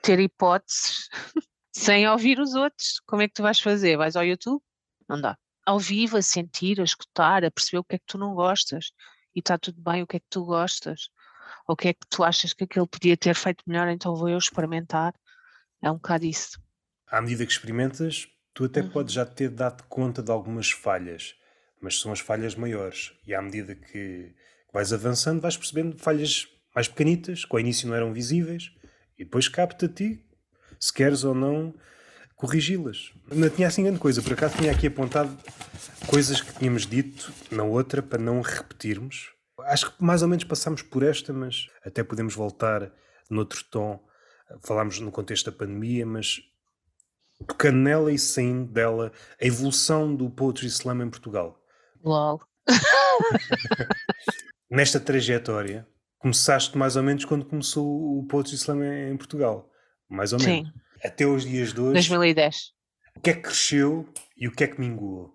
ter 0.01 0.19
hipóteses 0.19 1.09
sem 1.75 2.09
ouvir 2.09 2.41
os 2.41 2.55
outros. 2.55 3.01
Como 3.07 3.21
é 3.21 3.29
que 3.29 3.35
tu 3.35 3.43
vais 3.43 3.61
fazer? 3.61 3.99
Vais 3.99 4.17
ao 4.17 4.25
YouTube? 4.25 4.63
Não 5.07 5.21
dá. 5.21 5.37
Ao 5.65 5.79
vivo, 5.79 6.17
a 6.17 6.23
sentir, 6.23 6.81
a 6.81 6.85
escutar, 6.85 7.45
a 7.45 7.51
perceber 7.51 7.79
o 7.79 7.85
que 7.85 7.97
é 7.97 7.99
que 7.99 8.07
tu 8.07 8.17
não 8.17 8.35
gostas. 8.35 8.93
E 9.35 9.41
está 9.41 9.59
tudo 9.59 9.79
bem, 9.81 10.03
o 10.03 10.07
que 10.07 10.17
é 10.17 10.21
que 10.21 10.31
tu 10.31 10.45
gostas. 10.45 11.11
Ou 11.69 11.75
o 11.75 11.77
que 11.77 11.89
é 11.89 11.93
que 11.93 12.07
tu 12.09 12.25
achas 12.25 12.55
que 12.55 12.65
aquele 12.65 12.87
podia 12.87 13.17
ter 13.17 13.35
feito 13.35 13.63
melhor, 13.67 13.89
então 13.89 14.17
vou 14.17 14.29
eu 14.29 14.39
experimentar. 14.39 15.13
É 15.83 15.91
um 15.91 15.97
bocado 15.97 16.25
isso. 16.25 16.59
À 17.07 17.21
medida 17.21 17.45
que 17.45 17.53
experimentas, 17.53 18.27
tu 18.55 18.65
até 18.65 18.81
uhum. 18.81 18.89
podes 18.89 19.13
já 19.13 19.27
ter 19.27 19.51
dado 19.51 19.85
conta 19.85 20.23
de 20.23 20.31
algumas 20.33 20.71
falhas, 20.71 21.35
mas 21.81 22.01
são 22.01 22.13
as 22.13 22.21
falhas 22.21 22.55
maiores. 22.55 23.13
E 23.27 23.35
à 23.35 23.43
medida 23.43 23.75
que 23.75 24.35
vais 24.73 24.93
avançando, 24.93 25.41
vais 25.41 25.57
percebendo 25.57 25.99
falhas 25.99 26.49
mais 26.75 26.89
pequenitas, 26.89 27.45
que 27.45 27.55
ao 27.55 27.61
início 27.61 27.89
não 27.89 27.95
eram 27.95 28.13
visíveis, 28.13 28.73
e 29.19 29.25
depois 29.25 29.49
capta 29.49 29.87
a 29.87 29.89
ti 29.89 30.23
se 30.79 30.93
queres 30.93 31.25
ou 31.25 31.35
não 31.35 31.75
corrigi-las. 32.37 33.13
Não 33.33 33.49
tinha 33.49 33.67
assim 33.67 33.83
grande 33.83 33.99
coisa, 33.99 34.23
por 34.23 34.35
acaso 34.35 34.59
tinha 34.59 34.71
aqui 34.71 34.87
apontado 34.87 35.37
coisas 36.07 36.41
que 36.41 36.53
tínhamos 36.59 36.87
dito 36.87 37.33
na 37.51 37.65
outra 37.65 38.03
para 38.03 38.23
não 38.23 38.41
repetirmos. 38.43 39.33
Acho 39.61 39.91
que 39.91 40.05
mais 40.05 40.23
ou 40.23 40.29
menos 40.29 40.45
passamos 40.45 40.83
por 40.83 41.03
esta, 41.03 41.33
mas 41.33 41.67
até 41.85 42.05
podemos 42.05 42.35
voltar 42.35 42.93
noutro 43.31 43.65
tom. 43.71 44.05
Falámos 44.63 45.01
no 45.01 45.11
contexto 45.11 45.51
da 45.51 45.57
pandemia, 45.57 46.07
mas 46.07 46.41
tocando 47.49 47.79
nela 47.79 48.13
e 48.13 48.19
saindo 48.19 48.71
dela, 48.71 49.13
a 49.41 49.45
evolução 49.45 50.15
do 50.15 50.31
Poetry 50.31 50.67
Slam 50.67 51.03
em 51.03 51.11
Portugal. 51.11 51.61
Uau! 52.07 52.41
Nesta 54.71 55.01
trajetória, 55.01 55.87
começaste 56.19 56.79
mais 56.79 56.97
ou 56.97 57.03
menos 57.03 57.25
quando 57.25 57.45
começou 57.45 58.19
o 58.19 58.27
Poetry 58.27 58.55
Slam 58.55 58.85
em 58.85 59.17
Portugal 59.17 59.71
mais 60.09 60.33
ou 60.33 60.41
menos. 60.41 60.69
Sim. 60.69 60.75
Até 61.05 61.27
os 61.27 61.45
dias 61.45 61.73
de 61.73 61.81
hoje. 61.81 61.95
2010. 61.95 62.73
O 63.17 63.21
que 63.21 63.31
é 63.31 63.35
que 63.35 63.43
cresceu 63.43 64.09
e 64.37 64.49
o 64.49 64.53
que 64.53 64.65
é 64.65 64.69
que 64.69 64.81
minguou? 64.81 65.35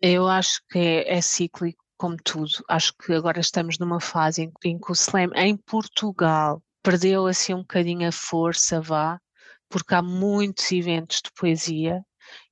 Eu 0.00 0.28
acho 0.28 0.60
que 0.70 0.78
é, 0.78 1.16
é 1.16 1.20
cíclico, 1.20 1.82
como 1.96 2.16
tudo. 2.22 2.50
Acho 2.68 2.94
que 2.96 3.12
agora 3.12 3.40
estamos 3.40 3.78
numa 3.78 4.00
fase 4.00 4.42
em, 4.42 4.52
em 4.64 4.78
que 4.78 4.90
o 4.90 4.94
slam 4.94 5.30
em 5.34 5.56
Portugal 5.56 6.62
perdeu 6.82 7.26
assim 7.26 7.54
um 7.54 7.60
bocadinho 7.60 8.08
a 8.08 8.12
força, 8.12 8.80
vá, 8.80 9.20
porque 9.68 9.94
há 9.94 10.02
muitos 10.02 10.70
eventos 10.72 11.20
de 11.22 11.30
poesia. 11.38 12.02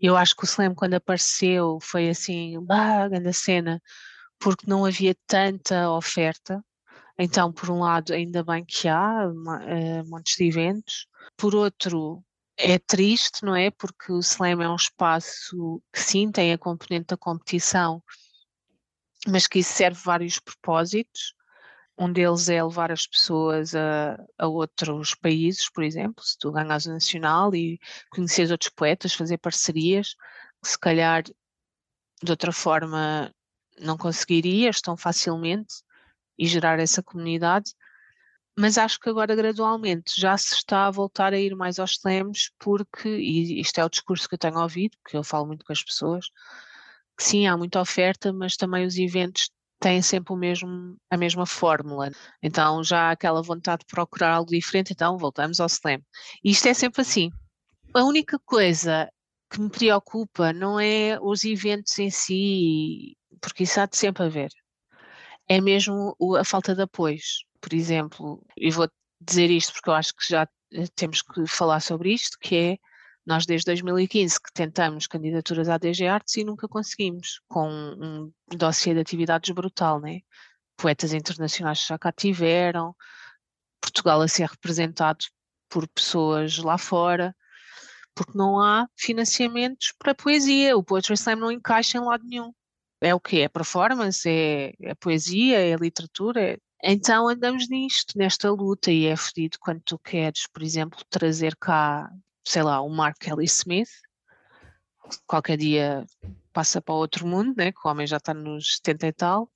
Eu 0.01 0.17
acho 0.17 0.35
que 0.37 0.45
o 0.45 0.47
slam 0.47 0.75
quando 0.75 0.95
apareceu 0.95 1.79
foi 1.81 2.09
assim, 2.09 2.59
bah, 2.65 3.09
grande 3.09 3.33
cena, 3.33 3.81
porque 4.39 4.67
não 4.69 4.85
havia 4.85 5.15
tanta 5.27 5.91
oferta. 5.91 6.63
Então, 7.19 7.53
por 7.53 7.71
um 7.71 7.81
lado, 7.81 8.13
ainda 8.13 8.45
bem 8.45 8.65
que 8.65 8.89
há 8.89 9.27
uh, 9.29 10.09
montes 10.09 10.37
de 10.37 10.47
eventos, 10.47 11.07
por 11.37 11.55
outro, 11.55 12.23
é 12.57 12.79
triste, 12.79 13.45
não 13.45 13.55
é? 13.57 13.71
Porque 13.71 14.13
o 14.13 14.21
Slam 14.21 14.63
é 14.63 14.69
um 14.69 14.77
espaço 14.77 15.83
que 15.93 16.01
sim 16.01 16.31
tem 16.31 16.53
a 16.53 16.59
componente 16.59 17.07
da 17.09 17.17
competição, 17.17 18.03
mas 19.27 19.47
que 19.47 19.61
isso 19.61 19.73
serve 19.73 20.01
vários 20.05 20.39
propósitos. 20.39 21.35
Um 21.99 22.13
deles 22.13 22.49
é 22.49 22.63
levar 22.63 22.93
as 22.93 23.07
pessoas 23.07 23.75
a, 23.75 24.17
a 24.39 24.47
outros 24.47 25.15
países, 25.17 25.69
por 25.69 25.83
exemplo, 25.83 26.23
se 26.23 26.39
tu 26.39 26.53
ganhas 26.53 26.87
o 26.87 26.93
nacional 26.93 27.53
e 27.55 27.81
conheces 28.11 28.53
outros 28.53 28.71
poetas, 28.71 29.15
fazer 29.15 29.39
parcerias, 29.39 30.15
que 30.63 30.69
se 30.69 30.79
calhar 30.79 31.25
de 31.25 32.31
outra 32.31 32.53
forma 32.53 33.35
não 33.81 33.97
conseguirias 33.97 34.81
tão 34.81 34.97
facilmente 34.97 35.75
e 36.39 36.47
gerar 36.47 36.79
essa 36.79 37.03
comunidade. 37.03 37.73
Mas 38.57 38.79
acho 38.79 38.99
que 38.99 39.09
agora 39.09 39.37
gradualmente 39.37 40.21
já 40.21 40.37
se 40.37 40.55
está 40.55 40.87
a 40.87 40.91
voltar 40.91 41.33
a 41.33 41.39
ir 41.39 41.55
mais 41.55 41.79
aos 41.79 41.93
slams 41.93 42.51
porque, 42.59 43.09
e 43.09 43.61
isto 43.61 43.79
é 43.79 43.85
o 43.85 43.89
discurso 43.89 44.29
que 44.29 44.35
eu 44.35 44.39
tenho 44.39 44.59
ouvido, 44.59 44.97
porque 45.03 45.17
eu 45.17 45.25
falo 45.25 45.47
muito 45.47 45.65
com 45.65 45.73
as 45.73 45.83
pessoas, 45.83 46.27
que 47.17 47.25
sim, 47.25 47.47
há 47.47 47.57
muita 47.57 47.81
oferta, 47.81 48.33
mas 48.33 48.57
também 48.57 48.87
os 48.87 48.97
eventos 48.97 49.51
têm 49.81 50.03
sempre 50.03 50.33
o 50.33 50.37
mesmo, 50.37 50.97
a 51.11 51.17
mesma 51.17 51.47
fórmula. 51.47 52.11
Então 52.43 52.83
já 52.85 53.09
há 53.09 53.11
aquela 53.13 53.43
vontade 53.43 53.81
de 53.81 53.87
procurar 53.87 54.33
algo 54.35 54.51
diferente, 54.51 54.93
então 54.93 55.19
voltamos 55.19 55.61
ao 55.61 55.67
slam. 55.67 56.01
E 56.45 56.51
isto 56.51 56.67
é 56.69 56.75
sempre 56.75 57.03
assim. 57.03 57.31
A 57.95 58.05
única 58.05 58.39
coisa 58.45 59.11
que 59.51 59.61
me 59.61 59.71
preocupa 59.71 60.53
não 60.53 60.79
é 60.79 61.19
os 61.21 61.45
eventos 61.45 61.99
em 61.99 62.11
si, 62.11 63.17
porque 63.41 63.65
isso 63.65 63.81
há 63.81 63.87
de 63.87 63.97
sempre 63.97 64.25
haver. 64.25 64.51
É 65.49 65.61
mesmo 65.61 66.15
a 66.39 66.45
falta 66.45 66.75
de 66.75 66.83
apoios 66.83 67.49
por 67.61 67.75
exemplo, 67.75 68.45
e 68.57 68.71
vou 68.71 68.89
dizer 69.21 69.51
isto 69.51 69.73
porque 69.73 69.91
eu 69.91 69.95
acho 69.95 70.15
que 70.15 70.29
já 70.29 70.49
eh, 70.73 70.87
temos 70.95 71.23
que 71.23 71.47
falar 71.47 71.81
sobre 71.81 72.13
isto, 72.13 72.39
que 72.41 72.57
é 72.57 72.79
nós 73.29 73.45
desde 73.45 73.67
2015 73.67 74.41
que 74.41 74.51
tentamos 74.55 75.07
candidaturas 75.07 75.69
à 75.69 75.77
DG 75.77 76.07
Artes 76.07 76.39
e 76.39 76.45
nunca 76.45 76.67
conseguimos, 76.67 77.43
com 77.47 77.69
um 77.69 78.33
dossiê 78.57 78.95
de 78.95 79.01
atividades 79.01 79.55
brutal, 79.55 80.01
né? 80.01 80.21
Poetas 80.79 81.13
internacionais 81.13 81.85
já 81.87 81.99
cá 81.99 82.11
tiveram, 82.11 82.97
Portugal 83.83 84.23
a 84.23 84.29
ser 84.29 84.49
representado 84.49 85.27
por 85.69 85.87
pessoas 85.89 86.57
lá 86.57 86.79
fora, 86.79 87.37
porque 88.15 88.33
não 88.37 88.59
há 88.59 88.89
financiamentos 88.97 89.93
para 89.99 90.15
poesia, 90.15 90.75
o 90.75 90.83
Poetry 90.83 91.13
Slam 91.13 91.37
não 91.37 91.53
encaixa 91.53 91.99
em 91.99 92.01
lado 92.01 92.25
nenhum. 92.25 92.51
É 92.99 93.15
o 93.15 93.21
que? 93.21 93.43
É 93.43 93.49
performance? 93.49 94.27
É, 94.27 94.73
é 94.81 94.95
poesia? 94.95 95.59
É 95.59 95.77
literatura? 95.77 96.55
É, 96.55 96.59
então 96.83 97.29
andamos 97.29 97.69
nisto, 97.69 98.17
nesta 98.17 98.51
luta, 98.51 98.91
e 98.91 99.05
é 99.05 99.15
fedido 99.17 99.59
quando 99.61 99.83
tu 99.83 99.99
queres, 99.99 100.47
por 100.51 100.63
exemplo, 100.63 100.99
trazer 101.11 101.55
cá, 101.57 102.11
sei 102.49 102.63
lá, 102.63 102.81
o 102.81 102.89
Mark 102.89 103.19
Kelly 103.19 103.45
Smith, 103.45 103.91
qualquer 105.27 105.59
dia 105.59 106.07
passa 106.53 106.81
para 106.81 106.95
outro 106.95 107.27
mundo, 107.27 107.55
né? 107.57 107.73
que 107.73 107.79
o 107.85 107.91
homem 107.91 108.07
já 108.07 108.17
está 108.17 108.33
nos 108.33 108.77
70 108.77 109.07
e 109.07 109.13
tal, 109.13 109.53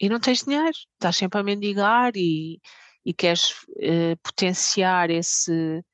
e 0.00 0.08
não 0.08 0.20
tens 0.20 0.44
dinheiro, 0.44 0.70
estás 0.70 1.16
sempre 1.16 1.40
a 1.40 1.42
mendigar 1.42 2.12
e, 2.14 2.60
e 3.04 3.12
queres 3.12 3.54
eh, 3.80 4.14
potenciar 4.22 5.10
esse, 5.10 5.84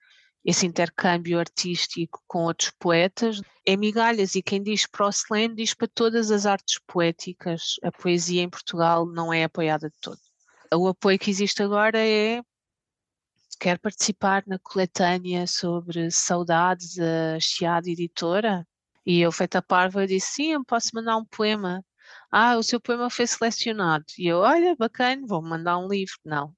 esse 0.44 0.66
intercâmbio 0.66 1.40
artístico 1.40 2.22
com 2.26 2.44
outros 2.44 2.70
poetas, 2.78 3.40
é 3.66 3.74
migalhas, 3.74 4.34
e 4.34 4.42
quem 4.42 4.62
diz 4.62 4.86
para 4.86 5.06
o 5.06 5.10
slam 5.10 5.54
diz 5.54 5.72
para 5.72 5.88
todas 5.88 6.30
as 6.30 6.44
artes 6.44 6.78
poéticas. 6.86 7.76
A 7.82 7.90
poesia 7.90 8.42
em 8.42 8.50
Portugal 8.50 9.06
não 9.06 9.32
é 9.32 9.44
apoiada 9.44 9.88
de 9.88 9.96
todo. 10.00 10.20
O 10.74 10.88
apoio 10.88 11.18
que 11.18 11.30
existe 11.30 11.62
agora 11.62 11.98
é 11.98 12.42
quer 13.58 13.78
participar 13.78 14.44
na 14.46 14.58
coletânea 14.58 15.46
sobre 15.46 16.10
saudades 16.10 16.96
da 16.96 17.38
Chiado 17.40 17.88
Editora? 17.88 18.66
E 19.04 19.20
eu, 19.20 19.30
feita 19.32 19.62
parva, 19.62 20.06
disse, 20.06 20.34
sim, 20.34 20.52
eu 20.52 20.64
posso 20.64 20.90
mandar 20.94 21.16
um 21.16 21.24
poema. 21.24 21.84
Ah, 22.30 22.56
o 22.56 22.62
seu 22.62 22.80
poema 22.80 23.08
foi 23.10 23.26
selecionado. 23.26 24.04
E 24.18 24.26
eu, 24.26 24.38
olha, 24.38 24.74
bacana, 24.76 25.26
vou 25.26 25.42
mandar 25.42 25.78
um 25.78 25.88
livro. 25.88 26.16
Não, 26.24 26.54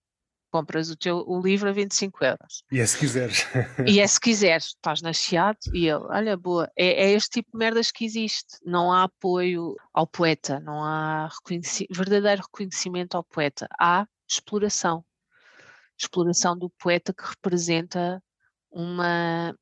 compras 0.50 0.90
o, 0.90 0.96
teu, 0.96 1.24
o 1.26 1.40
livro 1.40 1.68
a 1.68 1.72
25 1.72 2.24
euros. 2.24 2.64
E 2.72 2.80
é 2.80 2.86
se 2.86 2.98
quiseres. 2.98 3.46
e 3.86 4.00
é 4.00 4.06
se 4.06 4.20
quiseres, 4.20 4.66
estás 4.68 5.02
na 5.02 5.12
Chiado 5.12 5.58
e 5.72 5.88
ele, 5.88 6.04
olha, 6.08 6.36
boa, 6.36 6.70
é, 6.76 7.04
é, 7.04 7.12
este 7.12 7.40
tipo 7.40 7.52
de 7.52 7.58
merdas 7.58 7.90
que 7.90 8.04
existe. 8.04 8.58
Não 8.64 8.92
há 8.92 9.04
apoio 9.04 9.76
ao 9.92 10.06
poeta, 10.06 10.60
não 10.60 10.82
há 10.82 11.28
reconheci 11.28 11.86
verdadeiro 11.90 12.42
reconhecimento 12.42 13.16
ao 13.16 13.24
poeta. 13.24 13.68
Há 13.78 14.06
exploração. 14.28 15.04
Exploração 15.98 16.56
do 16.56 16.70
poeta 16.70 17.12
que 17.12 17.24
representa 17.24 18.22
uma 18.70 19.54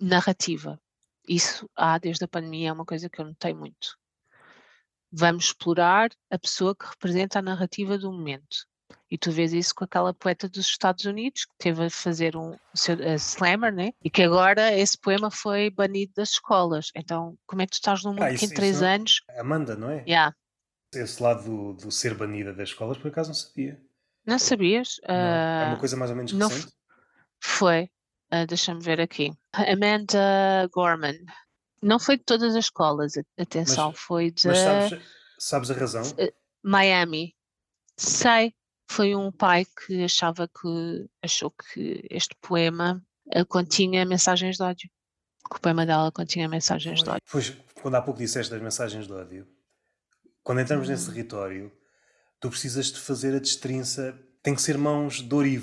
narrativa. 0.00 0.80
Isso 1.26 1.68
há 1.76 1.98
desde 1.98 2.24
a 2.24 2.28
pandemia, 2.28 2.70
é 2.70 2.72
uma 2.72 2.84
coisa 2.84 3.08
que 3.08 3.20
eu 3.20 3.26
notei 3.26 3.54
muito. 3.54 3.96
Vamos 5.10 5.46
explorar 5.46 6.10
a 6.30 6.38
pessoa 6.38 6.76
que 6.76 6.86
representa 6.86 7.38
a 7.38 7.42
narrativa 7.42 7.96
do 7.96 8.12
momento 8.12 8.68
e 9.10 9.16
tu 9.16 9.30
vês 9.30 9.52
isso 9.52 9.74
com 9.74 9.84
aquela 9.84 10.12
poeta 10.12 10.48
dos 10.48 10.66
Estados 10.66 11.04
Unidos 11.04 11.46
que 11.46 11.54
teve 11.58 11.84
a 11.84 11.90
fazer 11.90 12.36
um 12.36 12.56
seu, 12.74 12.94
a 12.94 13.14
slammer, 13.14 13.72
né? 13.72 13.92
E 14.04 14.10
que 14.10 14.22
agora 14.22 14.76
esse 14.76 14.98
poema 14.98 15.30
foi 15.30 15.70
banido 15.70 16.12
das 16.16 16.30
escolas. 16.30 16.90
Então, 16.94 17.36
como 17.46 17.62
é 17.62 17.66
que 17.66 17.72
tu 17.72 17.74
estás 17.74 18.04
num 18.04 18.10
mundo 18.10 18.22
ah, 18.22 18.32
isso, 18.32 18.46
que 18.46 18.52
em 18.52 18.54
três 18.54 18.82
anos. 18.82 19.22
Amanda, 19.38 19.76
não 19.76 19.90
é? 19.90 20.04
Yeah. 20.06 20.34
Esse 20.94 21.22
lado 21.22 21.44
do, 21.44 21.72
do, 21.74 21.90
ser 21.90 22.14
banida 22.14 22.52
das 22.52 22.70
escolas, 22.70 22.98
por 22.98 23.08
acaso 23.08 23.28
não 23.28 23.34
sabia. 23.34 23.80
Não 24.28 24.38
sabias? 24.38 25.00
Não. 25.08 25.14
É 25.14 25.64
uma 25.68 25.72
ah, 25.72 25.76
coisa 25.78 25.96
mais 25.96 26.10
ou 26.10 26.16
menos 26.16 26.32
recente? 26.32 26.72
Foi. 27.42 27.84
Uh, 28.30 28.46
Deixa-me 28.46 28.82
ver 28.82 29.00
aqui. 29.00 29.32
Amanda 29.54 30.68
Gorman. 30.70 31.18
Não 31.82 31.98
foi 31.98 32.18
de 32.18 32.24
todas 32.24 32.54
as 32.54 32.66
escolas, 32.66 33.14
atenção, 33.38 33.88
Mas- 33.88 33.98
foi 33.98 34.30
de 34.30 34.48
Mas 34.48 34.58
sabes, 34.58 35.00
sabes 35.38 35.70
a 35.70 35.74
razão? 35.74 36.02
Miami. 36.62 37.34
Sei, 37.96 38.52
foi 38.90 39.14
um 39.14 39.32
pai 39.32 39.64
que 39.64 40.04
achava 40.04 40.46
que 40.46 41.08
achou 41.22 41.50
que 41.50 42.06
este 42.10 42.34
poema 42.42 43.02
eh, 43.32 43.44
continha 43.44 44.04
mensagens 44.04 44.56
de 44.58 44.62
ódio. 44.62 44.90
Que 45.50 45.56
o 45.56 45.60
poema 45.60 45.86
dela 45.86 46.12
continha 46.12 46.48
mensagens 46.48 47.02
de 47.02 47.08
ódio. 47.08 47.22
Pois, 47.30 47.56
quando 47.80 47.94
há 47.94 48.02
pouco 48.02 48.18
disseste 48.20 48.52
das 48.52 48.60
mensagens 48.60 49.06
de 49.06 49.12
ódio, 49.12 49.48
quando 50.42 50.60
entramos 50.60 50.86
Hum. 50.86 50.90
nesse 50.92 51.08
território, 51.08 51.72
tu 52.40 52.50
precisas 52.50 52.86
de 52.86 53.00
fazer 53.00 53.34
a 53.34 53.38
destrinça, 53.38 54.18
tem 54.42 54.54
que 54.54 54.62
ser 54.62 54.78
mãos 54.78 55.20
de. 55.20 55.60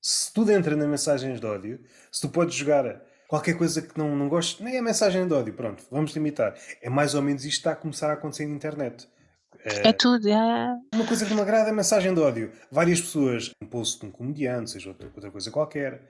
Se 0.00 0.32
tudo 0.32 0.52
entra 0.52 0.76
nas 0.76 0.88
mensagens 0.88 1.40
de 1.40 1.46
ódio, 1.46 1.80
se 2.10 2.20
tu 2.20 2.28
podes 2.28 2.54
jogar 2.54 3.02
qualquer 3.28 3.58
coisa 3.58 3.82
que 3.82 3.98
não, 3.98 4.16
não 4.16 4.28
gostes, 4.28 4.60
nem 4.60 4.76
é 4.76 4.80
mensagem 4.80 5.26
de 5.26 5.34
ódio, 5.34 5.52
pronto, 5.52 5.84
vamos 5.90 6.12
limitar. 6.12 6.54
É 6.80 6.88
mais 6.88 7.14
ou 7.14 7.22
menos 7.22 7.44
isto 7.44 7.56
que 7.56 7.58
está 7.58 7.72
a 7.72 7.76
começar 7.76 8.10
a 8.10 8.14
acontecer 8.14 8.46
na 8.46 8.54
internet. 8.54 9.08
É 9.64 9.92
tudo, 9.92 10.28
é. 10.28 10.76
Uma 10.94 11.06
coisa 11.06 11.26
que 11.26 11.34
me 11.34 11.40
agrada 11.40 11.68
é 11.68 11.72
mensagem 11.72 12.14
de 12.14 12.20
ódio. 12.20 12.52
Várias 12.70 13.00
pessoas, 13.00 13.50
um 13.60 13.66
post 13.66 14.00
de 14.00 14.06
um 14.06 14.10
comediante, 14.10 14.70
seja 14.70 14.88
outra, 14.88 15.10
outra 15.14 15.30
coisa 15.30 15.50
qualquer. 15.50 16.00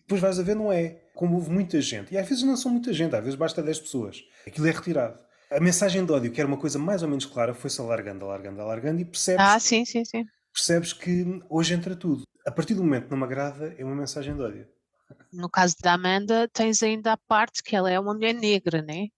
Depois 0.00 0.20
vais 0.20 0.38
a 0.38 0.42
ver, 0.42 0.54
não 0.54 0.72
é. 0.72 1.00
Como 1.14 1.34
houve 1.34 1.50
muita 1.50 1.80
gente. 1.80 2.14
E 2.14 2.18
às 2.18 2.28
vezes 2.28 2.44
não 2.44 2.56
são 2.56 2.70
muita 2.70 2.92
gente, 2.92 3.14
às 3.14 3.22
vezes 3.22 3.38
basta 3.38 3.62
10 3.62 3.80
pessoas. 3.80 4.22
Aquilo 4.46 4.66
é 4.66 4.70
retirado. 4.70 5.18
A 5.54 5.60
mensagem 5.60 6.04
de 6.04 6.12
ódio, 6.12 6.32
que 6.32 6.40
era 6.40 6.48
uma 6.48 6.56
coisa 6.56 6.78
mais 6.78 7.02
ou 7.02 7.08
menos 7.08 7.26
clara, 7.26 7.54
foi-se 7.54 7.80
alargando, 7.80 8.24
alargando, 8.24 8.60
alargando 8.60 9.00
e 9.00 9.04
percebes, 9.04 9.44
Ah, 9.44 9.58
sim, 9.60 9.84
sim, 9.84 10.04
sim. 10.04 10.24
percebes 10.52 10.92
que 10.92 11.24
hoje 11.48 11.74
entra 11.74 11.94
tudo. 11.94 12.22
A 12.46 12.50
partir 12.50 12.74
do 12.74 12.82
momento 12.82 13.04
que 13.04 13.10
não 13.10 13.18
me 13.18 13.24
agrada, 13.24 13.74
é 13.78 13.84
uma 13.84 13.94
mensagem 13.94 14.34
de 14.34 14.42
ódio. 14.42 14.66
No 15.30 15.48
caso 15.48 15.74
da 15.82 15.92
Amanda, 15.92 16.48
tens 16.52 16.82
ainda 16.82 17.12
a 17.12 17.16
parte 17.16 17.62
que 17.62 17.76
ela 17.76 17.90
é 17.90 18.00
uma 18.00 18.14
mulher 18.14 18.32
negra, 18.32 18.80
né? 18.82 19.08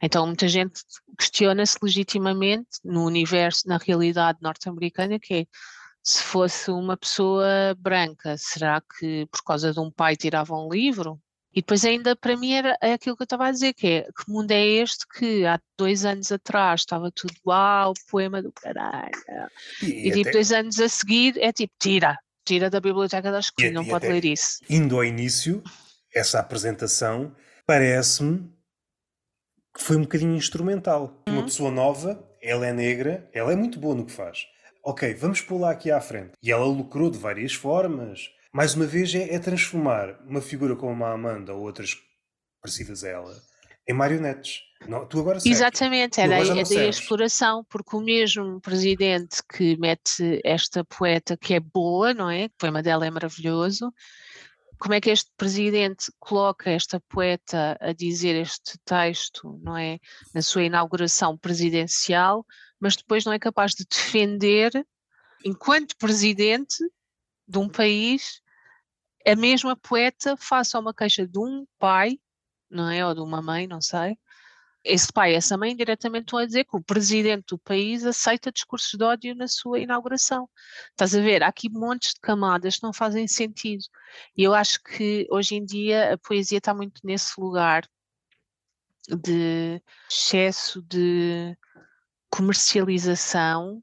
Então 0.00 0.26
muita 0.26 0.48
gente 0.48 0.80
questiona-se 1.18 1.76
legitimamente 1.82 2.68
no 2.84 3.04
universo, 3.04 3.66
na 3.66 3.76
realidade 3.76 4.38
norte-americana, 4.40 5.18
que 5.20 5.34
é 5.34 5.46
se 6.02 6.22
fosse 6.22 6.70
uma 6.70 6.96
pessoa 6.96 7.74
branca, 7.78 8.36
será 8.38 8.80
que 8.80 9.26
por 9.26 9.42
causa 9.44 9.72
de 9.72 9.80
um 9.80 9.90
pai 9.90 10.16
tirava 10.16 10.54
um 10.54 10.68
livro? 10.68 11.20
E 11.52 11.60
depois 11.60 11.84
ainda 11.84 12.14
para 12.14 12.36
mim 12.36 12.52
era 12.52 12.76
é 12.80 12.92
aquilo 12.92 13.16
que 13.16 13.22
eu 13.22 13.24
estava 13.24 13.46
a 13.46 13.50
dizer, 13.50 13.72
que 13.74 13.86
é 13.86 14.02
que 14.02 14.30
mundo 14.30 14.50
é 14.52 14.64
este 14.64 15.04
que 15.08 15.44
há 15.44 15.58
dois 15.76 16.04
anos 16.04 16.30
atrás 16.30 16.82
estava 16.82 17.10
tudo 17.10 17.34
uau, 17.44 17.92
poema 18.08 18.40
do 18.40 18.52
caralho. 18.52 19.10
E, 19.82 20.10
tipo 20.10 20.20
até 20.20 20.30
dois 20.32 20.52
anos 20.52 20.78
a 20.78 20.88
seguir 20.88 21.36
é 21.38 21.52
tipo, 21.52 21.72
tira, 21.80 22.16
tira 22.44 22.70
da 22.70 22.80
biblioteca 22.80 23.32
da 23.32 23.40
escola, 23.40 23.68
E- 23.68 23.72
não 23.72 23.82
e 23.84 23.88
pode 23.88 24.06
ler 24.06 24.24
isso. 24.24 24.58
indo 24.68 24.96
ao 24.96 25.04
início, 25.04 25.62
essa 26.14 26.38
apresentação 26.38 27.34
parece-me 27.66 28.48
que 29.74 29.82
foi 29.82 29.96
um 29.96 30.02
bocadinho 30.02 30.36
instrumental. 30.36 31.22
Uma 31.28 31.40
Hum. 31.42 31.44
pessoa 31.44 31.70
nova, 31.70 32.28
ela 32.42 32.66
é 32.66 32.72
negra, 32.72 33.28
ela 33.32 33.52
é 33.52 33.56
muito 33.56 33.78
boa 33.78 33.94
no 33.94 34.04
que 34.04 34.12
faz. 34.12 34.46
Ok, 34.84 35.14
vamos 35.14 35.40
pô-la 35.40 35.70
aqui 35.70 35.90
à 35.90 36.00
frente. 36.00 36.32
E 36.42 36.50
ela 36.50 36.64
lucrou 36.64 37.10
de 37.10 37.18
várias 37.18 37.52
formas. 37.52 38.30
Mais 38.52 38.74
uma 38.74 38.86
vez, 38.86 39.14
é, 39.14 39.34
é 39.34 39.38
transformar 39.38 40.20
uma 40.26 40.40
figura 40.40 40.74
como 40.74 41.04
a 41.04 41.12
Amanda 41.12 41.54
ou 41.54 41.62
outras 41.62 41.96
parecidas 42.60 43.04
a 43.04 43.08
ela 43.08 43.50
em 43.90 43.92
marionetes. 43.92 44.60
Não, 44.88 45.06
tu 45.06 45.20
agora. 45.20 45.38
Exatamente, 45.44 46.20
era 46.20 46.38
é 46.38 46.64
daí 46.64 46.78
a 46.78 46.88
exploração, 46.88 47.64
porque 47.68 47.96
o 47.96 48.00
mesmo 48.00 48.60
presidente 48.60 49.42
que 49.52 49.76
mete 49.78 50.40
esta 50.44 50.84
poeta 50.84 51.36
que 51.36 51.54
é 51.54 51.60
boa, 51.60 52.14
não 52.14 52.30
é? 52.30 52.46
O 52.46 52.50
poema 52.58 52.82
dela 52.82 53.06
é 53.06 53.10
maravilhoso. 53.10 53.92
Como 54.78 54.94
é 54.94 55.00
que 55.00 55.10
este 55.10 55.30
presidente 55.36 56.10
coloca 56.18 56.70
esta 56.70 56.98
poeta 57.00 57.76
a 57.80 57.92
dizer 57.92 58.34
este 58.36 58.78
texto, 58.84 59.60
não 59.62 59.76
é? 59.76 59.98
Na 60.32 60.40
sua 60.40 60.62
inauguração 60.62 61.36
presidencial, 61.36 62.46
mas 62.80 62.96
depois 62.96 63.24
não 63.24 63.32
é 63.32 63.38
capaz 63.38 63.72
de 63.72 63.84
defender, 63.84 64.70
enquanto 65.44 65.96
presidente 65.98 66.78
de 67.50 67.58
um 67.58 67.68
país, 67.68 68.40
a 69.26 69.34
mesma 69.34 69.76
poeta 69.76 70.36
faça 70.36 70.78
uma 70.78 70.94
queixa 70.94 71.26
de 71.26 71.38
um 71.38 71.66
pai, 71.78 72.18
não 72.70 72.88
é? 72.88 73.04
Ou 73.06 73.14
de 73.14 73.20
uma 73.20 73.42
mãe, 73.42 73.66
não 73.66 73.80
sei, 73.80 74.16
esse 74.84 75.12
pai 75.12 75.32
e 75.32 75.34
essa 75.34 75.58
mãe 75.58 75.76
diretamente 75.76 76.24
estão 76.24 76.38
a 76.38 76.46
dizer 76.46 76.64
que 76.64 76.76
o 76.76 76.82
presidente 76.82 77.46
do 77.48 77.58
país 77.58 78.04
aceita 78.06 78.50
discursos 78.50 78.96
de 78.98 79.04
ódio 79.04 79.34
na 79.34 79.46
sua 79.46 79.78
inauguração. 79.80 80.48
Estás 80.90 81.14
a 81.14 81.20
ver? 81.20 81.42
Há 81.42 81.48
aqui 81.48 81.68
montes 81.68 82.14
de 82.14 82.20
camadas 82.20 82.76
que 82.76 82.82
não 82.82 82.92
fazem 82.92 83.28
sentido. 83.28 83.84
E 84.36 84.42
eu 84.42 84.54
acho 84.54 84.82
que 84.82 85.26
hoje 85.30 85.56
em 85.56 85.64
dia 85.64 86.14
a 86.14 86.18
poesia 86.18 86.58
está 86.58 86.72
muito 86.72 87.00
nesse 87.04 87.38
lugar 87.38 87.86
de 89.08 89.82
excesso 90.08 90.80
de 90.82 91.56
comercialização 92.30 93.82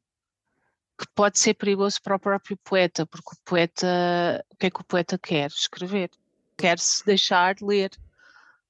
que 0.98 1.06
pode 1.14 1.40
ser 1.40 1.53
perigoso 1.53 2.02
para 2.02 2.15
o 2.15 2.19
próprio 2.19 2.57
poeta, 2.57 3.06
porque 3.06 3.30
o 3.32 3.38
poeta, 3.45 4.44
o 4.52 4.56
que 4.57 4.65
é 4.68 4.69
que 4.72 4.82
o 4.82 4.84
poeta 4.84 5.18
quer? 5.18 5.48
Escrever. 5.48 6.10
Quer 6.57 6.80
se 6.80 7.06
deixar 7.06 7.56
ler. 7.61 7.91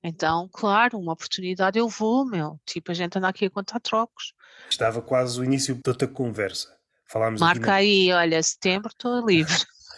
Então, 0.04 0.50
claro, 0.52 1.00
uma 1.00 1.14
oportunidade 1.14 1.80
eu 1.80 1.88
vou, 1.88 2.26
meu. 2.26 2.60
Tipo, 2.66 2.92
a 2.92 2.94
gente 2.94 3.18
anda 3.18 3.28
aqui 3.30 3.46
a 3.46 3.50
contar 3.50 3.80
trocos. 3.80 4.34
Estava 4.70 5.02
quase 5.02 5.40
o 5.40 5.44
início 5.44 5.74
de 5.76 5.82
outra 5.90 6.08
conversa. 6.08 6.76
Falámos 7.10 7.40
Marca 7.40 7.68
na- 7.68 7.74
aí, 7.76 8.12
olha, 8.12 8.42
setembro 8.44 8.90
estou 8.90 9.26
livre. 9.26 9.56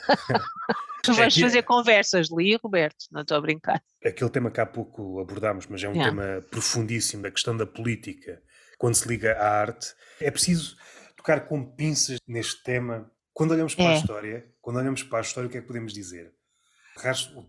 tu 1.04 1.14
vais 1.14 1.36
fazer 1.38 1.64
conversas, 1.64 2.28
li, 2.32 2.56
Roberto, 2.62 3.06
não 3.12 3.22
estou 3.22 3.38
a 3.38 3.42
brincar. 3.42 3.82
aquele 4.06 4.30
tema 4.30 4.52
que 4.52 4.62
há 4.62 4.66
pouco 4.66 5.20
abordámos, 5.20 5.66
mas 5.68 5.84
é 5.84 5.90
um 5.90 5.94
Yeah. 5.94 6.12
tema 6.12 6.42
profundíssimo 6.50 7.24
da 7.24 7.32
questão 7.32 7.56
da 7.58 7.66
política, 7.66 8.42
quando 8.78 8.96
se 8.96 9.08
liga 9.08 9.34
à 9.38 9.62
arte. 9.62 9.94
É 10.22 10.30
preciso 10.32 10.78
tocar 11.20 11.42
com 11.48 11.64
pinças 11.64 12.18
neste 12.28 12.64
tema. 12.64 13.12
Quando 13.34 13.52
olhamos 13.52 13.76
para 13.76 13.90
a 13.90 13.94
É. 13.94 13.98
história, 13.98 14.54
quando 14.62 14.78
olhamos 14.78 15.04
para 15.04 15.20
a 15.20 15.22
história, 15.22 15.48
o 15.48 15.52
que 15.52 15.58
é 15.58 15.62
que 15.62 15.68
podemos 15.68 15.94
dizer? 15.94 16.34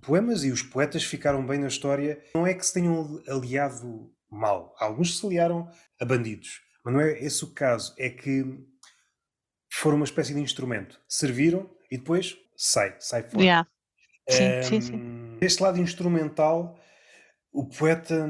Poemas 0.02 0.44
e 0.44 0.50
os 0.50 0.62
poetas 0.62 1.02
ficaram 1.04 1.44
bem 1.46 1.58
na 1.58 1.66
história. 1.68 2.22
Não 2.34 2.46
é 2.46 2.54
que 2.54 2.64
se 2.64 2.72
tenham 2.72 3.20
aliado 3.28 4.12
mal. 4.30 4.74
Alguns 4.78 5.18
se 5.18 5.26
aliaram 5.26 5.68
a 6.00 6.04
bandidos. 6.04 6.60
Mas 6.84 6.94
não 6.94 7.00
é 7.00 7.18
esse 7.20 7.44
o 7.44 7.48
caso. 7.52 7.94
É 7.98 8.08
que 8.10 8.44
foram 9.72 9.96
uma 9.96 10.04
espécie 10.04 10.34
de 10.34 10.40
instrumento. 10.40 11.00
Serviram 11.08 11.68
e 11.90 11.96
depois 11.96 12.36
sai, 12.56 12.94
sai 13.00 13.22
fora. 13.24 13.42
Yeah. 13.42 13.68
Sim, 14.28 14.62
sim, 14.62 14.80
sim. 14.80 14.94
Hum, 14.96 15.38
Deste 15.40 15.62
lado 15.62 15.80
instrumental, 15.80 16.78
o 17.52 17.66
poeta 17.66 18.28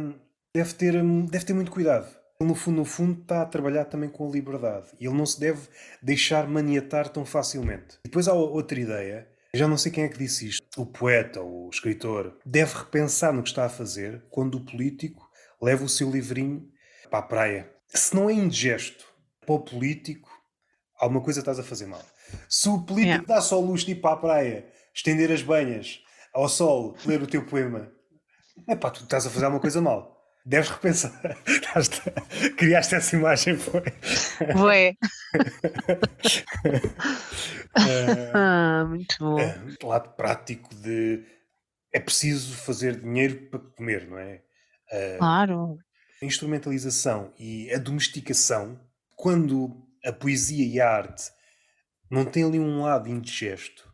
deve 0.54 0.72
ter, 0.74 0.94
deve 1.30 1.44
ter 1.44 1.52
muito 1.52 1.70
cuidado. 1.70 2.08
Ele, 2.40 2.48
no 2.48 2.54
fundo, 2.54 2.76
no 2.78 2.84
fundo, 2.86 3.20
está 3.20 3.42
a 3.42 3.46
trabalhar 3.46 3.84
também 3.84 4.08
com 4.08 4.26
a 4.26 4.30
liberdade. 4.32 4.88
E 4.98 5.06
ele 5.06 5.14
não 5.16 5.26
se 5.26 5.38
deve 5.38 5.68
deixar 6.02 6.48
maniatar 6.48 7.08
tão 7.10 7.24
facilmente. 7.26 7.98
Depois 8.02 8.26
há 8.28 8.32
outra 8.32 8.80
ideia, 8.80 9.28
já 9.52 9.68
não 9.68 9.76
sei 9.76 9.92
quem 9.92 10.04
é 10.04 10.08
que 10.08 10.18
disse 10.18 10.48
isto. 10.48 10.64
O 10.80 10.86
poeta 10.86 11.42
ou 11.42 11.66
o 11.66 11.70
escritor 11.70 12.38
deve 12.44 12.72
repensar 12.78 13.32
no 13.32 13.42
que 13.42 13.50
está 13.50 13.66
a 13.66 13.68
fazer 13.68 14.24
quando 14.30 14.54
o 14.54 14.64
político 14.64 15.28
leva 15.60 15.84
o 15.84 15.88
seu 15.88 16.10
livrinho 16.10 16.66
para 17.10 17.18
a 17.18 17.22
praia. 17.22 17.70
Se 17.88 18.14
não 18.14 18.30
é 18.30 18.32
indigesto 18.32 19.04
para 19.44 19.54
o 19.54 19.60
político, 19.60 20.30
alguma 20.98 21.20
coisa 21.20 21.40
estás 21.40 21.58
a 21.58 21.62
fazer 21.62 21.86
mal. 21.86 22.02
Se 22.48 22.68
o 22.70 22.78
político 22.82 23.08
Yeah. 23.08 23.26
dá 23.26 23.40
só 23.42 23.60
luz 23.60 23.82
de 23.82 23.92
ir 23.92 23.96
para 23.96 24.14
a 24.14 24.16
praia, 24.16 24.66
estender 24.94 25.30
as 25.30 25.42
banhas 25.42 26.00
ao 26.32 26.48
sol, 26.48 26.96
ler 27.04 27.20
o 27.20 27.26
teu 27.26 27.44
poema, 27.44 27.90
é 28.68 28.76
pá, 28.76 28.90
tu 28.90 29.02
estás 29.02 29.26
a 29.26 29.30
fazer 29.30 29.44
alguma 29.44 29.60
coisa 29.60 29.80
mal. 29.82 30.09
Deves 30.44 30.70
repensar. 30.70 31.20
Criaste 32.56 32.94
essa 32.94 33.16
imagem, 33.16 33.56
foi? 33.56 33.82
Eh, 37.76 38.32
Ah, 38.34 38.84
muito 38.88 39.16
bom. 39.20 39.38
eh, 39.38 39.58
lado 39.82 40.10
prático 40.16 40.74
de 40.74 41.24
é 41.92 42.00
preciso 42.00 42.56
fazer 42.56 43.00
dinheiro 43.00 43.48
para 43.50 43.58
comer, 43.58 44.08
não 44.08 44.18
é? 44.18 44.42
Eh, 44.90 45.16
Claro. 45.18 45.78
a 46.22 46.24
instrumentalização 46.24 47.32
e 47.38 47.72
a 47.72 47.78
domesticação, 47.78 48.80
quando 49.16 49.76
a 50.04 50.12
poesia 50.12 50.66
e 50.66 50.80
a 50.80 50.88
arte 50.90 51.30
não 52.10 52.24
têm 52.24 52.44
ali 52.44 52.58
um 52.58 52.82
lado 52.82 53.08
indigesto, 53.08 53.88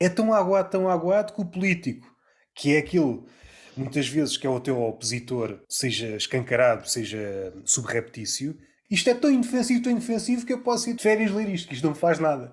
é 0.00 0.08
tão 0.08 0.32
aguado, 0.32 0.70
tão 0.70 0.88
aguado 0.88 1.32
que 1.34 1.40
o 1.40 1.44
político, 1.44 2.06
que 2.54 2.74
é 2.74 2.78
aquilo, 2.78 3.26
muitas 3.76 4.08
vezes, 4.08 4.36
que 4.36 4.46
é 4.46 4.50
o 4.50 4.60
teu 4.60 4.80
opositor, 4.82 5.60
seja 5.68 6.16
escancarado, 6.16 6.88
seja 6.88 7.52
subreptício, 7.64 8.56
isto 8.90 9.08
é 9.08 9.14
tão 9.14 9.30
indefensivo, 9.30 9.82
tão 9.82 9.92
indefensivo 9.92 10.44
que 10.46 10.52
eu 10.52 10.60
posso 10.62 10.90
ir 10.90 10.94
de 10.94 11.02
férias 11.02 11.30
ler 11.30 11.48
isto, 11.48 11.68
que 11.68 11.74
isto 11.74 11.84
não 11.84 11.92
me 11.92 11.98
faz 11.98 12.18
nada. 12.18 12.52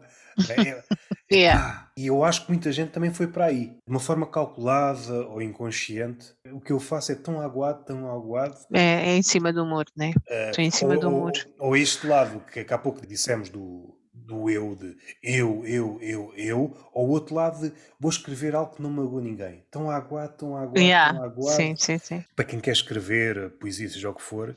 É- 0.49 0.83
Yeah. 1.29 1.61
ah, 1.61 1.91
e 1.97 2.07
eu 2.07 2.23
acho 2.23 2.45
que 2.45 2.51
muita 2.53 2.71
gente 2.71 2.91
também 2.91 3.13
foi 3.13 3.27
para 3.27 3.47
aí, 3.47 3.65
de 3.65 3.79
uma 3.89 3.99
forma 3.99 4.25
calculada 4.25 5.27
ou 5.27 5.41
inconsciente. 5.41 6.27
O 6.53 6.61
que 6.61 6.71
eu 6.71 6.79
faço 6.79 7.11
é 7.11 7.15
tão 7.15 7.41
aguado, 7.41 7.83
tão 7.83 8.09
aguado, 8.09 8.55
É, 8.73 9.09
é 9.11 9.17
em 9.17 9.21
cima 9.21 9.51
do 9.51 9.65
muro, 9.65 9.91
né? 9.97 10.13
Estou 10.29 10.63
em 10.63 10.71
cima 10.71 10.93
ou, 10.93 10.99
do 11.01 11.07
ou- 11.07 11.19
muro. 11.23 11.39
ou 11.59 11.75
este 11.75 12.07
lado 12.07 12.41
que, 12.49 12.63
que 12.63 12.73
há 12.73 12.77
pouco 12.77 13.05
dissemos 13.05 13.49
do, 13.49 13.96
do 14.27 14.49
eu, 14.49 14.75
de 14.75 14.95
eu, 15.23 15.65
eu, 15.65 15.97
eu, 16.01 16.33
eu, 16.35 16.89
ou 16.93 17.07
o 17.07 17.11
outro 17.11 17.35
lado 17.35 17.61
de 17.61 17.73
vou 17.99 18.11
escrever 18.11 18.55
algo 18.55 18.75
que 18.75 18.81
não 18.81 18.89
magoa 18.89 19.21
ninguém. 19.21 19.65
Tão 19.71 19.89
aguado, 19.89 20.35
tão 20.37 20.57
aguado, 20.57 20.77
Yeah, 20.79 21.13
tão 21.13 21.23
aguado. 21.23 21.55
sim, 21.55 21.75
sim, 21.77 21.97
sim. 21.97 22.25
Para 22.35 22.45
quem 22.45 22.59
quer 22.59 22.71
escrever 22.71 23.51
poesia, 23.51 23.89
seja 23.89 24.09
o 24.09 24.13
que 24.13 24.21
for, 24.21 24.55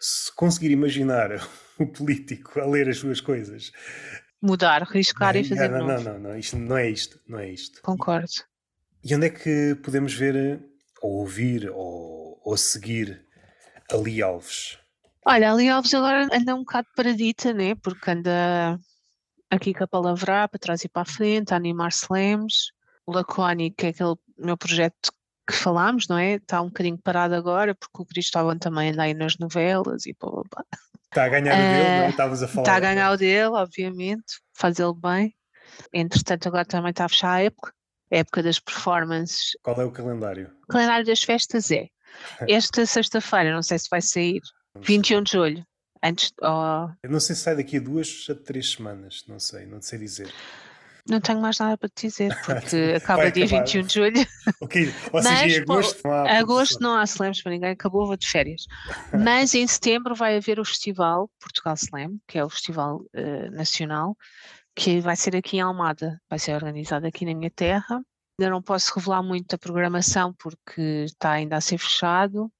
se 0.00 0.34
conseguir 0.34 0.70
imaginar 0.70 1.30
o 1.78 1.86
político 1.86 2.60
a 2.60 2.66
ler 2.66 2.88
as 2.88 2.98
suas 2.98 3.20
coisas. 3.20 3.72
Mudar, 4.40 4.82
riscar 4.84 5.34
e 5.36 5.42
Não, 5.42 5.48
fazer 5.48 5.70
não, 5.70 5.82
novo. 5.82 6.00
não, 6.00 6.02
não, 6.02 6.18
não, 6.18 6.38
isto 6.38 6.56
não 6.58 6.76
é 6.76 6.88
isto, 6.90 7.20
não 7.26 7.38
é 7.38 7.50
isto. 7.50 7.82
Concordo. 7.82 8.44
E 9.06 9.14
onde 9.14 9.26
é 9.26 9.30
que 9.30 9.76
podemos 9.84 10.12
ver, 10.14 10.34
eh, 10.34 10.58
ou 11.00 11.12
ouvir, 11.20 11.70
ou, 11.70 12.40
ou 12.44 12.56
seguir 12.56 13.24
Ali 13.92 14.22
Alves? 14.22 14.78
Olha, 15.26 15.50
ali 15.52 15.68
Alves 15.68 15.92
agora 15.94 16.28
anda 16.32 16.54
um 16.54 16.60
bocado 16.60 16.88
paradita, 16.96 17.52
né? 17.52 17.74
Porque 17.76 18.10
anda 18.10 18.78
aqui 19.54 19.74
com 19.74 19.84
a 19.84 19.88
palavra 19.88 20.48
para 20.48 20.58
trás 20.58 20.84
e 20.84 20.88
para 20.88 21.02
a 21.02 21.06
frente, 21.06 21.52
a 21.52 21.56
animar 21.56 21.90
slams. 21.90 22.72
O 23.06 23.12
Lacónico, 23.12 23.76
que 23.76 23.86
é 23.86 23.88
aquele 23.90 24.14
meu 24.38 24.56
projeto 24.56 25.12
que 25.46 25.54
falámos, 25.54 26.08
não 26.08 26.16
é? 26.16 26.34
Está 26.34 26.62
um 26.62 26.68
bocadinho 26.68 26.98
parado 26.98 27.34
agora, 27.34 27.74
porque 27.74 28.02
o 28.02 28.06
Cristóvão 28.06 28.58
também 28.58 28.90
anda 28.90 29.02
aí 29.02 29.14
nas 29.14 29.36
novelas 29.36 30.06
e 30.06 30.16
blá 30.18 30.30
blá 30.30 30.42
blá. 30.50 30.64
Está 31.04 31.24
a 31.24 31.28
ganhar 31.28 31.54
o 31.54 31.58
dele, 31.58 31.84
não 31.84 32.02
é? 32.02 32.06
Eh, 32.06 32.08
Estávamos 32.08 32.42
a 32.42 32.48
falar. 32.48 32.62
Está 32.62 32.76
a 32.76 32.80
ganhar 32.80 33.12
o 33.12 33.16
dele, 33.16 33.50
obviamente, 33.54 34.40
faz 34.54 34.78
ele 34.78 34.94
bem. 34.94 35.34
Entretanto, 35.92 36.48
agora 36.48 36.64
também 36.64 36.90
está 36.90 37.04
a 37.04 37.08
fechar 37.08 37.32
a 37.32 37.42
época, 37.42 37.72
a 38.10 38.16
época 38.16 38.42
das 38.42 38.58
performances. 38.58 39.50
Qual 39.62 39.80
é 39.80 39.84
o 39.84 39.90
calendário? 39.90 40.50
O 40.64 40.66
calendário 40.68 41.04
das 41.06 41.22
festas 41.22 41.70
é 41.70 41.88
esta 42.48 42.86
sexta-feira, 42.86 43.52
não 43.52 43.62
sei 43.62 43.78
se 43.78 43.88
vai 43.90 44.00
sair, 44.00 44.40
21 44.80 45.22
de 45.22 45.32
julho, 45.32 45.66
antes. 46.04 46.32
oh, 46.42 46.90
Eu 47.02 47.10
não 47.10 47.18
sei 47.20 47.34
se 47.34 47.42
sai 47.42 47.56
daqui 47.56 47.78
a 47.78 47.80
duas 47.80 48.26
a 48.30 48.34
três 48.34 48.72
semanas, 48.72 49.24
não 49.26 49.40
sei, 49.40 49.66
não 49.66 49.80
sei 49.80 49.98
dizer. 49.98 50.32
não 51.08 51.20
tenho 51.20 51.40
mais 51.40 51.58
nada 51.58 51.76
para 51.76 51.88
te 51.88 52.06
dizer, 52.08 52.28
porque 52.46 52.94
acaba 52.96 53.30
dia 53.30 53.44
acabar. 53.46 53.64
21 53.64 53.82
de 53.86 53.94
julho. 53.94 54.26
Ok, 54.60 54.94
ou 55.12 55.22
seja, 55.22 55.34
Mas, 55.34 55.52
em 55.52 55.60
agosto 55.60 56.00
não 56.04 56.12
há 56.12 56.38
Agosto 56.38 56.80
não 56.80 56.96
há 56.96 57.04
slams 57.04 57.42
para 57.42 57.52
ninguém, 57.52 57.70
acabou, 57.70 58.06
vou 58.06 58.16
de 58.16 58.28
férias. 58.28 58.66
Mas 59.12 59.54
em 59.54 59.66
setembro 59.66 60.14
vai 60.14 60.36
haver 60.36 60.60
o 60.60 60.64
festival 60.64 61.30
Portugal 61.40 61.74
Slam, 61.74 62.18
que 62.28 62.38
é 62.38 62.44
o 62.44 62.50
festival 62.50 63.04
eh, 63.12 63.50
nacional, 63.50 64.16
que 64.74 65.00
vai 65.00 65.16
ser 65.16 65.36
aqui 65.36 65.56
em 65.58 65.60
Almada, 65.60 66.20
vai 66.28 66.38
ser 66.38 66.54
organizado 66.54 67.06
aqui 67.06 67.24
na 67.24 67.34
minha 67.34 67.50
terra. 67.50 68.02
Ainda 68.38 68.50
não 68.50 68.60
posso 68.60 68.92
revelar 68.96 69.22
muito 69.22 69.46
da 69.48 69.58
programação 69.58 70.34
porque 70.34 71.04
está 71.04 71.32
ainda 71.32 71.56
a 71.56 71.60
ser 71.60 71.78
fechado, 71.78 72.50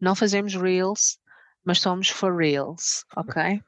não 0.00 0.14
fazemos 0.14 0.54
reels, 0.54 1.18
mas 1.64 1.80
somos 1.80 2.08
for 2.08 2.34
reals, 2.36 3.04
ok? 3.16 3.60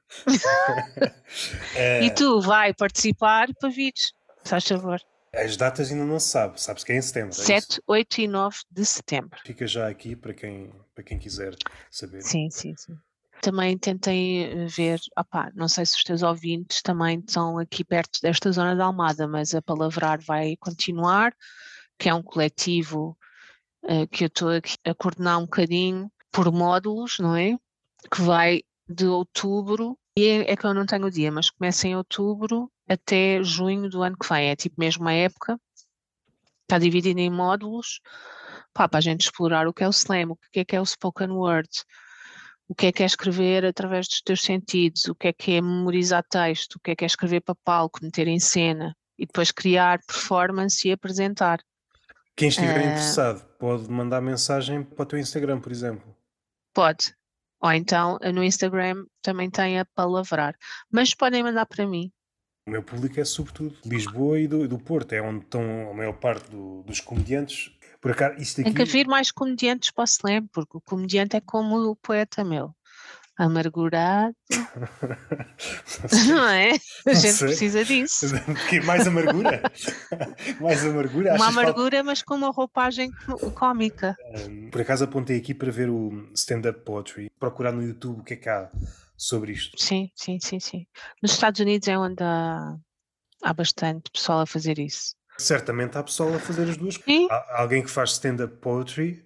Eh, 1.77 2.05
E 2.06 2.10
tu 2.10 2.40
vai 2.40 2.73
participar 2.74 3.48
para 3.59 3.69
vires, 3.70 4.12
faz 4.44 4.66
favor. 4.66 5.01
As 5.35 5.56
datas 5.56 5.90
ainda 5.90 6.05
não 6.05 6.20
se 6.20 6.28
sabe, 6.28 6.60
sabe-se 6.60 6.85
que 6.85 6.93
é 6.93 6.97
em 6.97 7.02
setembro. 7.02 7.31
é 7.31 7.32
isso? 7.32 7.44
7, 7.47 7.81
8 7.86 8.20
e 8.20 8.28
9 8.28 8.59
de 8.70 8.85
setembro. 8.85 9.39
Fica 9.47 9.66
já 9.66 9.89
aqui 9.89 10.14
para 10.14 10.35
quem, 10.35 10.70
para 10.94 11.02
quem 11.05 11.19
quiser 11.19 11.56
saber. 11.90 12.20
Sim, 12.20 12.51
sim, 12.51 12.74
sim. 12.77 12.94
Também 13.40 13.78
tentei 13.78 14.44
eh, 14.44 14.66
ver, 14.66 15.01
opá, 15.19 15.51
não 15.55 15.69
sei 15.69 15.86
se 15.86 15.97
os 15.97 16.05
teus 16.05 16.23
ouvintes 16.23 16.82
também 16.82 17.19
estão 17.19 17.59
aqui 17.59 17.82
perto 17.82 18.20
desta 18.20 18.52
zona 18.52 18.77
da 18.77 18.85
Almada, 18.85 19.27
mas 19.27 19.55
a 19.55 19.62
Palavrar 19.62 20.20
vai 20.20 20.55
continuar, 20.60 21.32
que 22.02 22.08
é 22.08 22.14
um 22.14 22.22
coletivo 22.22 23.16
eh, 23.84 24.08
que 24.08 24.24
eu 24.24 24.26
estou 24.26 24.48
aqui 24.48 24.74
a 24.84 24.92
coordenar 24.92 25.38
um 25.38 25.42
bocadinho 25.42 26.10
por 26.32 26.50
módulos, 26.50 27.18
não 27.20 27.36
é? 27.36 27.56
Que 28.10 28.20
vai 28.22 28.62
de 28.88 29.06
outubro, 29.06 29.96
e 30.18 30.26
é, 30.26 30.50
é 30.50 30.56
que 30.56 30.66
eu 30.66 30.74
não 30.74 30.84
tenho 30.84 31.06
o 31.06 31.10
dia, 31.10 31.30
mas 31.30 31.48
começa 31.48 31.86
em 31.86 31.94
outubro 31.94 32.68
até 32.88 33.40
junho 33.44 33.88
do 33.88 34.02
ano 34.02 34.16
que 34.18 34.28
vem, 34.28 34.50
é 34.50 34.56
tipo 34.56 34.74
mesmo 34.80 35.06
a 35.06 35.12
época, 35.12 35.56
está 36.62 36.76
dividido 36.76 37.20
em 37.20 37.30
módulos, 37.30 38.00
pá, 38.74 38.88
para 38.88 38.98
a 38.98 39.02
gente 39.02 39.20
explorar 39.20 39.68
o 39.68 39.72
que 39.72 39.84
é 39.84 39.86
o 39.86 39.90
slam, 39.90 40.32
o 40.32 40.36
que 40.50 40.58
é 40.58 40.64
que 40.64 40.74
é 40.74 40.80
o 40.80 40.84
spoken 40.84 41.30
word, 41.30 41.70
o 42.66 42.74
que 42.74 42.86
é 42.86 42.92
que 42.92 43.04
é 43.04 43.06
escrever 43.06 43.64
através 43.64 44.08
dos 44.08 44.20
teus 44.22 44.42
sentidos, 44.42 45.04
o 45.04 45.14
que 45.14 45.28
é 45.28 45.32
que 45.32 45.52
é 45.52 45.60
memorizar 45.60 46.24
texto, 46.28 46.76
o 46.76 46.80
que 46.80 46.90
é 46.90 46.96
que 46.96 47.04
é 47.04 47.06
escrever 47.06 47.42
para 47.42 47.54
palco, 47.64 48.00
meter 48.02 48.26
em 48.26 48.40
cena 48.40 48.92
e 49.16 49.24
depois 49.24 49.52
criar 49.52 50.00
performance 50.04 50.88
e 50.88 50.90
apresentar. 50.90 51.60
Quem 52.36 52.48
estiver 52.48 52.80
Eh, 52.80 52.86
interessado 52.86 53.44
pode 53.59 53.90
mandar 53.90 54.20
mensagem 54.20 54.82
para 54.82 55.02
o 55.02 55.06
teu 55.06 55.18
Instagram, 55.18 55.60
por 55.60 55.70
exemplo. 55.72 56.16
Pode. 56.74 57.14
Ou 57.60 57.72
então 57.72 58.18
eh, 58.22 58.32
no 58.32 58.42
Instagram 58.42 59.04
também 59.20 59.50
tem 59.50 59.78
a 59.78 59.84
palavrar. 59.84 60.56
Mas 60.90 61.14
podem 61.14 61.42
mandar 61.42 61.66
para 61.66 61.86
mim. 61.86 62.10
O 62.66 62.70
meu 62.70 62.82
público 62.82 63.18
é 63.20 63.24
sobretudo 63.24 63.76
Lisboa 63.84 64.38
e 64.38 64.46
do, 64.48 64.68
do 64.68 64.78
Porto, 64.78 65.12
é 65.12 65.20
onde 65.20 65.44
estão 65.44 65.90
a 65.90 65.94
maior 65.94 66.12
parte 66.14 66.48
do- 66.50 66.82
dos 66.84 67.00
comediantes. 67.00 67.70
Por 68.00 68.12
acaso, 68.12 68.40
isto 68.40 68.62
Tem 68.62 68.72
que 68.72 68.82
aqui. 68.82 68.90
haver 68.90 69.06
mais 69.06 69.30
comediantes 69.30 69.90
para 69.90 70.02
o 70.02 70.04
slam, 70.04 70.46
porque 70.52 70.76
o 70.76 70.80
comediante 70.80 71.36
é 71.36 71.40
como 71.40 71.76
o 71.90 71.96
poeta 71.96 72.42
meu. 72.44 72.74
Amargurado, 73.43 74.36
Não 76.28 76.47
é? 76.48 76.70
A 77.06 77.14
gente 77.14 77.32
sei. 77.32 77.48
precisa 77.48 77.85
disso. 77.85 78.27
Porque 78.44 78.81
mais 78.82 79.06
amargura? 79.06 79.62
mais 80.60 80.85
amargura? 80.85 81.31
Uma 81.35 81.39
que 81.48 81.52
falta- 81.55 81.60
amargura, 81.60 82.02
mas 82.05 82.23
com 82.23 82.35
uma 82.36 82.51
roupagem 82.51 83.10
có- 83.27 83.51
cómica. 83.51 84.16
Por 84.70 84.81
acaso 84.81 85.05
apontei 85.05 85.39
aqui 85.39 85.55
para 85.55 85.73
ver 85.73 85.89
o 85.90 86.28
stand-up 86.35 86.81
poetry, 86.81 87.31
procurar 87.39 87.73
no 87.73 87.82
YouTube 87.82 88.20
o 88.20 88.24
que 88.24 88.35
é 88.35 88.36
que 88.36 88.48
há 88.48 88.70
sobre 89.16 89.52
isto. 89.52 89.77
Sim, 89.82 90.10
sim, 90.14 90.39
sim, 90.40 90.60
sim. 90.60 90.86
Nos 91.23 91.32
Estados 91.32 91.60
Unidos 91.60 91.89
é 91.89 91.98
onde 91.98 92.23
há, 92.23 92.77
há 93.43 93.52
bastante 93.52 94.10
pessoal 94.12 94.40
a 94.40 94.47
fazer 94.47 94.78
isso. 94.78 95.14
Certamente 95.39 95.98
há 95.98 96.02
pessoal 96.02 96.32
a 96.35 96.39
fazer 96.39 96.69
as 96.69 96.77
duas. 96.77 96.98
Há 97.31 97.62
alguém 97.62 97.82
que 97.82 97.90
faz 97.90 98.12
stand-up 98.12 98.56
poetry 98.59 99.24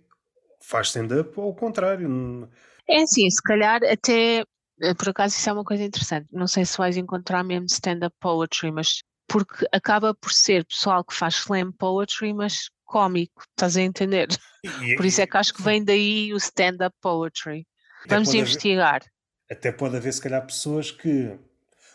faz 0.62 0.88
stand-up 0.88 1.32
ou 1.38 1.44
ao 1.46 1.54
contrário. 1.54 2.48
É 2.88 3.02
assim, 3.02 3.28
se 3.30 3.42
calhar 3.42 3.80
até, 3.84 4.40
eh, 4.80 4.94
por 4.96 5.08
acaso 5.08 5.36
isso 5.36 5.48
é 5.48 5.52
uma 5.52 5.64
coisa 5.64 5.82
interessante, 5.82 6.28
não 6.32 6.46
sei 6.46 6.64
se 6.64 6.78
vais 6.78 6.96
encontrar 6.96 7.42
mesmo 7.44 7.66
stand-up 7.66 8.14
poetry, 8.20 8.70
mas 8.70 9.02
porque 9.28 9.66
acaba 9.72 10.14
por 10.14 10.32
ser 10.32 10.64
pessoal 10.64 11.04
que 11.04 11.14
faz 11.14 11.34
slam 11.34 11.72
poetry, 11.72 12.32
mas 12.32 12.70
cómico, 12.84 13.42
estás 13.50 13.76
a 13.76 13.82
entender? 13.82 14.28
e- 14.62 14.94
Por 14.96 15.04
isso 15.04 15.20
é 15.20 15.26
que 15.26 15.36
acho 15.36 15.52
que 15.52 15.62
vem 15.62 15.84
daí 15.84 16.32
o 16.32 16.36
stand-up 16.36 16.94
poetry. 17.00 17.66
Vamos 18.08 18.28
pode 18.28 18.38
haver- 18.38 18.50
investigar. 18.50 19.02
Até 19.50 19.72
pode 19.72 19.96
haver, 19.96 20.12
se 20.12 20.20
calhar, 20.20 20.44
pessoas 20.44 20.90
que 20.90 21.36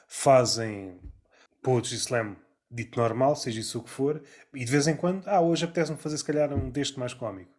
fazem 0.08 1.00
poetry 1.62 1.96
slam 1.96 2.36
dito 2.70 2.98
normal, 3.00 3.36
seja 3.36 3.60
isso 3.60 3.80
o 3.80 3.84
que 3.84 3.90
for, 3.90 4.22
e 4.54 4.64
de 4.64 4.72
vez 4.72 4.88
em 4.88 4.96
quando, 4.96 5.28
ah, 5.28 5.42
hoje 5.42 5.66
apetece-me 5.66 5.98
fazer, 5.98 6.18
se 6.18 6.24
calhar, 6.24 6.54
um 6.54 6.70
deste 6.70 6.98
mais 6.98 7.14
cómico. 7.14 7.52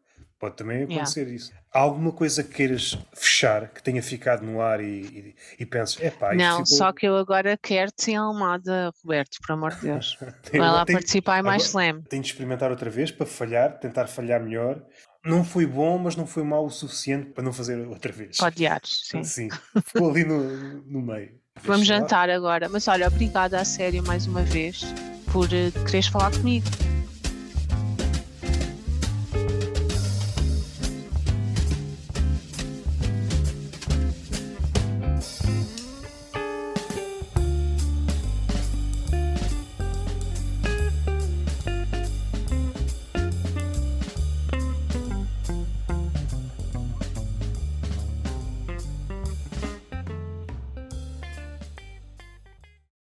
Pode 0.42 0.56
também 0.56 0.78
Yeah. 0.78 0.94
acontecer 0.96 1.28
isso. 1.28 1.52
Há 1.72 1.78
alguma 1.78 2.10
coisa 2.10 2.42
que 2.42 2.52
queiras 2.52 2.98
fechar, 3.14 3.68
que 3.68 3.80
tenha 3.80 4.02
ficado 4.02 4.42
no 4.44 4.60
ar 4.60 4.80
e, 4.80 4.84
e, 4.84 5.34
e 5.60 5.64
penses, 5.64 6.00
epá, 6.02 6.34
isto 6.34 6.44
Não, 6.44 6.64
ficou... 6.64 6.78
só 6.78 6.92
que 6.92 7.06
eu 7.06 7.16
agora 7.16 7.56
quero-te 7.56 8.10
em 8.10 8.16
Almada, 8.16 8.90
Roberto, 9.04 9.38
por 9.40 9.52
amor 9.52 9.72
de 9.76 9.82
Deus. 9.86 10.18
Eu 10.20 10.58
Vai 10.58 10.68
lá 10.68 10.84
tenho- 10.84 10.98
participar 10.98 11.38
em 11.38 11.42
mais 11.44 11.62
slam. 11.66 12.02
Tenho 12.08 12.20
de 12.22 12.28
experimentar 12.28 12.72
outra 12.72 12.90
vez 12.90 13.12
para 13.12 13.24
falhar, 13.24 13.78
tentar 13.78 14.08
falhar 14.08 14.42
melhor. 14.42 14.82
Não 15.24 15.44
foi 15.44 15.64
bom, 15.64 15.96
mas 15.96 16.16
não 16.16 16.26
foi 16.26 16.42
mau 16.42 16.66
o 16.66 16.70
suficiente 16.70 17.30
para 17.30 17.44
não 17.44 17.52
fazer 17.52 17.78
outra 17.86 18.10
vez. 18.10 18.38
Para 18.38 18.48
odiares, 18.48 19.02
sim. 19.04 19.22
Sim, 19.22 19.48
ficou 19.86 20.10
ali 20.10 20.24
no, 20.24 20.82
no 20.82 21.00
meio. 21.00 21.38
Vamos 21.62 21.86
Deixa 21.86 21.94
lá. 21.94 22.00
jantar 22.00 22.28
agora. 22.30 22.68
Mas 22.68 22.88
olha, 22.88 23.06
obrigada 23.06 23.60
a 23.60 23.64
sério 23.64 24.02
mais 24.04 24.26
uma 24.26 24.42
vez 24.42 24.82
por 25.32 25.46
eh, 25.54 25.70
quereres 25.86 26.08
falar 26.08 26.32
comigo. 26.32 26.66